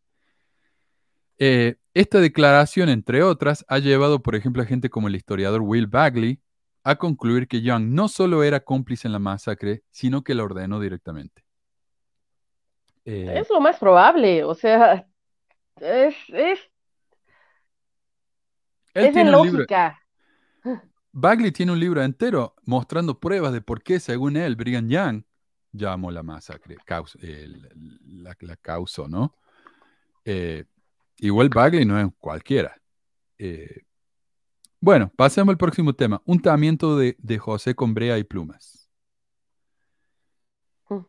Eh, 1.38 1.76
esta 1.94 2.20
declaración, 2.20 2.90
entre 2.90 3.24
otras, 3.24 3.66
ha 3.68 3.80
llevado, 3.80 4.22
por 4.22 4.36
ejemplo, 4.36 4.62
a 4.62 4.66
gente 4.66 4.90
como 4.90 5.07
el 5.07 5.16
historiador 5.16 5.62
Will 5.62 5.88
Bagley 5.88 6.40
a 6.84 6.95
concluir 6.98 7.48
que 7.48 7.62
Young 7.62 7.86
no 7.90 8.07
solo 8.07 8.44
era 8.44 8.60
cómplice 8.60 9.07
en 9.07 9.14
la 9.14 9.20
masacre, 9.20 9.84
sino 9.91 10.24
que 10.24 10.36
la 10.36 10.44
ordenó 10.44 10.80
directamente. 10.80 11.44
Eh, 13.06 13.34
Es 13.40 13.49
lo 13.49 13.60
más 13.60 13.78
probable, 13.80 14.44
o 14.44 14.53
sea, 14.56 15.07
es, 15.82 16.16
es, 16.30 16.60
él 18.94 19.06
es 19.06 19.14
de 19.14 19.24
libro, 19.24 19.60
lógica. 19.60 19.99
Bagley 21.12 21.52
tiene 21.52 21.72
un 21.72 21.80
libro 21.80 22.03
entero 22.03 22.56
mostrando 22.66 23.20
pruebas 23.20 23.53
de 23.53 23.62
por 23.62 23.82
qué, 23.84 23.99
según 23.99 24.38
él, 24.38 24.56
Brigham 24.56 24.90
Young 24.90 25.24
llamó 25.72 26.12
la 26.12 26.24
masacre, 26.24 26.78
caus- 26.86 27.18
eh, 27.22 27.48
la, 28.06 28.36
la 28.40 28.56
causó, 28.57 29.07
¿no? 29.07 29.36
Eh, 30.24 30.66
igual 31.18 31.50
Bagley 31.50 31.86
no 31.86 32.00
es 32.00 32.08
cualquiera. 32.20 32.76
Eh, 33.38 33.82
bueno, 34.80 35.12
pasemos 35.16 35.52
al 35.52 35.58
próximo 35.58 35.94
tema. 35.94 36.22
Untamiento 36.26 36.98
de, 36.98 37.16
de 37.20 37.38
José 37.38 37.76
con 37.76 37.94
brea 37.94 38.18
y 38.18 38.24
plumas. 38.24 38.90
Mm. 40.90 41.00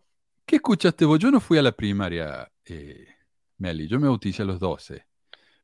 ¿Qué 0.46 0.56
escuchaste 0.56 1.04
vos? 1.04 1.18
Yo 1.18 1.30
no 1.30 1.40
fui 1.40 1.58
a 1.58 1.62
la 1.62 1.72
primaria, 1.72 2.50
eh, 2.64 3.06
Meli, 3.58 3.86
yo 3.88 4.00
me 4.00 4.08
bauticé 4.08 4.42
a 4.42 4.46
los 4.46 4.58
12. 4.60 5.04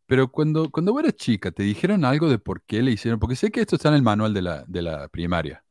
Pero 0.07 0.31
cuando, 0.31 0.71
cuando 0.71 0.93
vos 0.93 1.03
eras 1.03 1.17
chica, 1.17 1.53
¿te 1.53 1.63
dijeron 1.63 2.05
algo 2.05 2.29
de 2.29 2.39
por 2.39 2.63
qué 2.63 2.83
le 2.83 2.91
hicieron? 2.91 3.19
Porque 3.19 3.37
sé 3.37 3.51
que 3.51 3.61
esto 3.61 3.77
está 3.77 3.89
en 3.89 3.95
el 3.95 4.03
manual 4.03 4.35
de 4.35 4.43
la, 4.43 4.65
de 4.67 4.83
la 4.83 5.09
primaria, 5.09 5.65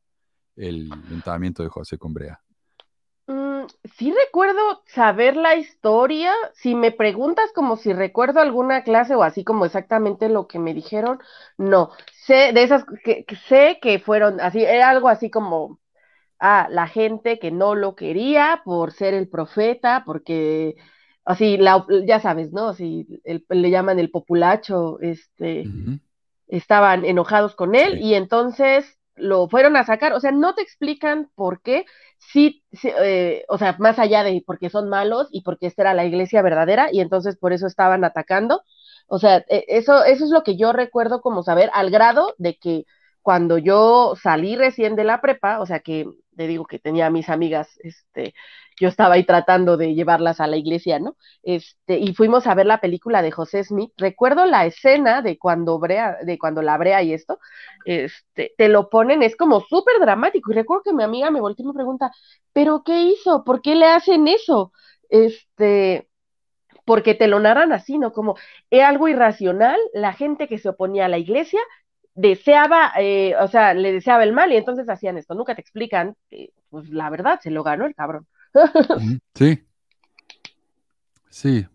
el 0.55 0.91
untamiento 1.11 1.61
de 1.63 1.69
José 1.69 1.97
con 1.97 2.13
brea. 2.13 2.41
Sí 3.97 4.13
recuerdo 4.25 4.83
saber 4.85 5.35
la 5.35 5.55
historia. 5.55 6.33
Si 6.53 6.75
me 6.75 6.91
preguntas 6.91 7.51
como 7.53 7.77
si 7.77 7.93
recuerdo 7.93 8.39
alguna 8.39 8.83
clase 8.83 9.15
o 9.15 9.23
así 9.23 9.43
como 9.43 9.65
exactamente 9.65 10.29
lo 10.29 10.47
que 10.47 10.59
me 10.59 10.73
dijeron, 10.73 11.19
no. 11.57 11.91
Sé 12.25 12.51
de 12.53 12.63
esas 12.63 12.85
que, 13.03 13.25
que 13.25 13.35
sé 13.35 13.79
que 13.81 13.99
fueron 13.99 14.39
así, 14.41 14.63
era 14.63 14.89
algo 14.89 15.09
así 15.09 15.29
como 15.31 15.79
ah, 16.39 16.67
la 16.71 16.87
gente 16.87 17.39
que 17.39 17.51
no 17.51 17.75
lo 17.75 17.95
quería 17.95 18.61
por 18.65 18.93
ser 18.93 19.13
el 19.15 19.29
profeta, 19.29 20.03
porque 20.05 20.75
así 21.25 21.57
la, 21.57 21.85
ya 22.07 22.19
sabes, 22.19 22.51
¿no? 22.53 22.69
Así 22.69 23.07
el- 23.25 23.45
le 23.49 23.69
llaman 23.71 23.99
el 23.99 24.11
populacho, 24.11 24.99
este 25.01 25.65
estaban 26.47 27.05
enojados 27.05 27.55
con 27.55 27.75
él 27.75 27.93
Sí. 27.99 28.05
y 28.05 28.13
entonces 28.15 28.99
lo 29.15 29.47
fueron 29.49 29.75
a 29.77 29.83
sacar. 29.85 30.13
O 30.13 30.19
sea, 30.19 30.31
no 30.31 30.53
te 30.55 30.61
explican 30.61 31.29
por 31.35 31.61
qué, 31.61 31.85
sí, 32.21 32.63
eh, 32.83 33.43
o 33.49 33.57
sea, 33.57 33.75
más 33.79 33.99
allá 33.99 34.23
de 34.23 34.43
porque 34.45 34.69
son 34.69 34.89
malos 34.89 35.27
y 35.31 35.41
porque 35.41 35.67
esta 35.67 35.83
era 35.83 35.93
la 35.93 36.05
iglesia 36.05 36.41
verdadera 36.41 36.89
y 36.91 37.01
entonces 37.01 37.37
por 37.37 37.53
eso 37.53 37.67
estaban 37.67 38.03
atacando. 38.03 38.63
O 39.07 39.19
sea, 39.19 39.37
e, 39.49 39.65
eso, 39.67 40.03
eso 40.05 40.25
es 40.25 40.31
lo 40.31 40.43
que 40.43 40.57
yo 40.57 40.73
recuerdo 40.73 41.21
como 41.21 41.43
saber 41.43 41.69
al 41.73 41.91
grado 41.91 42.33
de 42.37 42.55
que 42.57 42.85
cuando 43.21 43.57
yo 43.57 44.15
salí 44.21 44.55
recién 44.55 44.95
de 44.95 45.03
la 45.03 45.21
prepa, 45.21 45.59
o 45.59 45.65
sea 45.65 45.79
que 45.81 46.05
te 46.35 46.47
digo 46.47 46.65
que 46.65 46.79
tenía 46.79 47.07
a 47.07 47.09
mis 47.09 47.29
amigas, 47.29 47.69
este, 47.83 48.33
yo 48.79 48.87
estaba 48.87 49.15
ahí 49.15 49.25
tratando 49.25 49.77
de 49.77 49.93
llevarlas 49.93 50.39
a 50.39 50.47
la 50.47 50.57
iglesia, 50.57 50.99
¿no? 50.99 51.17
Este, 51.43 51.99
y 51.99 52.13
fuimos 52.13 52.47
a 52.47 52.55
ver 52.55 52.65
la 52.65 52.79
película 52.81 53.21
de 53.21 53.31
José 53.31 53.63
Smith. 53.63 53.91
Recuerdo 53.97 54.45
la 54.45 54.65
escena 54.65 55.21
de 55.21 55.37
cuando 55.37 55.77
brea, 55.79 56.17
de 56.23 56.39
cuando 56.39 56.61
la 56.61 56.77
brea 56.77 57.03
y 57.03 57.13
esto, 57.13 57.39
este, 57.85 58.53
te 58.57 58.69
lo 58.69 58.89
ponen, 58.89 59.23
es 59.23 59.35
como 59.35 59.61
súper 59.61 59.99
dramático. 59.99 60.51
Y 60.51 60.55
recuerdo 60.55 60.83
que 60.83 60.93
mi 60.93 61.03
amiga 61.03 61.31
me 61.31 61.41
volteó 61.41 61.63
y 61.63 61.67
me 61.67 61.73
pregunta, 61.73 62.11
¿pero 62.53 62.83
qué 62.83 63.03
hizo? 63.03 63.43
¿Por 63.43 63.61
qué 63.61 63.75
le 63.75 63.85
hacen 63.87 64.27
eso? 64.27 64.71
Este, 65.09 66.07
porque 66.85 67.13
te 67.15 67.27
lo 67.27 67.39
narran 67.39 67.73
así, 67.73 67.97
¿no? 67.97 68.11
Como 68.13 68.35
era 68.69 68.89
algo 68.89 69.07
irracional, 69.07 69.79
la 69.93 70.13
gente 70.13 70.47
que 70.47 70.57
se 70.57 70.69
oponía 70.69 71.05
a 71.05 71.09
la 71.09 71.17
iglesia 71.19 71.59
deseaba, 72.13 72.91
eh, 72.99 73.35
o 73.39 73.47
sea, 73.47 73.73
le 73.73 73.93
deseaba 73.93 74.23
el 74.23 74.33
mal 74.33 74.51
y 74.51 74.57
entonces 74.57 74.87
hacían 74.89 75.17
esto. 75.17 75.35
Nunca 75.35 75.55
te 75.55 75.61
explican, 75.61 76.15
pues 76.69 76.89
la 76.89 77.09
verdad, 77.09 77.39
se 77.41 77.51
lo 77.51 77.63
ganó 77.63 77.85
el 77.85 77.95
cabrón. 77.95 78.27
sí. 79.35 79.63
Sí. 81.29 81.65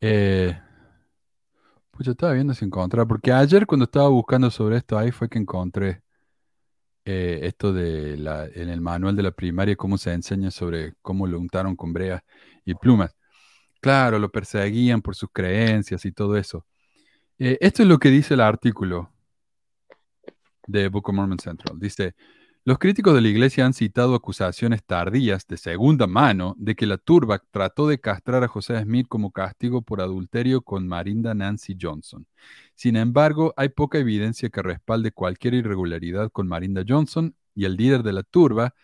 Eh, 0.00 0.58
pues 1.90 2.06
yo 2.06 2.12
estaba 2.12 2.32
viendo 2.32 2.54
si 2.54 2.64
encontrar, 2.64 3.06
porque 3.06 3.32
ayer 3.32 3.66
cuando 3.66 3.84
estaba 3.84 4.08
buscando 4.08 4.50
sobre 4.50 4.78
esto, 4.78 4.96
ahí 4.98 5.10
fue 5.10 5.28
que 5.28 5.38
encontré 5.38 6.02
eh, 7.04 7.40
esto 7.42 7.72
de 7.72 8.16
la, 8.16 8.46
en 8.46 8.70
el 8.70 8.80
manual 8.80 9.16
de 9.16 9.22
la 9.22 9.32
primaria, 9.32 9.76
cómo 9.76 9.98
se 9.98 10.12
enseña 10.12 10.50
sobre 10.50 10.94
cómo 11.02 11.26
lo 11.26 11.38
untaron 11.38 11.76
con 11.76 11.92
brea 11.92 12.24
y 12.64 12.74
plumas. 12.74 13.14
Claro, 13.80 14.18
lo 14.18 14.30
perseguían 14.30 15.02
por 15.02 15.16
sus 15.16 15.30
creencias 15.32 16.04
y 16.04 16.12
todo 16.12 16.36
eso. 16.36 16.64
Eh, 17.42 17.56
esto 17.62 17.82
es 17.82 17.88
lo 17.88 17.98
que 17.98 18.10
dice 18.10 18.34
el 18.34 18.40
artículo 18.42 19.10
de 20.66 20.88
Book 20.88 21.08
of 21.08 21.14
Mormon 21.14 21.38
Central. 21.38 21.78
Dice, 21.80 22.14
los 22.66 22.78
críticos 22.78 23.14
de 23.14 23.22
la 23.22 23.28
iglesia 23.28 23.64
han 23.64 23.72
citado 23.72 24.14
acusaciones 24.14 24.84
tardías 24.84 25.46
de 25.46 25.56
segunda 25.56 26.06
mano 26.06 26.54
de 26.58 26.74
que 26.76 26.84
la 26.86 26.98
turba 26.98 27.42
trató 27.50 27.88
de 27.88 27.98
castrar 27.98 28.44
a 28.44 28.48
José 28.48 28.82
Smith 28.82 29.06
como 29.08 29.32
castigo 29.32 29.80
por 29.80 30.02
adulterio 30.02 30.60
con 30.60 30.86
Marinda 30.86 31.32
Nancy 31.34 31.78
Johnson. 31.80 32.26
Sin 32.74 32.96
embargo, 32.96 33.54
hay 33.56 33.70
poca 33.70 33.98
evidencia 33.98 34.50
que 34.50 34.60
respalde 34.62 35.10
cualquier 35.10 35.54
irregularidad 35.54 36.30
con 36.30 36.46
Marinda 36.46 36.84
Johnson 36.86 37.34
y 37.54 37.64
el 37.64 37.76
líder 37.76 38.02
de 38.02 38.12
la 38.12 38.22
turba, 38.22 38.74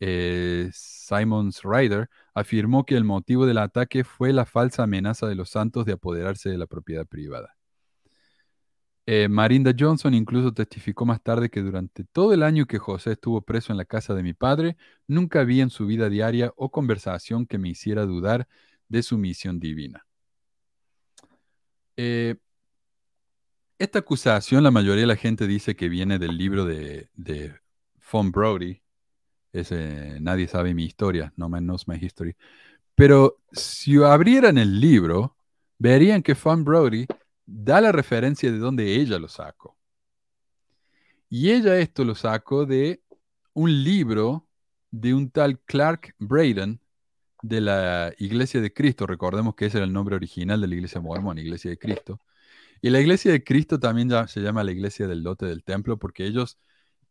eh, 0.00 0.70
Simons 0.72 1.62
Ryder, 1.64 2.08
afirmó 2.34 2.86
que 2.86 2.96
el 2.96 3.04
motivo 3.04 3.46
del 3.46 3.58
ataque 3.58 4.04
fue 4.04 4.32
la 4.32 4.46
falsa 4.46 4.84
amenaza 4.84 5.26
de 5.26 5.34
los 5.34 5.50
santos 5.50 5.86
de 5.86 5.94
apoderarse 5.94 6.50
de 6.50 6.58
la 6.58 6.66
propiedad 6.66 7.06
privada. 7.06 7.56
Eh, 9.08 9.28
Marinda 9.28 9.72
Johnson 9.78 10.14
incluso 10.14 10.52
testificó 10.52 11.06
más 11.06 11.22
tarde 11.22 11.48
que 11.48 11.62
durante 11.62 12.02
todo 12.02 12.32
el 12.32 12.42
año 12.42 12.66
que 12.66 12.78
José 12.78 13.12
estuvo 13.12 13.40
preso 13.40 13.72
en 13.72 13.78
la 13.78 13.84
casa 13.84 14.14
de 14.14 14.24
mi 14.24 14.34
padre, 14.34 14.76
nunca 15.06 15.44
vi 15.44 15.60
en 15.60 15.70
su 15.70 15.86
vida 15.86 16.08
diaria 16.08 16.52
o 16.56 16.72
conversación 16.72 17.46
que 17.46 17.56
me 17.56 17.68
hiciera 17.68 18.04
dudar 18.04 18.48
de 18.88 19.04
su 19.04 19.16
misión 19.16 19.60
divina. 19.60 20.04
Eh, 21.96 22.34
esta 23.78 24.00
acusación, 24.00 24.64
la 24.64 24.72
mayoría 24.72 25.02
de 25.02 25.06
la 25.06 25.16
gente 25.16 25.46
dice 25.46 25.76
que 25.76 25.88
viene 25.88 26.18
del 26.18 26.36
libro 26.36 26.64
de, 26.64 27.08
de 27.14 27.54
Von 28.10 28.32
Brody. 28.32 28.82
Nadie 30.20 30.48
sabe 30.48 30.74
mi 30.74 30.84
historia, 30.84 31.32
no 31.36 31.48
man 31.48 31.64
knows 31.64 31.86
my 31.86 31.96
history. 31.96 32.36
Pero 32.94 33.38
si 33.52 33.96
abrieran 34.02 34.58
el 34.58 34.80
libro, 34.80 35.36
verían 35.78 36.22
que 36.22 36.34
Von 36.34 36.64
Brody 36.64 37.06
da 37.46 37.80
la 37.80 37.92
referencia 37.92 38.50
de 38.50 38.58
dónde 38.58 38.96
ella 38.96 39.18
lo 39.18 39.28
sacó. 39.28 39.78
Y 41.28 41.50
ella 41.50 41.78
esto 41.78 42.04
lo 42.04 42.14
sacó 42.14 42.66
de 42.66 43.02
un 43.52 43.84
libro 43.84 44.48
de 44.90 45.14
un 45.14 45.30
tal 45.30 45.60
Clark 45.60 46.14
Braden 46.18 46.80
de 47.42 47.60
la 47.60 48.12
Iglesia 48.18 48.60
de 48.60 48.72
Cristo. 48.72 49.06
Recordemos 49.06 49.54
que 49.54 49.66
ese 49.66 49.78
era 49.78 49.86
el 49.86 49.92
nombre 49.92 50.16
original 50.16 50.60
de 50.60 50.68
la 50.68 50.74
Iglesia 50.74 51.00
Mormona, 51.00 51.40
Iglesia 51.40 51.70
de 51.70 51.78
Cristo. 51.78 52.20
Y 52.82 52.90
la 52.90 53.00
Iglesia 53.00 53.32
de 53.32 53.44
Cristo 53.44 53.80
también 53.80 54.08
ya 54.10 54.28
se 54.28 54.40
llama 54.40 54.64
la 54.64 54.72
Iglesia 54.72 55.06
del 55.08 55.22
Lote 55.22 55.46
del 55.46 55.64
Templo 55.64 55.98
porque 55.98 56.26
ellos 56.26 56.58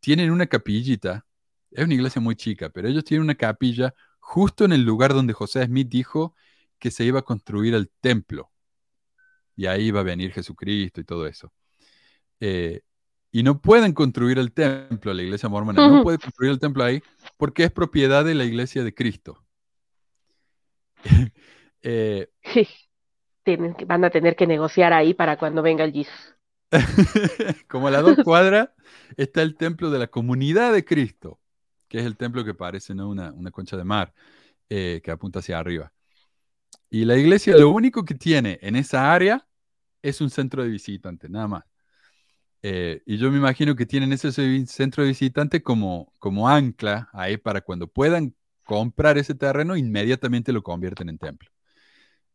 tienen 0.00 0.30
una 0.30 0.46
capillita. 0.46 1.26
Es 1.70 1.84
una 1.84 1.94
iglesia 1.94 2.22
muy 2.22 2.36
chica, 2.36 2.70
pero 2.70 2.88
ellos 2.88 3.04
tienen 3.04 3.24
una 3.24 3.34
capilla 3.34 3.94
justo 4.20 4.64
en 4.64 4.72
el 4.72 4.82
lugar 4.84 5.12
donde 5.14 5.32
José 5.32 5.64
Smith 5.66 5.88
dijo 5.88 6.34
que 6.78 6.90
se 6.90 7.04
iba 7.04 7.20
a 7.20 7.22
construir 7.22 7.74
el 7.74 7.90
templo 8.00 8.52
y 9.56 9.66
ahí 9.66 9.90
va 9.90 10.00
a 10.00 10.04
venir 10.04 10.32
Jesucristo 10.32 11.00
y 11.00 11.04
todo 11.04 11.26
eso. 11.26 11.52
Eh, 12.38 12.82
y 13.32 13.42
no 13.42 13.60
pueden 13.60 13.92
construir 13.92 14.38
el 14.38 14.52
templo, 14.52 15.12
la 15.12 15.22
iglesia 15.22 15.48
mormona 15.48 15.88
no 15.88 16.02
puede 16.02 16.18
construir 16.18 16.52
el 16.52 16.58
templo 16.58 16.84
ahí 16.84 17.02
porque 17.36 17.64
es 17.64 17.70
propiedad 17.72 18.24
de 18.24 18.34
la 18.34 18.44
iglesia 18.44 18.84
de 18.84 18.94
Cristo. 18.94 19.42
Eh, 21.88 22.28
Tienen, 23.44 23.76
van 23.86 24.04
a 24.04 24.10
tener 24.10 24.34
que 24.34 24.44
negociar 24.44 24.92
ahí 24.92 25.14
para 25.14 25.36
cuando 25.36 25.62
venga 25.62 25.84
el 25.84 25.92
Jesus. 25.92 26.34
Como 27.68 27.86
a 27.86 27.92
las 27.92 28.02
dos 28.02 28.16
cuadras 28.24 28.70
está 29.16 29.40
el 29.42 29.54
templo 29.54 29.90
de 29.90 30.00
la 30.00 30.08
comunidad 30.08 30.72
de 30.72 30.84
Cristo, 30.84 31.38
que 31.86 32.00
es 32.00 32.06
el 32.06 32.16
templo 32.16 32.44
que 32.44 32.54
parece 32.54 32.92
una, 32.92 33.32
concha 33.52 33.76
de 33.76 33.84
mar 33.84 34.12
eh, 34.68 35.00
que 35.04 35.12
apunta 35.12 35.38
hacia 35.38 35.60
arriba. 35.60 35.92
Y 36.90 37.04
la 37.04 37.16
iglesia 37.16 37.56
lo 37.56 37.70
único 37.70 38.04
que 38.04 38.16
tiene 38.16 38.58
en 38.62 38.74
esa 38.74 39.12
área 39.12 39.45
es 40.08 40.20
un 40.20 40.30
centro 40.30 40.62
de 40.62 40.68
visitantes, 40.68 41.30
nada 41.30 41.48
más. 41.48 41.64
Eh, 42.62 43.02
y 43.06 43.18
yo 43.18 43.30
me 43.30 43.38
imagino 43.38 43.76
que 43.76 43.86
tienen 43.86 44.12
ese 44.12 44.32
centro 44.66 45.02
de 45.02 45.10
visitantes 45.10 45.62
como, 45.62 46.12
como 46.18 46.48
ancla 46.48 47.08
ahí 47.12 47.36
para 47.36 47.60
cuando 47.60 47.86
puedan 47.86 48.34
comprar 48.64 49.18
ese 49.18 49.34
terreno, 49.34 49.76
inmediatamente 49.76 50.52
lo 50.52 50.62
convierten 50.62 51.08
en 51.08 51.18
templo. 51.18 51.50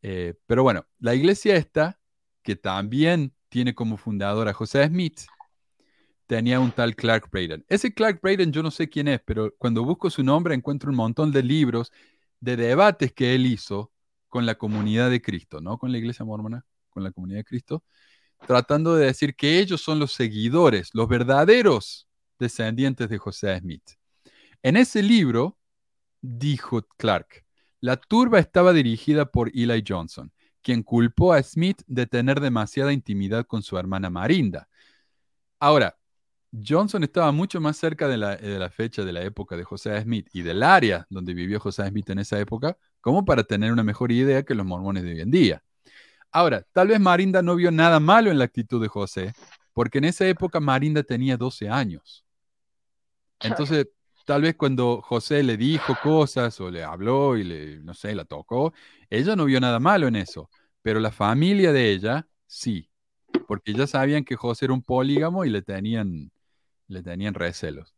Eh, 0.02 0.36
pero 0.48 0.64
bueno, 0.64 0.86
la 1.00 1.16
iglesia 1.16 1.56
esta, 1.56 2.00
que 2.44 2.56
también 2.56 3.34
tiene 3.50 3.76
como 3.76 3.98
fundador 3.98 4.48
a 4.48 4.54
José 4.54 4.86
Smith, 4.88 5.22
tenía 6.28 6.60
un 6.60 6.72
tal 6.72 6.96
Clark 6.96 7.30
Braden. 7.30 7.66
Ese 7.68 7.94
Clark 7.94 8.22
Braden 8.22 8.54
yo 8.54 8.64
no 8.64 8.72
sé 8.72 8.90
quién 8.90 9.10
es, 9.10 9.20
pero 9.26 9.54
cuando 9.58 9.84
busco 9.84 10.10
su 10.10 10.24
nombre 10.24 10.56
encuentro 10.56 10.90
un 10.90 10.96
montón 10.96 11.32
de 11.32 11.44
libros, 11.44 11.92
de 12.40 12.56
debates 12.56 13.12
que 13.12 13.36
él 13.36 13.46
hizo 13.46 13.92
con 14.30 14.46
la 14.46 14.56
comunidad 14.56 15.10
de 15.10 15.22
Cristo, 15.22 15.60
no 15.60 15.78
con 15.78 15.92
la 15.92 15.98
iglesia 15.98 16.24
mormona, 16.24 16.66
con 16.92 17.04
la 17.04 17.12
comunidad 17.12 17.40
de 17.40 17.46
Cristo, 17.46 17.84
tratando 18.46 18.96
de 18.96 19.08
decir 19.08 19.36
que 19.36 19.60
ellos 19.60 19.82
son 19.82 19.98
los 20.00 20.14
seguidores, 20.14 20.90
los 20.94 21.08
verdaderos 21.08 22.08
descendientes 22.40 23.10
de 23.10 23.18
José 23.18 23.58
Smith. 23.60 23.92
En 24.62 24.78
ese 24.78 25.02
libro, 25.02 25.58
dijo 26.22 26.84
Clark, 26.98 27.46
la 27.80 27.98
turba 27.98 28.40
estaba 28.40 28.74
dirigida 28.74 29.26
por 29.26 29.50
Eli 29.56 29.84
Johnson, 29.88 30.32
quien 30.62 30.84
culpó 30.84 31.34
a 31.34 31.42
Smith 31.42 31.82
de 31.88 32.06
tener 32.06 32.40
demasiada 32.40 32.94
intimidad 32.94 33.46
con 33.48 33.64
su 33.64 33.78
hermana 33.78 34.10
Marinda. 34.10 34.68
Ahora, 35.60 35.98
Johnson 36.52 37.04
estaba 37.04 37.32
mucho 37.32 37.62
más 37.62 37.78
cerca 37.78 38.08
de 38.08 38.18
la, 38.18 38.36
de 38.36 38.60
la, 38.60 38.70
fecha 38.70 39.04
de 39.04 39.14
la 39.14 39.24
época 39.24 39.56
de 39.56 39.64
José 39.64 40.00
Smith 40.02 40.28
y 40.34 40.42
del 40.42 40.64
área 40.64 41.08
donde 41.10 41.34
vivió 41.34 41.60
José 41.60 41.88
Smith 41.88 42.10
en 42.10 42.20
esa 42.20 42.40
época 42.40 42.78
como 43.00 43.24
para 43.24 43.44
tener 43.44 43.72
una 43.72 43.84
mejor 43.84 44.12
idea 44.12 44.44
que 44.44 44.54
los 44.54 44.66
mormones 44.66 45.04
de 45.04 45.12
hoy 45.12 45.22
en 45.22 45.32
día. 45.32 45.64
Ahora, 46.32 46.66
tal 46.72 46.88
vez 46.88 47.00
Marinda 47.00 47.42
no 47.42 47.56
vio 47.56 47.72
nada 47.72 48.00
malo 48.00 48.32
en 48.32 48.38
la 48.38 48.46
actitud 48.46 48.82
de 48.82 48.88
José, 48.88 49.34
porque 49.74 49.98
en 49.98 50.06
esa 50.06 50.28
época 50.28 50.60
Marinda 50.60 51.04
tenía 51.04 51.38
12 51.38 51.70
años. 51.70 52.26
Entonces, 53.42 53.88
tal 54.26 54.44
vez 54.44 54.56
cuando 54.56 55.02
José 55.02 55.44
le 55.44 55.58
dijo 55.58 55.98
cosas 56.02 56.60
o 56.62 56.70
le 56.70 56.84
habló 56.84 57.38
y 57.38 57.44
le, 57.44 57.80
no 57.80 57.94
sé, 57.94 58.16
la 58.16 58.26
tocó, 58.26 58.74
ella 59.10 59.36
no 59.36 59.46
vio 59.46 59.60
nada 59.60 59.80
malo 59.80 60.08
en 60.08 60.16
eso, 60.16 60.50
pero 60.82 61.00
la 61.00 61.12
familia 61.12 61.74
de 61.74 61.92
ella 61.92 62.28
sí, 62.46 62.90
porque 63.48 63.74
ya 63.74 63.88
sabían 63.88 64.24
que 64.24 64.36
José 64.36 64.66
era 64.66 64.74
un 64.74 64.84
polígamo 64.84 65.44
y 65.44 65.50
le 65.50 65.62
tenían, 65.62 66.32
le 66.88 67.04
tenían 67.04 67.34
recelos. 67.34 67.94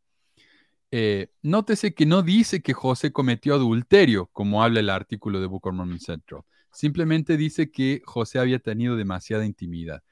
Eh, 0.92 1.30
nótese 1.42 1.94
que 1.94 2.06
no 2.06 2.22
dice 2.22 2.62
que 2.62 2.74
José 2.74 3.12
cometió 3.12 3.56
adulterio, 3.56 4.28
como 4.32 4.64
habla 4.64 4.80
el 4.80 4.90
artículo 4.90 5.40
de 5.42 5.48
Book 5.48 5.68
of 5.68 5.74
Mormon 5.74 6.00
Central. 6.00 6.44
Simplemente 6.74 7.38
dice 7.38 7.72
que 7.72 8.02
José 8.04 8.40
había 8.40 8.60
tenido 8.60 8.96
demasiada 8.96 9.46
intimidad. 9.46 10.04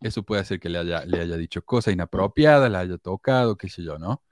Eso 0.00 0.22
puede 0.22 0.44
ser 0.44 0.60
que 0.60 0.68
le 0.68 0.78
haya, 0.78 1.04
le 1.04 1.20
haya 1.20 1.36
dicho 1.36 1.62
cosas 1.62 1.94
inapropiadas, 1.94 2.70
la 2.70 2.80
haya 2.80 2.98
tocado, 2.98 3.56
qué 3.56 3.68
sé 3.68 3.82
yo, 3.82 3.98
¿no? 3.98 4.22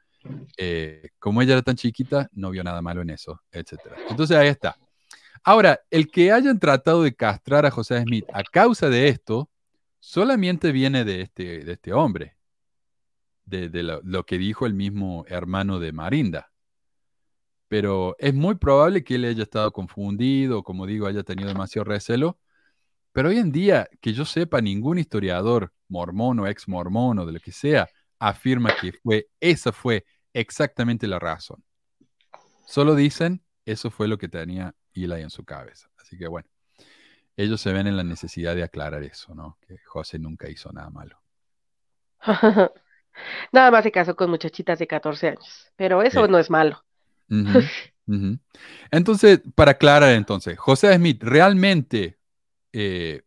Eh, 0.56 1.10
como 1.18 1.42
ella 1.42 1.54
era 1.54 1.62
tan 1.62 1.76
chiquita, 1.76 2.28
no 2.32 2.50
vio 2.50 2.64
nada 2.64 2.82
malo 2.82 3.02
en 3.02 3.10
eso, 3.10 3.40
etc. 3.52 3.78
Entonces 4.10 4.36
ahí 4.36 4.48
está. 4.48 4.76
Ahora, 5.44 5.80
el 5.90 6.10
que 6.10 6.32
hayan 6.32 6.58
tratado 6.58 7.02
de 7.02 7.14
castrar 7.14 7.64
a 7.64 7.70
José 7.70 8.02
Smith 8.02 8.24
a 8.32 8.42
causa 8.42 8.88
de 8.88 9.08
esto, 9.08 9.50
solamente 10.00 10.72
viene 10.72 11.04
de 11.04 11.22
este, 11.22 11.64
de 11.64 11.72
este 11.72 11.92
hombre, 11.92 12.36
de, 13.44 13.82
lo, 13.82 14.26
que 14.26 14.36
dijo 14.36 14.66
el 14.66 14.74
mismo 14.74 15.24
hermano 15.28 15.78
de 15.78 15.92
Marinda. 15.92 16.50
Pero 17.68 18.16
es 18.18 18.34
muy 18.34 18.56
probable 18.56 19.04
que 19.04 19.16
él 19.16 19.26
haya 19.26 19.42
estado 19.42 19.72
confundido, 19.72 20.62
como 20.62 20.86
digo, 20.86 21.06
haya 21.06 21.22
tenido 21.22 21.48
demasiado 21.48 21.84
recelo. 21.84 22.38
Pero 23.12 23.28
hoy 23.28 23.38
en 23.38 23.52
día, 23.52 23.88
que 24.00 24.12
yo 24.12 24.24
sepa, 24.24 24.60
ningún 24.60 24.98
historiador 24.98 25.72
mormón 25.88 26.40
o 26.40 26.46
ex 26.46 26.68
mormón 26.68 27.18
o 27.18 27.26
de 27.26 27.32
lo 27.32 27.40
que 27.40 27.52
sea 27.52 27.88
afirma 28.18 28.74
que 28.80 28.92
fue, 28.92 29.28
esa 29.40 29.72
fue 29.72 30.04
exactamente 30.32 31.06
la 31.06 31.18
razón. 31.18 31.62
Solo 32.66 32.94
dicen, 32.94 33.42
eso 33.64 33.90
fue 33.90 34.08
lo 34.08 34.18
que 34.18 34.28
tenía 34.28 34.74
Eli 34.92 35.22
en 35.22 35.30
su 35.30 35.44
cabeza. 35.44 35.88
Así 35.98 36.18
que 36.18 36.26
bueno, 36.26 36.48
ellos 37.36 37.60
se 37.60 37.72
ven 37.72 37.86
en 37.86 37.96
la 37.96 38.04
necesidad 38.04 38.54
de 38.54 38.62
aclarar 38.62 39.02
eso, 39.04 39.34
¿no? 39.34 39.58
Que 39.66 39.78
José 39.86 40.18
nunca 40.18 40.48
hizo 40.48 40.72
nada 40.72 40.90
malo. 40.90 41.20
Nada 43.52 43.70
más 43.70 43.84
se 43.84 43.92
casó 43.92 44.16
con 44.16 44.30
muchachitas 44.30 44.78
de 44.78 44.86
14 44.86 45.28
años, 45.28 45.72
pero 45.76 46.02
eso 46.02 46.26
no 46.28 46.38
es 46.38 46.50
malo. 46.50 46.84
Entonces, 48.90 49.40
para 49.54 49.72
aclarar 49.72 50.14
entonces, 50.14 50.58
José 50.58 50.94
Smith 50.94 51.22
realmente 51.22 52.18
eh, 52.72 53.22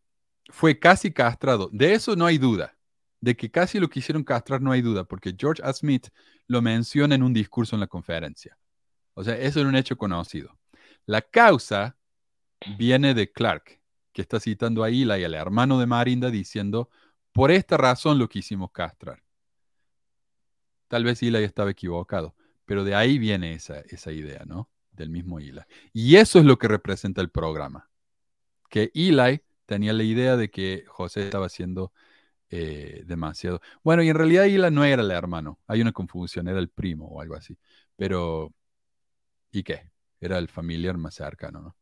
fue 0.50 0.80
casi 0.80 1.12
castrado. 1.12 1.70
De 1.72 1.94
eso 1.94 2.16
no 2.16 2.26
hay 2.26 2.38
duda. 2.38 2.78
De 3.20 3.36
que 3.36 3.52
casi 3.52 3.80
lo 3.80 3.90
quisieron 3.90 4.24
castrar 4.24 4.62
no 4.62 4.72
hay 4.72 4.82
duda, 4.82 5.04
porque 5.04 5.36
George 5.38 5.62
A. 5.64 5.72
Smith 5.74 6.08
lo 6.48 6.62
menciona 6.62 7.14
en 7.14 7.22
un 7.22 7.34
discurso 7.34 7.76
en 7.76 7.82
la 7.82 7.88
conferencia. 7.88 8.58
O 9.14 9.24
sea, 9.24 9.36
eso 9.36 9.60
es 9.60 9.66
un 9.66 9.76
hecho 9.76 9.96
conocido. 9.96 10.58
La 11.06 11.22
causa 11.22 11.98
viene 12.78 13.14
de 13.14 13.32
Clark, 13.32 13.80
que 14.12 14.22
está 14.22 14.40
citando 14.40 14.84
a 14.84 14.90
Eli, 14.90 15.24
el 15.24 15.36
hermano 15.36 15.80
de 15.80 15.86
Marinda, 15.86 16.32
diciendo, 16.32 16.90
por 17.32 17.52
esta 17.52 17.78
razón 17.78 18.18
lo 18.18 18.28
quisimos 18.28 18.72
castrar. 18.72 19.22
Tal 20.88 21.04
vez 21.04 21.22
Eli 21.24 21.44
estaba 21.44 21.72
equivocado, 21.72 22.36
pero 22.72 22.86
de 22.86 22.96
ahí 22.96 23.20
viene 23.20 23.52
esa, 23.52 23.82
esa 23.90 24.14
idea, 24.14 24.46
¿no? 24.48 24.70
Del 24.94 25.10
mismo 25.10 25.40
Eli. 25.40 25.60
Y 25.92 26.16
eso 26.16 26.40
es 26.40 26.46
lo 26.46 26.58
que 26.58 26.70
representa 26.70 27.20
el 27.20 27.30
programa. 27.30 27.90
Que 28.70 28.92
Eli 28.94 29.42
tenía 29.66 29.92
la 29.92 30.04
idea 30.04 30.38
de 30.38 30.50
que 30.50 30.86
José 30.88 31.26
estaba 31.26 31.48
haciendo 31.48 31.92
eh, 32.50 33.04
demasiado. 33.06 33.60
Bueno, 33.84 34.04
y 34.04 34.08
en 34.08 34.16
realidad 34.16 34.46
Eli 34.46 34.74
no 34.74 34.86
era 34.86 35.02
el 35.02 35.12
hermano. 35.12 35.60
Hay 35.68 35.82
una 35.82 35.92
confusión, 35.92 36.48
era 36.48 36.60
el 36.60 36.70
primo 36.70 37.08
o 37.08 37.20
algo 37.20 37.36
así. 37.36 37.58
Pero, 37.98 38.54
¿y 39.52 39.64
qué? 39.64 39.92
Era 40.22 40.38
el 40.38 40.48
familiar 40.48 40.98
más 40.98 41.16
cercano, 41.16 41.60
¿no? 41.62 41.76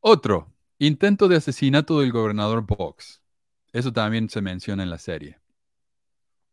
Otro, 0.00 0.50
intento 0.78 1.28
de 1.28 1.36
asesinato 1.36 2.00
del 2.00 2.10
gobernador 2.10 2.64
Box. 2.66 3.20
Eso 3.70 3.92
también 3.92 4.30
se 4.30 4.40
menciona 4.40 4.82
en 4.82 4.88
la 4.88 4.96
serie. 4.96 5.38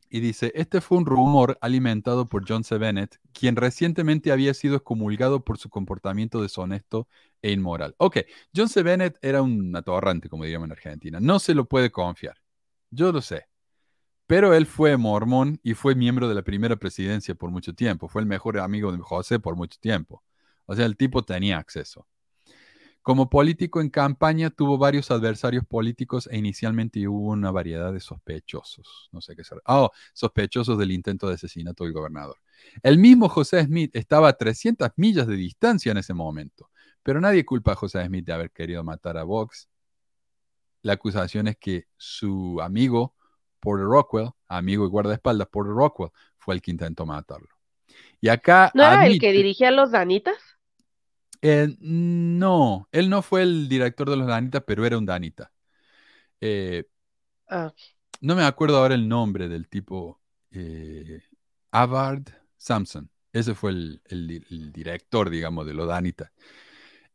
Y 0.09 0.21
dice, 0.21 0.51
este 0.55 0.81
fue 0.81 0.97
un 0.97 1.05
rumor 1.05 1.57
alimentado 1.61 2.27
por 2.27 2.47
John 2.47 2.63
C. 2.63 2.77
Bennett, 2.77 3.19
quien 3.33 3.55
recientemente 3.55 4.31
había 4.31 4.53
sido 4.53 4.77
excomulgado 4.77 5.43
por 5.43 5.57
su 5.57 5.69
comportamiento 5.69 6.41
deshonesto 6.41 7.07
e 7.41 7.51
inmoral. 7.51 7.95
Ok, 7.97 8.19
John 8.55 8.69
C. 8.69 8.83
Bennett 8.83 9.17
era 9.21 9.41
un 9.41 9.75
atorrante, 9.75 10.29
como 10.29 10.43
diríamos 10.43 10.67
en 10.67 10.71
Argentina. 10.71 11.19
No 11.19 11.39
se 11.39 11.53
lo 11.53 11.65
puede 11.65 11.91
confiar. 11.91 12.37
Yo 12.89 13.11
lo 13.11 13.21
sé. 13.21 13.47
Pero 14.27 14.53
él 14.53 14.65
fue 14.65 14.97
mormón 14.97 15.59
y 15.63 15.73
fue 15.73 15.95
miembro 15.95 16.27
de 16.27 16.35
la 16.35 16.41
primera 16.41 16.75
presidencia 16.75 17.35
por 17.35 17.49
mucho 17.49 17.73
tiempo. 17.73 18.07
Fue 18.09 18.21
el 18.21 18.27
mejor 18.27 18.59
amigo 18.59 18.91
de 18.91 18.99
José 18.99 19.39
por 19.39 19.55
mucho 19.55 19.77
tiempo. 19.79 20.23
O 20.65 20.75
sea, 20.75 20.85
el 20.85 20.97
tipo 20.97 21.23
tenía 21.23 21.57
acceso. 21.57 22.07
Como 23.07 23.29
político 23.29 23.79
en 23.79 23.89
campaña 23.89 24.49
tuvo 24.49 24.77
varios 24.77 25.11
adversarios 25.11 25.63
políticos 25.65 26.27
e 26.29 26.37
inicialmente 26.37 27.07
hubo 27.07 27.29
una 27.29 27.51
variedad 27.51 27.93
de 27.93 28.01
sospechosos. 28.01 29.07
No 29.13 29.21
sé 29.21 29.33
qué 29.33 29.45
ser. 29.45 29.61
Oh, 29.65 29.91
sospechosos 30.11 30.77
del 30.77 30.91
intento 30.91 31.29
de 31.29 31.35
asesinato 31.35 31.85
del 31.85 31.93
gobernador. 31.93 32.35
El 32.83 32.97
mismo 32.97 33.29
José 33.29 33.63
Smith 33.63 33.95
estaba 33.95 34.27
a 34.27 34.33
300 34.33 34.89
millas 34.97 35.25
de 35.25 35.37
distancia 35.37 35.93
en 35.93 35.99
ese 35.99 36.13
momento, 36.13 36.69
pero 37.01 37.21
nadie 37.21 37.45
culpa 37.45 37.71
a 37.71 37.75
José 37.75 38.05
Smith 38.05 38.25
de 38.25 38.33
haber 38.33 38.51
querido 38.51 38.83
matar 38.83 39.15
a 39.17 39.23
Vox. 39.23 39.69
La 40.81 40.91
acusación 40.91 41.47
es 41.47 41.55
que 41.55 41.85
su 41.95 42.59
amigo 42.61 43.15
Porter 43.61 43.85
Rockwell, 43.85 44.31
amigo 44.49 44.85
y 44.85 44.89
guardaespaldas 44.89 45.47
Porter 45.47 45.71
Rockwell, 45.71 46.11
fue 46.37 46.55
el 46.55 46.61
que 46.61 46.71
intentó 46.71 47.05
matarlo. 47.05 47.55
Y 48.19 48.27
acá. 48.27 48.69
¿No 48.73 48.83
era 48.83 49.07
el 49.07 49.17
que 49.17 49.31
dirigía 49.31 49.71
los 49.71 49.91
Danitas? 49.91 50.56
Eh, 51.41 51.75
no, 51.79 52.87
él 52.91 53.09
no 53.09 53.21
fue 53.21 53.43
el 53.43 53.69
director 53.69 54.09
de 54.09 54.17
los 54.17 54.27
Danitas, 54.27 54.63
pero 54.65 54.85
era 54.85 54.97
un 54.97 55.05
Danita. 55.05 55.51
Eh, 56.41 56.85
ah, 57.49 57.73
no 58.21 58.35
me 58.35 58.43
acuerdo 58.43 58.77
ahora 58.77 58.95
el 58.95 59.07
nombre 59.07 59.47
del 59.47 59.67
tipo. 59.67 60.21
Eh, 60.51 61.21
Avard 61.71 62.23
Samson. 62.57 63.09
Ese 63.33 63.53
fue 63.53 63.71
el, 63.71 64.71
director, 64.73 65.29
digamos, 65.29 65.65
de 65.65 65.73
los 65.73 65.87
Danitas. 65.87 66.31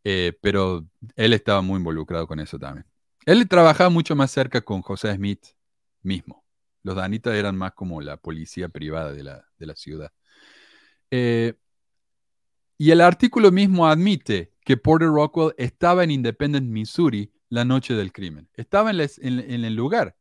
pero 0.02 0.86
él 1.16 1.32
estaba 1.32 1.62
muy 1.62 1.78
involucrado 1.78 2.26
con 2.26 2.40
eso 2.40 2.58
también. 2.58 2.86
Él 3.26 3.48
trabajaba 3.48 3.90
mucho 3.90 4.16
más 4.16 4.30
cerca 4.30 4.60
con 4.60 4.82
José 4.82 5.14
Smith 5.14 5.46
mismo. 6.02 6.44
Los 6.82 6.96
Danitas 6.96 7.34
eran 7.34 7.56
más 7.56 7.72
como 7.72 8.00
la 8.00 8.16
policía 8.16 8.68
privada 8.68 9.12
de 9.12 9.22
la, 9.22 9.48
de 9.58 9.66
la 9.66 9.76
ciudad. 9.76 10.12
Eh, 11.10 11.54
y 12.82 12.90
el 12.90 13.00
artículo 13.00 13.52
mismo 13.52 13.86
admite 13.86 14.50
que 14.64 14.76
Porter 14.76 15.06
Rockwell 15.06 15.54
estaba 15.56 16.02
en 16.02 16.10
Independent, 16.10 16.68
Missouri, 16.68 17.30
la 17.48 17.64
noche 17.64 17.94
del 17.94 18.12
crimen. 18.12 18.48
Estaba 18.54 18.90
en, 18.90 18.98
el 18.98 19.74
lugar, 19.76 20.16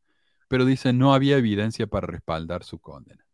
pero 0.46 0.64
dice 0.64 0.92
no 0.92 1.12
había 1.12 1.36
evidencia 1.36 1.88
para 1.88 2.06
respaldar 2.06 2.62
su 2.62 2.78
condena. 2.78 3.26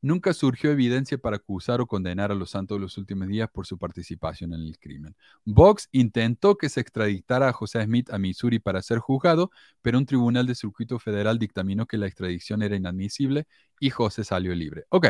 Nunca 0.00 0.32
surgió 0.32 0.70
evidencia 0.70 1.18
para 1.18 1.38
acusar 1.38 1.80
o 1.80 1.88
condenar 1.88 2.30
a 2.30 2.36
los 2.36 2.50
santos 2.50 2.76
de 2.76 2.82
los 2.82 2.96
últimos 2.98 3.26
días 3.26 3.50
por 3.52 3.66
su 3.66 3.78
participación 3.78 4.54
en 4.54 4.60
el 4.60 4.78
crimen. 4.78 5.16
Box 5.44 5.88
intentó 5.90 6.56
que 6.56 6.68
se 6.68 6.80
extraditara 6.80 7.48
a 7.48 7.52
José 7.52 7.82
Smith 7.82 8.10
a 8.10 8.18
Missouri 8.18 8.60
para 8.60 8.80
ser 8.80 9.00
juzgado, 9.00 9.50
pero 9.80 9.98
un 9.98 10.06
tribunal 10.06 10.46
de 10.46 10.54
circuito 10.54 11.00
federal 11.00 11.40
dictaminó 11.40 11.86
que 11.86 11.98
la 11.98 12.06
extradición 12.06 12.62
era 12.62 12.76
inadmisible 12.76 13.48
y 13.80 13.90
José 13.90 14.22
salió 14.22 14.54
libre. 14.54 14.84
Ok. 14.88 15.08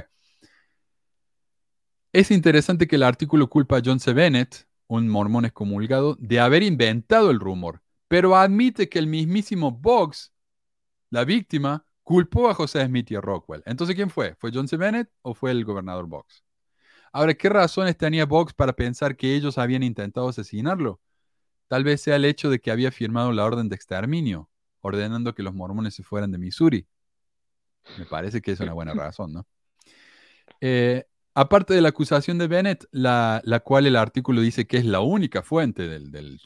Es 2.12 2.30
interesante 2.30 2.86
que 2.86 2.96
el 2.96 3.04
artículo 3.04 3.48
culpa 3.48 3.78
a 3.78 3.82
John 3.82 3.98
C. 3.98 4.12
Bennett, 4.12 4.66
un 4.86 5.08
mormón 5.08 5.46
excomulgado, 5.46 6.14
de 6.20 6.40
haber 6.40 6.62
inventado 6.62 7.30
el 7.30 7.40
rumor, 7.40 7.82
pero 8.06 8.36
admite 8.36 8.90
que 8.90 8.98
el 8.98 9.06
mismísimo 9.06 9.70
Boggs, 9.72 10.30
la 11.08 11.24
víctima, 11.24 11.86
culpó 12.02 12.50
a 12.50 12.54
José 12.54 12.84
Smith 12.84 13.10
y 13.10 13.14
a 13.14 13.22
Rockwell. 13.22 13.62
Entonces, 13.64 13.96
¿quién 13.96 14.10
fue? 14.10 14.34
¿Fue 14.34 14.50
John 14.52 14.68
C. 14.68 14.76
Bennett 14.76 15.10
o 15.22 15.32
fue 15.32 15.52
el 15.52 15.64
gobernador 15.64 16.06
Boggs? 16.06 16.44
Ahora, 17.14 17.32
¿qué 17.32 17.48
razones 17.48 17.96
tenía 17.96 18.26
Boggs 18.26 18.52
para 18.52 18.74
pensar 18.74 19.16
que 19.16 19.34
ellos 19.34 19.56
habían 19.56 19.82
intentado 19.82 20.28
asesinarlo? 20.28 21.00
Tal 21.66 21.82
vez 21.82 22.02
sea 22.02 22.16
el 22.16 22.26
hecho 22.26 22.50
de 22.50 22.60
que 22.60 22.70
había 22.70 22.92
firmado 22.92 23.32
la 23.32 23.46
orden 23.46 23.70
de 23.70 23.76
exterminio, 23.76 24.50
ordenando 24.82 25.34
que 25.34 25.42
los 25.42 25.54
mormones 25.54 25.94
se 25.94 26.02
fueran 26.02 26.30
de 26.30 26.36
Missouri. 26.36 26.86
Me 27.96 28.04
parece 28.04 28.42
que 28.42 28.52
es 28.52 28.60
una 28.60 28.74
buena 28.74 28.92
razón, 28.92 29.32
¿no? 29.32 29.46
Eh, 30.60 31.06
Aparte 31.34 31.72
de 31.72 31.80
la 31.80 31.88
acusación 31.88 32.36
de 32.36 32.46
Bennett, 32.46 32.86
la, 32.90 33.40
cual 33.64 33.86
el 33.86 33.96
artículo 33.96 34.42
dice 34.42 34.66
que 34.66 34.76
es 34.76 34.84
la 34.84 35.00
única 35.00 35.42
fuente 35.42 35.88
del, 35.88 36.40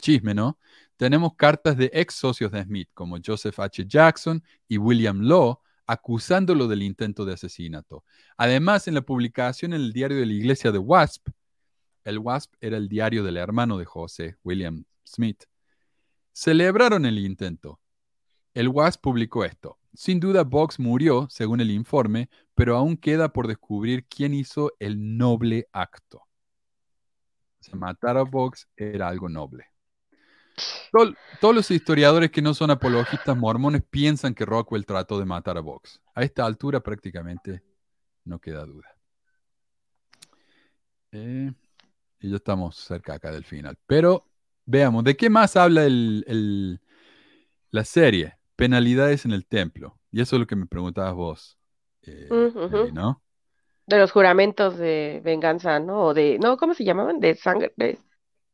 chisme, 0.00 0.34
¿no? 0.34 0.58
Tenemos 0.96 1.34
cartas 1.34 1.76
de 1.76 1.90
ex 1.92 2.14
socios 2.14 2.52
de 2.52 2.62
Smith, 2.62 2.88
como 2.94 3.18
Joseph 3.24 3.58
H. 3.58 3.84
Jackson 3.86 4.44
y 4.68 4.78
William 4.78 5.22
Law, 5.22 5.58
acusándolo 5.86 6.68
del 6.68 6.82
intento 6.82 7.24
de 7.24 7.34
asesinato. 7.34 8.04
Además, 8.36 8.86
en 8.86 8.94
la 8.94 9.00
publicación 9.00 9.72
en 9.72 9.80
el 9.80 9.92
diario 9.92 10.18
de 10.18 10.26
la 10.26 10.34
iglesia 10.34 10.70
de 10.70 10.78
Wasp, 10.78 11.28
el 12.04 12.18
Wasp 12.18 12.54
era 12.60 12.76
el 12.76 12.88
diario 12.88 13.24
del 13.24 13.36
hermano 13.38 13.76
de 13.76 13.86
José, 13.86 14.36
William 14.44 14.84
Smith, 15.04 15.44
celebraron 16.32 17.06
el 17.06 17.18
intento. 17.18 17.80
El 18.54 18.68
Wasp 18.68 19.00
publicó 19.00 19.44
esto. 19.44 19.79
Sin 19.92 20.20
duda, 20.20 20.44
Box 20.44 20.78
murió, 20.78 21.26
según 21.30 21.60
el 21.60 21.70
informe, 21.70 22.28
pero 22.54 22.76
aún 22.76 22.96
queda 22.96 23.32
por 23.32 23.48
descubrir 23.48 24.06
quién 24.06 24.34
hizo 24.34 24.72
el 24.78 25.16
noble 25.16 25.66
acto. 25.72 26.22
matar 27.72 28.16
a 28.16 28.22
Box 28.22 28.68
era 28.76 29.08
algo 29.08 29.28
noble. 29.28 29.66
todos 31.40 31.54
los 31.54 31.70
historiadores 31.70 32.30
que 32.30 32.42
no 32.42 32.54
son 32.54 32.70
apologistas 32.70 33.36
mormones 33.36 33.82
piensan 33.88 34.34
que 34.34 34.44
Rockwell 34.44 34.86
trató 34.86 35.18
de 35.18 35.24
matar 35.24 35.56
a 35.56 35.60
Box. 35.60 36.00
A 36.14 36.22
esta 36.22 36.44
altura 36.44 36.80
prácticamente 36.80 37.62
no 38.24 38.38
queda 38.38 38.64
duda. 38.64 38.94
Eh, 41.12 41.52
y 42.20 42.30
ya 42.30 42.36
estamos 42.36 42.76
cerca 42.76 43.14
acá 43.14 43.32
del 43.32 43.44
final. 43.44 43.76
Pero 43.86 44.26
veamos, 44.66 45.02
¿de 45.04 45.16
qué 45.16 45.28
más 45.28 45.56
habla 45.56 45.86
la 47.70 47.84
serie? 47.84 48.39
Penalidades 48.60 49.24
en 49.24 49.32
el 49.32 49.46
templo. 49.46 49.98
Y 50.12 50.20
eso 50.20 50.36
es 50.36 50.40
lo 50.40 50.46
que 50.46 50.54
me 50.54 50.66
preguntabas 50.66 51.14
vos, 51.14 51.58
eh, 52.02 52.28
¿no? 52.92 53.22
De 53.86 53.98
los 53.98 54.12
juramentos 54.12 54.76
de 54.76 55.20
venganza, 55.24 55.80
¿no? 55.80 56.04
O 56.06 56.14
de, 56.14 56.38
no, 56.38 56.58
¿cómo 56.58 56.74
se 56.74 56.84
llamaban? 56.84 57.20
De 57.20 57.34
sangre. 57.34 57.98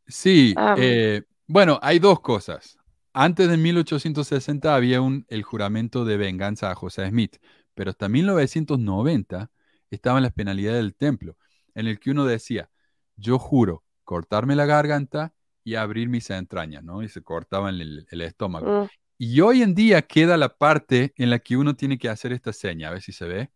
Sí, 0.07 0.55
ah, 0.57 0.77
eh, 0.79 1.25
bueno, 1.49 1.81
hay 1.83 1.99
dos 1.99 2.21
cosas. 2.21 2.79
Antes 3.13 3.49
de 3.49 3.57
1860 3.57 4.75
había 4.75 5.01
un, 5.01 5.27
el 5.29 5.43
juramento 5.43 6.05
de 6.05 6.17
venganza 6.17 6.71
a 6.71 6.77
José 6.77 7.09
Smith, 7.09 7.39
pero 7.75 7.91
hasta 7.91 8.09
1990 8.09 9.51
estaban 9.91 10.23
las 10.23 10.33
penalidades 10.33 10.83
del 10.83 10.95
templo. 10.95 11.37
en 11.75 11.89
el 11.89 11.99
que 11.99 12.13
uno 12.13 12.25
decía, 12.25 12.71
yo 13.17 13.39
juro 13.39 13.83
cortarme 14.05 14.55
la 14.55 14.67
garganta 14.67 15.35
y 15.65 15.75
abrir 15.75 16.09
mis 16.09 16.31
entrañas, 16.31 16.85
¿no? 16.85 17.03
Y 17.03 17.09
se 17.09 17.23
cortaban 17.23 17.75
el, 17.81 18.07
el 18.09 18.21
estómago. 18.23 18.85
Mm. 18.85 18.89
Y 19.19 19.41
hoy 19.41 19.63
en 19.63 19.75
día 19.75 20.03
queda 20.03 20.37
la 20.37 20.57
parte 20.57 21.15
en 21.17 21.31
la 21.31 21.39
que 21.39 21.57
uno 21.57 21.75
tiene 21.75 21.99
que 21.99 22.09
hacer 22.09 22.33
esta 22.33 22.53
seña, 22.53 22.89
a 22.89 22.93
ver 22.93 23.03
si 23.03 23.13
se 23.13 23.27
ve. 23.27 23.51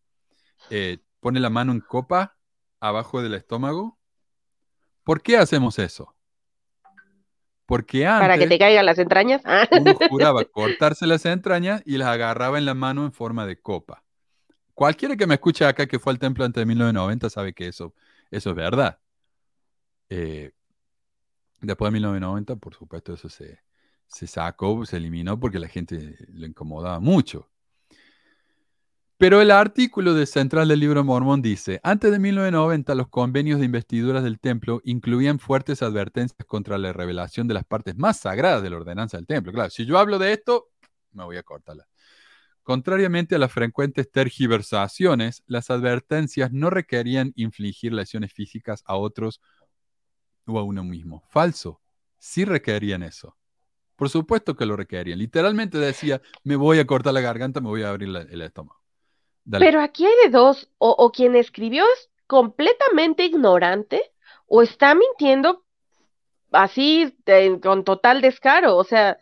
Eh, 0.70 0.98
pone 1.20 1.38
la 1.38 1.50
mano 1.50 1.72
en 1.72 1.80
copa 1.80 2.36
abajo 2.80 3.22
del 3.22 3.34
estómago. 3.34 3.98
¿Por 5.04 5.22
qué 5.22 5.36
hacemos 5.36 5.78
eso? 5.78 6.14
Porque 7.66 8.04
Para 8.04 8.36
que 8.36 8.44
antes 8.44 8.48
te 8.48 8.58
caigan 8.58 8.86
las 8.86 8.98
entrañas. 8.98 9.42
Ah. 9.44 9.68
uno 9.70 9.94
juraba 10.10 10.44
cortarse 10.44 11.06
las 11.06 11.24
entrañas 11.26 11.82
y 11.84 11.98
las 11.98 12.08
agarraba 12.08 12.58
en 12.58 12.64
la 12.64 12.74
mano 12.74 13.04
en 13.04 13.12
forma 13.12 13.46
de 13.46 13.60
copa. 13.60 14.02
Cualquiera 14.74 15.14
que 15.14 15.26
me 15.26 15.34
escuche 15.34 15.64
acá 15.64 15.86
que 15.86 15.98
fue 15.98 16.12
al 16.12 16.18
templo 16.18 16.44
antes 16.44 16.60
de 16.60 16.66
1990 16.66 17.28
sabe 17.28 17.52
que 17.52 17.68
eso, 17.68 17.94
eso 18.30 18.50
es 18.50 18.56
verdad. 18.56 18.98
Eh, 20.08 20.52
después 21.60 21.88
de 21.88 21.92
1990, 21.92 22.56
por 22.56 22.74
supuesto, 22.74 23.12
eso 23.12 23.28
se, 23.28 23.60
se 24.10 24.26
sacó, 24.26 24.84
se 24.84 24.96
eliminó 24.96 25.38
porque 25.38 25.58
la 25.58 25.68
gente 25.68 26.16
le 26.32 26.48
incomodaba 26.48 27.00
mucho. 27.00 27.48
Pero 29.16 29.42
el 29.42 29.50
artículo 29.50 30.14
de 30.14 30.24
central 30.24 30.68
del 30.68 30.80
libro 30.80 31.04
Mormón 31.04 31.42
dice, 31.42 31.78
antes 31.82 32.10
de 32.10 32.18
1990 32.18 32.94
los 32.94 33.08
convenios 33.08 33.60
de 33.60 33.66
investiduras 33.66 34.24
del 34.24 34.40
templo 34.40 34.80
incluían 34.82 35.38
fuertes 35.38 35.82
advertencias 35.82 36.46
contra 36.46 36.78
la 36.78 36.92
revelación 36.92 37.46
de 37.46 37.54
las 37.54 37.64
partes 37.64 37.96
más 37.96 38.18
sagradas 38.18 38.62
de 38.62 38.70
la 38.70 38.76
ordenanza 38.78 39.18
del 39.18 39.26
templo. 39.26 39.52
Claro, 39.52 39.70
si 39.70 39.84
yo 39.84 39.98
hablo 39.98 40.18
de 40.18 40.32
esto, 40.32 40.68
me 41.12 41.24
voy 41.24 41.36
a 41.36 41.42
cortarla. 41.42 41.86
Contrariamente 42.62 43.34
a 43.34 43.38
las 43.38 43.52
frecuentes 43.52 44.10
tergiversaciones, 44.10 45.42
las 45.46 45.70
advertencias 45.70 46.50
no 46.50 46.70
requerían 46.70 47.32
infligir 47.36 47.92
lesiones 47.92 48.32
físicas 48.32 48.82
a 48.86 48.96
otros 48.96 49.40
o 50.46 50.58
a 50.58 50.64
uno 50.64 50.82
mismo. 50.82 51.22
Falso. 51.28 51.80
Sí 52.18 52.44
requerían 52.44 53.02
eso. 53.02 53.36
Por 54.00 54.08
supuesto 54.10 54.56
que 54.56 54.66
lo 54.66 54.76
requerían. 54.76 55.18
Literalmente 55.18 55.78
decía, 55.78 56.22
me 56.44 56.56
voy 56.56 56.78
a 56.80 56.86
cortar 56.86 57.14
la 57.14 57.20
garganta, 57.20 57.60
me 57.60 57.68
voy 57.68 57.82
a 57.82 57.90
abrir 57.90 58.08
la- 58.08 58.22
el 58.22 58.42
estómago. 58.42 58.80
Dale. 59.44 59.68
Pero 59.68 59.80
aquí 59.80 60.06
hay 60.06 60.14
de 60.24 60.30
dos, 60.30 60.70
o, 60.78 60.90
o 60.90 61.12
quien 61.12 61.36
escribió 61.36 61.84
es 61.84 62.10
completamente 62.26 63.24
ignorante 63.24 64.12
o 64.46 64.62
está 64.62 64.94
mintiendo 64.94 65.64
así 66.52 67.16
de- 67.26 67.60
con 67.62 67.84
total 67.84 68.20
descaro, 68.22 68.76
o 68.76 68.84
sea, 68.84 69.18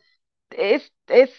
es, 0.50 0.92
es, 1.08 1.32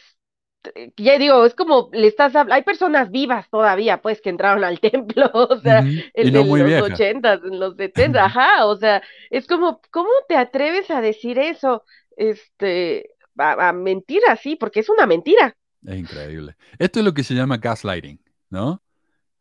ya 0.98 1.18
digo, 1.18 1.46
es 1.46 1.56
como 1.56 1.90
le 1.94 2.08
estás 2.08 2.36
hablando, 2.36 2.56
hay 2.56 2.64
personas 2.64 3.12
vivas 3.12 3.50
todavía, 3.50 4.02
pues, 4.02 4.22
que 4.22 4.30
entraron 4.30 4.64
al 4.64 4.80
templo, 4.82 5.32
o 5.34 5.58
sea, 5.62 5.86
Ujú, 5.86 6.04
en, 6.14 6.28
y 6.28 6.32
no 6.32 6.44
en 6.46 6.60
los 6.60 6.62
viejas. 6.64 6.80
ochentas, 6.80 7.42
en 7.44 7.60
los 7.60 7.76
setentas, 7.78 8.26
ajá, 8.26 8.66
o 8.68 8.76
sea, 8.78 9.02
es 9.30 9.48
como, 9.48 9.82
¿cómo 9.92 10.10
te 10.28 10.36
atreves 10.38 10.90
a 10.92 11.02
decir 11.02 11.40
eso? 11.40 11.84
Este, 12.18 13.12
a, 13.40 13.70
a 13.70 13.74
mentir 13.74 14.22
así, 14.30 14.56
porque 14.56 14.82
es 14.82 14.90
una 14.90 15.06
mentira, 15.08 15.58
Es 15.86 15.98
increíble. 15.98 16.56
Esto 16.78 17.00
es 17.00 17.06
lo 17.06 17.14
que 17.14 17.24
se 17.24 17.34
llama 17.34 17.58
gaslighting, 17.58 18.20
¿no? 18.50 18.84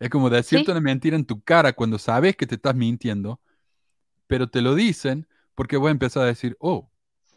Es 0.01 0.11
como 0.11 0.31
decirte 0.31 0.71
sí, 0.71 0.73
una 0.73 0.81
mentira 0.81 1.17
en 1.17 1.27
tu 1.27 1.43
cara 1.43 1.73
cuando 1.75 1.99
sabes 1.99 2.37
que 2.37 2.47
te 2.47 2.57
estás 2.57 2.75
mintiendo, 2.77 3.41
pero 4.29 4.49
te 4.51 4.63
lo 4.63 4.75
dicen 4.75 5.29
porque 5.55 5.77
voy 5.79 5.89
a 5.91 5.93
empezar 5.93 6.25
a 6.25 6.27
decir, 6.27 6.57
oh, 6.61 6.91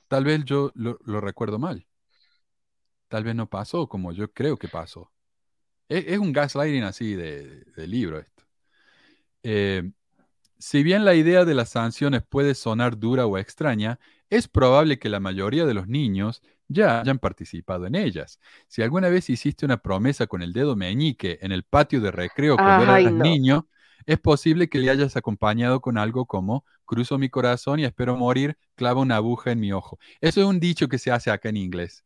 tal 0.10 0.26
vez 0.26 0.46
yo 0.46 0.72
lo, 0.76 1.00
lo 1.06 1.22
recuerdo 1.22 1.60
mal. 1.60 1.88
Tal 3.10 3.24
vez 3.24 3.36
no 3.36 3.50
pasó 3.50 3.88
como 3.88 4.12
yo 4.14 4.32
creo 4.32 4.58
que 4.58 4.68
pasó. 4.70 5.12
Es, 5.90 6.06
es 6.08 6.20
un 6.20 6.34
gaslighting 6.34 6.84
así 6.84 7.16
de, 7.16 7.66
de 7.76 7.88
libro 7.88 8.20
esto. 8.20 8.44
Eh, 9.44 9.92
si 10.60 10.84
bien 10.84 11.06
la 11.06 11.16
idea 11.16 11.46
de 11.46 11.56
las 11.56 11.70
sanciones 11.70 12.24
puede 12.24 12.56
sonar 12.56 13.00
dura 13.00 13.26
o 13.28 13.38
extraña, 13.38 14.00
es 14.32 14.48
probable 14.48 14.98
que 14.98 15.10
la 15.10 15.20
mayoría 15.20 15.66
de 15.66 15.74
los 15.74 15.88
niños 15.88 16.42
ya 16.70 17.02
hayan 17.02 17.20
participado 17.20 17.86
en 17.86 17.96
ellas. 17.96 18.40
Si 18.68 18.82
alguna 18.82 19.10
vez 19.10 19.30
hiciste 19.30 19.66
una 19.66 19.78
promesa 19.78 20.26
con 20.26 20.42
el 20.42 20.54
dedo 20.54 20.78
meñique 20.78 21.38
en 21.42 21.52
el 21.52 21.64
patio 21.64 22.00
de 22.00 22.12
recreo 22.12 22.56
cuando 22.56 22.86
eras 22.86 23.12
no. 23.12 23.24
niño, 23.24 23.68
es 24.06 24.20
posible 24.20 24.70
que 24.70 24.80
le 24.80 24.90
hayas 24.90 25.18
acompañado 25.18 25.82
con 25.82 25.98
algo 25.98 26.26
como 26.26 26.66
cruzo 26.86 27.18
mi 27.18 27.30
corazón 27.30 27.80
y 27.80 27.86
espero 27.86 28.16
morir, 28.16 28.58
clava 28.76 29.02
una 29.02 29.18
aguja 29.18 29.52
en 29.52 29.60
mi 29.60 29.74
ojo. 29.74 30.00
Eso 30.22 30.40
es 30.40 30.48
un 30.48 30.62
dicho 30.62 30.88
que 30.88 30.98
se 30.98 31.12
hace 31.12 31.30
acá 31.30 31.50
en 31.50 31.58
inglés. 31.58 32.06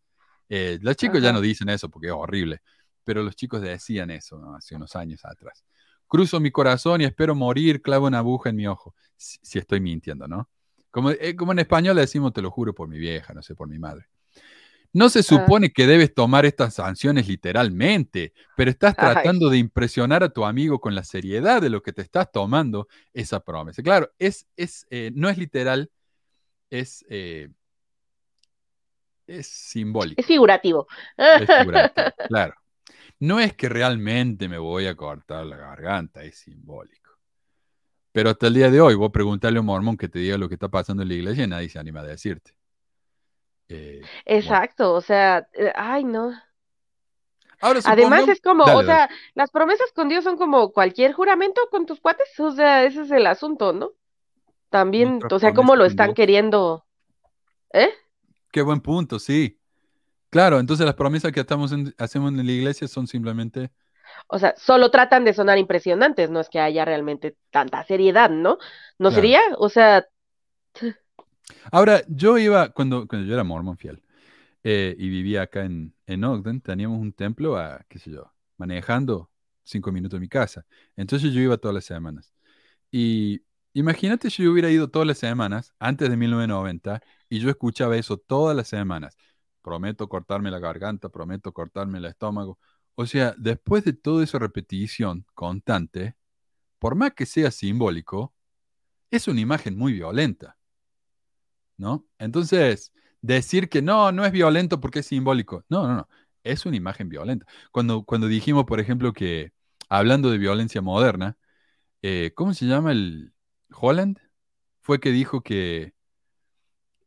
Eh, 0.49 0.79
los 0.81 0.95
chicos 0.95 1.21
ya 1.21 1.31
no 1.31 1.41
dicen 1.41 1.69
eso 1.69 1.89
porque 1.89 2.07
es 2.07 2.13
horrible, 2.13 2.61
pero 3.03 3.21
los 3.21 3.35
chicos 3.35 3.61
decían 3.61 4.09
eso 4.09 4.39
¿no? 4.39 4.55
hace 4.55 4.75
unos 4.75 4.95
años 4.95 5.23
atrás. 5.25 5.63
Cruzo 6.07 6.39
mi 6.39 6.49
corazón 6.49 7.01
y 7.01 7.05
espero 7.05 7.35
morir, 7.35 7.83
clavo 7.83 8.07
una 8.07 8.17
aguja 8.19 8.49
en 8.49 8.55
mi 8.55 8.65
ojo. 8.65 8.95
Si, 9.15 9.37
si 9.43 9.59
estoy 9.59 9.79
mintiendo, 9.79 10.27
¿no? 10.27 10.49
Como, 10.95 11.09
eh, 11.09 11.35
como 11.35 11.51
en 11.51 11.59
español 11.59 11.97
le 11.97 12.03
decimos, 12.03 12.31
te 12.31 12.41
lo 12.41 12.49
juro 12.49 12.73
por 12.73 12.87
mi 12.87 12.97
vieja, 12.97 13.33
no 13.33 13.43
sé, 13.43 13.53
por 13.53 13.67
mi 13.67 13.77
madre. 13.77 14.05
No 14.93 15.09
se 15.09 15.23
supone 15.23 15.71
que 15.71 15.87
debes 15.87 16.13
tomar 16.13 16.45
estas 16.45 16.75
sanciones 16.75 17.27
literalmente, 17.27 18.31
pero 18.55 18.71
estás 18.71 18.95
tratando 18.95 19.49
de 19.49 19.57
impresionar 19.57 20.23
a 20.23 20.29
tu 20.29 20.45
amigo 20.45 20.79
con 20.79 20.95
la 20.95 21.03
seriedad 21.03 21.61
de 21.61 21.69
lo 21.69 21.81
que 21.81 21.91
te 21.91 22.01
estás 22.01 22.31
tomando 22.31 22.87
esa 23.11 23.41
promesa. 23.41 23.83
Claro, 23.83 24.09
es, 24.19 24.47
es, 24.55 24.87
eh, 24.89 25.11
no 25.13 25.27
es 25.27 25.37
literal, 25.37 25.91
es, 26.69 27.05
eh, 27.09 27.49
es 29.27 29.39
es 29.39 29.47
simbólico, 29.47 30.23
figurativo. 30.23 30.87
es 31.17 31.57
figurativo, 31.59 32.07
claro. 32.29 32.53
No 33.19 33.41
es 33.41 33.53
que 33.53 33.67
realmente 33.67 34.47
me 34.47 34.59
voy 34.59 34.87
a 34.87 34.95
cortar 34.95 35.45
la 35.45 35.57
garganta, 35.57 36.23
es 36.23 36.37
simbólico. 36.37 37.04
Pero 38.15 38.29
hasta 38.29 38.47
el 38.47 38.53
día 38.53 38.71
de 38.71 38.79
hoy, 38.79 38.95
vos 38.95 39.11
preguntarle 39.11 39.57
a 39.57 39.59
un 39.59 39.65
mormón 39.65 39.97
que 39.97 40.07
te 40.07 40.19
diga 40.19 40.37
lo 40.37 40.47
que 40.47 40.53
está 40.53 40.69
pasando 40.69 41.03
en 41.03 41.09
la 41.09 41.15
iglesia 41.15 41.43
y 41.43 41.47
nadie 41.47 41.67
se 41.67 41.77
anima 41.79 41.99
a 41.99 42.03
decirte. 42.03 42.51
Eh, 43.67 43.97
bueno. 43.99 44.07
Exacto, 44.23 44.93
o 44.93 45.01
sea, 45.01 45.49
eh, 45.51 45.73
ay, 45.75 46.05
no. 46.05 46.31
Ahora 47.59 47.81
Además 47.83 48.21
supongamos... 48.21 48.29
es 48.29 48.41
como, 48.41 48.63
Dale, 48.63 48.77
o 48.77 48.83
dale. 48.83 48.87
sea, 48.87 49.09
las 49.33 49.51
promesas 49.51 49.91
con 49.93 50.07
Dios 50.07 50.23
son 50.23 50.37
como 50.37 50.71
cualquier 50.71 51.11
juramento 51.11 51.59
con 51.69 51.85
tus 51.85 51.99
cuates, 51.99 52.39
o 52.39 52.53
sea, 52.53 52.85
ese 52.85 53.01
es 53.01 53.11
el 53.11 53.27
asunto, 53.27 53.73
¿no? 53.73 53.91
También, 54.69 55.19
o 55.29 55.37
sea, 55.39 55.53
cómo 55.53 55.75
lo 55.75 55.83
están 55.83 56.07
Dios. 56.07 56.15
queriendo, 56.15 56.85
¿eh? 57.73 57.89
Qué 58.49 58.61
buen 58.61 58.79
punto, 58.79 59.19
sí. 59.19 59.59
Claro, 60.29 60.59
entonces 60.59 60.85
las 60.85 60.95
promesas 60.95 61.33
que 61.33 61.41
estamos 61.41 61.73
en- 61.73 61.93
hacemos 61.97 62.31
en 62.31 62.45
la 62.45 62.51
iglesia 62.53 62.87
son 62.87 63.07
simplemente... 63.07 63.71
O 64.27 64.39
sea, 64.39 64.53
solo 64.57 64.91
tratan 64.91 65.25
de 65.25 65.33
sonar 65.33 65.57
impresionantes, 65.57 66.29
no 66.29 66.39
es 66.39 66.49
que 66.49 66.59
haya 66.59 66.85
realmente 66.85 67.37
tanta 67.51 67.83
seriedad, 67.83 68.29
¿no? 68.29 68.57
¿No 68.99 69.11
Claro. 69.11 69.11
sería? 69.11 69.41
O 69.57 69.69
sea, 69.69 70.05
Ahora, 71.71 72.01
yo 72.07 72.37
iba, 72.37 72.69
cuando, 72.69 73.07
cuando 73.07 73.27
yo 73.27 73.33
era 73.33 73.43
mormón 73.43 73.77
fiel 73.77 74.01
eh, 74.63 74.95
y 74.99 75.09
vivía 75.09 75.43
acá 75.43 75.65
en, 75.65 75.95
en 76.07 76.23
Ogden, 76.23 76.61
teníamos 76.61 76.99
un 77.01 77.13
templo 77.13 77.57
a, 77.57 77.85
qué 77.89 77.99
sé 77.99 78.11
yo, 78.11 78.33
manejando 78.57 79.31
cinco 79.63 79.91
minutos 79.91 80.17
de 80.17 80.21
mi 80.21 80.29
casa. 80.29 80.65
Entonces 80.95 81.33
yo 81.33 81.41
iba 81.41 81.57
todas 81.57 81.75
las 81.75 81.85
semanas. 81.85 82.33
Y 82.91 83.43
imagínate 83.73 84.29
si 84.31 84.43
yo 84.43 84.51
hubiera 84.51 84.71
ido 84.71 84.89
todas 84.89 85.07
las 85.07 85.19
semanas 85.19 85.73
antes 85.79 86.09
de 86.09 86.17
1990 86.17 87.01
y 87.29 87.39
yo 87.39 87.49
escuchaba 87.49 87.97
eso 87.97 88.17
todas 88.17 88.55
las 88.57 88.67
semanas. 88.69 89.17
Prometo 89.61 90.09
cortarme 90.09 90.51
la 90.51 90.59
garganta, 90.59 91.09
prometo 91.09 91.53
cortarme 91.53 91.99
el 91.99 92.05
estómago. 92.05 92.59
O 92.95 93.05
sea, 93.05 93.35
después 93.37 93.83
de 93.85 93.93
toda 93.93 94.23
esa 94.23 94.39
repetición 94.39 95.25
constante, 95.33 96.15
por 96.79 96.95
más 96.95 97.13
que 97.13 97.25
sea 97.25 97.51
simbólico, 97.51 98.33
es 99.11 99.27
una 99.27 99.41
imagen 99.41 99.77
muy 99.77 99.93
violenta, 99.93 100.57
¿no? 101.77 102.05
Entonces, 102.19 102.91
decir 103.21 103.69
que 103.69 103.81
no, 103.81 104.11
no 104.11 104.25
es 104.25 104.31
violento 104.31 104.79
porque 104.79 104.99
es 104.99 105.07
simbólico, 105.07 105.65
no, 105.69 105.87
no, 105.87 105.95
no, 105.95 106.09
es 106.43 106.65
una 106.65 106.77
imagen 106.77 107.09
violenta. 107.09 107.45
Cuando, 107.71 108.03
cuando 108.05 108.27
dijimos, 108.27 108.65
por 108.65 108.79
ejemplo, 108.79 109.13
que 109.13 109.51
hablando 109.89 110.31
de 110.31 110.37
violencia 110.37 110.81
moderna, 110.81 111.37
eh, 112.01 112.33
¿cómo 112.35 112.53
se 112.53 112.65
llama 112.67 112.91
el 112.93 113.33
Holland? 113.71 114.19
Fue 114.81 114.99
que 114.99 115.11
dijo 115.11 115.41
que 115.43 115.93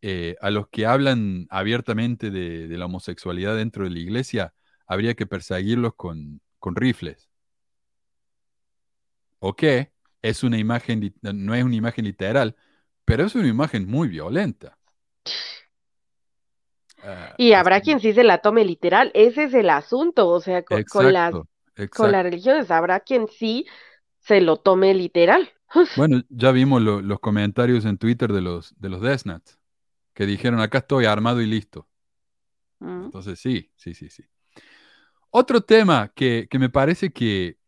eh, 0.02 0.36
a 0.40 0.50
los 0.50 0.68
que 0.68 0.86
hablan 0.86 1.46
abiertamente 1.50 2.30
de, 2.30 2.68
de 2.68 2.78
la 2.78 2.86
homosexualidad 2.86 3.56
dentro 3.56 3.84
de 3.84 3.90
la 3.90 3.98
iglesia 3.98 4.54
habría 4.88 5.14
que 5.14 5.26
perseguirlos 5.26 5.94
con, 5.96 6.40
con 6.60 6.76
rifles. 6.76 7.28
Ok, 9.40 9.62
es 10.22 10.42
una 10.44 10.58
imagen, 10.58 11.14
no 11.22 11.54
es 11.54 11.64
una 11.64 11.76
imagen 11.76 12.04
literal, 12.04 12.56
pero 13.04 13.24
es 13.26 13.34
una 13.34 13.48
imagen 13.48 13.86
muy 13.88 14.08
violenta. 14.08 14.78
Ah, 17.02 17.36
y 17.36 17.52
habrá 17.52 17.80
como- 17.80 17.80
quien 17.80 18.00
sí 18.00 18.12
se 18.12 18.24
la 18.24 18.38
tome 18.38 18.64
literal, 18.64 19.10
ese 19.14 19.44
es 19.44 19.54
el 19.54 19.70
asunto, 19.70 20.28
o 20.28 20.40
sea, 20.40 20.62
con, 20.64 20.82
con 20.84 21.12
las, 21.12 21.34
Exacto, 21.34 21.48
con 21.94 22.12
exacto. 22.12 22.12
las 22.12 22.22
religiones, 22.22 22.70
habrá 22.70 23.00
quien 23.00 23.28
sí 23.28 23.66
se 24.20 24.40
lo 24.40 24.56
tome 24.58 24.94
literal. 24.94 25.50
Bueno, 25.94 26.22
ya 26.30 26.50
vimos 26.52 26.80
lo- 26.82 27.02
los 27.02 27.20
comentarios 27.20 27.84
en 27.84 27.98
Twitter 27.98 28.32
de 28.32 28.40
los, 28.40 28.74
de 28.80 28.88
los 28.88 29.00
Death 29.02 29.24
Nuts, 29.26 29.58
que 30.14 30.26
dijeron, 30.26 30.60
acá 30.60 30.78
estoy 30.78 31.06
armado 31.06 31.40
y 31.42 31.46
listo. 31.46 31.88
Mm. 32.82 33.12
Entonces, 33.12 33.40
sí, 33.40 33.70
sí, 33.76 33.94
sí, 33.94 34.08
sí. 34.10 34.24
Otro 35.30 35.60
tema 35.60 36.12
que, 36.14 36.48
que 36.50 36.58
me 36.58 36.70
parece 36.70 37.12
que, 37.12 37.58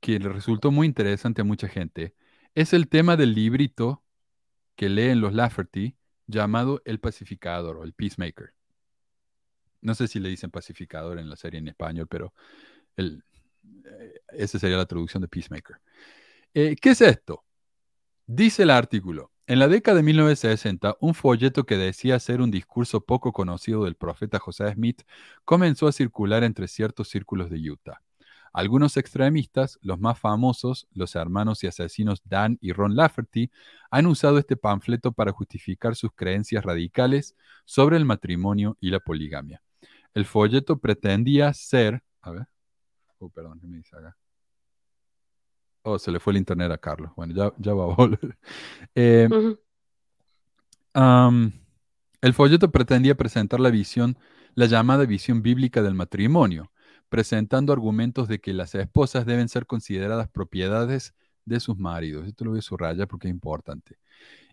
que 0.00 0.18
le 0.18 0.28
resultó 0.28 0.70
muy 0.70 0.86
interesante 0.86 1.40
a 1.40 1.44
mucha 1.44 1.68
gente 1.68 2.14
es 2.54 2.72
el 2.72 2.88
tema 2.88 3.16
del 3.16 3.34
librito 3.34 4.04
que 4.76 4.88
leen 4.88 5.20
los 5.20 5.34
Lafferty 5.34 5.96
llamado 6.26 6.82
El 6.84 7.00
Pacificador 7.00 7.78
o 7.78 7.84
El 7.84 7.92
Peacemaker. 7.92 8.54
No 9.80 9.94
sé 9.94 10.08
si 10.08 10.20
le 10.20 10.28
dicen 10.28 10.50
pacificador 10.50 11.18
en 11.18 11.28
la 11.28 11.36
serie 11.36 11.58
en 11.58 11.68
español, 11.68 12.06
pero 12.08 12.34
el, 12.96 13.22
eh, 13.84 14.20
esa 14.30 14.58
sería 14.58 14.76
la 14.76 14.86
traducción 14.86 15.20
de 15.20 15.28
Peacemaker. 15.28 15.76
Eh, 16.54 16.76
¿Qué 16.80 16.90
es 16.90 17.00
esto? 17.00 17.44
Dice 18.26 18.64
el 18.64 18.70
artículo, 18.70 19.32
en 19.48 19.58
la 19.58 19.66
década 19.66 19.96
de 19.96 20.02
1960, 20.02 20.98
un 21.00 21.14
folleto 21.14 21.64
que 21.64 21.78
decía 21.78 22.20
ser 22.20 22.42
un 22.42 22.50
discurso 22.50 23.00
poco 23.00 23.32
conocido 23.32 23.84
del 23.84 23.94
profeta 23.94 24.38
José 24.38 24.70
Smith 24.74 25.04
comenzó 25.46 25.88
a 25.88 25.92
circular 25.92 26.44
entre 26.44 26.68
ciertos 26.68 27.08
círculos 27.08 27.48
de 27.48 27.58
Utah. 27.70 28.02
Algunos 28.52 28.98
extremistas, 28.98 29.78
los 29.80 29.98
más 29.98 30.18
famosos, 30.18 30.86
los 30.92 31.16
hermanos 31.16 31.64
y 31.64 31.66
asesinos 31.66 32.20
Dan 32.26 32.58
y 32.60 32.72
Ron 32.72 32.94
Lafferty, 32.94 33.50
han 33.90 34.04
usado 34.04 34.36
este 34.36 34.58
panfleto 34.58 35.12
para 35.12 35.32
justificar 35.32 35.96
sus 35.96 36.10
creencias 36.14 36.62
radicales 36.62 37.34
sobre 37.64 37.96
el 37.96 38.04
matrimonio 38.04 38.76
y 38.80 38.90
la 38.90 39.00
poligamia. 39.00 39.62
El 40.12 40.26
folleto 40.26 40.78
pretendía 40.78 41.54
ser... 41.54 42.02
A 42.20 42.32
ver. 42.32 42.48
Oh, 43.16 43.30
perdón, 43.30 43.58
¿qué 43.60 43.66
me 43.66 43.78
dice 43.78 43.96
acá? 43.96 44.14
Oh, 45.82 45.98
se 45.98 46.10
le 46.10 46.20
fue 46.20 46.32
el 46.32 46.38
internet 46.38 46.70
a 46.70 46.78
Carlos. 46.78 47.12
Bueno, 47.16 47.34
ya, 47.34 47.52
ya 47.58 47.74
va 47.74 47.84
a 47.84 47.94
volver. 47.94 48.36
Eh, 48.94 49.28
el 52.20 52.34
folleto 52.34 52.72
pretendía 52.72 53.16
presentar 53.16 53.60
la 53.60 53.70
visión, 53.70 54.18
la 54.54 54.66
llamada 54.66 55.04
visión 55.06 55.42
bíblica 55.42 55.82
del 55.82 55.94
matrimonio, 55.94 56.72
presentando 57.08 57.72
argumentos 57.72 58.26
de 58.26 58.40
que 58.40 58.52
las 58.52 58.74
esposas 58.74 59.24
deben 59.24 59.48
ser 59.48 59.66
consideradas 59.66 60.28
propiedades 60.28 61.14
de 61.44 61.60
sus 61.60 61.78
maridos. 61.78 62.26
Esto 62.26 62.44
lo 62.44 62.50
voy 62.50 62.58
a 62.58 62.62
subrayar 62.62 63.06
porque 63.06 63.28
es 63.28 63.32
importante. 63.32 63.98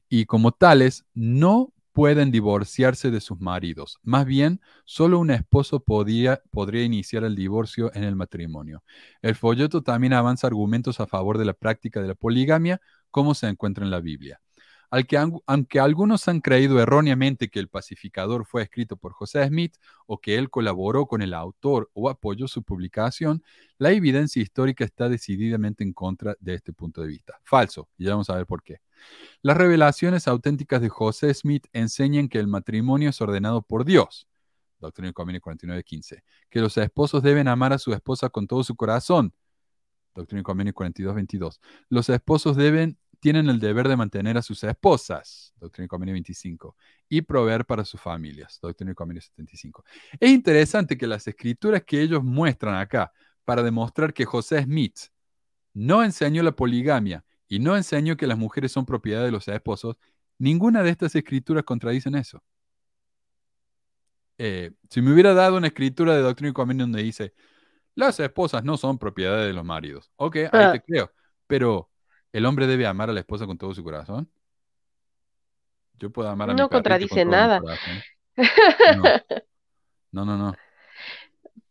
Y 0.07 0.25
como 0.25 0.51
tales, 0.51 1.05
no 1.13 1.73
pueden 1.95 2.29
divorciarse 2.29 3.09
de 3.09 3.21
sus 3.21 3.39
maridos. 3.39 3.99
Más 4.03 4.25
bien, 4.25 4.59
solo 4.83 5.17
un 5.17 5.31
esposo 5.31 5.79
podría 5.79 6.41
iniciar 6.83 7.23
el 7.23 7.35
divorcio 7.35 7.89
en 7.95 8.03
el 8.03 8.17
matrimonio. 8.17 8.83
El 9.21 9.35
folleto 9.35 9.81
también 9.81 10.11
avanza 10.11 10.45
argumentos 10.45 10.99
a 10.99 11.07
favor 11.07 11.37
de 11.37 11.45
la 11.45 11.53
práctica 11.53 12.01
de 12.01 12.09
la 12.09 12.15
poligamia, 12.15 12.81
como 13.11 13.33
se 13.33 13.47
encuentra 13.47 13.85
en 13.85 13.91
la 13.91 14.01
Biblia 14.01 14.41
aunque 14.89 15.79
algunos 15.79 16.27
han 16.27 16.41
creído 16.41 16.79
erróneamente 16.79 17.49
que 17.49 17.59
El 17.59 17.67
Pacificador 17.67 18.45
fue 18.45 18.63
escrito 18.63 18.97
por 18.97 19.13
José 19.13 19.45
Smith 19.47 19.75
o 20.05 20.19
que 20.19 20.37
él 20.37 20.49
colaboró 20.49 21.05
con 21.05 21.21
el 21.21 21.33
autor 21.33 21.89
o 21.93 22.09
apoyó 22.09 22.47
su 22.47 22.63
publicación, 22.63 23.43
la 23.77 23.91
evidencia 23.91 24.41
histórica 24.41 24.85
está 24.85 25.09
decididamente 25.09 25.83
en 25.83 25.93
contra 25.93 26.35
de 26.39 26.53
este 26.53 26.73
punto 26.73 27.01
de 27.01 27.07
vista. 27.07 27.39
Falso, 27.43 27.89
y 27.97 28.05
ya 28.05 28.11
vamos 28.11 28.29
a 28.29 28.35
ver 28.35 28.45
por 28.45 28.63
qué. 28.63 28.81
Las 29.41 29.57
revelaciones 29.57 30.27
auténticas 30.27 30.81
de 30.81 30.89
José 30.89 31.33
Smith 31.33 31.67
enseñan 31.73 32.29
que 32.29 32.39
el 32.39 32.47
matrimonio 32.47 33.09
es 33.09 33.21
ordenado 33.21 33.61
por 33.61 33.85
Dios. 33.85 34.27
Doctrina 34.79 35.09
y 35.09 35.13
Convenio 35.13 35.41
49.15. 35.41 36.23
Que 36.49 36.61
los 36.61 36.77
esposos 36.77 37.23
deben 37.23 37.47
amar 37.47 37.73
a 37.73 37.77
su 37.77 37.93
esposa 37.93 38.29
con 38.29 38.47
todo 38.47 38.63
su 38.63 38.75
corazón. 38.75 39.33
Doctrina 40.13 40.41
y 40.41 40.43
Convenio 40.43 40.73
42.22. 40.73 41.59
Los 41.89 42.09
esposos 42.09 42.55
deben 42.55 42.97
tienen 43.25 43.49
el 43.49 43.59
deber 43.59 43.87
de 43.87 43.97
mantener 43.97 44.37
a 44.37 44.43
sus 44.43 44.63
esposas, 44.63 45.51
Doctrina 45.59 45.85
y 45.85 45.87
Convenio 45.87 46.13
25, 46.13 46.75
y 47.09 47.23
proveer 47.23 47.65
para 47.65 47.83
sus 47.83 47.99
familias, 47.99 48.59
Doctrina 48.61 48.91
y 48.91 48.93
Convenio 48.93 49.19
75. 49.19 49.83
Es 50.19 50.29
interesante 50.29 50.95
que 50.95 51.07
las 51.07 51.27
escrituras 51.27 51.81
que 51.83 51.99
ellos 51.99 52.23
muestran 52.23 52.75
acá 52.75 53.11
para 53.43 53.63
demostrar 53.63 54.13
que 54.13 54.25
José 54.25 54.61
Smith 54.61 55.07
no 55.73 56.03
enseñó 56.03 56.43
la 56.43 56.51
poligamia 56.51 57.25
y 57.47 57.57
no 57.57 57.75
enseñó 57.75 58.15
que 58.15 58.27
las 58.27 58.37
mujeres 58.37 58.71
son 58.71 58.85
propiedad 58.85 59.23
de 59.23 59.31
los 59.31 59.47
esposos, 59.47 59.97
ninguna 60.37 60.83
de 60.83 60.91
estas 60.91 61.15
escrituras 61.15 61.63
contradicen 61.63 62.13
eso. 62.13 62.43
Eh, 64.37 64.69
si 64.87 65.01
me 65.01 65.11
hubiera 65.11 65.33
dado 65.33 65.57
una 65.57 65.65
escritura 65.65 66.13
de 66.13 66.21
Doctrina 66.21 66.51
y 66.51 66.53
Convenio 66.53 66.83
donde 66.83 67.01
dice, 67.01 67.33
las 67.95 68.19
esposas 68.19 68.63
no 68.63 68.77
son 68.77 68.99
propiedad 68.99 69.43
de 69.43 69.51
los 69.51 69.65
maridos, 69.65 70.11
ok, 70.15 70.35
ahí 70.35 70.49
ah. 70.51 70.71
te 70.73 70.81
creo, 70.83 71.11
pero 71.47 71.89
¿El 72.35 72.45
hombre 72.45 72.67
debe 72.67 72.85
amar 72.85 73.09
a 73.09 73.13
la 73.13 73.21
esposa 73.21 73.45
con 73.45 73.57
todo 73.57 73.73
su 73.73 73.81
corazón? 73.81 74.29
Yo 75.93 76.09
puedo 76.09 76.27
amar 76.27 76.49
a 76.49 76.53
mi 76.53 76.59
No 76.59 76.67
contradice 76.67 77.23
nada. 77.23 77.61
No. 80.11 80.25
no, 80.25 80.37
no, 80.37 80.53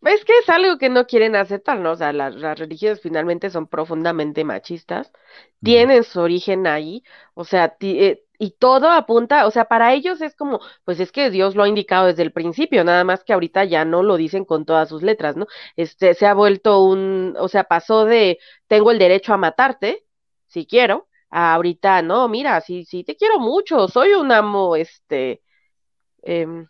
Es 0.07 0.25
que 0.25 0.39
es 0.39 0.49
algo 0.49 0.79
que 0.79 0.89
no 0.89 1.07
quieren 1.07 1.37
aceptar, 1.37 1.79
¿no? 1.79 1.91
O 1.91 1.97
sea, 1.97 2.15
las, 2.15 2.59
religiones 2.59 3.03
finalmente 3.03 3.51
son 3.51 3.67
profundamente 3.67 4.45
machistas, 4.45 5.13
tienen 5.63 6.03
su 6.03 6.21
origen 6.21 6.67
ahí, 6.67 7.03
o 7.35 7.45
sea, 7.45 7.77
eh, 7.81 8.25
y 8.39 8.53
todo 8.53 8.91
apunta, 8.91 9.47
o 9.47 9.51
sea, 9.51 9.67
para 9.67 9.93
ellos 9.93 10.23
es 10.23 10.35
como, 10.35 10.61
pues 10.85 10.99
es 11.01 11.13
que 11.13 11.31
Dios 11.31 11.55
lo 11.55 11.65
ha 11.65 11.69
indicado 11.69 12.07
desde 12.07 12.23
el 12.23 12.33
principio, 12.33 12.85
nada 12.85 13.05
más 13.05 13.23
que 13.25 13.35
ahorita 13.35 13.65
ya 13.65 13.85
no 13.85 14.03
lo 14.03 14.17
dicen 14.17 14.47
con 14.47 14.65
todas 14.65 14.89
sus 14.89 15.03
letras, 15.03 15.37
¿no? 15.37 15.47
Este, 15.77 16.15
se 16.15 16.27
ha 16.27 16.33
vuelto 16.33 16.83
un, 16.83 17.35
o 17.39 17.49
sea, 17.49 17.65
pasó 17.65 18.07
de 18.07 18.39
tengo 18.67 18.91
el 18.91 18.99
derecho 18.99 19.35
a 19.35 19.37
matarte, 19.37 20.04
si 20.55 20.67
quiero, 20.67 21.09
ahorita 21.31 22.01
no, 22.03 22.29
mira, 22.29 22.61
sí, 22.61 22.85
sí 22.85 23.03
te 23.03 23.17
quiero 23.17 23.41
mucho, 23.41 23.89
soy 23.89 24.15
un 24.15 24.31
amo, 24.31 24.77
este, 24.77 25.43
em, 26.23 26.67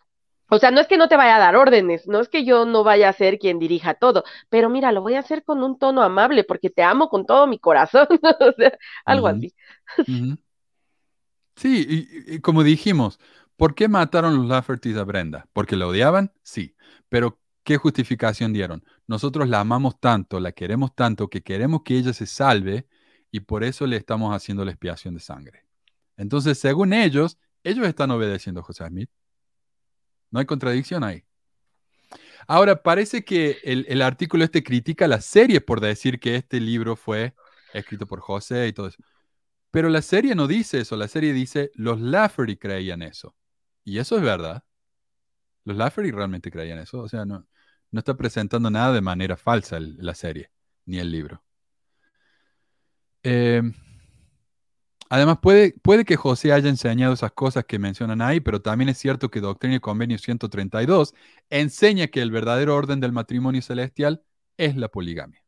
o 0.48 0.58
sea, 0.58 0.70
no 0.70 0.80
es 0.80 0.86
que 0.86 0.96
no 0.96 1.06
te 1.06 1.18
vaya 1.18 1.36
a 1.36 1.38
dar 1.38 1.54
órdenes, 1.54 2.08
no 2.08 2.20
es 2.20 2.30
que 2.30 2.46
yo 2.46 2.64
no 2.64 2.82
vaya 2.82 3.10
a 3.10 3.12
ser 3.12 3.38
quien 3.38 3.58
dirija 3.58 3.94
todo, 3.94 4.24
pero 4.48 4.70
mira, 4.70 4.90
lo 4.90 5.02
voy 5.02 5.14
a 5.14 5.20
hacer 5.20 5.44
con 5.44 5.62
un 5.62 5.78
tono 5.78 6.02
amable 6.02 6.44
porque 6.44 6.70
te 6.70 6.82
amo 6.82 7.10
con 7.10 7.26
todo 7.26 7.46
mi 7.46 7.58
corazón, 7.58 8.08
o 8.40 8.52
sea, 8.56 8.76
algo 9.04 9.28
así. 9.28 9.54
Sí, 11.56 11.86
y, 12.26 12.40
como 12.40 12.64
dijimos, 12.64 13.20
¿por 13.56 13.74
qué 13.74 13.88
mataron 13.88 14.34
los 14.34 14.46
Laffertys 14.46 14.96
a 14.96 15.04
Brenda? 15.04 15.46
¿Porque 15.52 15.76
la 15.76 15.86
odiaban? 15.86 16.32
Sí, 16.42 16.74
pero 17.10 17.38
¿qué 17.62 17.76
justificación 17.76 18.52
dieron? 18.54 18.82
Nosotros 19.06 19.48
la 19.48 19.60
amamos 19.60 20.00
tanto, 20.00 20.40
la 20.40 20.52
queremos 20.52 20.94
tanto, 20.94 21.28
que 21.28 21.42
queremos 21.42 21.82
que 21.84 21.96
ella 21.98 22.12
se 22.14 22.26
salve, 22.26 22.88
y 23.34 23.40
por 23.40 23.64
eso 23.64 23.84
le 23.84 23.96
estamos 23.96 24.32
haciendo 24.32 24.64
la 24.64 24.70
expiación 24.70 25.14
de 25.14 25.18
sangre. 25.18 25.64
Entonces, 26.16 26.56
según 26.56 26.92
ellos, 26.92 27.36
ellos 27.64 27.84
están 27.84 28.12
obedeciendo 28.12 28.60
a 28.60 28.62
José 28.62 28.86
Smith. 28.86 29.10
No 30.30 30.38
hay 30.38 30.46
contradicción 30.46 31.02
ahí. 31.02 31.24
Ahora, 32.46 32.80
parece 32.80 33.24
que 33.24 33.58
el, 33.64 34.02
artículo 34.02 34.44
este 34.44 34.62
critica 34.62 35.08
la 35.08 35.20
serie 35.20 35.60
por 35.60 35.80
decir 35.80 36.20
que 36.20 36.36
este 36.36 36.60
libro 36.60 36.94
fue 36.94 37.34
escrito 37.72 38.06
por 38.06 38.20
José 38.20 38.68
y 38.68 38.72
todo 38.72 38.86
eso. 38.86 39.02
Pero 39.72 39.88
la 39.88 40.02
serie 40.02 40.36
no 40.36 40.46
dice 40.46 40.78
eso. 40.78 40.96
La 40.96 41.08
serie 41.08 41.32
dice, 41.32 41.72
los 41.74 42.00
Lafferty 42.00 42.56
creían 42.56 43.02
eso. 43.02 43.34
Y 43.82 43.98
eso 43.98 44.14
es 44.16 44.22
verdad. 44.22 44.62
Los 45.64 45.76
Lafferty 45.76 46.12
realmente 46.12 46.52
creían 46.52 46.78
eso. 46.78 47.00
O 47.00 47.08
sea, 47.08 47.24
no, 47.24 47.44
no 47.90 47.98
está 47.98 48.16
presentando 48.16 48.70
nada 48.70 48.92
de 48.92 49.00
manera 49.00 49.36
falsa 49.36 49.80
la 49.80 50.14
serie, 50.14 50.52
ni 50.86 51.00
el 51.00 51.10
libro. 51.10 51.42
Eh, 53.24 53.62
además, 55.08 55.38
puede, 55.42 55.72
puede 55.82 56.04
que 56.04 56.16
José 56.16 56.52
haya 56.52 56.68
enseñado 56.68 57.14
esas 57.14 57.32
cosas 57.32 57.64
que 57.64 57.78
mencionan 57.78 58.20
ahí, 58.22 58.40
pero 58.40 58.60
también 58.60 58.90
es 58.90 58.98
cierto 58.98 59.30
que 59.30 59.40
Doctrina 59.40 59.76
y 59.76 59.80
Convenio 59.80 60.18
132 60.18 61.14
enseña 61.50 62.06
que 62.08 62.20
el 62.22 62.30
verdadero 62.30 62.76
orden 62.76 63.00
del 63.00 63.12
matrimonio 63.12 63.62
celestial 63.62 64.22
es 64.58 64.76
la 64.76 64.88
poligamia. 64.88 65.42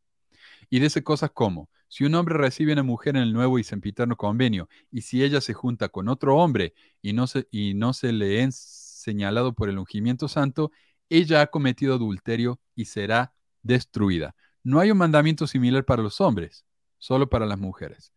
Y 0.70 0.81
dice 0.81 1.05
cosas 1.05 1.31
como, 1.31 1.70
si 1.89 2.05
un 2.05 2.15
hombre 2.15 2.36
recibe 2.36 2.73
una 2.73 2.82
mujer 2.82 3.16
en 3.16 3.23
el 3.23 3.32
nuevo 3.32 3.59
y 3.59 3.65
sempiterno 3.65 4.16
convenio, 4.16 4.69
y 4.90 5.03
si 5.03 5.23
ella 5.23 5.40
se 5.40 5.55
junta 5.55 5.89
con 5.89 6.09
otro 6.09 6.36
hombre 6.36 6.74
y 7.03 7.12
no 7.12 7.27
se, 7.27 7.47
y 7.51 7.74
no 7.74 7.93
se 7.93 8.12
le 8.12 8.43
es 8.43 8.57
señalado 8.57 9.55
por 9.55 9.69
el 9.69 9.78
ungimiento 9.78 10.28
santo, 10.28 10.73
ella 11.09 11.43
ha 11.43 11.47
cometido 11.48 11.94
adulterio 11.94 12.61
y 12.74 12.86
será 12.86 13.32
destruida. 13.62 14.35
No 14.65 14.81
hay 14.81 14.90
un 14.90 14.98
mandamiento 14.98 15.47
similar 15.47 15.85
para 15.85 16.03
los 16.03 16.20
hombres 16.20 16.65
solo 16.98 17.28
para 17.28 17.47
las 17.47 17.59
mujeres. 17.59 18.12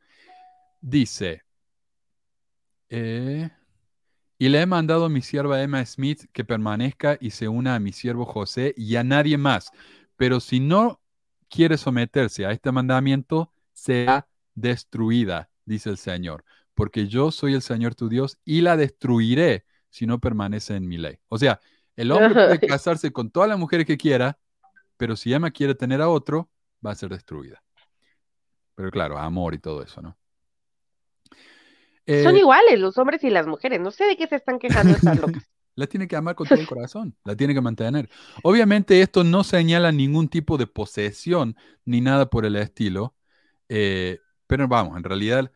Dice, 0.81 1.43
eh, 2.89 3.49
y 4.37 4.49
le 4.49 4.61
he 4.61 4.65
mandado 4.65 5.05
a 5.05 5.09
mi 5.09 5.21
sierva 5.21 5.61
Emma 5.61 5.85
Smith 5.85 6.25
que 6.31 6.45
permanezca 6.45 7.17
y 7.19 7.31
se 7.31 7.47
una 7.47 7.75
a 7.75 7.79
mi 7.79 7.91
siervo 7.91 8.25
José 8.25 8.73
y 8.77 8.95
a 8.95 9.03
nadie 9.03 9.37
más. 9.37 9.71
Pero 10.15 10.39
si 10.39 10.59
no 10.59 11.01
quiere 11.49 11.77
someterse 11.77 12.45
a 12.45 12.51
este 12.51 12.71
mandamiento, 12.71 13.51
sea 13.73 14.27
destruida, 14.55 15.49
dice 15.65 15.89
el 15.89 15.97
Señor, 15.97 16.45
porque 16.73 17.07
yo 17.07 17.31
soy 17.31 17.53
el 17.53 17.61
Señor 17.61 17.95
tu 17.95 18.07
Dios 18.07 18.37
y 18.45 18.61
la 18.61 18.77
destruiré 18.77 19.65
si 19.89 20.05
no 20.05 20.19
permanece 20.19 20.75
en 20.75 20.87
mi 20.87 20.97
ley. 20.97 21.17
O 21.27 21.37
sea, 21.37 21.59
el 21.95 22.11
hombre 22.11 22.33
puede 22.33 22.59
casarse 22.67 23.11
con 23.11 23.31
todas 23.31 23.49
las 23.49 23.59
mujeres 23.59 23.85
que 23.85 23.97
quiera, 23.97 24.39
pero 24.95 25.15
si 25.17 25.33
Emma 25.33 25.51
quiere 25.51 25.75
tener 25.75 26.01
a 26.01 26.09
otro, 26.09 26.49
va 26.85 26.91
a 26.91 26.95
ser 26.95 27.09
destruida. 27.09 27.61
Pero 28.79 28.91
claro, 28.91 29.17
amor 29.17 29.53
y 29.53 29.57
todo 29.57 29.83
eso, 29.83 30.01
¿no? 30.01 30.15
Son 32.23 32.33
eh, 32.35 32.39
iguales 32.39 32.79
los 32.79 32.97
hombres 32.97 33.21
y 33.25 33.29
las 33.29 33.45
mujeres. 33.45 33.81
No 33.81 33.91
sé 33.91 34.05
de 34.05 34.15
qué 34.15 34.25
se 34.25 34.37
están 34.37 34.57
quejando 34.57 34.95
estas 34.95 35.17
locas. 35.19 35.49
la 35.75 35.85
tiene 35.85 36.07
que 36.07 36.15
amar 36.15 36.33
con 36.35 36.47
todo 36.47 36.61
el 36.61 36.65
corazón, 36.65 37.13
la 37.25 37.35
tiene 37.35 37.53
que 37.53 37.59
mantener. 37.59 38.09
Obviamente 38.41 39.01
esto 39.01 39.25
no 39.25 39.43
señala 39.43 39.91
ningún 39.91 40.29
tipo 40.29 40.57
de 40.57 40.65
posesión 40.65 41.57
ni 41.83 41.99
nada 41.99 42.29
por 42.29 42.45
el 42.45 42.55
estilo, 42.55 43.15
eh, 43.67 44.19
pero 44.47 44.65
vamos, 44.69 44.95
en 44.95 45.03
realidad 45.03 45.51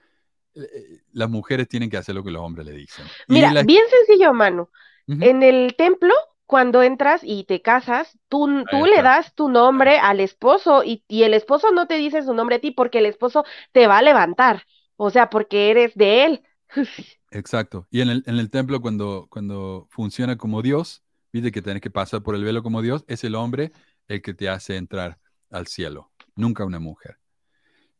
eh, 0.55 0.99
las 1.13 1.29
mujeres 1.29 1.69
tienen 1.69 1.89
que 1.89 1.95
hacer 1.95 2.15
lo 2.15 2.25
que 2.25 2.31
los 2.31 2.41
hombres 2.41 2.65
le 2.65 2.73
dicen. 2.73 3.05
Mira, 3.29 3.53
la- 3.53 3.63
bien 3.63 3.83
sencillo, 3.89 4.33
Manu. 4.33 4.69
Ujú. 5.07 5.23
En 5.23 5.43
el 5.43 5.75
templo, 5.77 6.13
cuando 6.53 6.83
entras 6.83 7.21
y 7.23 7.45
te 7.45 7.63
casas, 7.63 8.15
tú, 8.29 8.63
tú 8.69 8.85
le 8.85 9.01
das 9.01 9.33
tu 9.33 9.49
nombre 9.49 9.97
al 9.97 10.19
esposo 10.19 10.83
y, 10.83 11.03
y 11.07 11.23
el 11.23 11.33
esposo 11.33 11.71
no 11.71 11.87
te 11.87 11.95
dice 11.95 12.21
su 12.21 12.35
nombre 12.35 12.57
a 12.57 12.59
ti 12.59 12.69
porque 12.69 12.99
el 12.99 13.07
esposo 13.07 13.43
te 13.71 13.87
va 13.87 13.97
a 13.97 14.03
levantar. 14.03 14.67
O 14.95 15.09
sea, 15.09 15.31
porque 15.31 15.71
eres 15.71 15.95
de 15.95 16.25
él. 16.25 16.43
Exacto. 17.31 17.87
Y 17.89 18.01
en 18.01 18.09
el, 18.09 18.23
en 18.27 18.37
el 18.37 18.51
templo, 18.51 18.81
cuando, 18.81 19.25
cuando 19.31 19.87
funciona 19.89 20.37
como 20.37 20.61
Dios, 20.61 21.01
viste 21.31 21.51
que 21.51 21.63
tenés 21.63 21.81
que 21.81 21.89
pasar 21.89 22.21
por 22.21 22.35
el 22.35 22.43
velo 22.43 22.61
como 22.61 22.83
Dios, 22.83 23.03
es 23.07 23.23
el 23.23 23.33
hombre 23.33 23.71
el 24.07 24.21
que 24.21 24.35
te 24.35 24.47
hace 24.47 24.75
entrar 24.77 25.17
al 25.49 25.65
cielo, 25.65 26.11
nunca 26.35 26.65
una 26.65 26.77
mujer. 26.77 27.17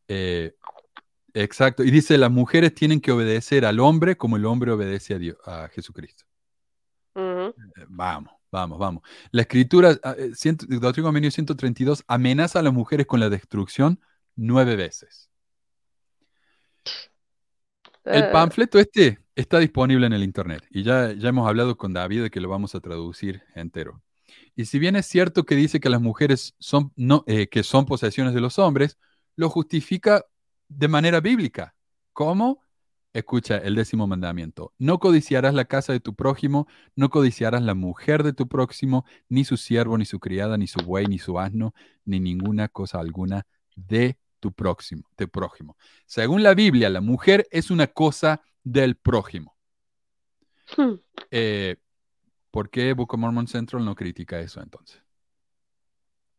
Eh, 0.08 0.54
exacto. 1.34 1.84
Y 1.84 1.90
dice, 1.90 2.20
las 2.20 2.30
mujeres 2.30 2.76
tienen 2.76 3.02
que 3.02 3.12
obedecer 3.12 3.66
al 3.66 3.80
hombre 3.80 4.16
como 4.16 4.38
el 4.38 4.46
hombre 4.46 4.72
obedece 4.72 5.16
a, 5.16 5.18
Dios, 5.18 5.38
a 5.44 5.70
Jesucristo. 5.70 6.26
Eh, 7.16 7.86
Vamos, 7.88 8.34
vamos, 8.54 8.78
vamos. 8.78 9.04
La 9.32 9.42
escritura, 9.42 9.98
ah, 10.04 10.16
eh, 10.18 10.32
Convenio 11.02 11.32
132, 11.32 12.04
amenaza 12.08 12.60
a 12.60 12.62
las 12.62 12.72
mujeres 12.72 13.08
con 13.08 13.20
la 13.20 13.30
destrucción 13.30 14.00
nueve 14.36 14.76
veces. 14.76 15.30
El 18.06 18.24
Ah, 18.24 18.32
panfleto 18.32 18.80
este 18.80 19.20
está 19.36 19.58
disponible 19.60 20.06
en 20.06 20.14
el 20.14 20.24
internet 20.24 20.66
y 20.70 20.84
ya, 20.84 21.14
ya 21.14 21.30
hemos 21.30 21.48
hablado 21.48 21.76
con 21.78 21.94
David 21.94 22.24
de 22.24 22.30
que 22.30 22.42
lo 22.42 22.50
vamos 22.50 22.76
a 22.76 22.80
traducir 22.80 23.42
entero. 23.56 24.04
Y 24.56 24.66
si 24.66 24.78
bien 24.78 24.96
es 24.96 25.08
cierto 25.08 25.46
que 25.46 25.56
dice 25.56 25.80
que 25.80 25.90
las 25.90 26.02
mujeres 26.02 26.54
son, 26.60 26.92
no, 26.96 27.24
eh, 27.26 27.48
que 27.48 27.64
son 27.64 27.86
posesiones 27.86 28.36
de 28.36 28.42
los 28.42 28.60
hombres, 28.60 29.00
lo 29.36 29.50
justifica 29.50 30.26
de 30.68 30.88
manera 30.88 31.22
bíblica. 31.22 31.76
¿Cómo? 32.12 32.62
Escucha 33.14 33.57
el 33.57 33.76
décimo 33.76 34.07
mandamiento. 34.07 34.73
No 34.80 34.99
codiciarás 34.99 35.53
la 35.53 35.65
casa 35.65 35.94
de 35.94 35.99
tu 35.99 36.15
prójimo, 36.15 36.68
no 36.95 37.10
codiciarás 37.10 37.61
la 37.61 37.76
mujer 37.76 38.23
de 38.23 38.34
tu 38.34 38.48
próximo, 38.48 39.06
ni 39.30 39.45
su 39.45 39.56
siervo, 39.56 39.99
ni 39.99 40.06
su 40.06 40.19
criada, 40.19 40.57
ni 40.57 40.65
su 40.65 40.80
buey, 40.80 41.06
ni 41.06 41.19
su 41.19 41.40
asno, 41.40 41.76
ni 42.06 42.19
ninguna 42.19 42.69
cosa 42.69 42.99
alguna 42.99 43.45
de 43.76 44.18
tu 44.40 44.52
próximo, 44.52 45.03
de 45.15 45.27
prójimo. 45.27 45.77
Según 46.07 46.41
la 46.41 46.56
Biblia, 46.56 46.90
la 46.90 47.02
mujer 47.02 47.48
es 47.52 47.69
una 47.69 47.85
cosa 47.85 48.41
del 48.64 48.95
prójimo. 48.95 49.56
hmm. 50.76 50.94
Eh, 51.30 51.77
¿Por 52.49 52.69
qué 52.69 52.94
Book 52.94 53.14
of 53.14 53.19
Mormon 53.19 53.48
Central 53.48 53.85
no 53.85 53.95
critica 53.95 54.40
eso 54.40 54.60
entonces? 54.61 55.02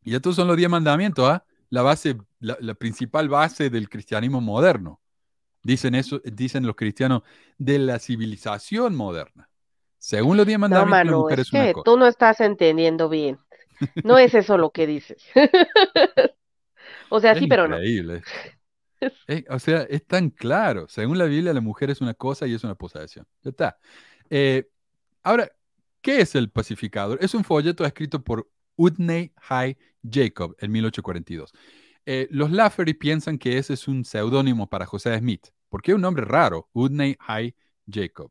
Y 0.03 0.15
estos 0.15 0.37
son 0.37 0.49
los 0.49 0.57
diez 0.57 0.69
mandamientos, 0.69 1.29
¿ah? 1.29 1.45
La 1.71 1.83
base, 1.83 2.19
la, 2.41 2.57
la 2.61 2.75
principal 2.75 3.29
base 3.29 3.71
del 3.71 3.89
cristianismo 3.89 4.41
moderno. 4.41 5.01
Dicen 5.65 5.97
eso, 5.97 6.21
dicen 6.25 6.67
los 6.67 6.77
cristianos 6.77 7.23
de 7.59 7.81
la 7.81 8.01
civilización 8.01 8.97
moderna. 8.97 9.51
Según 9.99 10.39
los 10.39 10.47
diez 10.47 10.61
No, 10.67 10.85
mandamientos, 10.85 11.05
la 11.07 11.13
Manu, 11.13 11.15
mujer 11.15 11.41
es 11.41 11.43
es 11.43 11.53
una 11.55 11.69
que 11.69 11.71
cosa. 11.71 11.85
tú 11.85 11.97
no 11.97 12.07
estás 12.07 12.41
entendiendo 12.41 13.09
bien. 13.09 13.39
No 14.03 14.19
es 14.19 14.35
eso 14.35 14.59
lo 14.59 14.71
que 14.73 14.87
dices. 14.87 15.25
O 17.09 17.21
sea, 17.21 17.35
Es 17.35 17.37
sí, 17.37 17.47
pero 17.47 17.69
no. 17.69 17.83
increíble. 17.83 18.25
Eh, 19.27 19.45
o 19.51 19.59
sea, 19.59 19.83
es 19.85 20.07
tan 20.07 20.31
claro. 20.31 20.87
Según 20.89 21.19
la 21.19 21.25
Biblia, 21.27 21.53
la 21.55 21.61
mujer 21.61 21.91
es 21.91 22.01
una 22.01 22.15
cosa 22.15 22.47
y 22.47 22.55
es 22.55 22.65
una 22.65 22.75
posesión. 22.75 23.27
Ya 23.43 23.51
está. 23.51 23.79
Eh, 24.31 24.69
ahora, 25.23 25.51
¿qué 26.03 26.21
es 26.21 26.35
el 26.35 26.51
pacificador? 26.51 27.19
Es 27.23 27.35
un 27.35 27.45
folleto 27.45 27.85
escrito 27.85 28.23
por 28.23 28.51
Whitney 28.77 29.33
High 29.43 29.79
Jacob 30.11 30.57
en 30.61 30.73
1842. 30.73 31.53
Eh, 32.07 32.29
los 32.31 32.51
Lafferty 32.51 32.95
piensan 32.95 33.39
que 33.39 33.59
ese 33.59 33.75
es 33.75 33.89
un 33.89 34.05
seudónimo 34.05 34.69
para 34.69 34.87
José 34.87 35.19
Smith, 35.19 35.49
porque 35.69 35.93
es 35.93 35.95
un 35.95 36.03
nombre 36.03 36.25
raro, 36.25 36.69
Whitney 36.75 37.17
High 37.21 37.55
Jacob. 37.91 38.31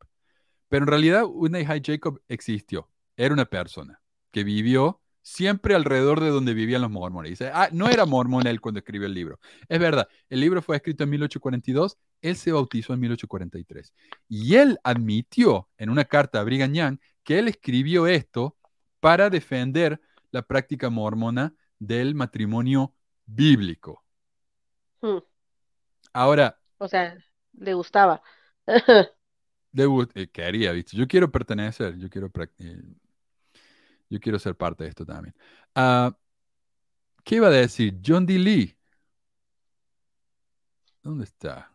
Pero 0.70 0.84
en 0.84 0.88
realidad, 0.88 1.26
Whitney 1.28 1.66
High 1.66 1.82
Jacob 1.84 2.22
existió. 2.28 2.90
Era 3.16 3.34
una 3.34 3.46
persona 3.46 4.02
que 4.32 4.44
vivió 4.44 5.02
siempre 5.24 5.74
alrededor 5.74 6.20
de 6.20 6.30
donde 6.30 6.54
vivían 6.54 6.82
los 6.82 6.92
mormones. 6.92 7.32
Dice, 7.32 7.50
ah, 7.54 7.70
no 7.72 7.90
era 7.90 8.06
mormón 8.06 8.46
él 8.46 8.62
cuando 8.62 8.80
escribió 8.80 9.08
el 9.08 9.14
libro. 9.14 9.40
Es 9.68 9.80
verdad, 9.80 10.08
el 10.30 10.40
libro 10.40 10.62
fue 10.62 10.76
escrito 10.76 11.04
en 11.04 11.12
1842, 11.12 11.98
él 12.22 12.36
se 12.36 12.52
bautizó 12.52 12.94
en 12.94 13.00
1843. 13.00 13.94
Y 14.28 14.56
él 14.56 14.78
admitió 14.84 15.70
en 15.78 15.90
una 15.90 16.06
carta 16.06 16.40
a 16.40 16.44
Brigham 16.44 16.74
Young 16.74 16.98
que 17.24 17.40
él 17.40 17.48
escribió 17.48 18.06
esto 18.08 18.58
para 19.00 19.30
defender 19.30 20.02
la 20.32 20.42
práctica 20.42 20.90
mormona 20.90 21.56
del 21.80 22.16
matrimonio 22.16 22.94
bíblico. 23.26 24.04
Hmm. 25.02 25.20
Ahora, 26.14 26.60
O 26.80 26.88
sea, 26.88 27.18
le 27.54 27.74
gustaba. 27.74 28.22
debo- 29.72 30.08
eh, 30.16 30.30
quería, 30.32 30.72
¿viste? 30.72 30.96
Yo 30.98 31.08
quiero 31.08 31.32
pertenecer, 31.32 31.98
yo 31.98 32.10
quiero, 32.10 32.32
eh, 32.60 32.82
yo 34.10 34.20
quiero 34.20 34.40
ser 34.40 34.56
parte 34.56 34.84
de 34.84 34.90
esto 34.90 35.06
también. 35.06 35.36
Ah, 35.76 36.16
¿qué 37.24 37.36
iba 37.36 37.48
a 37.48 37.52
decir? 37.52 38.00
John 38.06 38.26
D. 38.26 38.38
Lee. 38.40 38.78
¿Dónde 41.02 41.24
está? 41.26 41.72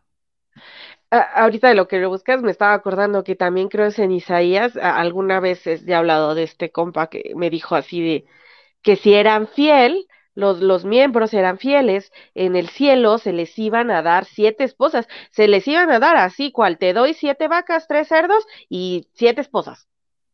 Ahorita 1.11 1.69
de 1.69 1.75
lo 1.75 1.87
que 1.87 1.97
lo 1.99 2.09
buscas, 2.09 2.41
me 2.41 2.51
estaba 2.51 2.73
acordando 2.73 3.23
que 3.23 3.35
también 3.35 3.67
creo 3.69 3.87
es 3.87 3.97
en 3.99 4.11
Isaías. 4.11 4.75
alguna 4.77 5.39
vez 5.39 5.65
he 5.67 5.95
hablado 5.95 6.35
de 6.35 6.43
este 6.43 6.71
compa 6.71 7.07
que 7.09 7.33
me 7.35 7.49
dijo 7.49 7.75
así 7.75 8.01
de 8.01 8.25
que 8.83 8.95
si 8.97 9.13
eran 9.15 9.47
fiel, 9.47 10.07
los, 10.35 10.61
los 10.61 10.85
miembros 10.85 11.33
eran 11.33 11.57
fieles, 11.59 12.11
en 12.35 12.55
el 12.55 12.69
cielo 12.69 13.17
se 13.17 13.33
les 13.33 13.57
iban 13.59 13.91
a 13.91 14.01
dar 14.01 14.25
siete 14.25 14.63
esposas. 14.63 15.07
Se 15.31 15.47
les 15.47 15.67
iban 15.67 15.91
a 15.91 15.99
dar 15.99 16.17
así, 16.17 16.51
cual 16.51 16.77
te 16.77 16.93
doy 16.93 17.13
siete 17.13 17.47
vacas, 17.47 17.87
tres 17.87 18.07
cerdos 18.07 18.45
y 18.69 19.07
siete 19.13 19.41
esposas. 19.41 19.87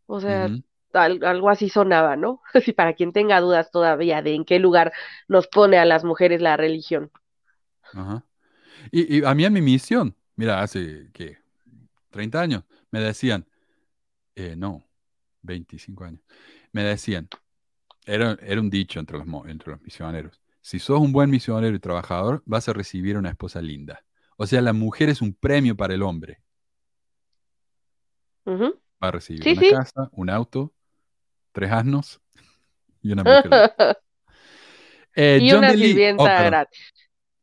O 0.07 0.19
sea, 0.21 0.55
al- 0.93 1.23
algo 1.25 1.49
así 1.49 1.69
sonaba, 1.69 2.15
¿no? 2.17 2.41
Así 2.53 2.73
para 2.73 2.93
quien 2.95 3.13
tenga 3.13 3.39
dudas 3.41 3.71
todavía 3.71 4.21
de 4.21 4.35
en 4.35 4.45
qué 4.45 4.59
lugar 4.59 4.93
nos 5.27 5.47
pone 5.47 5.77
a 5.77 5.85
las 5.85 6.03
mujeres 6.03 6.41
la 6.41 6.57
religión. 6.57 7.11
Ajá. 7.93 8.25
Y, 8.91 9.19
y 9.19 9.25
a 9.25 9.35
mí 9.35 9.45
en 9.45 9.53
mi 9.53 9.61
misión, 9.61 10.15
mira, 10.37 10.61
hace, 10.61 11.09
¿qué? 11.13 11.39
30 12.11 12.41
años, 12.41 12.63
me 12.91 13.01
decían, 13.01 13.47
eh, 14.35 14.55
no, 14.57 14.85
25 15.43 16.05
años, 16.05 16.21
me 16.73 16.83
decían, 16.83 17.29
era, 18.05 18.37
era 18.41 18.61
un 18.61 18.69
dicho 18.69 18.99
entre 18.99 19.17
los, 19.17 19.27
entre 19.47 19.71
los 19.71 19.81
misioneros, 19.81 20.41
si 20.61 20.79
sos 20.79 20.99
un 20.99 21.11
buen 21.11 21.29
misionero 21.29 21.75
y 21.75 21.79
trabajador, 21.79 22.41
vas 22.45 22.67
a 22.69 22.73
recibir 22.73 23.17
una 23.17 23.29
esposa 23.29 23.61
linda. 23.61 24.03
O 24.37 24.47
sea, 24.47 24.61
la 24.61 24.73
mujer 24.73 25.09
es 25.09 25.21
un 25.21 25.33
premio 25.33 25.75
para 25.77 25.93
el 25.93 26.01
hombre. 26.03 26.41
Va 29.03 29.09
a 29.09 29.11
recibir 29.11 29.43
Sí, 29.43 29.51
una 29.53 29.61
sí. 29.61 29.69
casa, 29.71 30.09
un 30.13 30.29
auto, 30.29 30.73
tres 31.51 31.71
asnos 31.71 32.21
y 33.01 33.11
una 33.11 33.23
mujer. 33.23 33.51
Eh, 35.17 35.39
Y 35.41 35.49
John 35.49 35.59
una. 35.59 35.71
Lee- 35.73 35.83
oh, 35.85 35.87
sirvienta 35.87 36.23
perdón. 36.23 36.45
gratis. 36.51 36.79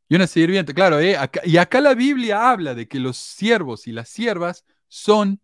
Y 0.08 0.14
una 0.16 0.26
sirvienta, 0.26 0.74
claro, 0.74 1.00
eh, 1.00 1.16
acá- 1.16 1.40
y 1.44 1.56
acá 1.56 1.80
la 1.80 1.94
Biblia 1.94 2.50
habla 2.50 2.74
de 2.74 2.86
que 2.86 2.98
los 3.00 3.16
siervos 3.16 3.86
y 3.86 3.92
las 3.92 4.10
siervas 4.10 4.66
son 4.88 5.40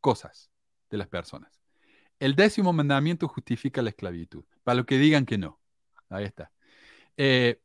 cosas 0.00 0.50
de 0.90 0.96
las 0.96 1.08
personas. 1.08 1.53
El 2.18 2.34
décimo 2.34 2.72
mandamiento 2.72 3.28
justifica 3.28 3.82
la 3.82 3.90
esclavitud, 3.90 4.44
para 4.62 4.76
los 4.76 4.86
que 4.86 4.98
digan 4.98 5.26
que 5.26 5.38
no. 5.38 5.60
Ahí 6.08 6.24
está. 6.24 6.52
Eh, 7.16 7.60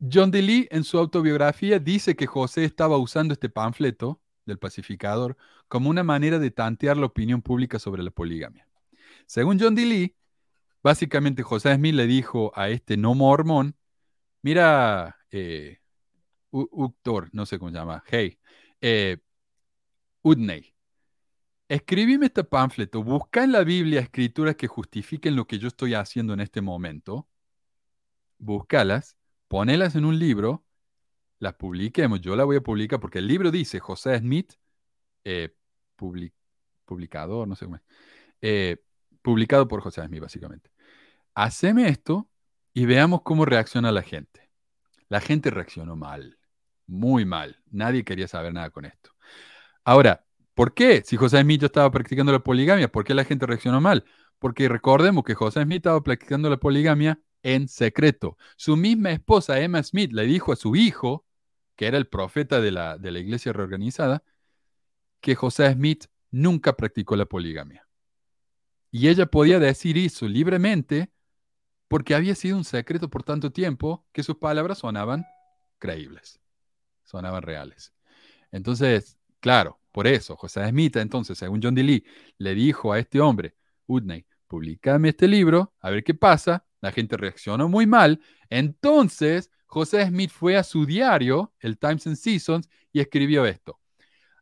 John 0.00 0.30
D. 0.30 0.40
Lee 0.40 0.68
en 0.70 0.84
su 0.84 0.98
autobiografía 0.98 1.78
dice 1.78 2.16
que 2.16 2.26
José 2.26 2.64
estaba 2.64 2.96
usando 2.96 3.34
este 3.34 3.50
panfleto 3.50 4.20
del 4.46 4.58
pacificador 4.58 5.36
como 5.68 5.90
una 5.90 6.02
manera 6.02 6.38
de 6.38 6.50
tantear 6.50 6.96
la 6.96 7.06
opinión 7.06 7.42
pública 7.42 7.78
sobre 7.78 8.02
la 8.02 8.10
poligamia. 8.10 8.66
Según 9.26 9.60
John 9.60 9.74
D. 9.74 9.84
Lee, 9.84 10.16
básicamente 10.82 11.42
José 11.42 11.74
Smith 11.74 11.94
le 11.94 12.06
dijo 12.06 12.52
a 12.54 12.70
este 12.70 12.96
no 12.96 13.14
mormón, 13.14 13.76
mira, 14.42 15.18
eh, 15.30 15.78
Uctor, 16.50 17.28
no 17.32 17.46
sé 17.46 17.58
cómo 17.58 17.70
se 17.70 17.76
llama, 17.76 18.02
hey, 18.06 18.38
eh, 18.80 19.18
Udney, 20.22 20.69
escribime 21.70 22.26
este 22.26 22.42
panfleto, 22.42 23.04
busca 23.04 23.44
en 23.44 23.52
la 23.52 23.62
Biblia 23.62 24.00
escrituras 24.00 24.56
que 24.56 24.66
justifiquen 24.66 25.36
lo 25.36 25.46
que 25.46 25.60
yo 25.60 25.68
estoy 25.68 25.94
haciendo 25.94 26.34
en 26.34 26.40
este 26.40 26.60
momento, 26.60 27.28
búscalas, 28.38 29.16
ponelas 29.46 29.94
en 29.94 30.04
un 30.04 30.18
libro, 30.18 30.64
las 31.38 31.54
publiquemos, 31.54 32.20
yo 32.20 32.34
la 32.34 32.42
voy 32.42 32.56
a 32.56 32.60
publicar 32.60 32.98
porque 32.98 33.18
el 33.18 33.28
libro 33.28 33.52
dice 33.52 33.78
José 33.78 34.18
Smith, 34.18 34.54
eh, 35.22 35.54
no 36.00 37.54
sé 37.54 37.64
cómo 37.66 37.76
es, 37.76 37.82
eh, 38.42 38.82
publicado 39.22 39.68
por 39.68 39.80
José 39.80 40.04
Smith 40.04 40.22
básicamente. 40.22 40.72
Haceme 41.34 41.88
esto 41.88 42.28
y 42.74 42.84
veamos 42.84 43.22
cómo 43.22 43.44
reacciona 43.44 43.92
la 43.92 44.02
gente. 44.02 44.50
La 45.08 45.20
gente 45.20 45.50
reaccionó 45.50 45.94
mal, 45.94 46.36
muy 46.88 47.24
mal. 47.24 47.62
Nadie 47.70 48.04
quería 48.04 48.26
saber 48.26 48.52
nada 48.52 48.70
con 48.70 48.86
esto. 48.86 49.14
Ahora, 49.84 50.26
¿por 50.54 50.74
qué? 50.74 51.02
Si 51.04 51.16
José 51.16 51.40
Smith 51.42 51.62
estaba 51.62 51.90
practicando 51.90 52.32
la 52.32 52.40
poligamia, 52.40 52.90
¿por 52.90 53.04
qué 53.04 53.14
la 53.14 53.24
gente 53.24 53.46
reaccionó 53.46 53.80
mal? 53.80 54.04
Porque 54.38 54.68
recordemos 54.68 55.24
que 55.24 55.34
José 55.34 55.62
Smith 55.62 55.78
estaba 55.78 56.02
practicando 56.02 56.48
la 56.50 56.58
poligamia 56.58 57.20
en 57.42 57.68
secreto. 57.68 58.36
Su 58.56 58.76
misma 58.76 59.12
esposa, 59.12 59.60
Emma 59.60 59.82
Smith, 59.82 60.12
le 60.12 60.24
dijo 60.24 60.52
a 60.52 60.56
su 60.56 60.76
hijo 60.76 61.26
que 61.76 61.86
era 61.86 61.96
el 61.96 62.06
profeta 62.06 62.60
de 62.60 62.70
la, 62.70 62.98
de 62.98 63.10
la 63.10 63.20
iglesia 63.20 63.52
reorganizada, 63.54 64.22
que 65.20 65.34
José 65.34 65.72
Smith 65.72 66.06
nunca 66.30 66.76
practicó 66.76 67.16
la 67.16 67.26
poligamia. 67.26 67.88
Y 68.90 69.08
ella 69.08 69.26
podía 69.26 69.58
decir 69.58 69.96
eso 69.96 70.26
libremente 70.28 71.10
porque 71.88 72.14
había 72.14 72.34
sido 72.34 72.56
un 72.56 72.64
secreto 72.64 73.08
por 73.08 73.22
tanto 73.22 73.50
tiempo 73.50 74.06
que 74.12 74.22
sus 74.22 74.36
palabras 74.36 74.78
sonaban 74.78 75.24
creíbles, 75.78 76.40
sonaban 77.04 77.42
reales. 77.42 77.92
Entonces, 78.52 79.18
claro, 79.40 79.80
por 79.92 80.06
eso 80.06 80.36
José 80.36 80.68
Smith, 80.68 80.96
entonces, 80.96 81.38
según 81.38 81.60
John 81.62 81.74
D. 81.74 81.82
Lee, 81.82 82.04
le 82.38 82.54
dijo 82.54 82.92
a 82.92 82.98
este 82.98 83.20
hombre, 83.20 83.54
Udney, 83.86 84.24
publicame 84.46 85.10
este 85.10 85.26
libro, 85.28 85.74
a 85.80 85.90
ver 85.90 86.04
qué 86.04 86.14
pasa. 86.14 86.64
La 86.80 86.92
gente 86.92 87.16
reaccionó 87.16 87.68
muy 87.68 87.86
mal. 87.86 88.20
Entonces, 88.48 89.50
José 89.66 90.06
Smith 90.06 90.30
fue 90.30 90.56
a 90.56 90.64
su 90.64 90.86
diario, 90.86 91.52
el 91.60 91.78
Times 91.78 92.06
and 92.06 92.16
Seasons, 92.16 92.68
y 92.92 93.00
escribió 93.00 93.44
esto. 93.46 93.78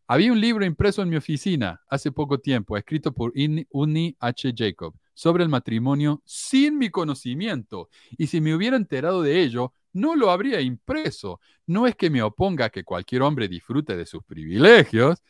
Había 0.07 0.33
un 0.33 0.41
libro 0.41 0.65
impreso 0.65 1.03
en 1.03 1.11
mi 1.11 1.17
oficina 1.17 1.83
hace 1.91 2.13
poco 2.13 2.39
tiempo, 2.39 2.77
escrito 2.77 3.13
por 3.13 3.33
Uni 3.71 4.17
H. 4.21 4.55
Jacob, 4.57 4.95
sobre 5.19 5.43
el 5.43 5.49
matrimonio 5.49 6.23
sin 6.25 6.79
mi 6.79 6.91
conocimiento. 6.91 7.89
Y 8.17 8.29
si 8.29 8.41
me 8.41 8.55
hubiera 8.55 8.77
enterado 8.77 9.23
de 9.23 9.43
ello, 9.43 9.73
no 9.93 10.15
lo 10.15 10.31
habría 10.31 10.61
impreso. 10.61 11.41
No 11.67 11.89
es 11.89 11.97
que 11.97 12.11
me 12.11 12.23
oponga 12.23 12.67
a 12.67 12.71
que 12.71 12.85
cualquier 12.85 13.23
hombre 13.23 13.49
disfrute 13.49 13.97
de 13.97 14.07
sus 14.07 14.23
privilegios, 14.23 15.23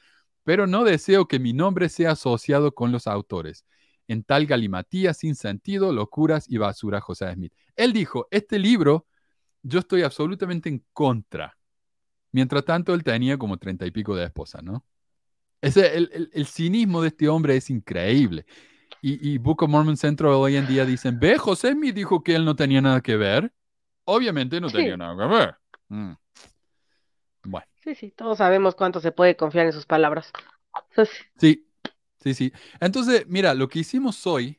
pero 0.44 0.66
no 0.66 0.84
deseo 0.84 1.26
que 1.26 1.38
mi 1.38 1.54
nombre 1.54 1.88
sea 1.88 2.10
asociado 2.10 2.74
con 2.74 2.92
los 2.92 3.06
autores. 3.06 3.64
En 4.08 4.24
tal 4.24 4.44
galimatía 4.44 5.14
sin 5.14 5.34
sentido, 5.34 5.92
locuras 5.92 6.50
y 6.50 6.58
basura, 6.58 7.00
José 7.00 7.32
Smith. 7.32 7.54
Él 7.74 7.94
dijo, 7.94 8.28
este 8.30 8.58
libro, 8.58 9.06
yo 9.62 9.78
estoy 9.78 10.02
absolutamente 10.02 10.68
en 10.68 10.84
contra 10.92 11.58
Mientras 12.32 12.64
tanto, 12.64 12.94
él 12.94 13.02
tenía 13.02 13.38
como 13.38 13.56
treinta 13.56 13.86
y 13.86 13.90
pico 13.90 14.14
de 14.14 14.24
esposas, 14.24 14.62
¿no? 14.62 14.84
Ese, 15.60 15.96
el, 15.96 16.46
cinismo 16.46 17.02
de 17.02 17.08
este 17.08 17.28
hombre 17.28 17.56
es 17.56 17.68
increíble. 17.70 18.46
Y, 19.00 19.38
Book 19.38 19.62
of 19.62 19.70
Mormon 19.70 19.96
Central 19.96 20.32
hoy 20.32 20.56
en 20.56 20.66
día 20.66 20.84
dicen, 20.84 21.18
ve, 21.20 21.38
José 21.38 21.74
me 21.74 21.92
dijo 21.92 22.22
que 22.22 22.34
él 22.34 22.44
no 22.44 22.56
tenía 22.56 22.80
nada 22.80 23.00
que 23.00 23.16
ver. 23.16 23.52
Obviamente 24.04 24.60
no 24.60 24.68
tenía 24.68 24.96
nada 24.96 25.16
que 25.16 25.34
ver. 25.34 25.54
Mm. 25.88 26.12
Bueno. 27.44 27.66
Sí, 27.84 27.94
sí, 27.94 28.10
todos 28.10 28.38
sabemos 28.38 28.74
cuánto 28.74 29.00
se 29.00 29.12
puede 29.12 29.36
confiar 29.36 29.66
en 29.66 29.72
sus 29.72 29.86
palabras. 29.86 30.32
sí, 31.36 31.66
sí, 32.20 32.34
sí. 32.34 32.52
Entonces, 32.80 33.24
mira, 33.28 33.54
lo 33.54 33.68
que 33.68 33.80
hicimos 33.80 34.26
hoy 34.26 34.58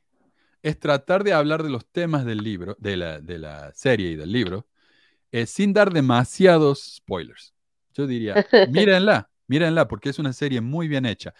es 0.61 0.79
tratar 0.79 1.23
de 1.23 1.33
hablar 1.33 1.63
de 1.63 1.69
los 1.69 1.85
temas 1.85 2.25
del 2.25 2.39
libro, 2.39 2.75
de 2.79 2.97
la, 2.97 3.19
de 3.19 3.37
la 3.37 3.73
serie 3.73 4.11
y 4.11 4.15
del 4.15 4.31
libro, 4.31 4.67
eh, 5.31 5.45
sin 5.45 5.73
dar 5.73 5.91
demasiados 5.91 6.95
spoilers. 6.95 7.53
Yo 7.93 8.07
diría, 8.07 8.45
mírenla, 8.69 9.29
mírenla, 9.47 9.87
porque 9.87 10.09
es 10.09 10.19
una 10.19 10.33
serie 10.33 10.61
muy 10.61 10.87
bien 10.87 11.05
hecha. 11.05 11.33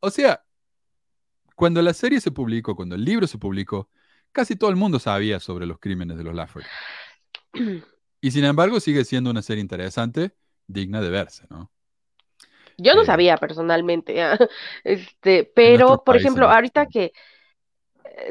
O 0.00 0.10
sea, 0.10 0.44
cuando 1.60 1.82
la 1.82 1.92
serie 1.92 2.22
se 2.22 2.30
publicó, 2.30 2.74
cuando 2.74 2.94
el 2.94 3.04
libro 3.04 3.26
se 3.26 3.36
publicó, 3.36 3.90
casi 4.32 4.56
todo 4.56 4.70
el 4.70 4.76
mundo 4.76 4.98
sabía 4.98 5.40
sobre 5.40 5.66
los 5.66 5.78
crímenes 5.78 6.16
de 6.16 6.24
los 6.24 6.34
Lafferty. 6.34 6.68
Y 8.22 8.32
sin 8.32 8.44
embargo, 8.44 8.80
sigue 8.80 9.06
siendo 9.06 9.30
una 9.30 9.40
serie 9.40 9.62
interesante, 9.62 10.32
digna 10.66 11.00
de 11.00 11.08
verse, 11.08 11.46
¿no? 11.48 11.70
Yo 12.76 12.94
no 12.94 13.00
eh, 13.00 13.06
sabía 13.06 13.38
personalmente, 13.38 14.22
este, 14.84 15.50
pero 15.54 16.04
por 16.04 16.16
ejemplo, 16.16 16.50
ahorita 16.50 16.86
que 16.86 17.12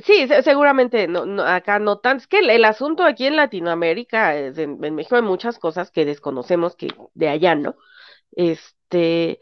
Sí, 0.04 0.28
seguramente 0.44 1.08
no, 1.08 1.42
acá 1.42 1.80
no 1.80 1.98
tanto. 1.98 2.22
Es 2.22 2.28
que 2.28 2.40
el, 2.40 2.66
asunto 2.66 3.04
aquí 3.04 3.26
en 3.26 3.36
Latinoamérica, 3.36 4.38
en, 4.38 4.84
en, 4.84 4.94
México 4.94 5.16
hay 5.16 5.24
muchas 5.24 5.58
cosas 5.58 5.90
que 5.90 6.06
desconocemos 6.06 6.76
que 6.76 6.90
de 7.16 7.30
allá, 7.30 7.56
¿no? 7.56 7.76
Este, 8.32 9.40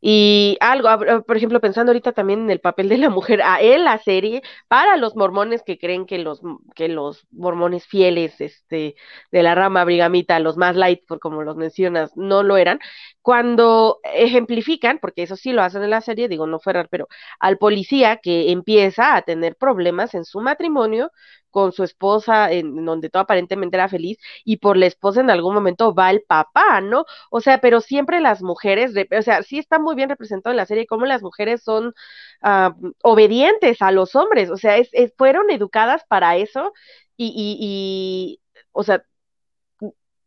y 0.00 0.56
algo, 0.60 0.88
por 1.26 1.36
ejemplo, 1.36 1.60
pensando 1.60 1.90
ahorita 1.90 2.12
también 2.12 2.40
en 2.42 2.50
el 2.50 2.60
papel 2.60 2.88
de 2.88 2.98
la 2.98 3.10
mujer 3.10 3.42
a 3.42 3.60
él 3.60 3.84
la 3.84 3.98
serie, 3.98 4.42
para 4.68 4.96
los 4.96 5.16
mormones 5.16 5.62
que 5.62 5.78
creen 5.78 6.06
que 6.06 6.18
los, 6.18 6.40
que 6.74 6.88
los 6.88 7.26
mormones 7.30 7.86
fieles 7.86 8.40
este, 8.40 8.94
de 9.32 9.42
la 9.42 9.54
rama 9.54 9.84
brigamita, 9.84 10.38
los 10.38 10.56
más 10.56 10.76
light, 10.76 11.04
por 11.06 11.18
como 11.20 11.42
los 11.42 11.56
mencionas, 11.56 12.16
no 12.16 12.42
lo 12.42 12.56
eran, 12.56 12.78
cuando 13.22 14.00
ejemplifican, 14.04 14.98
porque 15.00 15.22
eso 15.24 15.36
sí 15.36 15.52
lo 15.52 15.62
hacen 15.62 15.82
en 15.82 15.90
la 15.90 16.00
serie, 16.00 16.28
digo 16.28 16.46
no 16.46 16.60
Ferrar, 16.60 16.88
pero 16.90 17.08
al 17.40 17.58
policía 17.58 18.16
que 18.18 18.50
empieza 18.52 19.16
a 19.16 19.22
tener 19.22 19.56
problemas 19.56 20.14
en 20.14 20.24
su 20.24 20.40
matrimonio 20.40 21.10
con 21.50 21.72
su 21.72 21.84
esposa, 21.84 22.50
en 22.52 22.84
donde 22.84 23.10
todo 23.10 23.22
aparentemente 23.22 23.76
era 23.76 23.88
feliz, 23.88 24.18
y 24.44 24.58
por 24.58 24.76
la 24.76 24.86
esposa 24.86 25.20
en 25.20 25.30
algún 25.30 25.54
momento 25.54 25.94
va 25.94 26.10
el 26.10 26.22
papá, 26.22 26.80
¿no? 26.80 27.04
O 27.30 27.40
sea, 27.40 27.58
pero 27.60 27.80
siempre 27.80 28.20
las 28.20 28.42
mujeres, 28.42 28.92
o 29.16 29.22
sea, 29.22 29.42
sí 29.42 29.58
está 29.58 29.78
muy 29.78 29.94
bien 29.96 30.08
representado 30.10 30.52
en 30.52 30.56
la 30.58 30.66
serie 30.66 30.86
cómo 30.86 31.06
las 31.06 31.22
mujeres 31.22 31.62
son 31.62 31.94
ah, 32.42 32.74
obedientes 33.02 33.82
a 33.82 33.90
los 33.92 34.14
hombres, 34.16 34.50
o 34.50 34.56
sea, 34.56 34.76
es, 34.78 34.90
fueron 35.16 35.50
educadas 35.50 36.02
para 36.08 36.36
eso 36.36 36.72
y, 37.16 37.26
y, 37.28 37.58
y, 37.60 38.40
o 38.72 38.82
sea, 38.84 39.02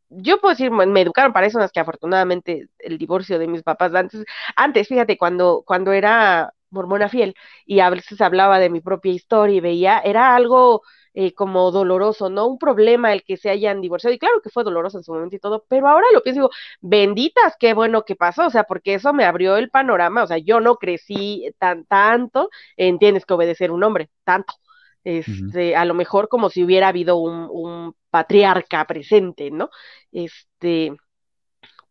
yo 0.09 0.39
puedo 0.41 0.51
decir, 0.53 0.71
me 0.71 1.01
educaron 1.01 1.31
para 1.33 1.47
eso, 1.47 1.57
unas 1.57 1.71
que 1.71 1.79
afortunadamente 1.79 2.67
el 2.79 2.97
divorcio 2.97 3.39
de 3.39 3.47
mis 3.47 3.63
papás 3.63 3.93
antes, 3.95 4.23
antes, 4.55 4.87
fíjate, 4.87 5.17
cuando, 5.17 5.63
cuando 5.65 5.91
era 5.93 6.53
mormona 6.69 7.09
fiel 7.09 7.35
y 7.65 7.79
a 7.79 7.89
veces 7.89 8.19
hablaba 8.21 8.59
de 8.59 8.69
mi 8.69 8.81
propia 8.81 9.13
historia 9.13 9.55
y 9.57 9.59
veía, 9.61 9.99
era 9.99 10.35
algo 10.35 10.81
eh, 11.13 11.33
como 11.33 11.71
doloroso, 11.71 12.29
¿no? 12.29 12.47
Un 12.47 12.57
problema 12.57 13.13
el 13.13 13.23
que 13.23 13.37
se 13.37 13.49
hayan 13.49 13.81
divorciado, 13.81 14.13
y 14.13 14.19
claro 14.19 14.41
que 14.41 14.49
fue 14.49 14.63
doloroso 14.63 14.97
en 14.97 15.03
su 15.03 15.13
momento 15.13 15.35
y 15.35 15.39
todo, 15.39 15.65
pero 15.67 15.87
ahora 15.87 16.07
lo 16.13 16.23
pienso 16.23 16.41
digo, 16.41 16.51
benditas, 16.81 17.55
qué 17.59 17.73
bueno 17.73 18.05
que 18.05 18.15
pasó, 18.15 18.47
o 18.47 18.49
sea, 18.49 18.63
porque 18.63 18.93
eso 18.95 19.13
me 19.13 19.25
abrió 19.25 19.57
el 19.57 19.69
panorama, 19.69 20.23
o 20.23 20.27
sea, 20.27 20.37
yo 20.37 20.59
no 20.61 20.75
crecí 20.75 21.51
tan 21.59 21.85
tanto, 21.85 22.49
entiendes 22.77 23.25
que 23.25 23.33
obedecer 23.33 23.71
un 23.71 23.83
hombre, 23.83 24.09
tanto. 24.23 24.53
Este, 25.03 25.75
a 25.75 25.83
lo 25.85 25.95
mejor 25.95 26.29
como 26.29 26.49
si 26.51 26.63
hubiera 26.63 26.89
habido 26.89 27.17
un, 27.17 27.47
un 27.49 27.95
patriarca 28.11 28.85
presente, 28.85 29.49
¿no? 29.49 29.71
Este, 30.11 30.95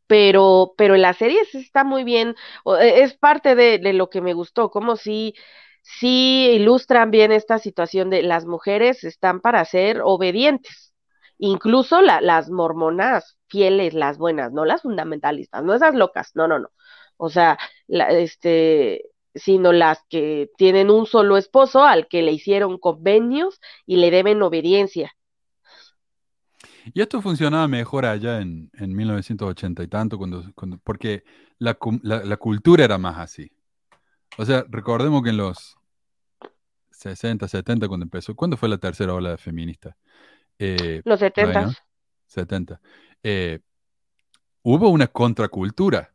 pero, 0.06 0.74
pero 0.76 0.94
en 0.94 1.02
la 1.02 1.14
serie 1.14 1.40
está 1.52 1.84
muy 1.84 2.04
bien, 2.04 2.34
e, 2.80 3.02
es 3.02 3.14
parte 3.14 3.54
de, 3.54 3.78
de, 3.78 3.92
lo 3.92 4.10
que 4.10 4.20
me 4.20 4.34
gustó, 4.34 4.70
como 4.70 4.96
si 4.96 5.34
sí 5.82 6.50
ilustran 6.52 7.10
bien 7.10 7.32
esta 7.32 7.58
situación 7.58 8.10
de 8.10 8.22
las 8.22 8.46
mujeres 8.46 9.04
están 9.04 9.40
para 9.40 9.64
ser 9.64 10.00
obedientes. 10.02 10.94
Incluso 11.38 12.02
las 12.02 12.50
mormonas 12.50 13.38
fieles, 13.48 13.94
las 13.94 14.18
buenas, 14.18 14.52
no 14.52 14.64
las 14.64 14.82
fundamentalistas, 14.82 15.64
no 15.64 15.74
esas 15.74 15.94
locas, 15.94 16.32
no, 16.34 16.46
no, 16.46 16.58
no. 16.58 16.70
O 17.16 17.30
sea, 17.30 17.58
este, 17.88 19.10
sino 19.34 19.72
las 19.72 20.04
que 20.08 20.50
tienen 20.56 20.90
un 20.90 21.06
solo 21.06 21.36
esposo 21.36 21.84
al 21.84 22.08
que 22.08 22.22
le 22.22 22.32
hicieron 22.32 22.78
convenios 22.78 23.60
y 23.86 23.96
le 23.96 24.10
deben 24.10 24.42
obediencia. 24.42 25.14
Y 26.92 27.00
esto 27.00 27.20
funcionaba 27.20 27.68
mejor 27.68 28.06
allá 28.06 28.40
en, 28.40 28.70
en 28.74 28.94
1980 28.94 29.82
y 29.82 29.88
tanto, 29.88 30.18
cuando, 30.18 30.44
cuando 30.54 30.78
porque 30.78 31.24
la, 31.58 31.76
la, 32.02 32.36
cultura 32.36 32.84
era 32.84 32.98
más 32.98 33.18
así. 33.18 33.50
O 34.38 34.44
sea, 34.44 34.64
recordemos 34.68 35.22
que 35.22 35.30
en 35.30 35.36
los 35.36 35.76
60, 36.92 37.48
70, 37.48 37.88
cuando 37.88 38.04
empezó, 38.04 38.34
¿cuándo 38.34 38.56
fue 38.56 38.68
la 38.68 38.78
tercera 38.78 39.14
ola 39.14 39.36
feminista? 39.38 39.96
Eh, 40.58 41.00
los 41.04 41.18
70. 41.18 41.72
70. 42.26 42.80
Eh, 43.22 43.60
hubo 44.62 44.88
una 44.88 45.06
contracultura. 45.06 46.14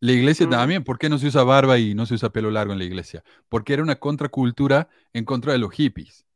La 0.00 0.12
iglesia 0.12 0.46
mm. 0.46 0.50
también, 0.50 0.84
¿por 0.84 0.98
qué 0.98 1.08
no 1.08 1.18
se 1.18 1.28
usa 1.28 1.44
barba 1.44 1.78
y 1.78 1.94
no 1.94 2.04
se 2.04 2.14
usa 2.14 2.30
pelo 2.30 2.50
largo 2.50 2.72
en 2.72 2.78
la 2.78 2.84
iglesia? 2.84 3.22
Porque 3.48 3.72
era 3.72 3.82
una 3.82 3.96
contracultura 3.96 4.88
en 5.12 5.24
contra 5.24 5.52
de 5.52 5.58
los 5.58 5.72
hippies. 5.72 6.26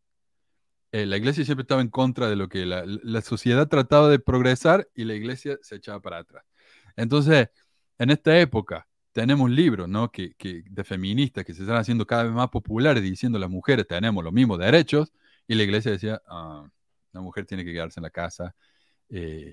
Eh, 0.92 1.04
la 1.04 1.18
iglesia 1.18 1.44
siempre 1.44 1.62
estaba 1.62 1.82
en 1.82 1.88
contra 1.88 2.30
de 2.30 2.36
lo 2.36 2.48
que 2.48 2.64
la, 2.64 2.84
la, 2.86 3.20
sociedad 3.20 3.68
trataba 3.68 4.08
de 4.08 4.18
progresar 4.18 4.88
y 4.94 5.04
la 5.04 5.14
iglesia 5.14 5.58
se 5.60 5.76
echaba 5.76 6.00
para 6.00 6.18
atrás. 6.18 6.44
Entonces, 6.96 7.50
en 7.98 8.10
esta 8.10 8.38
época, 8.38 8.88
tenemos 9.18 9.50
libros 9.50 9.88
¿no? 9.88 10.12
que, 10.12 10.34
que, 10.34 10.62
de 10.70 10.84
feministas 10.84 11.44
que 11.44 11.52
se 11.52 11.62
están 11.62 11.76
haciendo 11.76 12.06
cada 12.06 12.22
vez 12.22 12.32
más 12.32 12.50
populares 12.50 13.02
diciendo 13.02 13.36
las 13.36 13.50
mujeres 13.50 13.84
tenemos 13.84 14.22
los 14.22 14.32
mismos 14.32 14.60
derechos 14.60 15.12
y 15.48 15.56
la 15.56 15.64
iglesia 15.64 15.90
decía, 15.90 16.22
ah, 16.28 16.70
la 17.12 17.20
mujer 17.20 17.44
tiene 17.44 17.64
que 17.64 17.72
quedarse 17.72 17.98
en 17.98 18.04
la 18.04 18.10
casa. 18.10 18.54
Eh, 19.08 19.52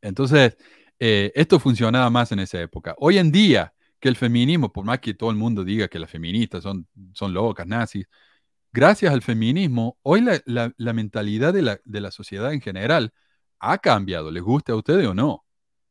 entonces, 0.00 0.56
eh, 1.00 1.32
esto 1.34 1.58
funcionaba 1.58 2.08
más 2.08 2.30
en 2.30 2.38
esa 2.38 2.60
época. 2.60 2.94
Hoy 2.98 3.18
en 3.18 3.32
día, 3.32 3.74
que 3.98 4.08
el 4.08 4.14
feminismo, 4.14 4.72
por 4.72 4.84
más 4.84 5.00
que 5.00 5.12
todo 5.12 5.30
el 5.30 5.36
mundo 5.36 5.64
diga 5.64 5.88
que 5.88 5.98
las 5.98 6.08
feministas 6.10 6.62
son, 6.62 6.86
son 7.14 7.34
locas, 7.34 7.66
nazis, 7.66 8.06
gracias 8.70 9.12
al 9.12 9.22
feminismo, 9.22 9.98
hoy 10.02 10.20
la, 10.20 10.40
la, 10.46 10.72
la 10.76 10.92
mentalidad 10.92 11.52
de 11.52 11.62
la, 11.62 11.80
de 11.84 12.00
la 12.00 12.12
sociedad 12.12 12.52
en 12.52 12.60
general 12.60 13.12
ha 13.58 13.78
cambiado, 13.78 14.30
les 14.30 14.44
guste 14.44 14.70
a 14.70 14.76
ustedes 14.76 15.04
o 15.08 15.14
no. 15.14 15.44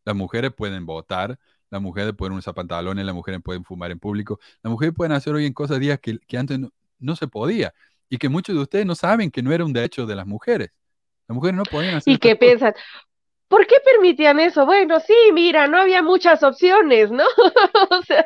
Las 0.05 0.15
mujeres 0.15 0.53
pueden 0.55 0.85
votar, 0.85 1.38
las 1.69 1.81
mujeres 1.81 2.14
pueden 2.18 2.38
usar 2.38 2.53
pantalones, 2.53 3.06
las 3.06 3.15
mujeres 3.15 3.41
pueden 3.44 3.64
fumar 3.64 3.91
en 3.91 3.99
público, 3.99 4.39
las 4.64 4.72
mujeres 4.72 4.94
pueden 4.95 5.11
hacer 5.11 5.34
hoy 5.34 5.45
en 5.45 5.53
cosas 5.53 5.80
días 5.80 5.99
que, 5.99 6.19
que 6.19 6.38
antes 6.38 6.60
no, 6.99 7.15
se 7.15 7.27
podía 7.27 7.73
y 8.10 8.18
que 8.18 8.30
muchos 8.30 8.56
de 8.56 8.61
ustedes 8.61 8.85
no 8.85 8.95
saben 8.95 9.31
que 9.31 9.41
no 9.41 9.52
era 9.52 9.65
un 9.65 9.73
derecho 9.73 10.06
de 10.06 10.15
las 10.15 10.26
mujeres. 10.26 10.72
Las 11.27 11.35
mujeres 11.35 11.57
no 11.57 11.64
podían 11.64 11.95
hacer. 11.95 12.14
¿Y 12.14 12.18
qué 12.18 12.35
piensan? 12.35 12.73
¿por 13.48 13.65
qué 13.65 13.76
permitían 13.84 14.39
eso? 14.39 14.65
Bueno, 14.65 14.99
sí, 14.99 15.15
mira, 15.34 15.68
no 15.68 15.77
había 15.77 16.02
muchas 16.02 16.44
opciones, 16.44 17.11
¿no? 17.11 17.23
o 17.89 18.02
sea, 18.03 18.26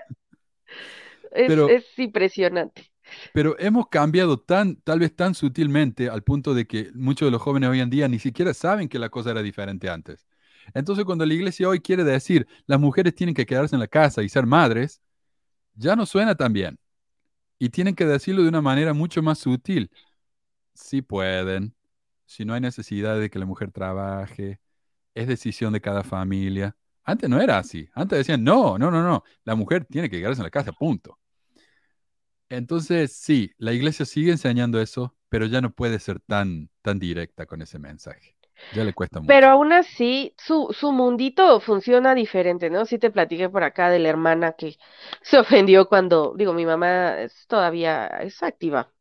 es, 1.32 1.48
Pero- 1.48 1.70
es 1.70 1.86
impresionante. 1.98 2.88
Pero 3.34 3.58
hemos 3.60 3.90
cambiado 3.90 4.40
tan, 4.40 4.78
tal 4.78 5.00
vez 5.00 5.14
tan 5.14 5.36
sutilmente 5.36 6.10
al 6.10 6.24
punto 6.24 6.54
de 6.54 6.66
que 6.66 6.92
muchos 6.94 7.28
de 7.28 7.32
los 7.32 7.42
jóvenes 7.42 7.70
hoy 7.70 7.82
en 7.82 7.90
día 7.90 8.08
ni 8.08 8.20
siquiera 8.20 8.54
saben 8.54 8.88
que 8.88 9.00
la 9.00 9.10
cosa 9.10 9.32
era 9.32 9.42
diferente 9.42 9.90
antes. 9.90 10.26
Entonces, 10.74 11.06
cuando 11.06 11.26
la 11.26 11.34
iglesia 11.34 11.68
hoy 11.70 11.80
quiere 11.80 12.04
decir 12.04 12.48
las 12.66 12.80
mujeres 12.80 13.16
tienen 13.16 13.36
que 13.36 13.46
quedarse 13.46 13.76
en 13.76 13.80
la 13.80 13.88
casa 13.88 14.24
y 14.24 14.30
ser 14.30 14.46
madres, 14.46 15.02
ya 15.76 15.96
no 15.96 16.06
suena 16.06 16.36
tan 16.36 16.54
bien. 16.54 16.80
Y 17.60 17.70
tienen 17.70 17.96
que 17.96 18.06
decirlo 18.06 18.44
de 18.44 18.50
una 18.50 18.62
manera 18.62 18.94
mucho 18.94 19.22
más 19.22 19.40
sutil. 19.40 19.92
Si 20.74 21.02
pueden, 21.02 21.76
si 22.26 22.46
no 22.46 22.54
hay 22.54 22.62
necesidad 22.62 23.20
de 23.20 23.30
que 23.30 23.40
la 23.40 23.46
mujer 23.46 23.72
trabaje, 23.72 24.60
es 25.16 25.28
decisión 25.28 25.74
de 25.74 25.82
cada 25.82 26.04
familia. 26.04 26.76
Antes 27.04 27.30
no 27.30 27.42
era 27.42 27.58
así. 27.58 27.90
Antes 27.94 28.20
decían, 28.20 28.44
no, 28.44 28.78
no, 28.78 28.92
no, 28.92 29.04
no, 29.04 29.24
la 29.44 29.56
mujer 29.56 29.86
tiene 29.86 30.10
que 30.10 30.20
quedarse 30.20 30.42
en 30.42 30.46
la 30.46 30.52
casa, 30.52 30.72
punto. 30.72 31.20
Entonces, 32.50 33.14
sí, 33.14 33.52
la 33.58 33.74
iglesia 33.74 34.06
sigue 34.06 34.32
enseñando 34.32 34.82
eso, 34.82 35.16
pero 35.30 35.46
ya 35.46 35.62
no 35.62 35.74
puede 35.74 36.00
ser 36.00 36.20
tan, 36.20 36.70
tan 36.82 37.00
directa 37.00 37.46
con 37.46 37.62
ese 37.62 37.80
mensaje. 37.80 38.36
Ya 38.70 38.84
le 38.84 38.94
cuesta 38.94 39.22
mucho. 39.22 39.26
Pero 39.26 39.48
aún 39.50 39.72
así, 39.74 40.36
su, 40.38 40.70
su 40.78 40.92
mundito 40.92 41.60
funciona 41.62 42.16
diferente, 42.16 42.70
¿no? 42.70 42.86
Sí 42.86 42.98
te 43.00 43.12
platiqué 43.12 43.50
por 43.50 43.64
acá 43.64 43.90
de 43.90 44.00
la 44.00 44.10
hermana 44.10 44.54
que 44.54 44.78
se 45.22 45.40
ofendió 45.40 45.88
cuando, 45.88 46.34
digo, 46.38 46.54
mi 46.54 46.66
mamá 46.66 47.22
es 47.22 47.48
todavía 47.48 48.08
es 48.08 48.42
activa. 48.44 48.92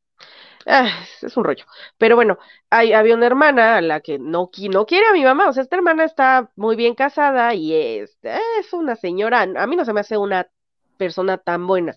Ah, 0.66 0.88
es- 1.02 1.24
es 1.24 1.36
un 1.36 1.44
rollo. 1.44 1.64
Pero 1.98 2.16
bueno, 2.16 2.38
hay, 2.70 2.92
había 2.92 3.14
una 3.16 3.26
hermana 3.26 3.76
a 3.78 3.80
la 3.82 4.00
que 4.00 4.18
no, 4.18 4.50
no 4.70 4.86
quiere 4.86 5.06
a 5.08 5.12
mi 5.12 5.24
mamá. 5.24 5.48
O 5.48 5.52
sea, 5.52 5.62
esta 5.62 5.76
hermana 5.76 6.04
está 6.04 6.50
muy 6.56 6.76
bien 6.76 6.94
casada 6.94 7.54
y 7.54 7.74
es, 7.74 8.18
es 8.22 8.72
una 8.72 8.96
señora. 8.96 9.42
A 9.42 9.66
mí 9.66 9.76
no 9.76 9.84
se 9.84 9.92
me 9.94 10.00
hace 10.00 10.18
una 10.18 10.48
persona 10.98 11.38
tan 11.38 11.66
buena. 11.66 11.96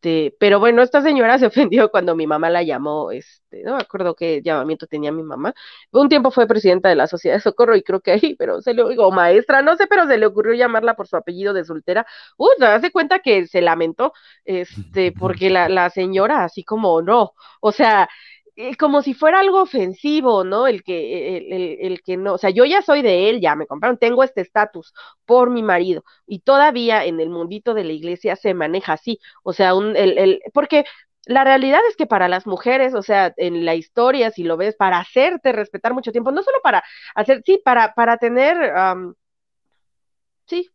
Este, 0.00 0.36
pero 0.38 0.60
bueno, 0.60 0.82
esta 0.82 1.02
señora 1.02 1.38
se 1.38 1.46
ofendió 1.46 1.90
cuando 1.90 2.14
mi 2.14 2.26
mamá 2.26 2.50
la 2.50 2.62
llamó, 2.62 3.10
este, 3.10 3.62
no 3.64 3.74
me 3.76 3.82
acuerdo 3.82 4.14
qué 4.14 4.40
llamamiento 4.42 4.86
tenía 4.86 5.10
mi 5.12 5.22
mamá. 5.24 5.52
Un 5.90 6.08
tiempo 6.08 6.30
fue 6.30 6.46
presidenta 6.46 6.88
de 6.88 6.94
la 6.96 7.06
Sociedad 7.08 7.36
de 7.36 7.40
Socorro 7.42 7.74
y 7.76 7.82
creo 7.82 8.00
que 8.00 8.12
ahí, 8.12 8.36
pero 8.38 8.60
se 8.62 8.74
le 8.74 8.82
o 8.82 9.10
maestra, 9.10 9.60
no 9.62 9.76
sé, 9.76 9.86
pero 9.88 10.06
se 10.06 10.16
le 10.18 10.26
ocurrió 10.26 10.54
llamarla 10.54 10.94
por 10.94 11.08
su 11.08 11.16
apellido 11.16 11.52
de 11.52 11.64
soltera. 11.64 12.06
Uh, 12.36 12.46
se 12.58 12.66
hace 12.66 12.90
cuenta 12.92 13.18
que 13.20 13.46
se 13.48 13.60
lamentó, 13.60 14.12
este, 14.44 15.12
porque 15.18 15.50
la, 15.50 15.68
la 15.68 15.90
señora 15.90 16.44
así 16.44 16.62
como 16.64 17.02
no, 17.02 17.32
o 17.60 17.72
sea, 17.72 18.08
como 18.78 19.02
si 19.02 19.14
fuera 19.14 19.40
algo 19.40 19.62
ofensivo, 19.62 20.44
¿no? 20.44 20.66
El 20.66 20.82
que, 20.82 21.36
el, 21.38 21.52
el, 21.52 21.78
el 21.80 22.02
que 22.02 22.16
no, 22.16 22.34
o 22.34 22.38
sea, 22.38 22.50
yo 22.50 22.64
ya 22.64 22.82
soy 22.82 23.02
de 23.02 23.30
él, 23.30 23.40
ya 23.40 23.54
me 23.54 23.66
compraron, 23.66 23.98
tengo 23.98 24.24
este 24.24 24.40
estatus 24.40 24.92
por 25.24 25.50
mi 25.50 25.62
marido 25.62 26.04
y 26.26 26.40
todavía 26.40 27.04
en 27.04 27.20
el 27.20 27.30
mundito 27.30 27.74
de 27.74 27.84
la 27.84 27.92
iglesia 27.92 28.36
se 28.36 28.54
maneja 28.54 28.94
así, 28.94 29.20
o 29.42 29.52
sea, 29.52 29.74
un, 29.74 29.96
el, 29.96 30.18
el, 30.18 30.40
porque 30.52 30.84
la 31.26 31.44
realidad 31.44 31.80
es 31.88 31.96
que 31.96 32.06
para 32.06 32.26
las 32.28 32.46
mujeres, 32.46 32.94
o 32.94 33.02
sea, 33.02 33.32
en 33.36 33.64
la 33.64 33.74
historia, 33.74 34.30
si 34.30 34.42
lo 34.44 34.56
ves, 34.56 34.74
para 34.76 34.98
hacerte 34.98 35.52
respetar 35.52 35.92
mucho 35.94 36.10
tiempo, 36.12 36.32
no 36.32 36.42
solo 36.42 36.58
para 36.62 36.82
hacer, 37.14 37.42
sí, 37.44 37.60
para, 37.64 37.92
para 37.94 38.16
tener, 38.16 38.56
um, 38.74 39.14
sí, 40.46 40.70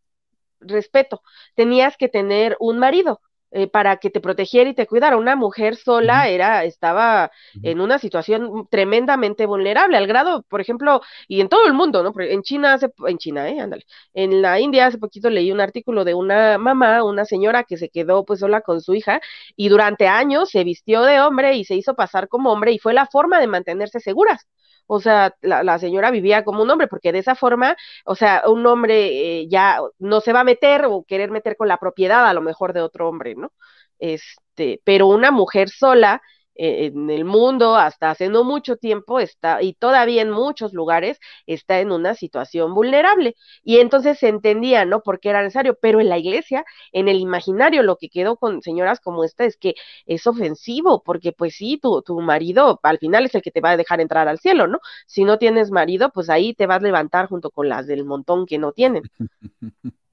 respeto, 0.62 1.22
tenías 1.56 1.98
que 1.98 2.10
tener 2.10 2.58
un 2.60 2.80
marido. 2.80 3.22
Eh, 3.56 3.68
para 3.68 3.98
que 3.98 4.10
te 4.10 4.20
protegiera 4.20 4.68
y 4.70 4.74
te 4.74 4.88
cuidara. 4.88 5.16
Una 5.16 5.36
mujer 5.36 5.76
sola 5.76 6.28
era, 6.28 6.64
estaba 6.64 7.32
en 7.62 7.82
una 7.82 8.00
situación 8.00 8.68
tremendamente 8.72 9.46
vulnerable, 9.46 9.96
al 9.96 10.08
grado, 10.08 10.42
por 10.50 10.60
ejemplo, 10.60 11.02
y 11.28 11.40
en 11.40 11.50
todo 11.50 11.68
el 11.68 11.74
mundo, 11.74 12.02
¿no? 12.02 12.14
En 12.20 12.42
China 12.42 12.74
hace, 12.74 12.88
en 13.08 13.18
China, 13.20 13.48
eh, 13.50 13.60
ándale, 13.60 13.86
en 14.16 14.42
la 14.42 14.60
India 14.60 14.88
hace 14.88 14.98
poquito 14.98 15.30
leí 15.30 15.52
un 15.52 15.62
artículo 15.62 16.04
de 16.04 16.16
una 16.16 16.58
mamá, 16.58 17.04
una 17.04 17.26
señora 17.26 17.64
que 17.64 17.78
se 17.78 17.90
quedó 17.90 18.26
pues 18.26 18.40
sola 18.40 18.62
con 18.62 18.82
su 18.82 18.96
hija 18.96 19.22
y 19.56 19.70
durante 19.70 20.08
años 20.08 20.50
se 20.50 20.64
vistió 20.64 21.04
de 21.04 21.22
hombre 21.22 21.56
y 21.56 21.64
se 21.66 21.76
hizo 21.76 21.94
pasar 21.96 22.28
como 22.30 22.52
hombre 22.52 22.72
y 22.72 22.80
fue 22.80 22.94
la 22.96 23.06
forma 23.06 23.40
de 23.40 23.46
mantenerse 23.48 24.00
seguras. 24.00 24.48
O 24.88 25.00
sea, 25.00 25.36
la, 25.42 25.80
señora 25.80 26.12
vivía 26.12 26.44
como 26.44 26.64
un 26.64 26.70
hombre, 26.70 26.88
porque 26.88 27.12
de 27.12 27.20
esa 27.20 27.36
forma, 27.36 27.76
o 28.06 28.16
sea, 28.16 28.44
un 28.48 28.66
hombre 28.66 29.42
eh, 29.42 29.48
ya 29.50 29.80
no 30.00 30.22
se 30.22 30.34
va 30.34 30.42
a 30.42 30.44
meter 30.44 30.86
o 30.86 31.04
querer 31.04 31.32
meter 31.32 31.56
con 31.58 31.68
la 31.68 31.78
propiedad 31.78 32.28
a 32.28 32.34
lo 32.34 32.42
mejor 32.42 32.74
de 32.74 32.82
otro 32.82 33.08
hombre, 33.10 33.36
¿no? 33.36 33.52
Este, 34.00 34.82
pero 34.84 35.08
una 35.08 35.32
mujer 35.32 35.70
sola 35.70 36.22
en 36.56 37.10
el 37.10 37.26
mundo 37.26 37.76
hasta 37.76 38.12
hace 38.12 38.30
no 38.30 38.44
mucho 38.44 38.78
tiempo 38.78 39.20
está, 39.20 39.62
y 39.62 39.74
todavía 39.74 40.22
en 40.22 40.32
muchos 40.32 40.74
lugares, 40.74 41.20
está 41.48 41.80
en 41.80 41.92
una 41.92 42.14
situación 42.16 42.74
vulnerable. 42.74 43.36
Y 43.64 43.78
entonces 43.80 44.20
se 44.20 44.28
entendía, 44.30 44.86
¿no? 44.86 45.02
Porque 45.02 45.30
era 45.30 45.42
necesario, 45.42 45.78
pero 45.82 46.00
en 46.00 46.10
la 46.10 46.18
iglesia, 46.18 46.64
en 46.92 47.08
el 47.08 47.18
imaginario, 47.18 47.84
lo 47.84 47.98
que 47.98 48.10
quedó 48.10 48.38
con 48.38 48.62
señoras 48.62 49.00
como 49.00 49.24
esta 49.24 49.46
es 49.46 49.58
que 49.58 49.76
es 50.06 50.28
ofensivo, 50.28 51.04
porque 51.04 51.32
pues 51.32 51.56
sí, 51.56 51.80
tu, 51.82 52.02
tu 52.02 52.20
marido 52.22 52.80
al 52.84 52.98
final 53.00 53.26
es 53.26 53.36
el 53.36 53.42
que 53.42 53.52
te 53.52 53.62
va 53.62 53.72
a 53.72 53.78
dejar 53.78 54.02
entrar 54.02 54.28
al 54.28 54.40
cielo, 54.40 54.68
¿no? 54.68 54.80
Si 55.08 55.24
no 55.24 55.38
tienes 55.38 55.72
marido, 55.72 56.12
pues 56.12 56.30
ahí 56.30 56.54
te 56.54 56.68
vas 56.68 56.78
a 56.80 56.84
levantar 56.86 57.28
junto 57.28 57.52
con 57.52 57.70
las 57.70 57.88
del 57.88 58.06
montón 58.06 58.46
que 58.46 58.58
no 58.58 58.72
tienen. 58.72 59.04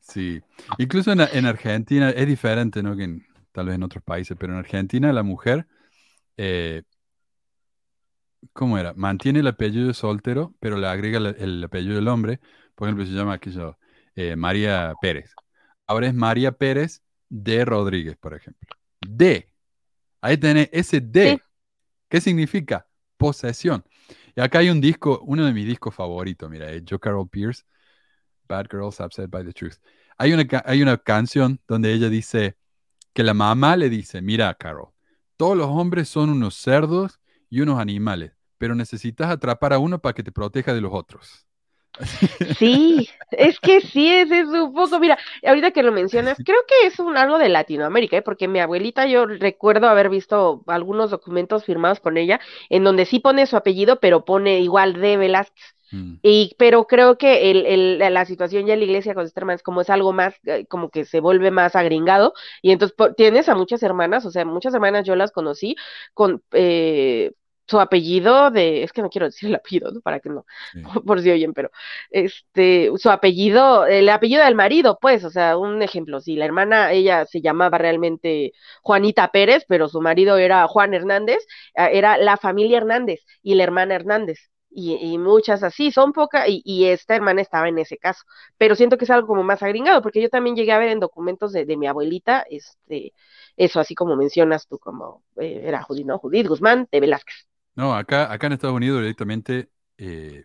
Sí, 0.00 0.40
incluso 0.78 1.12
en, 1.12 1.20
en 1.20 1.46
Argentina 1.46 2.10
es 2.10 2.26
diferente, 2.26 2.82
¿no? 2.82 2.96
Que 2.96 3.04
en- 3.04 3.26
tal 3.56 3.66
vez 3.66 3.76
en 3.76 3.84
otros 3.84 4.04
países, 4.04 4.36
pero 4.38 4.52
en 4.52 4.58
Argentina 4.58 5.10
la 5.14 5.22
mujer, 5.22 5.66
eh, 6.36 6.82
¿cómo 8.52 8.76
era? 8.76 8.92
Mantiene 8.92 9.40
el 9.40 9.46
apellido 9.46 9.86
de 9.86 9.94
soltero, 9.94 10.54
pero 10.60 10.76
le 10.76 10.86
agrega 10.86 11.16
el, 11.16 11.26
el 11.38 11.64
apellido 11.64 11.94
del 11.94 12.08
hombre. 12.08 12.38
Por 12.74 12.86
ejemplo, 12.86 13.06
se 13.06 13.12
llama 13.12 13.32
aquello, 13.32 13.78
eh, 14.14 14.36
María 14.36 14.92
Pérez. 15.00 15.32
Ahora 15.86 16.06
es 16.06 16.12
María 16.12 16.52
Pérez 16.52 17.02
de 17.30 17.64
Rodríguez, 17.64 18.18
por 18.18 18.34
ejemplo. 18.34 18.68
De. 19.00 19.50
Ahí 20.20 20.36
tenés 20.36 20.68
ese 20.70 21.00
de. 21.00 21.30
Sí. 21.30 21.40
¿Qué 22.10 22.20
significa? 22.20 22.86
Posesión. 23.16 23.82
Y 24.34 24.42
acá 24.42 24.58
hay 24.58 24.68
un 24.68 24.82
disco, 24.82 25.22
uno 25.24 25.46
de 25.46 25.54
mis 25.54 25.64
discos 25.64 25.94
favoritos, 25.94 26.50
mira, 26.50 26.70
es 26.70 26.82
Joe 26.86 27.00
Carol 27.00 27.26
Pierce, 27.26 27.64
Bad 28.46 28.66
Girls 28.70 29.00
Upset 29.00 29.30
by 29.30 29.46
the 29.46 29.52
Truth. 29.54 29.76
Hay 30.18 30.34
una, 30.34 30.44
hay 30.66 30.82
una 30.82 30.98
canción 30.98 31.58
donde 31.66 31.94
ella 31.94 32.10
dice 32.10 32.58
que 33.16 33.22
la 33.22 33.32
mamá 33.32 33.76
le 33.76 33.88
dice, 33.88 34.20
mira, 34.20 34.52
Carol, 34.52 34.90
todos 35.38 35.56
los 35.56 35.68
hombres 35.68 36.06
son 36.06 36.28
unos 36.28 36.54
cerdos 36.54 37.18
y 37.48 37.62
unos 37.62 37.80
animales, 37.80 38.32
pero 38.58 38.74
necesitas 38.74 39.30
atrapar 39.30 39.72
a 39.72 39.78
uno 39.78 40.00
para 40.00 40.12
que 40.12 40.22
te 40.22 40.32
proteja 40.32 40.74
de 40.74 40.82
los 40.82 40.92
otros. 40.92 41.46
Sí, 42.58 43.08
es 43.30 43.58
que 43.58 43.80
sí, 43.80 44.06
ese 44.12 44.40
es 44.40 44.48
un 44.48 44.74
poco, 44.74 45.00
mira, 45.00 45.16
ahorita 45.42 45.70
que 45.70 45.82
lo 45.82 45.92
mencionas, 45.92 46.36
creo 46.44 46.58
que 46.68 46.88
es 46.88 46.98
un 46.98 47.16
algo 47.16 47.38
de 47.38 47.48
Latinoamérica, 47.48 48.18
¿eh? 48.18 48.22
porque 48.22 48.48
mi 48.48 48.60
abuelita, 48.60 49.06
yo 49.06 49.24
recuerdo 49.24 49.88
haber 49.88 50.10
visto 50.10 50.62
algunos 50.66 51.10
documentos 51.10 51.64
firmados 51.64 52.00
con 52.00 52.18
ella, 52.18 52.38
en 52.68 52.84
donde 52.84 53.06
sí 53.06 53.18
pone 53.18 53.46
su 53.46 53.56
apellido, 53.56 53.98
pero 53.98 54.26
pone 54.26 54.60
igual 54.60 54.92
de 54.92 55.16
Velázquez. 55.16 55.75
Mm, 55.92 56.20
Y, 56.22 56.54
pero 56.58 56.86
creo 56.86 57.18
que 57.18 57.50
el, 57.50 57.66
el- 57.66 57.98
la- 57.98 58.24
situación 58.24 58.66
ya 58.66 58.74
en 58.74 58.80
la 58.80 58.84
iglesia 58.86 59.14
con 59.14 59.24
esta 59.24 59.40
hermana 59.40 59.56
es 59.56 59.62
como 59.62 59.80
es 59.80 59.90
algo 59.90 60.12
más, 60.12 60.34
eh, 60.46 60.66
como 60.66 60.90
que 60.90 61.04
se 61.04 61.20
vuelve 61.20 61.50
más 61.52 61.76
agringado, 61.76 62.34
y 62.62 62.72
entonces 62.72 62.96
tienes 63.16 63.48
a 63.48 63.54
muchas 63.54 63.82
hermanas, 63.82 64.26
o 64.26 64.30
sea, 64.32 64.44
muchas 64.44 64.74
hermanas 64.74 65.04
yo 65.06 65.14
las 65.16 65.30
conocí 65.32 65.76
con 66.14 66.42
eh, 66.52 67.32
su 67.68 67.78
apellido 67.80 68.50
de, 68.50 68.82
es 68.82 68.92
que 68.92 69.02
no 69.02 69.10
quiero 69.10 69.26
decir 69.26 69.48
el 69.48 69.54
apellido, 69.56 69.90
¿no? 69.92 70.00
Para 70.00 70.18
que 70.20 70.28
no, 70.30 70.44
sí. 70.72 70.80
por 71.06 71.20
si 71.22 71.30
oyen, 71.30 71.52
pero 71.52 71.70
este, 72.10 72.90
su 72.96 73.10
apellido, 73.10 73.86
el 73.86 74.08
apellido 74.08 74.44
del 74.44 74.54
marido, 74.54 74.98
pues, 75.00 75.24
o 75.24 75.30
sea, 75.30 75.56
un 75.58 75.82
ejemplo, 75.82 76.20
si 76.20 76.36
la 76.36 76.44
hermana, 76.44 76.92
ella 76.92 77.24
se 77.26 77.40
llamaba 77.40 77.78
realmente 77.78 78.52
Juanita 78.82 79.28
Pérez, 79.30 79.64
pero 79.68 79.88
su 79.88 80.00
marido 80.00 80.36
era 80.38 80.66
Juan 80.68 80.94
Hernández, 80.94 81.38
eh, 81.74 81.88
era 81.92 82.16
la 82.18 82.36
familia 82.36 82.78
Hernández 82.78 83.20
y 83.42 83.54
la 83.54 83.64
hermana 83.64 83.94
Hernández. 83.94 84.38
Y, 84.78 85.16
muchas 85.16 85.62
así, 85.62 85.90
son 85.90 86.12
pocas, 86.12 86.44
y, 86.48 86.84
esta 86.84 87.16
hermana 87.16 87.40
estaba 87.40 87.68
en 87.68 87.78
ese 87.78 87.96
caso. 87.96 88.24
Pero 88.58 88.74
siento 88.74 88.98
que 88.98 89.06
es 89.06 89.10
algo 89.10 89.26
como 89.26 89.42
más 89.42 89.62
agringado, 89.62 90.02
porque 90.02 90.20
yo 90.20 90.28
también 90.28 90.54
llegué 90.54 90.72
a 90.72 90.78
ver 90.78 90.90
en 90.90 91.00
documentos 91.00 91.52
de, 91.52 91.64
de 91.64 91.78
mi 91.78 91.86
abuelita, 91.86 92.44
este, 92.50 93.14
eso, 93.56 93.80
así 93.80 93.94
como 93.94 94.16
mencionas 94.16 94.66
tú, 94.68 94.78
como 94.78 95.24
eh, 95.36 95.62
era 95.64 95.82
Judith, 95.82 96.06
¿no? 96.06 96.18
Judith 96.18 96.46
Guzmán 96.46 96.88
de 96.92 97.00
Velázquez. 97.00 97.48
No, 97.74 97.94
acá, 97.94 98.30
acá 98.30 98.48
en 98.48 98.52
Estados 98.52 98.76
Unidos 98.76 99.00
directamente 99.00 99.70
eh, 99.96 100.44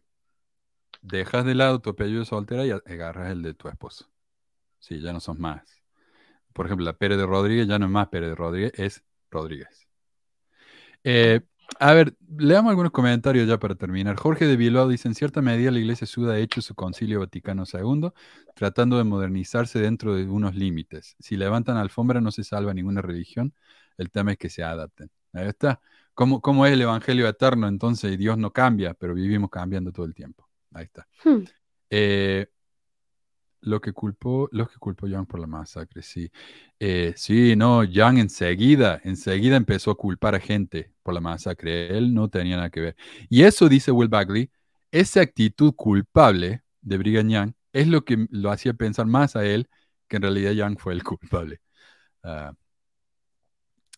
dejas 1.02 1.46
de 1.46 1.56
lado 1.56 1.80
tu 1.80 1.90
apellido 1.90 2.22
de 2.22 2.26
soltera 2.26 2.66
y 2.66 2.72
agarras 2.72 3.32
el 3.32 3.42
de 3.42 3.54
tu 3.54 3.68
esposo. 3.68 4.10
Sí, 4.80 5.02
ya 5.02 5.12
no 5.12 5.20
son 5.20 5.42
más. 5.42 5.82
Por 6.54 6.66
ejemplo, 6.68 6.86
la 6.86 6.94
Pérez 6.94 7.18
de 7.18 7.26
Rodríguez 7.26 7.68
ya 7.68 7.80
no 7.80 7.86
es 7.86 7.92
más 7.92 8.08
Pérez 8.08 8.30
de 8.30 8.36
Rodríguez, 8.36 8.74
es 8.78 9.04
Rodríguez. 9.30 9.88
Eh, 11.04 11.42
a 11.80 11.94
ver, 11.94 12.16
leamos 12.38 12.70
algunos 12.70 12.92
comentarios 12.92 13.48
ya 13.48 13.58
para 13.60 13.76
terminar. 13.76 14.16
Jorge 14.16 14.46
de 14.46 14.56
Bilbao 14.56 14.88
dice, 14.88 15.08
en 15.08 15.16
cierta 15.16 15.42
medida 15.42 15.72
la 15.72 15.80
Iglesia 15.80 16.08
Suda 16.08 16.34
ha 16.34 16.38
hecho 16.38 16.62
su 16.62 16.76
concilio 16.76 17.20
Vaticano 17.20 17.64
II, 17.72 18.12
tratando 18.56 18.98
de 18.98 19.04
modernizarse 19.04 19.80
dentro 19.80 20.16
de 20.16 20.26
unos 20.26 20.56
límites. 20.56 21.16
Si 21.20 21.38
levantan 21.38 21.78
alfombra 21.78 22.22
no 22.22 22.32
se 22.32 22.44
salva 22.44 22.74
ninguna 22.74 23.02
religión, 23.02 23.54
el 23.98 24.12
tema 24.12 24.34
es 24.34 24.38
que 24.38 24.50
se 24.50 24.64
adapten. 24.64 25.10
Ahí 25.34 25.48
está. 25.48 25.82
¿Cómo, 26.14 26.42
cómo 26.42 26.66
es 26.66 26.74
el 26.74 26.82
Evangelio 26.82 27.28
eterno 27.28 27.68
entonces? 27.68 28.18
Dios 28.18 28.38
no 28.38 28.52
cambia, 28.52 28.94
pero 28.94 29.14
vivimos 29.14 29.50
cambiando 29.50 29.92
todo 29.92 30.06
el 30.06 30.14
tiempo. 30.14 30.48
Ahí 30.74 30.86
está. 30.86 31.08
Hmm. 31.24 31.44
Eh, 31.90 32.48
lo 33.62 33.82
que 33.82 33.94
culpó, 33.94 34.50
los 34.52 34.70
que 34.70 34.78
culpó 34.78 35.08
Young 35.08 35.28
por 35.28 35.40
la 35.40 35.48
masacre, 35.48 36.02
sí. 36.02 36.32
Eh, 36.80 37.14
sí, 37.16 37.56
no, 37.56 37.84
Young 37.84 38.18
enseguida, 38.20 39.00
enseguida 39.04 39.56
empezó 39.56 39.92
a 39.92 39.96
culpar 39.96 40.36
a 40.36 40.40
gente 40.40 40.94
por 41.04 41.14
la 41.14 41.22
masacre. 41.22 41.96
Él 41.98 42.14
no 42.14 42.30
tenía 42.30 42.58
nada 42.58 42.70
que 42.70 42.82
ver. 42.82 42.96
Y 43.30 43.44
eso, 43.44 43.70
dice 43.70 43.92
Will 43.92 44.10
Bagley, 44.10 44.50
esa 44.92 45.22
actitud 45.22 45.74
culpable 45.76 46.64
de 46.82 46.98
Brigham 46.98 47.30
Young 47.30 47.54
es 47.74 47.88
lo 47.88 48.04
que 48.04 48.28
lo 48.32 48.52
hacía 48.52 48.74
pensar 48.74 49.06
más 49.06 49.36
a 49.36 49.46
él 49.46 49.70
que 50.08 50.18
en 50.18 50.24
realidad 50.24 50.52
Young 50.52 50.78
fue 50.80 50.94
el 50.94 51.04
culpable. 51.04 51.62
Ah, 52.24 52.54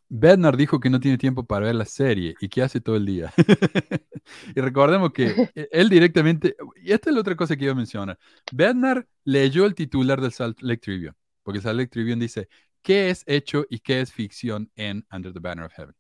Bednar 0.10 0.58
dijo 0.58 0.80
que 0.80 0.90
no 0.90 1.00
tiene 1.00 1.18
tiempo 1.18 1.46
para 1.46 1.66
ver 1.66 1.76
la 1.76 1.86
serie 1.86 2.36
y 2.40 2.50
que 2.50 2.62
hace 2.62 2.82
todo 2.82 2.96
el 2.96 3.06
día. 3.06 3.34
y 4.56 4.62
recordemos 4.62 5.12
que 5.12 5.26
e, 5.56 5.70
él 5.72 5.90
directamente, 5.90 6.56
y 6.82 6.92
esta 6.92 7.10
es 7.10 7.14
la 7.16 7.22
otra 7.22 7.36
cosa 7.36 7.56
que 7.56 7.64
iba 7.64 7.74
a 7.74 7.76
mencionar, 7.76 8.18
Bednar 8.52 9.08
leyó 9.24 9.66
el 9.66 9.76
titular 9.76 10.22
del 10.22 10.32
Salt 10.32 10.62
Lake 10.62 10.82
Tribune, 10.82 11.16
porque 11.42 11.62
Salt 11.62 11.78
Lake 11.78 11.90
Tribune 11.90 12.22
dice, 12.22 12.48
¿qué 12.82 13.10
es 13.10 13.24
hecho 13.26 13.66
y 13.70 13.80
qué 13.80 14.02
es 14.02 14.12
ficción 14.12 14.72
en 14.76 15.06
Under 15.12 15.34
the 15.34 15.40
Banner 15.40 15.66
of 15.66 15.74
Heaven? 15.74 15.96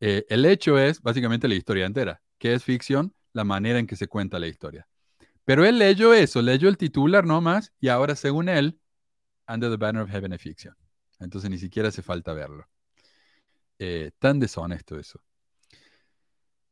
Eh, 0.00 0.26
el 0.28 0.44
hecho 0.44 0.78
es 0.78 1.00
básicamente 1.00 1.48
la 1.48 1.54
historia 1.54 1.86
entera. 1.86 2.22
¿Qué 2.38 2.54
es 2.54 2.62
ficción? 2.62 3.14
La 3.32 3.44
manera 3.44 3.78
en 3.78 3.86
que 3.86 3.96
se 3.96 4.06
cuenta 4.06 4.38
la 4.38 4.46
historia. 4.46 4.86
Pero 5.44 5.64
él 5.64 5.78
leyó 5.78 6.12
eso, 6.14 6.42
leyó 6.42 6.68
el 6.68 6.76
titular 6.76 7.24
nomás, 7.24 7.72
y 7.80 7.88
ahora 7.88 8.14
según 8.14 8.48
él, 8.48 8.78
Under 9.48 9.70
the 9.70 9.76
Banner 9.76 10.02
of 10.02 10.10
Heaven 10.10 10.32
es 10.34 10.42
ficción. 10.42 10.76
Entonces 11.20 11.50
ni 11.50 11.58
siquiera 11.58 11.88
hace 11.88 12.02
falta 12.02 12.32
verlo. 12.32 12.68
Eh, 13.78 14.10
tan 14.18 14.40
deshonesto 14.40 14.98
eso. 14.98 15.20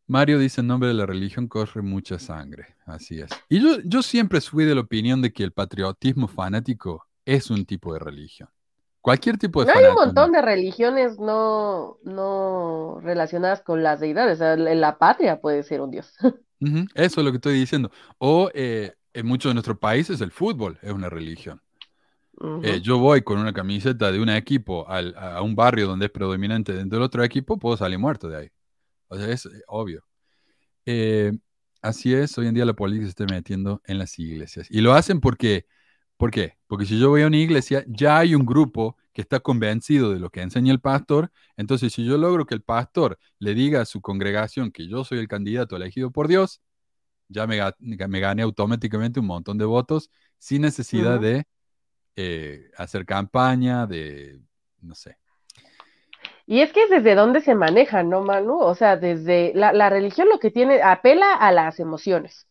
Mario 0.09 0.39
dice, 0.39 0.61
en 0.61 0.69
nombre 0.69 0.89
de 0.89 0.95
la 0.95 1.07
religión 1.07 1.49
corre 1.49 1.83
mucha 1.83 2.19
sangre. 2.19 2.77
Así 2.85 3.21
es. 3.21 3.31
Y 3.49 3.61
yo, 3.61 3.81
yo 3.85 4.03
siempre 4.03 4.41
fui 4.41 4.65
de 4.65 4.75
la 4.75 4.83
opinión 4.83 5.21
de 5.21 5.33
que 5.33 5.43
el 5.43 5.53
patriotismo 5.53 6.29
fanático 6.29 7.07
es 7.25 7.51
un 7.51 7.65
tipo 7.65 7.93
de 7.93 7.99
religión. 7.99 8.49
Cualquier 9.01 9.39
tipo 9.39 9.65
de 9.65 9.73
Hay 9.73 9.85
un 9.85 9.95
montón 9.95 10.33
de 10.33 10.43
religiones 10.43 11.19
no, 11.19 11.99
no 12.03 12.99
relacionadas 13.03 13.63
con 13.63 13.83
las 13.83 14.01
deidades. 14.01 14.41
en 14.41 14.81
la 14.81 14.99
patria 14.99 15.41
puede 15.41 15.63
ser 15.63 15.81
un 15.81 15.91
dios. 15.91 16.13
Eso 16.95 17.21
es 17.21 17.25
lo 17.25 17.31
que 17.31 17.37
estoy 17.37 17.55
diciendo. 17.55 17.91
O 18.19 18.51
eh, 18.55 18.95
en 19.13 19.27
muchos 19.27 19.51
de 19.51 19.55
nuestros 19.55 19.79
países 19.79 20.21
el 20.21 20.31
fútbol 20.31 20.79
es 20.83 20.93
una 20.93 21.09
religión. 21.09 21.61
Eh, 22.63 22.81
yo 22.83 22.99
voy 22.99 23.23
con 23.23 23.39
una 23.39 23.53
camiseta 23.53 24.13
de 24.13 24.21
un 24.21 24.29
equipo 24.29 24.87
a 24.89 25.41
un 25.43 25.55
barrio 25.55 25.87
donde 25.87 26.07
es 26.07 26.13
predominante 26.13 26.73
dentro 26.73 26.99
del 26.99 27.05
otro 27.05 27.25
equipo, 27.25 27.59
puedo 27.59 27.77
salir 27.77 27.99
muerto 27.99 28.29
de 28.29 28.37
ahí. 28.37 28.49
O 29.09 29.17
sea, 29.17 29.29
es 29.29 29.47
eh, 29.47 29.63
obvio. 29.69 30.05
Eh, 30.85 31.33
así 31.83 32.13
es, 32.15 32.37
hoy 32.39 32.49
en 32.49 32.55
día 32.55 32.65
la 32.65 32.75
política 32.75 33.07
se 33.07 33.11
está 33.11 33.27
metiendo 33.27 33.81
en 33.87 33.99
las 33.99 34.19
iglesias. 34.19 34.67
Y 34.71 34.81
lo 34.81 34.93
hacen 34.93 35.21
porque, 35.21 35.67
¿por 36.17 36.31
qué? 36.31 36.59
Porque 36.67 36.85
si 36.85 36.99
yo 36.99 37.11
voy 37.11 37.23
a 37.23 37.27
una 37.29 37.39
iglesia, 37.39 37.85
ya 37.89 38.19
hay 38.19 38.35
un 38.35 38.45
grupo 38.45 38.97
que 39.13 39.23
está 39.23 39.41
convencido 39.41 40.13
de 40.13 40.21
lo 40.21 40.31
que 40.31 40.43
enseña 40.43 40.73
el 40.73 40.81
pastor. 40.81 41.33
Entonces, 41.57 41.95
si 41.95 42.05
yo 42.05 42.19
logro 42.19 42.45
que 42.45 42.55
el 42.55 42.63
pastor 42.63 43.19
le 43.39 43.55
diga 43.55 43.81
a 43.81 43.87
su 43.87 44.03
congregación 44.03 44.71
que 44.73 44.87
yo 44.87 45.05
soy 45.05 45.21
el 45.21 45.29
candidato 45.29 45.77
elegido 45.77 46.11
por 46.11 46.29
Dios, 46.29 46.61
ya 47.29 47.47
me, 47.47 47.61
me 47.81 48.21
gane 48.21 48.43
automáticamente 48.43 49.21
un 49.21 49.27
montón 49.27 49.59
de 49.59 49.65
votos 49.65 50.11
sin 50.39 50.63
necesidad 50.63 51.19
de 51.19 51.47
eh, 52.17 52.71
hacer 52.77 53.05
campaña, 53.05 53.87
de, 53.87 54.41
no 54.81 54.95
sé. 54.95 55.19
Y 56.47 56.61
es 56.61 56.73
que 56.73 56.85
es 56.85 56.91
desde 56.91 57.15
dónde 57.15 57.41
se 57.41 57.55
maneja, 57.55 58.03
¿no, 58.05 58.23
Manu? 58.23 58.59
O 58.59 58.75
sea, 58.75 58.97
desde 58.97 59.53
la, 59.55 59.91
religión 59.91 60.29
lo 60.29 60.39
que 60.39 60.51
tiene, 60.51 60.81
apela 60.81 61.35
a 61.35 61.53
las 61.53 61.81
emociones. 61.81 62.47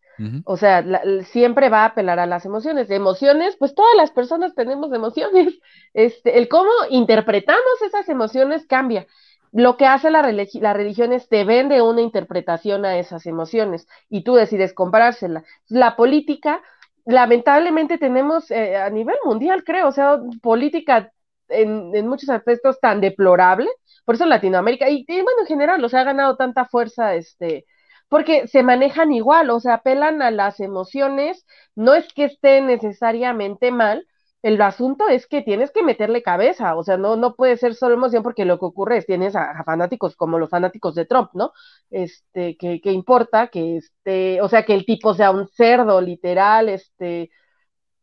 O 0.46 0.56
sea, 0.56 0.82
siempre 1.24 1.68
va 1.68 1.82
a 1.82 1.88
apelar 1.88 2.20
a 2.20 2.26
las 2.26 2.46
emociones. 2.46 2.88
De 2.88 2.96
emociones, 2.96 3.58
pues 3.58 3.76
todas 3.76 3.96
las 3.98 4.12
personas 4.12 4.56
tenemos 4.56 4.94
emociones. 4.94 5.60
Este, 5.94 6.38
el 6.38 6.50
cómo 6.50 6.72
interpretamos 6.90 7.82
esas 7.86 8.10
emociones 8.10 8.66
cambia. 8.66 9.08
Lo 9.54 9.78
que 9.78 9.86
hace 9.86 10.12
la, 10.12 10.22
la 10.22 10.74
religión 10.74 11.14
es 11.14 11.30
te 11.30 11.46
vende 11.46 11.82
una 11.82 12.02
interpretación 12.02 12.84
a 12.84 12.98
esas 12.98 13.26
emociones 13.26 13.88
y 14.10 14.26
tú 14.26 14.36
decides 14.36 14.74
comprársela. 14.74 15.46
La 15.70 15.96
política, 15.96 16.62
lamentablemente 17.06 17.98
tenemos 17.98 18.50
eh, 18.52 18.78
a 18.78 18.90
nivel 18.90 19.18
mundial, 19.24 19.64
creo, 19.64 19.88
o 19.88 19.92
sea, 19.92 20.20
política 20.42 21.12
en, 21.50 21.96
en, 21.96 22.08
muchos 22.08 22.30
aspectos 22.30 22.80
tan 22.80 23.02
deplorable, 23.02 23.70
por 24.06 24.16
eso 24.16 24.26
Latinoamérica, 24.26 24.90
y, 24.90 25.06
y, 25.08 25.22
bueno, 25.22 25.42
en 25.42 25.48
general, 25.48 25.84
o 25.84 25.90
sea, 25.90 26.02
ha 26.02 26.06
ganado 26.06 26.36
tanta 26.36 26.66
fuerza, 26.66 27.16
este, 27.16 27.66
porque 28.10 28.48
se 28.48 28.64
manejan 28.64 29.12
igual, 29.12 29.50
o 29.50 29.60
sea, 29.60 29.76
apelan 29.76 30.22
a 30.22 30.32
las 30.32 30.60
emociones, 30.60 31.46
no 31.76 31.94
es 31.94 32.12
que 32.14 32.26
estén 32.26 32.68
necesariamente 32.68 33.72
mal, 33.72 34.08
el 34.46 34.62
asunto 34.62 35.08
es 35.08 35.26
que 35.26 35.42
tienes 35.42 35.72
que 35.72 35.82
meterle 35.82 36.22
cabeza, 36.22 36.76
o 36.76 36.84
sea, 36.84 36.98
no, 36.98 37.16
no 37.16 37.36
puede 37.36 37.58
ser 37.58 37.74
solo 37.74 37.96
emoción 37.96 38.22
porque 38.22 38.46
lo 38.46 38.60
que 38.60 38.66
ocurre 38.66 38.98
es 38.98 39.08
tienes 39.08 39.36
a, 39.36 39.64
fanáticos 39.64 40.16
como 40.16 40.38
los 40.38 40.52
fanáticos 40.52 40.94
de 40.94 41.06
Trump, 41.08 41.32
¿no? 41.34 41.52
Este, 41.90 42.56
que, 42.56 42.80
que, 42.80 42.92
importa 42.92 43.48
que 43.48 43.78
este, 43.78 44.40
o 44.44 44.48
sea, 44.48 44.64
que 44.64 44.76
el 44.76 44.86
tipo 44.86 45.16
sea 45.16 45.32
un 45.32 45.48
cerdo, 45.48 46.00
literal, 46.00 46.70
este, 46.70 47.32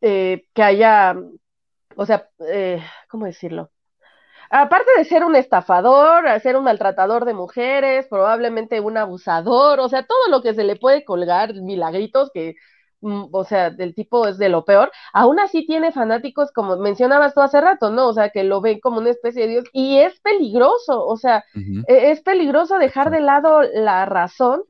eh, 0.01 0.45
que 0.53 0.63
haya, 0.63 1.15
o 1.95 2.05
sea, 2.05 2.29
eh, 2.49 2.83
¿cómo 3.09 3.25
decirlo? 3.25 3.71
Aparte 4.49 4.91
de 4.97 5.05
ser 5.05 5.23
un 5.23 5.35
estafador, 5.37 6.25
ser 6.41 6.57
un 6.57 6.65
maltratador 6.65 7.25
de 7.25 7.33
mujeres, 7.33 8.07
probablemente 8.09 8.81
un 8.81 8.97
abusador, 8.97 9.79
o 9.79 9.89
sea, 9.89 10.05
todo 10.05 10.27
lo 10.29 10.41
que 10.41 10.53
se 10.53 10.65
le 10.65 10.75
puede 10.75 11.05
colgar, 11.05 11.53
milagritos 11.55 12.31
que 12.33 12.55
o 13.03 13.43
sea, 13.43 13.69
del 13.69 13.93
tipo 13.93 14.27
es 14.27 14.37
de 14.37 14.49
lo 14.49 14.65
peor, 14.65 14.91
aún 15.13 15.39
así 15.39 15.65
tiene 15.65 15.91
fanáticos, 15.91 16.51
como 16.51 16.77
mencionabas 16.77 17.33
tú 17.33 17.41
hace 17.41 17.61
rato, 17.61 17.89
¿no? 17.89 18.07
O 18.07 18.13
sea, 18.13 18.29
que 18.29 18.43
lo 18.43 18.61
ven 18.61 18.79
como 18.79 18.99
una 18.99 19.09
especie 19.09 19.43
de 19.43 19.49
Dios 19.49 19.65
y 19.73 19.97
es 19.99 20.19
peligroso, 20.21 21.05
o 21.05 21.17
sea, 21.17 21.43
e, 21.87 22.11
es 22.11 22.21
peligroso 22.21 22.77
dejar 22.77 23.11
de 23.11 23.21
lado 23.21 23.61
la 23.61 24.05
razón 24.05 24.63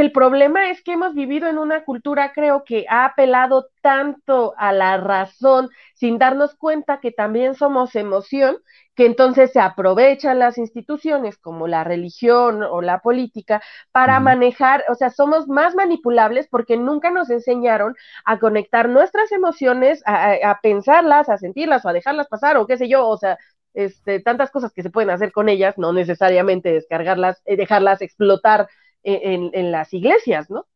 el 0.00 0.12
problema 0.12 0.68
es 0.68 0.82
que 0.82 0.92
hemos 0.92 1.14
vivido 1.14 1.48
en 1.48 1.56
una 1.56 1.82
cultura, 1.82 2.32
creo 2.34 2.64
que 2.64 2.84
ha 2.86 3.06
apelado 3.06 3.68
tanto 3.80 4.52
a 4.58 4.70
la 4.74 4.98
razón 4.98 5.70
sin 5.94 6.18
darnos 6.18 6.54
cuenta 6.54 7.00
que 7.00 7.12
también 7.12 7.54
somos 7.54 7.96
emoción, 7.96 8.58
que 8.94 9.06
entonces 9.06 9.52
se 9.52 9.60
aprovechan 9.60 10.38
las 10.38 10.58
instituciones 10.58 11.38
como 11.38 11.66
la 11.66 11.82
religión 11.82 12.62
o 12.62 12.82
la 12.82 12.98
política 13.00 13.62
para 13.90 14.20
manejar, 14.20 14.84
o 14.90 14.94
sea, 14.94 15.08
somos 15.08 15.48
más 15.48 15.74
manipulables 15.74 16.46
porque 16.50 16.76
nunca 16.76 17.10
nos 17.10 17.30
enseñaron 17.30 17.94
a 18.26 18.38
conectar 18.38 18.90
nuestras 18.90 19.32
emociones, 19.32 20.02
a, 20.04 20.60
pensarlas, 20.62 21.30
a 21.30 21.38
sentirlas 21.38 21.86
o 21.86 21.88
a 21.88 21.94
dejarlas 21.94 22.28
pasar 22.28 22.58
o 22.58 22.66
qué 22.66 22.76
sé 22.76 22.86
yo, 22.86 23.08
o 23.08 23.16
sea, 23.16 23.38
este, 23.72 24.20
tantas 24.20 24.50
cosas 24.50 24.72
que 24.74 24.82
se 24.82 24.90
pueden 24.90 25.08
hacer 25.08 25.32
con 25.32 25.48
ellas, 25.48 25.78
no 25.78 25.94
necesariamente 25.94 26.70
descargarlas, 26.70 27.40
eh, 27.46 27.56
dejarlas 27.56 28.02
explotar 28.02 28.68
en, 29.06 29.70
las 29.70 29.94
iglesias, 29.94 30.50
¿no? 30.50 30.66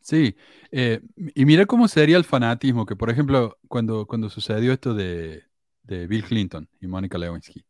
Sí, 0.00 0.36
eh, 0.70 1.00
y 1.34 1.44
mira 1.44 1.66
cómo 1.66 1.88
sería 1.88 2.16
el 2.16 2.24
fanatismo, 2.24 2.86
que 2.86 2.96
por 2.96 3.10
ejemplo, 3.10 3.58
cuando, 3.68 4.06
cuando 4.06 4.30
sucedió 4.30 4.72
esto 4.72 4.94
de, 4.94 5.44
Bill 5.86 6.24
Clinton 6.24 6.68
y 6.80 6.86
Mónica 6.86 7.18
Lewinsky, 7.18 7.64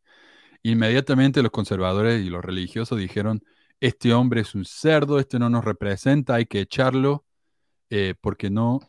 inmediatamente 0.63 1.41
los 1.41 1.51
conservadores 1.51 2.25
y 2.25 2.29
los 2.29 2.43
religiosos 2.43 2.97
dijeron, 2.97 3.41
este 3.79 4.13
hombre 4.13 4.41
es 4.41 4.55
un 4.55 4.65
cerdo, 4.65 5.19
este 5.19 5.39
no 5.39 5.49
nos 5.49 5.65
representa, 5.65 6.35
hay 6.35 6.45
que 6.45 6.61
echarlo 6.61 7.25
eh, 7.89 8.15
porque 8.19 8.49
no, 8.49 8.79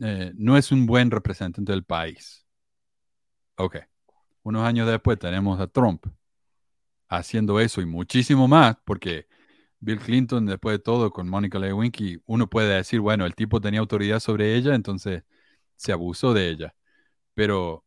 eh, 0.00 0.32
no 0.34 0.56
es 0.56 0.72
un 0.72 0.86
buen 0.86 1.10
representante 1.10 1.72
del 1.72 1.84
país. 1.84 2.44
Ok, 3.56 3.76
unos 4.42 4.66
años 4.66 4.88
después 4.88 5.18
tenemos 5.18 5.60
a 5.60 5.68
Trump 5.68 6.06
haciendo 7.08 7.60
eso 7.60 7.80
y 7.80 7.86
muchísimo 7.86 8.48
más, 8.48 8.76
porque 8.84 9.26
Bill 9.84 10.00
Clinton, 10.00 10.46
después 10.46 10.74
de 10.74 10.78
todo, 10.78 11.10
con 11.10 11.28
Monica 11.28 11.58
Lewinsky, 11.58 12.22
uno 12.24 12.48
puede 12.48 12.74
decir, 12.74 13.00
bueno, 13.00 13.26
el 13.26 13.34
tipo 13.34 13.60
tenía 13.60 13.80
autoridad 13.80 14.18
sobre 14.18 14.54
ella, 14.56 14.74
entonces 14.74 15.24
se 15.76 15.92
abusó 15.92 16.32
de 16.32 16.48
ella. 16.48 16.74
Pero 17.34 17.84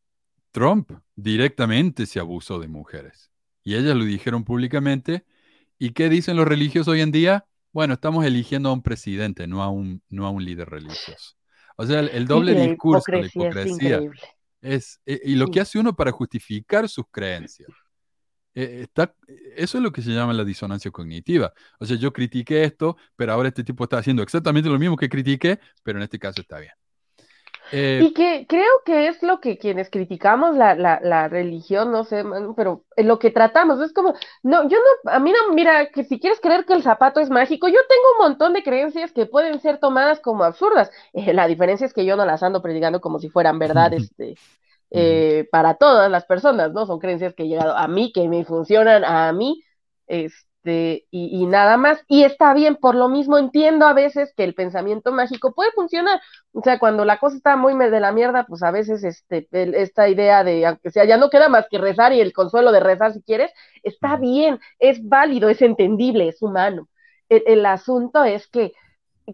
Trump 0.52 0.92
directamente 1.16 2.06
se 2.06 2.20
abusó 2.20 2.60
de 2.60 2.68
mujeres. 2.68 3.32
Y 3.64 3.76
ellas 3.76 3.96
lo 3.96 4.06
dijeron 4.06 4.44
públicamente. 4.44 5.26
¿Y 5.80 5.92
qué 5.92 6.10
dicen 6.10 6.38
los 6.38 6.48
religiosos 6.48 6.90
hoy 6.90 7.02
en 7.02 7.12
día? 7.12 7.46
Bueno, 7.74 7.96
estamos 7.96 8.26
eligiendo 8.26 8.70
a 8.70 8.74
un 8.74 8.84
presidente, 8.84 9.48
no 9.48 9.64
a 9.64 9.70
un, 9.70 10.02
no 10.10 10.28
a 10.28 10.30
un 10.30 10.46
líder 10.46 10.70
religioso. 10.70 11.36
O 11.78 11.86
sea, 11.86 12.00
el, 12.00 12.28
doble 12.28 12.54
discurso, 12.54 13.12
la 13.12 13.26
hipocresía. 13.26 14.02
Es, 14.62 15.00
e, 15.06 15.20
y 15.24 15.36
lo 15.36 15.48
que 15.48 15.62
hace 15.62 15.80
uno 15.80 15.96
para 15.96 16.12
justificar 16.12 16.90
sus 16.90 17.06
creencias. 17.12 17.70
Eh, 18.60 18.82
está, 18.82 19.14
eso 19.56 19.78
es 19.78 19.84
lo 19.84 19.92
que 19.92 20.02
se 20.02 20.10
llama 20.12 20.34
la 20.34 20.44
disonancia 20.44 20.90
cognitiva. 20.92 21.54
O 21.80 21.86
sea, 21.86 21.96
yo 21.98 22.12
critiqué 22.12 22.64
esto, 22.64 22.98
pero 23.16 23.34
ahora 23.34 23.50
este 23.50 23.64
tipo 23.64 23.84
está 23.84 24.00
haciendo 24.00 24.24
exactamente 24.24 24.68
lo 24.70 24.80
mismo 24.80 24.98
que 24.98 25.10
critiqué, 25.10 25.60
pero 25.84 26.00
en 26.00 26.04
este 26.04 26.18
caso 26.18 26.42
está 26.42 26.60
bien. 26.60 26.72
Eh, 27.72 28.02
Y 28.02 28.14
que 28.14 28.46
creo 28.48 28.72
que 28.86 29.08
es 29.08 29.22
lo 29.24 29.42
que 29.42 29.58
quienes 29.58 29.90
criticamos 29.90 30.56
la, 30.56 30.76
la, 30.76 31.00
la 31.02 31.28
religión, 31.28 31.92
no 31.92 32.04
sé, 32.04 32.24
man, 32.24 32.54
pero 32.56 32.86
lo 32.96 33.20
que 33.20 33.32
tratamos, 33.32 33.82
es 33.82 33.92
como, 33.94 34.14
no, 34.44 34.70
yo 34.70 34.78
no, 34.78 35.12
a 35.12 35.20
mí 35.20 35.32
no, 35.34 35.54
mira, 35.54 35.90
que 35.90 36.04
si 36.04 36.20
quieres 36.20 36.40
creer 36.40 36.66
que 36.66 36.74
el 36.74 36.84
zapato 36.84 37.20
es 37.20 37.30
mágico, 37.30 37.68
yo 37.68 37.80
tengo 37.90 38.04
un 38.18 38.30
montón 38.30 38.54
de 38.54 38.64
creencias 38.64 39.12
que 39.12 39.26
pueden 39.26 39.60
ser 39.60 39.80
tomadas 39.80 40.20
como 40.22 40.44
absurdas. 40.44 40.92
Eh, 41.14 41.34
la 41.34 41.48
diferencia 41.48 41.86
es 41.86 41.94
que 41.94 42.06
yo 42.06 42.16
no 42.16 42.26
las 42.26 42.44
ando 42.44 42.62
predicando 42.62 43.02
como 43.02 43.20
si 43.20 43.30
fueran 43.30 43.60
verdades 43.60 44.04
este, 44.12 44.36
eh, 44.92 45.48
para 45.52 45.76
todas 45.76 46.10
las 46.10 46.26
personas, 46.26 46.72
¿no? 46.74 46.86
Son 46.86 47.00
creencias 47.00 47.34
que 47.34 47.44
han 47.44 47.50
llegado 47.50 47.76
a 47.76 47.88
mí, 47.88 48.12
que 48.14 48.28
me 48.30 48.46
funcionan 48.46 49.04
a 49.06 49.32
mí, 49.34 49.64
este, 50.08 51.06
y, 51.12 51.42
y, 51.42 51.46
nada 51.46 51.78
más. 51.78 52.04
Y 52.08 52.24
está 52.24 52.54
bien, 52.54 52.76
por 52.78 52.96
lo 52.96 53.10
mismo 53.10 53.38
entiendo 53.38 53.86
a 53.86 53.94
veces 53.94 54.34
que 54.36 54.44
el 54.44 54.54
pensamiento 54.54 55.12
mágico 55.12 55.54
puede 55.54 55.72
funcionar. 55.72 56.22
O 56.54 56.62
sea, 56.62 56.80
cuando 56.80 57.06
la 57.06 57.18
cosa 57.20 57.38
está 57.38 57.56
muy 57.56 57.74
de 57.90 58.00
la 58.00 58.12
mierda, 58.12 58.46
pues 58.48 58.64
a 58.64 58.72
veces 58.72 59.04
este, 59.04 59.48
el, 59.52 59.76
esta 59.76 60.10
idea 60.10 60.44
de, 60.44 60.66
aunque 60.66 60.92
sea, 60.92 61.06
ya 61.06 61.18
no 61.18 61.30
queda 61.30 61.50
más 61.50 61.68
que 61.70 61.78
rezar 61.78 62.14
y 62.14 62.22
el 62.22 62.34
consuelo 62.34 62.72
de 62.72 62.80
rezar 62.80 63.14
si 63.14 63.22
quieres, 63.22 63.52
está 63.84 64.18
bien, 64.18 64.60
es 64.80 65.08
válido, 65.08 65.50
es 65.50 65.62
entendible, 65.62 66.30
es 66.30 66.42
humano. 66.42 66.90
El, 67.30 67.44
el 67.46 67.66
asunto 67.66 68.24
es 68.24 68.48
que 68.48 68.74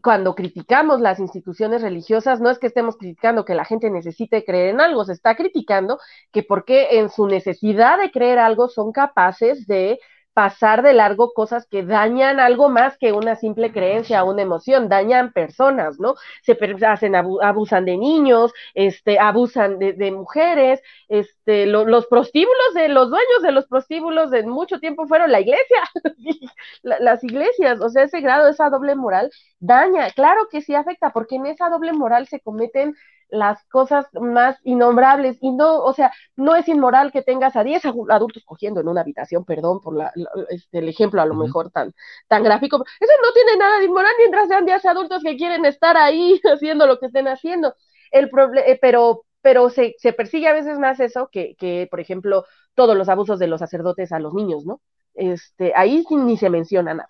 cuando 0.02 0.36
criticamos 0.36 1.02
las 1.02 1.20
instituciones 1.20 1.82
religiosas, 1.82 2.41
no 2.41 2.49
es 2.49 2.57
que 2.57 2.68
estemos 2.68 2.98
criticando 2.98 3.45
que 3.45 3.53
la 3.53 3.65
gente 3.65 3.90
necesite 3.91 4.44
creer 4.44 4.70
en 4.70 4.82
algo, 4.82 5.06
se 5.06 5.14
está 5.14 5.36
criticando 5.36 5.99
que 6.32 6.44
porque 6.44 6.99
en 6.99 7.10
su 7.10 7.28
necesidad 7.28 7.99
de 7.99 8.11
creer 8.11 8.40
algo 8.40 8.70
son 8.70 8.91
capaces 8.91 9.68
de 9.68 9.99
pasar 10.34 10.81
de 10.81 10.93
largo 10.93 11.31
cosas 11.34 11.68
que 11.68 11.84
dañan 11.84 12.39
algo 12.39 12.69
más 12.69 12.97
que 12.97 13.11
una 13.14 13.35
simple 13.35 13.72
creencia, 13.72 14.23
una 14.23 14.41
emoción, 14.41 14.89
dañan 14.89 15.31
personas, 15.31 15.99
¿no? 15.99 16.15
Se 16.43 16.57
hacen, 16.85 17.15
abusan 17.15 17.85
de 17.85 17.97
niños, 17.97 18.51
este, 18.73 19.19
abusan 19.19 19.80
de, 19.80 19.93
de 19.93 20.11
mujeres, 20.11 20.81
este, 21.07 21.65
lo, 21.68 21.85
los 21.85 22.07
prostíbulos 22.07 22.73
de 22.76 22.89
los 22.89 23.10
dueños 23.10 23.41
de 23.43 23.51
los 23.51 23.68
prostíbulos 23.68 24.31
de 24.31 24.43
mucho 24.43 24.80
tiempo 24.80 25.07
fueron 25.07 25.31
la 25.31 25.41
iglesia, 25.41 25.81
la, 26.84 26.99
las 26.99 27.23
iglesias, 27.23 27.80
o 27.81 27.89
sea, 27.89 28.03
ese 28.03 28.22
grado, 28.22 28.47
esa 28.49 28.69
doble 28.69 28.95
moral 28.95 29.30
daña, 29.60 30.10
claro 30.11 30.47
que 30.51 30.61
sí 30.61 30.76
afecta, 30.76 31.11
porque 31.11 31.35
en 31.35 31.45
esa 31.47 31.69
doble 31.69 31.93
moral 31.93 32.27
se 32.27 32.39
cometen 32.41 32.95
las 33.34 33.64
cosas 33.65 34.05
más 34.14 34.57
innombrables 34.64 35.38
y 35.41 35.51
no, 35.51 35.80
o 35.80 35.93
sea, 35.93 36.11
no 36.35 36.55
es 36.55 36.68
inmoral 36.68 37.11
que 37.11 37.23
tengas 37.23 37.55
a 37.55 37.64
10 37.64 37.84
adultos 37.85 38.43
cogiendo 38.45 38.80
en 38.81 38.88
una 38.88 39.01
habitación, 39.01 39.43
perdón 39.43 39.81
por 39.81 39.95
la, 39.95 40.11
la, 40.15 40.30
este, 40.49 40.80
el 40.80 40.88
ejemplo 40.89 41.22
a 41.22 41.26
lo 41.26 41.34
uh 41.34 41.38
-huh. 41.38 41.45
mejor 41.45 41.72
tan, 41.72 41.93
tan 42.27 42.43
gráfico, 42.43 42.84
eso 42.99 43.11
no 43.23 43.34
tiene 43.34 43.57
nada 43.57 43.80
de 43.80 43.85
inmoral 43.85 44.14
mientras 44.19 44.47
sean 44.47 44.65
10 44.65 44.85
adultos 44.85 45.23
que 45.23 45.35
quieren 45.35 45.65
estar 45.65 45.97
ahí 45.97 46.39
haciendo 46.53 46.85
lo 46.85 46.99
que 46.99 47.07
estén 47.07 47.27
haciendo, 47.27 47.76
el 48.11 48.30
eh, 48.65 48.77
pero, 48.80 49.26
pero 49.41 49.69
se, 49.72 49.95
se, 49.97 50.14
persigue 50.14 50.47
a 50.47 50.53
veces 50.53 50.77
más 50.77 50.99
eso 50.99 51.30
que, 51.31 51.55
que, 51.57 51.88
por 51.89 51.99
ejemplo, 51.99 52.45
todos 52.76 52.95
los 52.95 53.10
abusos 53.10 53.39
de 53.39 53.47
los 53.47 53.60
sacerdotes 53.60 54.11
a 54.11 54.19
los 54.19 54.34
niños, 54.34 54.65
¿no? 54.65 54.80
Este, 55.15 55.73
ahí 55.76 56.05
ni 56.11 56.38
se 56.38 56.49
menciona 56.49 56.93
nada. 56.93 57.10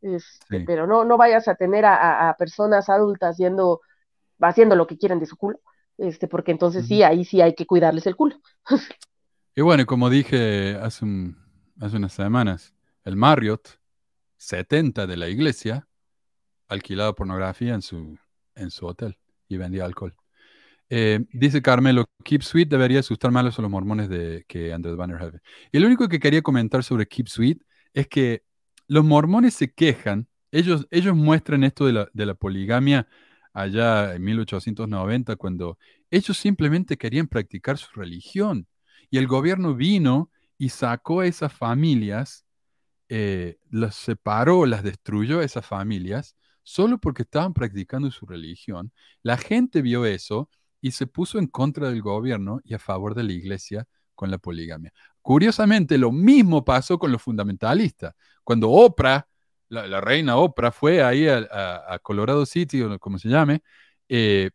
Este, 0.00 0.58
sí. 0.58 0.64
Pero 0.66 0.86
no, 0.86 1.04
no 1.04 1.16
vayas 1.18 1.48
a 1.48 1.56
tener 1.56 1.84
a, 1.84 1.96
a, 1.96 2.30
a 2.30 2.36
personas 2.36 2.88
adultas 2.88 3.36
yendo 3.36 3.80
haciendo 4.40 4.76
lo 4.76 4.86
que 4.86 4.96
quieren 4.96 5.18
de 5.18 5.26
su 5.26 5.36
culo, 5.36 5.60
este, 5.96 6.28
porque 6.28 6.52
entonces 6.52 6.82
uh 6.82 6.86
-huh. 6.86 6.88
sí, 6.88 7.02
ahí 7.02 7.24
sí 7.24 7.40
hay 7.40 7.54
que 7.54 7.66
cuidarles 7.66 8.06
el 8.06 8.16
culo. 8.16 8.36
y 9.56 9.62
bueno, 9.62 9.84
como 9.86 10.10
dije 10.10 10.76
hace, 10.76 11.04
un, 11.04 11.36
hace 11.80 11.96
unas 11.96 12.12
semanas, 12.12 12.74
el 13.04 13.16
Marriott, 13.16 13.78
70 14.36 15.06
de 15.06 15.16
la 15.16 15.28
iglesia, 15.28 15.88
alquilaba 16.68 17.14
pornografía 17.14 17.74
en 17.74 17.82
su, 17.82 18.18
en 18.54 18.70
su 18.70 18.86
hotel 18.86 19.18
y 19.48 19.56
vendía 19.56 19.84
alcohol. 19.84 20.14
Eh, 20.90 21.24
dice 21.32 21.60
Carmelo, 21.60 22.06
Keep 22.24 22.42
Sweet 22.42 22.68
debería 22.68 23.00
asustar 23.00 23.30
más 23.30 23.58
a 23.58 23.62
los 23.62 23.70
mormones 23.70 24.08
de, 24.08 24.44
que 24.48 24.74
the 24.82 24.94
Banner. 24.94 25.42
Y 25.70 25.78
lo 25.78 25.86
único 25.86 26.08
que 26.08 26.18
quería 26.18 26.42
comentar 26.42 26.82
sobre 26.82 27.06
Keep 27.06 27.28
Sweet 27.28 27.62
es 27.92 28.08
que 28.08 28.42
los 28.86 29.04
mormones 29.04 29.54
se 29.54 29.72
quejan, 29.72 30.28
ellos, 30.50 30.86
ellos 30.90 31.14
muestran 31.14 31.62
esto 31.64 31.84
de 31.86 31.92
la, 31.92 32.08
de 32.12 32.26
la 32.26 32.34
poligamia 32.34 33.06
allá 33.58 34.14
en 34.14 34.22
1890, 34.22 35.36
cuando 35.36 35.78
ellos 36.10 36.36
simplemente 36.36 36.96
querían 36.96 37.26
practicar 37.26 37.76
su 37.76 37.88
religión. 37.98 38.66
Y 39.10 39.18
el 39.18 39.26
gobierno 39.26 39.74
vino 39.74 40.30
y 40.58 40.68
sacó 40.68 41.20
a 41.20 41.26
esas 41.26 41.52
familias, 41.52 42.44
eh, 43.08 43.58
las 43.70 43.96
separó, 43.96 44.66
las 44.66 44.82
destruyó 44.82 45.42
esas 45.42 45.66
familias, 45.66 46.36
solo 46.62 46.98
porque 46.98 47.22
estaban 47.22 47.54
practicando 47.54 48.10
su 48.10 48.26
religión. 48.26 48.92
La 49.22 49.36
gente 49.36 49.82
vio 49.82 50.04
eso 50.06 50.48
y 50.80 50.92
se 50.92 51.06
puso 51.06 51.38
en 51.38 51.48
contra 51.48 51.88
del 51.90 52.02
gobierno 52.02 52.60
y 52.64 52.74
a 52.74 52.78
favor 52.78 53.14
de 53.14 53.24
la 53.24 53.32
iglesia 53.32 53.88
con 54.14 54.30
la 54.30 54.38
poligamia. 54.38 54.92
Curiosamente, 55.20 55.98
lo 55.98 56.12
mismo 56.12 56.64
pasó 56.64 56.98
con 56.98 57.10
los 57.10 57.22
fundamentalistas. 57.22 58.14
Cuando 58.44 58.70
Oprah 58.70 59.26
la, 59.68 59.86
la, 59.86 60.00
reina 60.00 60.36
Oprah 60.36 60.72
fue 60.72 61.02
ahí 61.02 61.28
a, 61.28 61.38
a, 61.50 61.94
a, 61.94 61.98
Colorado 61.98 62.46
City, 62.46 62.82
o 62.82 62.98
como 62.98 63.18
se 63.18 63.28
llame, 63.28 63.62
eh, 64.08 64.50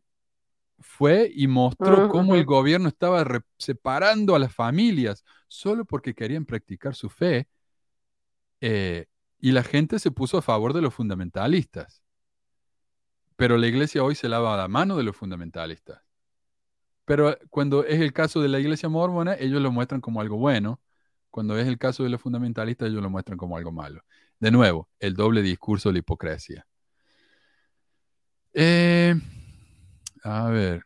fue 0.80 1.32
y 1.34 1.48
mostró 1.48 2.06
uh 2.06 2.08
-huh. 2.08 2.12
cómo 2.12 2.36
el 2.36 2.46
gobierno 2.46 2.88
estaba 2.90 3.26
separando 3.58 4.36
a 4.36 4.40
las 4.40 4.54
familias 4.54 5.24
solo 5.48 5.86
porque 5.86 6.14
querían 6.14 6.46
practicar 6.46 6.96
su 6.96 7.10
fe. 7.10 7.48
Eh, 8.62 9.08
y 9.40 9.52
la 9.52 9.64
gente 9.64 10.00
se 10.00 10.12
puso 10.12 10.38
a 10.38 10.42
favor 10.42 10.74
de 10.74 10.82
los 10.82 10.94
fundamentalistas. 10.94 12.02
Pero 13.36 13.58
la 13.58 13.68
iglesia 13.68 14.04
hoy 14.04 14.16
se 14.16 14.30
lava 14.30 14.56
la 14.56 14.68
mano 14.68 14.96
de 14.96 15.04
los 15.04 15.16
fundamentalistas. 15.16 16.02
Pero 17.06 17.38
cuando 17.50 17.84
es 17.86 18.00
el 18.00 18.14
caso 18.14 18.42
de 18.42 18.48
la 18.48 18.60
iglesia 18.60 18.88
mormona, 18.90 19.36
ellos 19.36 19.62
lo 19.62 19.72
muestran 19.72 20.02
como 20.02 20.22
algo 20.22 20.38
bueno. 20.38 20.80
Cuando 21.30 21.58
es 21.58 21.68
el 21.68 21.78
caso 21.78 22.04
de 22.04 22.10
los 22.10 22.22
fundamentalistas, 22.22 22.90
ellos 22.90 23.04
lo 23.04 23.10
muestran 23.10 23.38
como 23.38 23.58
algo 23.58 23.72
malo. 23.72 24.04
De 24.44 24.52
nuevo, 24.52 24.90
el 25.00 25.14
doble 25.14 25.42
discurso 25.42 25.88
de 25.88 25.94
la 25.94 26.00
hipocresía. 26.00 26.68
Eh, 28.52 29.16
a 30.22 30.50
ver, 30.50 30.84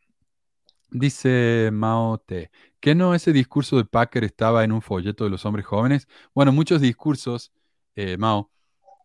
dice 0.92 1.72
Mao 1.74 2.20
Te, 2.20 2.52
¿que 2.80 2.94
no 2.94 3.16
ese 3.16 3.34
discurso 3.34 3.78
de 3.78 3.86
Packer 3.86 4.26
estaba 4.26 4.64
en 4.64 4.72
un 4.72 4.84
folleto 4.84 5.24
de 5.24 5.32
los 5.32 5.44
hombres 5.44 5.66
jóvenes? 5.66 6.08
Bueno, 6.36 6.52
muchos 6.52 6.82
discursos, 6.82 7.52
eh, 7.96 8.16
Mao, 8.16 8.52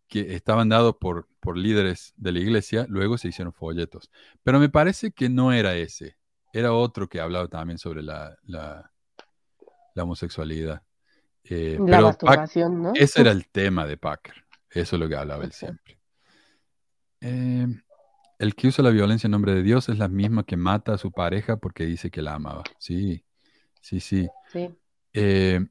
que 0.07 0.35
estaban 0.35 0.69
dados 0.69 0.97
por, 1.01 1.27
por 1.39 1.57
líderes 1.57 2.13
de 2.15 2.33
la 2.33 2.37
iglesia, 2.37 2.85
luego 2.89 3.17
se 3.17 3.29
hicieron 3.29 3.53
folletos. 3.53 4.11
Pero 4.43 4.59
me 4.59 4.69
parece 4.69 5.13
que 5.13 5.29
no 5.29 5.51
era 5.51 5.73
ese, 5.73 6.15
era 6.53 6.73
otro 6.73 7.09
que 7.09 7.19
hablaba 7.19 7.47
también 7.47 7.79
sobre 7.79 8.03
la, 8.03 8.37
la, 8.43 8.91
la 9.95 10.03
homosexualidad. 10.03 10.83
Eh, 11.43 11.77
la 11.79 11.97
pero 11.97 12.07
masturbación, 12.07 12.83
¿no? 12.83 12.91
Ese 12.93 13.21
era 13.21 13.31
el 13.31 13.47
tema 13.47 13.87
de 13.87 13.97
Packer. 13.97 14.42
Eso 14.73 14.95
es 14.95 14.99
lo 14.99 15.07
que 15.07 15.15
hablaba 15.15 15.43
él 15.43 15.51
siempre. 15.51 15.99
Eh, 17.21 17.67
el 18.39 18.55
que 18.55 18.67
usa 18.67 18.83
la 18.83 18.89
violencia 18.89 19.27
en 19.27 19.31
nombre 19.31 19.53
de 19.53 19.63
Dios 19.63 19.87
es 19.89 19.97
la 19.97 20.07
misma 20.07 20.43
que 20.45 20.57
mata 20.57 20.93
a 20.93 20.97
su 20.97 21.11
pareja 21.11 21.57
porque 21.57 21.85
dice 21.85 22.11
que 22.11 22.21
la 22.21 22.35
amaba. 22.35 22.63
Sí, 22.79 23.23
sí, 23.81 23.99
sí. 23.99 24.27
sí. 24.51 24.69
Eh, 25.13 25.65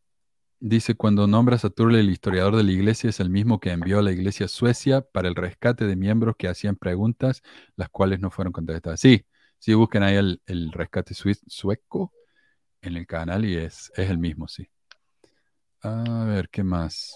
dice, 0.60 0.94
cuando 0.94 1.26
nombras 1.26 1.64
a 1.64 1.70
Turley, 1.70 2.00
el 2.00 2.10
historiador 2.10 2.56
de 2.56 2.62
la 2.62 2.72
iglesia, 2.72 3.10
es 3.10 3.20
el 3.20 3.28
mismo 3.28 3.60
que 3.60 3.72
envió 3.72 3.98
a 3.98 4.02
la 4.02 4.12
iglesia 4.12 4.46
a 4.46 4.48
Suecia 4.48 5.02
para 5.02 5.28
el 5.28 5.34
rescate 5.34 5.86
de 5.86 5.96
miembros 5.96 6.36
que 6.38 6.48
hacían 6.48 6.76
preguntas, 6.76 7.42
las 7.76 7.88
cuales 7.90 8.20
no 8.20 8.30
fueron 8.30 8.52
contestadas. 8.52 9.00
Sí, 9.00 9.26
sí, 9.58 9.74
busquen 9.74 10.04
ahí 10.04 10.14
el, 10.14 10.40
el 10.46 10.72
rescate 10.72 11.14
sueco 11.14 12.12
en 12.80 12.96
el 12.96 13.06
canal 13.06 13.44
y 13.44 13.56
es, 13.56 13.92
es 13.96 14.08
el 14.08 14.18
mismo, 14.18 14.48
sí. 14.48 14.68
A 15.82 16.24
ver, 16.24 16.48
¿qué 16.48 16.62
más? 16.62 17.12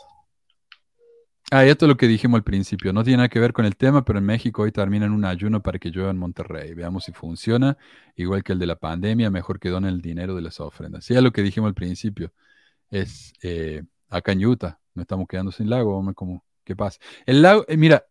Ah, 1.52 1.64
esto 1.64 1.84
es 1.84 1.88
lo 1.88 1.96
que 1.96 2.08
dijimos 2.08 2.38
al 2.38 2.42
principio. 2.42 2.92
No 2.92 3.04
tiene 3.04 3.18
nada 3.18 3.28
que 3.28 3.38
ver 3.38 3.52
con 3.52 3.64
el 3.66 3.76
tema, 3.76 4.04
pero 4.04 4.18
en 4.18 4.24
México 4.24 4.62
hoy 4.62 4.72
terminan 4.72 5.12
un 5.12 5.24
ayuno 5.24 5.62
para 5.62 5.78
que 5.78 5.90
llueva 5.90 6.10
en 6.10 6.16
Monterrey. 6.16 6.74
Veamos 6.74 7.04
si 7.04 7.12
funciona. 7.12 7.78
Igual 8.16 8.42
que 8.42 8.52
el 8.52 8.58
de 8.58 8.66
la 8.66 8.74
pandemia, 8.74 9.30
mejor 9.30 9.60
que 9.60 9.68
donen 9.68 9.94
el 9.94 10.00
dinero 10.00 10.34
de 10.34 10.42
las 10.42 10.58
ofrendas. 10.58 11.04
Sí, 11.04 11.14
es 11.14 11.22
lo 11.22 11.30
que 11.32 11.42
dijimos 11.42 11.68
al 11.68 11.74
principio. 11.74 12.32
Es 12.90 13.32
eh, 13.42 13.84
acá 14.08 14.32
en 14.32 14.44
Utah. 14.44 14.80
No 14.94 15.02
estamos 15.02 15.28
quedando 15.28 15.52
sin 15.52 15.70
lago. 15.70 15.94
Vamos 15.94 16.14
como, 16.16 16.44
¿qué 16.64 16.74
pasa? 16.74 16.98
El 17.26 17.42
lago, 17.42 17.64
eh, 17.68 17.76
mira, 17.76 18.04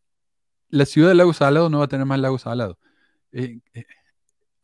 la 0.69 0.85
ciudad 0.85 1.09
del 1.09 1.17
lago 1.17 1.33
salado 1.33 1.69
no 1.69 1.79
va 1.79 1.85
a 1.85 1.89
tener 1.89 2.05
más 2.05 2.19
lago 2.19 2.37
salado. 2.37 2.79
Eh, 3.33 3.59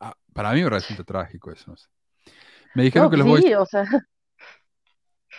ah, 0.00 0.16
para 0.32 0.52
mí 0.54 0.62
me 0.62 0.70
resulta 0.70 1.04
trágico 1.04 1.52
eso. 1.52 1.72
No 1.72 1.76
sé. 1.76 1.88
Me 2.74 2.84
dijeron 2.84 3.06
no, 3.06 3.10
que 3.10 3.16
los 3.18 3.26
sí, 3.26 3.30
boys... 3.30 3.56
o 3.58 3.66
sea... 3.66 3.82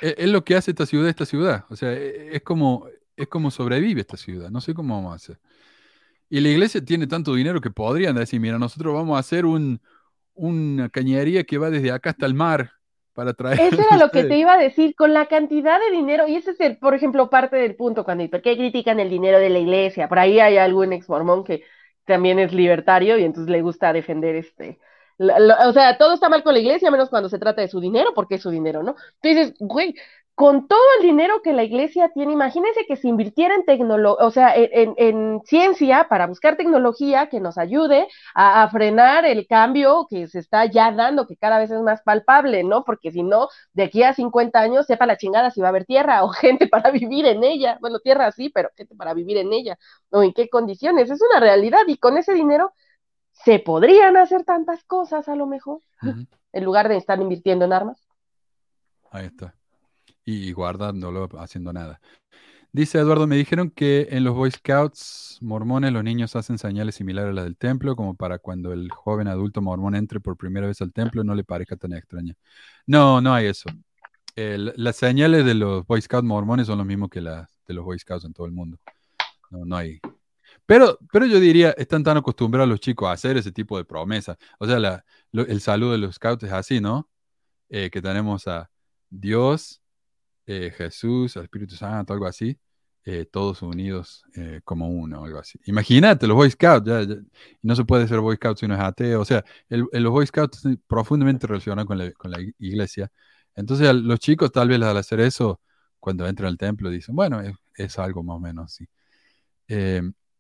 Es, 0.02 0.14
es 0.20 0.30
lo 0.30 0.44
que 0.44 0.56
hace 0.56 0.70
esta 0.70 0.86
ciudad 0.86 1.10
esta 1.10 1.26
ciudad. 1.26 1.66
O 1.70 1.76
sea, 1.76 1.92
es 1.94 2.44
como 2.44 2.86
es 3.16 3.28
como 3.28 3.52
sobrevive 3.52 4.02
esta 4.02 4.18
ciudad. 4.18 4.50
No 4.50 4.62
sé 4.62 4.74
cómo 4.74 4.96
vamos 4.96 5.14
a 5.14 5.16
hacer. 5.16 5.40
Y 6.30 6.40
la 6.40 6.50
iglesia 6.50 6.84
tiene 6.84 7.08
tanto 7.08 7.36
dinero 7.36 7.62
que 7.62 7.70
podrían 7.70 8.16
decir, 8.16 8.40
mira, 8.40 8.58
nosotros 8.58 8.94
vamos 8.94 9.16
a 9.16 9.20
hacer 9.20 9.46
un, 9.46 9.80
una 10.34 10.90
cañería 10.90 11.44
que 11.44 11.58
va 11.58 11.70
desde 11.70 11.92
acá 11.92 12.12
hasta 12.12 12.26
el 12.26 12.34
mar 12.34 12.72
para 13.14 13.34
traer. 13.34 13.60
Eso 13.60 13.82
era 13.82 13.98
lo 14.04 14.10
que 14.10 14.24
te 14.24 14.38
iba 14.38 14.54
a 14.54 14.58
decir, 14.58 14.96
con 14.96 15.14
la 15.14 15.28
cantidad 15.28 15.80
de 15.80 15.96
dinero, 15.96 16.28
y 16.28 16.36
ese 16.36 16.52
es, 16.52 16.60
el, 16.60 16.78
por 16.78 16.96
ejemplo, 16.96 17.30
parte 17.30 17.58
del 17.58 17.76
punto 17.76 18.04
cuando 18.04 18.28
¿por 18.30 18.42
qué 18.42 18.58
critican 18.58 19.00
el 19.00 19.10
dinero 19.10 19.38
de 19.38 19.50
la 19.50 19.60
iglesia? 19.60 20.08
Por 20.10 20.20
ahí 20.20 20.40
hay 20.40 20.58
algún 20.58 20.94
ex 20.94 21.08
mormón 21.08 21.44
que 21.44 21.64
también 22.06 22.40
es 22.40 22.52
libertario 22.52 23.18
y 23.18 23.24
entonces 23.24 23.52
le 23.52 23.62
gusta 23.62 23.94
defender 23.94 24.36
este 24.36 24.80
o 25.20 25.74
sea, 25.74 25.98
todo 25.98 26.14
está 26.14 26.30
mal 26.30 26.44
con 26.44 26.54
la 26.54 26.60
iglesia, 26.60 26.92
menos 26.92 27.10
cuando 27.10 27.30
se 27.30 27.40
trata 27.40 27.62
de 27.62 27.68
su 27.68 27.80
dinero, 27.80 28.14
porque 28.16 28.36
es 28.36 28.42
su 28.42 28.50
dinero, 28.50 28.84
¿no? 28.84 28.96
Entonces, 29.22 29.56
güey, 29.60 29.96
con 30.36 30.68
todo 30.68 30.80
el 30.98 31.06
dinero 31.06 31.42
que 31.44 31.54
la 31.54 31.64
iglesia 31.64 32.10
tiene, 32.10 32.34
imagínense 32.34 32.86
que 32.88 32.96
se 32.96 33.08
invirtiera 33.08 33.54
en 33.54 33.66
tecnología, 33.66 34.26
o 34.26 34.32
sea, 34.32 34.54
en, 34.56 35.42
ciencia 35.46 36.08
para 36.10 36.26
buscar 36.26 36.58
tecnología 36.58 37.28
que 37.30 37.40
nos 37.40 37.60
ayude 37.60 38.08
a, 38.34 38.68
frenar 38.70 39.26
el 39.26 39.46
cambio 39.46 40.08
que 40.10 40.28
se 40.28 40.40
está 40.40 40.66
ya 40.66 40.92
dando, 40.92 41.28
que 41.28 41.38
cada 41.38 41.60
vez 41.60 41.70
es 41.70 41.82
más 41.82 42.02
palpable, 42.02 42.64
¿no? 42.64 42.84
Porque 42.84 43.12
si 43.12 43.22
no, 43.22 43.48
de 43.74 43.84
aquí 43.84 44.02
a 44.02 44.14
50 44.14 44.60
años, 44.60 44.88
sepa 44.88 45.06
la 45.06 45.18
chingada 45.18 45.52
si 45.52 45.62
va 45.62 45.68
a 45.68 45.70
haber 45.70 45.86
tierra 45.86 46.24
o 46.24 46.30
gente 46.30 46.68
para 46.68 46.90
vivir 46.90 47.28
en 47.28 47.44
ella. 47.44 47.78
Bueno, 47.80 48.00
tierra 48.00 48.32
sí, 48.32 48.50
pero 48.50 48.70
gente 48.76 48.96
para 48.96 49.14
vivir 49.14 49.38
en 49.38 49.54
ella, 49.54 49.78
o 50.10 50.24
en 50.24 50.34
qué 50.34 50.50
condiciones. 50.50 51.12
Es 51.12 51.22
una 51.22 51.40
realidad 51.40 51.82
y 51.88 51.98
con 51.98 52.18
ese 52.18 52.34
dinero 52.34 52.74
se 53.34 53.60
podrían 53.60 54.18
hacer 54.18 54.46
tantas 54.46 54.84
cosas 54.86 55.30
a 55.30 55.36
lo 55.36 55.46
mejor, 55.46 55.82
en 56.54 56.64
lugar 56.64 56.90
de 56.90 56.98
estar 56.98 57.20
invirtiendo 57.22 57.66
en 57.66 57.74
armas. 57.74 58.08
Ahí 59.12 59.28
está 59.28 59.54
y 60.26 60.52
guardándolo, 60.52 61.30
haciendo 61.40 61.74
nada. 61.74 62.00
Dice 62.72 62.98
Eduardo, 62.98 63.28
me 63.28 63.36
dijeron 63.36 63.70
que 63.70 64.08
en 64.10 64.24
los 64.24 64.34
Boy 64.34 64.50
Scouts 64.50 65.38
mormones 65.42 65.94
los 65.94 66.04
niños 66.04 66.36
hacen 66.36 66.58
señales 66.58 66.96
similares 66.96 67.30
a 67.30 67.34
las 67.34 67.44
del 67.44 67.56
templo, 67.56 67.96
como 67.96 68.16
para 68.16 68.40
cuando 68.40 68.74
el 68.74 68.90
joven 68.90 69.28
adulto 69.28 69.62
mormón 69.62 69.94
entre 69.96 70.20
por 70.20 70.38
primera 70.38 70.66
vez 70.66 70.82
al 70.82 70.92
templo 70.92 71.24
no 71.24 71.36
le 71.36 71.44
parezca 71.44 71.76
tan 71.76 71.94
extraña. 71.94 72.34
No, 72.88 73.22
no 73.22 73.34
hay 73.34 73.46
eso. 73.48 73.70
las 74.36 74.96
señales 74.96 75.46
de 75.46 75.54
los 75.54 75.86
Boy 75.86 76.02
Scouts 76.02 76.26
mormones 76.26 76.66
son 76.66 76.80
los 76.80 76.88
mismos 76.88 77.10
que 77.10 77.22
las 77.22 77.48
de 77.68 77.76
los 77.76 77.86
Boy 77.86 78.00
Scouts 78.00 78.26
en 78.26 78.34
todo 78.34 78.48
el 78.48 78.54
mundo. 78.54 78.80
No, 79.52 79.66
no 79.66 79.76
hay. 79.76 80.00
Pero, 80.66 80.98
pero 81.12 81.28
yo 81.28 81.40
diría, 81.40 81.72
están 81.78 82.04
tan 82.04 82.18
acostumbrados 82.18 82.70
los 82.70 82.80
chicos 82.80 83.08
a 83.08 83.12
hacer 83.12 83.38
ese 83.38 83.52
tipo 83.52 83.78
de 83.78 83.86
promesas. 83.86 84.38
O 84.60 84.66
sea, 84.66 85.04
el 85.32 85.62
saludo 85.62 85.92
de 85.92 86.00
los 86.00 86.16
Scouts 86.16 86.44
es 86.44 86.52
así, 86.52 86.82
¿no? 86.82 87.08
Eh, 87.70 87.92
que 87.92 88.02
tenemos 88.02 88.48
a 88.48 88.72
Dios, 89.12 89.83
eh, 90.46 90.72
Jesús, 90.76 91.36
el 91.38 91.44
Espíritu 91.44 91.76
Santo, 91.76 92.14
algo 92.14 92.26
así, 92.26 92.58
eh, 93.06 93.26
todos 93.32 93.62
unidos 93.62 94.24
eh, 94.36 94.62
como 94.66 94.90
uno, 94.90 95.24
algo 95.24 95.40
así. 95.40 95.60
Imagínate, 95.66 96.28
los 96.28 96.36
Boy 96.36 96.52
Scouts, 96.52 96.90
no 97.62 97.76
se 97.76 97.86
puede 97.86 98.08
ser 98.08 98.20
Boy 98.20 98.36
Scout 98.36 98.58
si 98.58 98.66
uno 98.66 98.76
es 98.76 98.82
ateo, 98.82 99.22
o 99.22 99.26
sea, 99.26 99.44
los 99.70 100.12
Boy 100.12 100.28
Scouts 100.28 100.68
profundamente 100.88 101.48
relacionados 101.48 101.88
con 101.88 101.98
la, 102.32 102.40
iglesia. 102.60 103.12
Entonces, 103.56 103.94
los 103.96 104.20
chicos 104.20 104.52
tal 104.52 104.68
vez 104.70 104.82
al 104.82 104.98
hacer 104.98 105.20
eso, 105.22 105.62
cuando 106.00 106.28
entran 106.28 106.50
al 106.50 106.58
templo, 106.58 106.90
dicen, 106.90 107.16
bueno, 107.16 107.42
es, 107.76 108.00
algo 108.00 108.24
más 108.24 108.38
o 108.38 108.40
menos 108.40 108.66
así. 108.66 108.88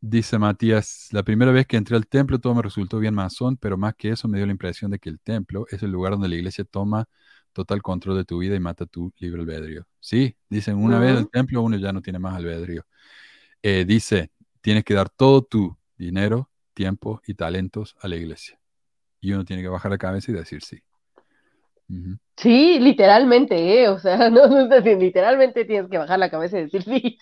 dice 0.01 0.37
Matías, 0.37 1.07
la 1.11 1.23
primera 1.23 1.51
vez 1.51 1.65
que 1.65 1.77
entré 1.77 1.95
al 1.95 2.07
templo 2.07 2.39
todo 2.39 2.53
me 2.55 2.61
resultó 2.61 2.99
bien 2.99 3.13
masón, 3.13 3.57
pero 3.57 3.77
más 3.77 3.95
que 3.95 4.09
eso 4.09 4.27
me 4.27 4.37
dio 4.37 4.45
la 4.45 4.51
impresión 4.51 4.91
de 4.91 4.99
que 4.99 5.09
el 5.09 5.19
templo 5.19 5.65
es 5.69 5.81
el 5.83 5.91
lugar 5.91 6.13
donde 6.13 6.27
la 6.27 6.35
iglesia 6.35 6.65
toma 6.65 7.07
total 7.53 7.81
control 7.81 8.17
de 8.17 8.25
tu 8.25 8.39
vida 8.39 8.55
y 8.55 8.59
mata 8.59 8.85
tu 8.85 9.13
libre 9.17 9.41
albedrío. 9.41 9.85
Sí, 9.99 10.35
dicen 10.49 10.77
una 10.77 10.99
vez 10.99 11.17
el 11.17 11.29
templo, 11.29 11.61
uno 11.61 11.77
ya 11.77 11.93
no 11.93 12.01
tiene 12.01 12.19
más 12.19 12.35
albedrío. 12.35 12.85
Eh, 13.61 13.85
dice, 13.85 14.31
tienes 14.61 14.83
que 14.83 14.93
dar 14.93 15.09
todo 15.09 15.43
tu 15.43 15.77
dinero, 15.97 16.49
tiempo 16.73 17.21
y 17.25 17.35
talentos 17.35 17.95
a 18.01 18.07
la 18.07 18.17
iglesia. 18.17 18.59
Y 19.21 19.31
uno 19.31 19.45
tiene 19.45 19.61
que 19.61 19.69
bajar 19.69 19.91
la 19.91 19.97
cabeza 19.97 20.31
y 20.31 20.35
decir 20.35 20.61
sí. 20.61 20.83
Sí, 22.37 22.79
literalmente, 22.79 23.55
¿eh? 23.55 23.87
o 23.89 23.99
sea, 23.99 24.17
no, 24.29 24.47
no, 24.47 24.79
literalmente 24.79 25.65
tienes 25.65 25.89
que 25.89 25.97
bajar 25.97 26.19
la 26.19 26.29
cabeza 26.29 26.59
y 26.59 26.63
decir 26.63 26.83
sí. 26.83 27.17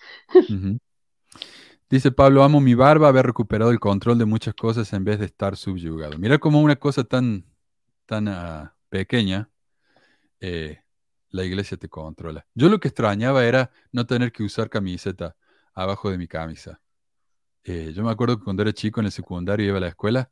Dice 1.90 2.10
Pablo, 2.10 2.42
amo 2.42 2.60
mi 2.60 2.74
barba, 2.74 3.08
haber 3.08 3.26
recuperado 3.26 3.70
el 3.70 3.78
control 3.78 4.18
de 4.18 4.24
muchas 4.24 4.54
cosas 4.54 4.90
en 4.94 5.04
vez 5.04 5.18
de 5.18 5.26
estar 5.26 5.56
subyugado. 5.56 6.16
Mira 6.18 6.38
como 6.38 6.62
una 6.62 6.76
cosa 6.76 7.04
tan, 7.04 7.44
tan 8.06 8.28
ah, 8.28 8.74
pequeña 8.88 9.51
eh, 10.42 10.82
la 11.30 11.44
iglesia 11.44 11.76
te 11.76 11.88
controla. 11.88 12.44
Yo 12.52 12.68
lo 12.68 12.80
que 12.80 12.88
extrañaba 12.88 13.44
era 13.44 13.70
no 13.92 14.06
tener 14.06 14.32
que 14.32 14.42
usar 14.42 14.68
camiseta 14.68 15.36
abajo 15.72 16.10
de 16.10 16.18
mi 16.18 16.26
camisa. 16.26 16.80
Eh, 17.62 17.92
yo 17.94 18.02
me 18.02 18.10
acuerdo 18.10 18.38
que 18.38 18.44
cuando 18.44 18.62
era 18.62 18.72
chico 18.72 19.00
en 19.00 19.06
el 19.06 19.12
secundario 19.12 19.68
iba 19.68 19.78
a 19.78 19.80
la 19.80 19.88
escuela 19.88 20.30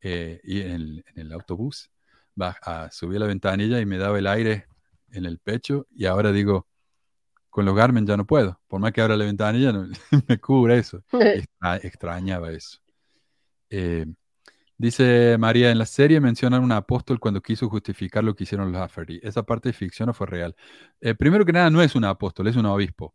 eh, 0.00 0.40
y 0.42 0.62
en 0.62 1.04
el, 1.14 1.32
autobús 1.32 1.90
a, 2.40 2.90
subía 2.90 3.18
la 3.18 3.26
ventanilla 3.26 3.78
y 3.78 3.84
me 3.84 3.98
daba 3.98 4.18
el 4.18 4.26
aire 4.26 4.66
en 5.10 5.26
el 5.26 5.38
pecho 5.38 5.86
y 5.90 6.06
ahora 6.06 6.32
digo, 6.32 6.66
con 7.50 7.66
los 7.66 7.76
Garmin 7.76 8.06
ya 8.06 8.16
no 8.16 8.26
puedo. 8.26 8.58
Por 8.68 8.80
más 8.80 8.92
que 8.92 9.02
abra 9.02 9.18
la 9.18 9.26
ventanilla, 9.26 9.70
no, 9.70 9.86
me 10.28 10.38
cubre 10.40 10.78
eso. 10.78 11.04
extrañaba 11.82 12.52
eso. 12.52 12.78
Dice 14.82 15.36
María, 15.38 15.70
en 15.70 15.78
la 15.78 15.86
serie 15.86 16.18
mencionan 16.18 16.64
un 16.64 16.72
apóstol 16.72 17.20
cuando 17.20 17.40
quiso 17.40 17.68
justificar 17.68 18.24
lo 18.24 18.34
que 18.34 18.42
hicieron 18.42 18.72
los 18.72 18.80
Lafferty. 18.80 19.20
¿Esa 19.22 19.44
parte 19.44 19.68
de 19.68 19.74
ficción 19.74 20.08
o 20.08 20.12
fue 20.12 20.26
real? 20.26 20.56
Eh, 21.00 21.14
primero 21.14 21.44
que 21.44 21.52
nada, 21.52 21.70
no 21.70 21.80
es 21.80 21.94
un 21.94 22.04
apóstol, 22.04 22.48
es 22.48 22.56
un 22.56 22.66
obispo, 22.66 23.14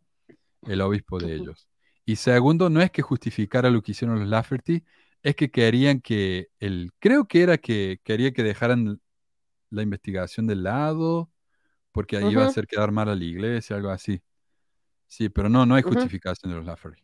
el 0.62 0.80
obispo 0.80 1.18
de 1.18 1.34
ellos. 1.34 1.68
Y 2.06 2.16
segundo, 2.16 2.70
no 2.70 2.80
es 2.80 2.90
que 2.90 3.02
justificara 3.02 3.68
lo 3.68 3.82
que 3.82 3.92
hicieron 3.92 4.18
los 4.18 4.26
Lafferty, 4.26 4.82
es 5.22 5.36
que 5.36 5.50
querían 5.50 6.00
que, 6.00 6.48
el, 6.58 6.90
creo 6.98 7.28
que 7.28 7.42
era 7.42 7.58
que 7.58 8.00
quería 8.02 8.32
que 8.32 8.42
dejaran 8.42 8.98
la 9.68 9.82
investigación 9.82 10.46
de 10.46 10.56
lado, 10.56 11.30
porque 11.92 12.16
ahí 12.16 12.30
iba 12.32 12.44
a 12.44 12.46
hacer 12.46 12.66
quedar 12.66 12.92
mal 12.92 13.10
a 13.10 13.14
la 13.14 13.24
iglesia, 13.24 13.76
algo 13.76 13.90
así. 13.90 14.22
Sí, 15.06 15.28
pero 15.28 15.50
no, 15.50 15.66
no 15.66 15.74
hay 15.74 15.82
justificación 15.82 16.50
de 16.50 16.56
los 16.56 16.64
Lafferty. 16.64 17.02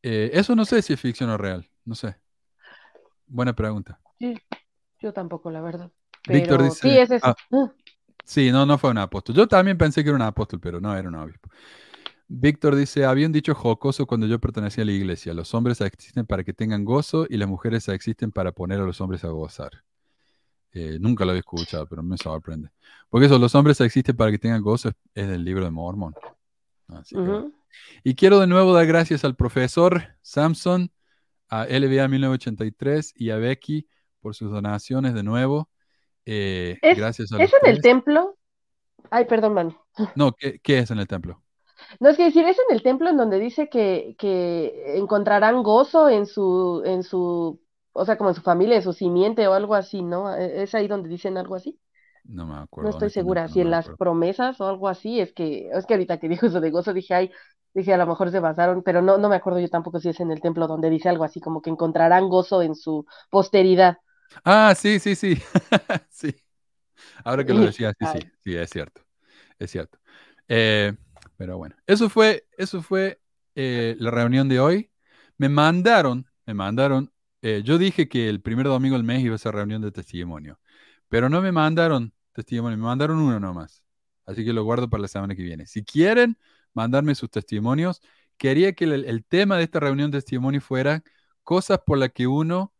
Eh, 0.00 0.30
eso 0.32 0.54
no 0.54 0.64
sé 0.64 0.80
si 0.80 0.92
es 0.92 1.00
ficción 1.00 1.28
o 1.30 1.36
real, 1.36 1.68
no 1.84 1.96
sé. 1.96 2.14
Buena 3.30 3.54
pregunta. 3.54 4.00
Sí, 4.18 4.34
yo 4.98 5.12
tampoco, 5.12 5.50
la 5.50 5.60
verdad. 5.60 5.90
Víctor 6.28 6.64
dice. 6.64 6.80
Sí, 6.82 6.98
es 6.98 7.10
eso. 7.10 7.26
Ah, 7.26 7.36
ah. 7.52 7.72
sí, 8.24 8.50
no, 8.50 8.66
no 8.66 8.76
fue 8.76 8.90
un 8.90 8.98
apóstol. 8.98 9.36
Yo 9.36 9.46
también 9.46 9.78
pensé 9.78 10.02
que 10.02 10.10
era 10.10 10.16
un 10.16 10.22
apóstol, 10.22 10.58
pero 10.60 10.80
no 10.80 10.94
era 10.94 11.08
un 11.08 11.14
obispo. 11.14 11.48
Víctor 12.26 12.76
dice, 12.76 13.04
había 13.04 13.26
un 13.26 13.32
dicho 13.32 13.54
jocoso 13.54 14.06
cuando 14.06 14.26
yo 14.26 14.38
pertenecía 14.38 14.82
a 14.82 14.84
la 14.84 14.92
iglesia, 14.92 15.34
los 15.34 15.52
hombres 15.54 15.80
existen 15.80 16.26
para 16.26 16.44
que 16.44 16.52
tengan 16.52 16.84
gozo 16.84 17.26
y 17.28 17.36
las 17.36 17.48
mujeres 17.48 17.88
existen 17.88 18.30
para 18.30 18.52
poner 18.52 18.80
a 18.80 18.84
los 18.84 19.00
hombres 19.00 19.24
a 19.24 19.28
gozar. 19.28 19.82
Eh, 20.72 20.98
nunca 21.00 21.24
lo 21.24 21.32
había 21.32 21.40
escuchado, 21.40 21.86
pero 21.86 22.02
me 22.02 22.16
sorprende. 22.16 22.70
Porque 23.08 23.26
eso, 23.26 23.38
los 23.38 23.54
hombres 23.56 23.80
existen 23.80 24.16
para 24.16 24.30
que 24.30 24.38
tengan 24.38 24.62
gozo, 24.62 24.92
es 25.14 25.28
del 25.28 25.44
libro 25.44 25.64
de 25.64 25.70
Mormon. 25.70 26.14
Y 28.04 28.14
quiero 28.14 28.38
de 28.38 28.46
nuevo 28.46 28.74
dar 28.74 28.86
gracias 28.86 29.24
al 29.24 29.34
profesor 29.34 30.16
Samson 30.22 30.90
a 31.50 31.66
LBA 31.66 32.08
1983 32.08 33.12
y 33.16 33.30
a 33.30 33.36
Becky 33.36 33.86
por 34.20 34.34
sus 34.34 34.50
donaciones 34.50 35.14
de 35.14 35.22
nuevo. 35.22 35.68
Eh, 36.24 36.78
gracias 36.96 37.32
a 37.32 37.42
¿Es 37.42 37.52
en 37.62 37.68
el 37.68 37.80
templo? 37.80 38.36
Ay, 39.10 39.24
perdón, 39.24 39.54
man. 39.54 39.76
No, 40.14 40.32
¿qué, 40.32 40.78
es 40.78 40.90
en 40.90 40.98
el 40.98 41.08
templo? 41.08 41.42
No, 41.98 42.10
es 42.10 42.16
que 42.16 42.24
decir, 42.24 42.44
es 42.44 42.56
en 42.68 42.76
el 42.76 42.82
templo 42.82 43.10
en 43.10 43.16
donde 43.16 43.38
dice 43.40 43.68
que, 43.68 44.16
encontrarán 44.94 45.62
gozo 45.62 46.08
en 46.08 46.26
su, 46.26 46.82
en 46.84 47.02
su, 47.02 47.60
o 47.92 48.04
sea, 48.04 48.16
como 48.16 48.30
en 48.30 48.36
su 48.36 48.42
familia, 48.42 48.76
en 48.76 48.82
su 48.82 48.92
simiente 48.92 49.48
o 49.48 49.54
algo 49.54 49.74
así, 49.74 50.02
¿no? 50.02 50.32
¿E, 50.34 50.62
¿Es 50.62 50.74
ahí 50.74 50.86
donde 50.86 51.08
dicen 51.08 51.36
algo 51.36 51.56
así? 51.56 51.80
No 52.30 52.46
me 52.46 52.56
acuerdo. 52.56 52.90
No 52.90 52.96
estoy 52.96 53.10
segura, 53.10 53.48
si 53.48 53.60
en 53.60 53.70
las 53.70 53.88
promesas 53.98 54.60
o 54.60 54.68
algo 54.68 54.88
así, 54.88 55.20
es 55.20 55.32
que, 55.32 55.68
es 55.72 55.86
que 55.86 55.94
ahorita 55.94 56.18
que 56.18 56.28
dijo 56.28 56.46
eso 56.46 56.60
de 56.60 56.70
gozo 56.70 56.92
dije, 56.92 57.14
ay, 57.14 57.30
Dije, 57.72 57.94
a 57.94 57.98
lo 57.98 58.06
mejor 58.06 58.30
se 58.30 58.40
basaron, 58.40 58.82
pero 58.82 59.00
no, 59.00 59.16
no 59.18 59.28
me 59.28 59.36
acuerdo 59.36 59.60
yo 59.60 59.68
tampoco 59.68 60.00
si 60.00 60.08
es 60.08 60.18
en 60.20 60.32
el 60.32 60.40
templo 60.40 60.66
donde 60.66 60.90
dice 60.90 61.08
algo 61.08 61.22
así 61.22 61.40
como 61.40 61.62
que 61.62 61.70
encontrarán 61.70 62.28
gozo 62.28 62.62
en 62.62 62.74
su 62.74 63.06
posteridad. 63.30 63.98
Ah, 64.44 64.74
sí, 64.76 64.98
sí, 64.98 65.14
sí. 65.14 65.40
sí. 66.10 66.34
Ahora 67.24 67.44
que 67.44 67.54
lo 67.54 67.60
decía, 67.60 67.92
sí, 67.98 68.06
sí, 68.06 68.18
sí, 68.42 68.56
es 68.56 68.70
cierto. 68.70 69.02
Es 69.58 69.70
cierto. 69.70 69.98
Eh, 70.48 70.92
pero 71.36 71.58
bueno, 71.58 71.76
eso 71.86 72.10
fue, 72.10 72.46
eso 72.58 72.82
fue 72.82 73.20
eh, 73.54 73.94
la 73.98 74.10
reunión 74.10 74.48
de 74.48 74.58
hoy. 74.58 74.90
Me 75.36 75.48
mandaron, 75.48 76.26
me 76.46 76.54
mandaron, 76.54 77.12
eh, 77.40 77.62
yo 77.64 77.78
dije 77.78 78.08
que 78.08 78.28
el 78.28 78.40
primer 78.40 78.66
domingo 78.66 78.96
del 78.96 79.04
mes 79.04 79.22
iba 79.22 79.36
a 79.36 79.38
ser 79.38 79.54
reunión 79.54 79.80
de 79.80 79.92
testimonio, 79.92 80.58
pero 81.08 81.28
no 81.28 81.40
me 81.40 81.52
mandaron 81.52 82.12
testimonio, 82.32 82.76
me 82.78 82.84
mandaron 82.84 83.18
uno 83.18 83.40
nomás. 83.40 83.82
Así 84.26 84.44
que 84.44 84.52
lo 84.52 84.64
guardo 84.64 84.88
para 84.88 85.02
la 85.02 85.08
semana 85.08 85.34
que 85.34 85.42
viene. 85.42 85.66
Si 85.66 85.84
quieren, 85.84 86.36
mandarme 86.74 87.14
sus 87.14 87.30
testimonios. 87.30 88.02
Quería 88.36 88.72
que 88.72 88.84
el, 88.84 89.24
tema 89.24 89.56
de 89.56 89.64
esta 89.64 89.80
reunión 89.80 90.10
de 90.10 90.18
testimonio 90.18 90.60
fuera 90.60 91.02
cosas 91.42 91.80
por 91.84 91.98
las 91.98 92.10
que 92.12 92.26
uno, 92.26 92.72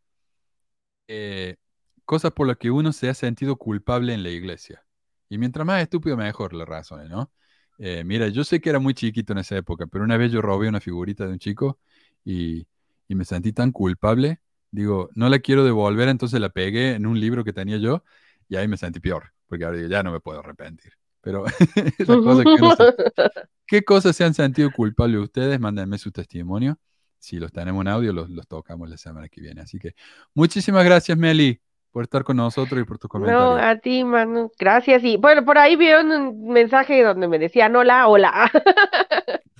eh, 1.07 1.57
cosas 2.05 2.31
por 2.31 2.47
las 2.47 2.57
que 2.57 2.71
uno 2.71 2.93
se 2.93 3.09
ha 3.09 3.13
sentido 3.13 3.57
culpable 3.57 4.13
en 4.13 4.23
la 4.23 4.29
iglesia. 4.29 4.85
Y 5.29 5.37
mientras 5.37 5.65
más 5.65 5.81
estúpido, 5.81 6.17
mejor 6.17 6.53
las 6.53 6.67
razones, 6.67 7.09
¿no? 7.09 7.31
Eh, 7.77 8.03
mira, 8.03 8.27
yo 8.27 8.43
sé 8.43 8.61
que 8.61 8.69
era 8.69 8.79
muy 8.79 8.93
chiquito 8.93 9.33
en 9.33 9.39
esa 9.39 9.57
época, 9.57 9.87
pero 9.87 10.03
una 10.03 10.17
vez 10.17 10.31
yo 10.31 10.41
robé 10.41 10.69
una 10.69 10.81
figurita 10.81 11.25
de 11.25 11.33
un 11.33 11.39
chico 11.39 11.79
y, 12.23 12.67
y 13.07 13.15
me 13.15 13.25
sentí 13.25 13.53
tan 13.53 13.71
culpable. 13.71 14.41
Digo, 14.71 15.09
no 15.15 15.29
la 15.29 15.39
quiero 15.39 15.63
devolver, 15.65 16.09
entonces 16.09 16.39
la 16.39 16.49
pegué 16.49 16.95
en 16.95 17.05
un 17.05 17.19
libro 17.19 17.43
que 17.43 17.53
tenía 17.53 17.77
yo 17.77 18.03
y 18.49 18.55
ahí 18.57 18.67
me 18.67 18.77
sentí 18.77 18.99
peor, 18.99 19.33
porque 19.51 19.65
ahora 19.65 19.77
digo, 19.77 19.89
ya 19.89 20.01
no 20.01 20.13
me 20.13 20.21
puedo 20.21 20.39
arrepentir. 20.39 20.93
Pero 21.19 21.43
¿qué 23.67 23.83
cosas 23.83 24.15
se 24.15 24.23
han 24.23 24.33
sentido 24.33 24.71
culpables 24.71 25.19
ustedes? 25.21 25.59
Mándenme 25.59 25.97
su 25.97 26.09
testimonio. 26.11 26.79
Si 27.19 27.37
los 27.37 27.51
tenemos 27.51 27.81
en 27.81 27.89
audio, 27.89 28.13
los, 28.13 28.29
tocamos 28.47 28.89
la 28.89 28.97
semana 28.97 29.27
que 29.27 29.41
viene. 29.41 29.61
Así 29.61 29.77
que 29.77 29.93
muchísimas 30.33 30.85
gracias, 30.85 31.17
Meli. 31.17 31.59
por 31.91 32.03
estar 32.03 32.23
con 32.23 32.37
nosotros 32.37 32.81
y 32.81 32.85
por 32.85 32.97
tus 32.97 33.09
No, 33.13 33.19
comentarios. 33.19 33.59
a 33.59 33.75
ti, 33.77 34.03
Manu. 34.05 34.49
Gracias. 34.57 35.03
Y 35.03 35.17
bueno, 35.17 35.43
por 35.43 35.57
ahí 35.57 35.75
vi 35.75 35.91
un 35.91 36.47
mensaje 36.47 37.03
donde 37.03 37.27
me 37.27 37.37
decían 37.39 37.75
hola, 37.75 38.07
hola. 38.07 38.49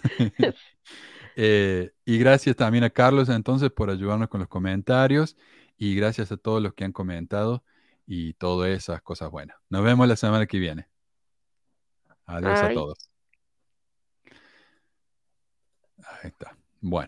Eh, 1.36 1.92
y 2.04 2.18
gracias 2.20 2.58
también 2.58 2.84
a 2.84 2.90
Carlos 2.90 3.30
entonces 3.30 3.72
por 3.72 3.90
ayudarnos 3.90 4.28
con 4.28 4.42
los 4.42 4.50
comentarios 4.50 5.38
y 5.78 5.96
gracias 5.96 6.30
a 6.34 6.38
todos 6.38 6.62
los 6.62 6.74
que 6.74 6.84
han 6.84 6.92
comentado 6.92 7.64
y 8.06 8.34
todas 8.34 8.70
esas 8.70 9.02
cosas 9.02 9.30
buenas. 9.30 9.58
Nos 9.70 9.84
vemos 9.84 10.08
la 10.08 10.16
semana 10.16 10.46
que 10.46 10.60
viene. 10.60 10.88
Adiós 12.26 12.60
a 12.60 12.74
todos. 12.74 12.98
Ahí 16.04 16.30
está. 16.30 16.61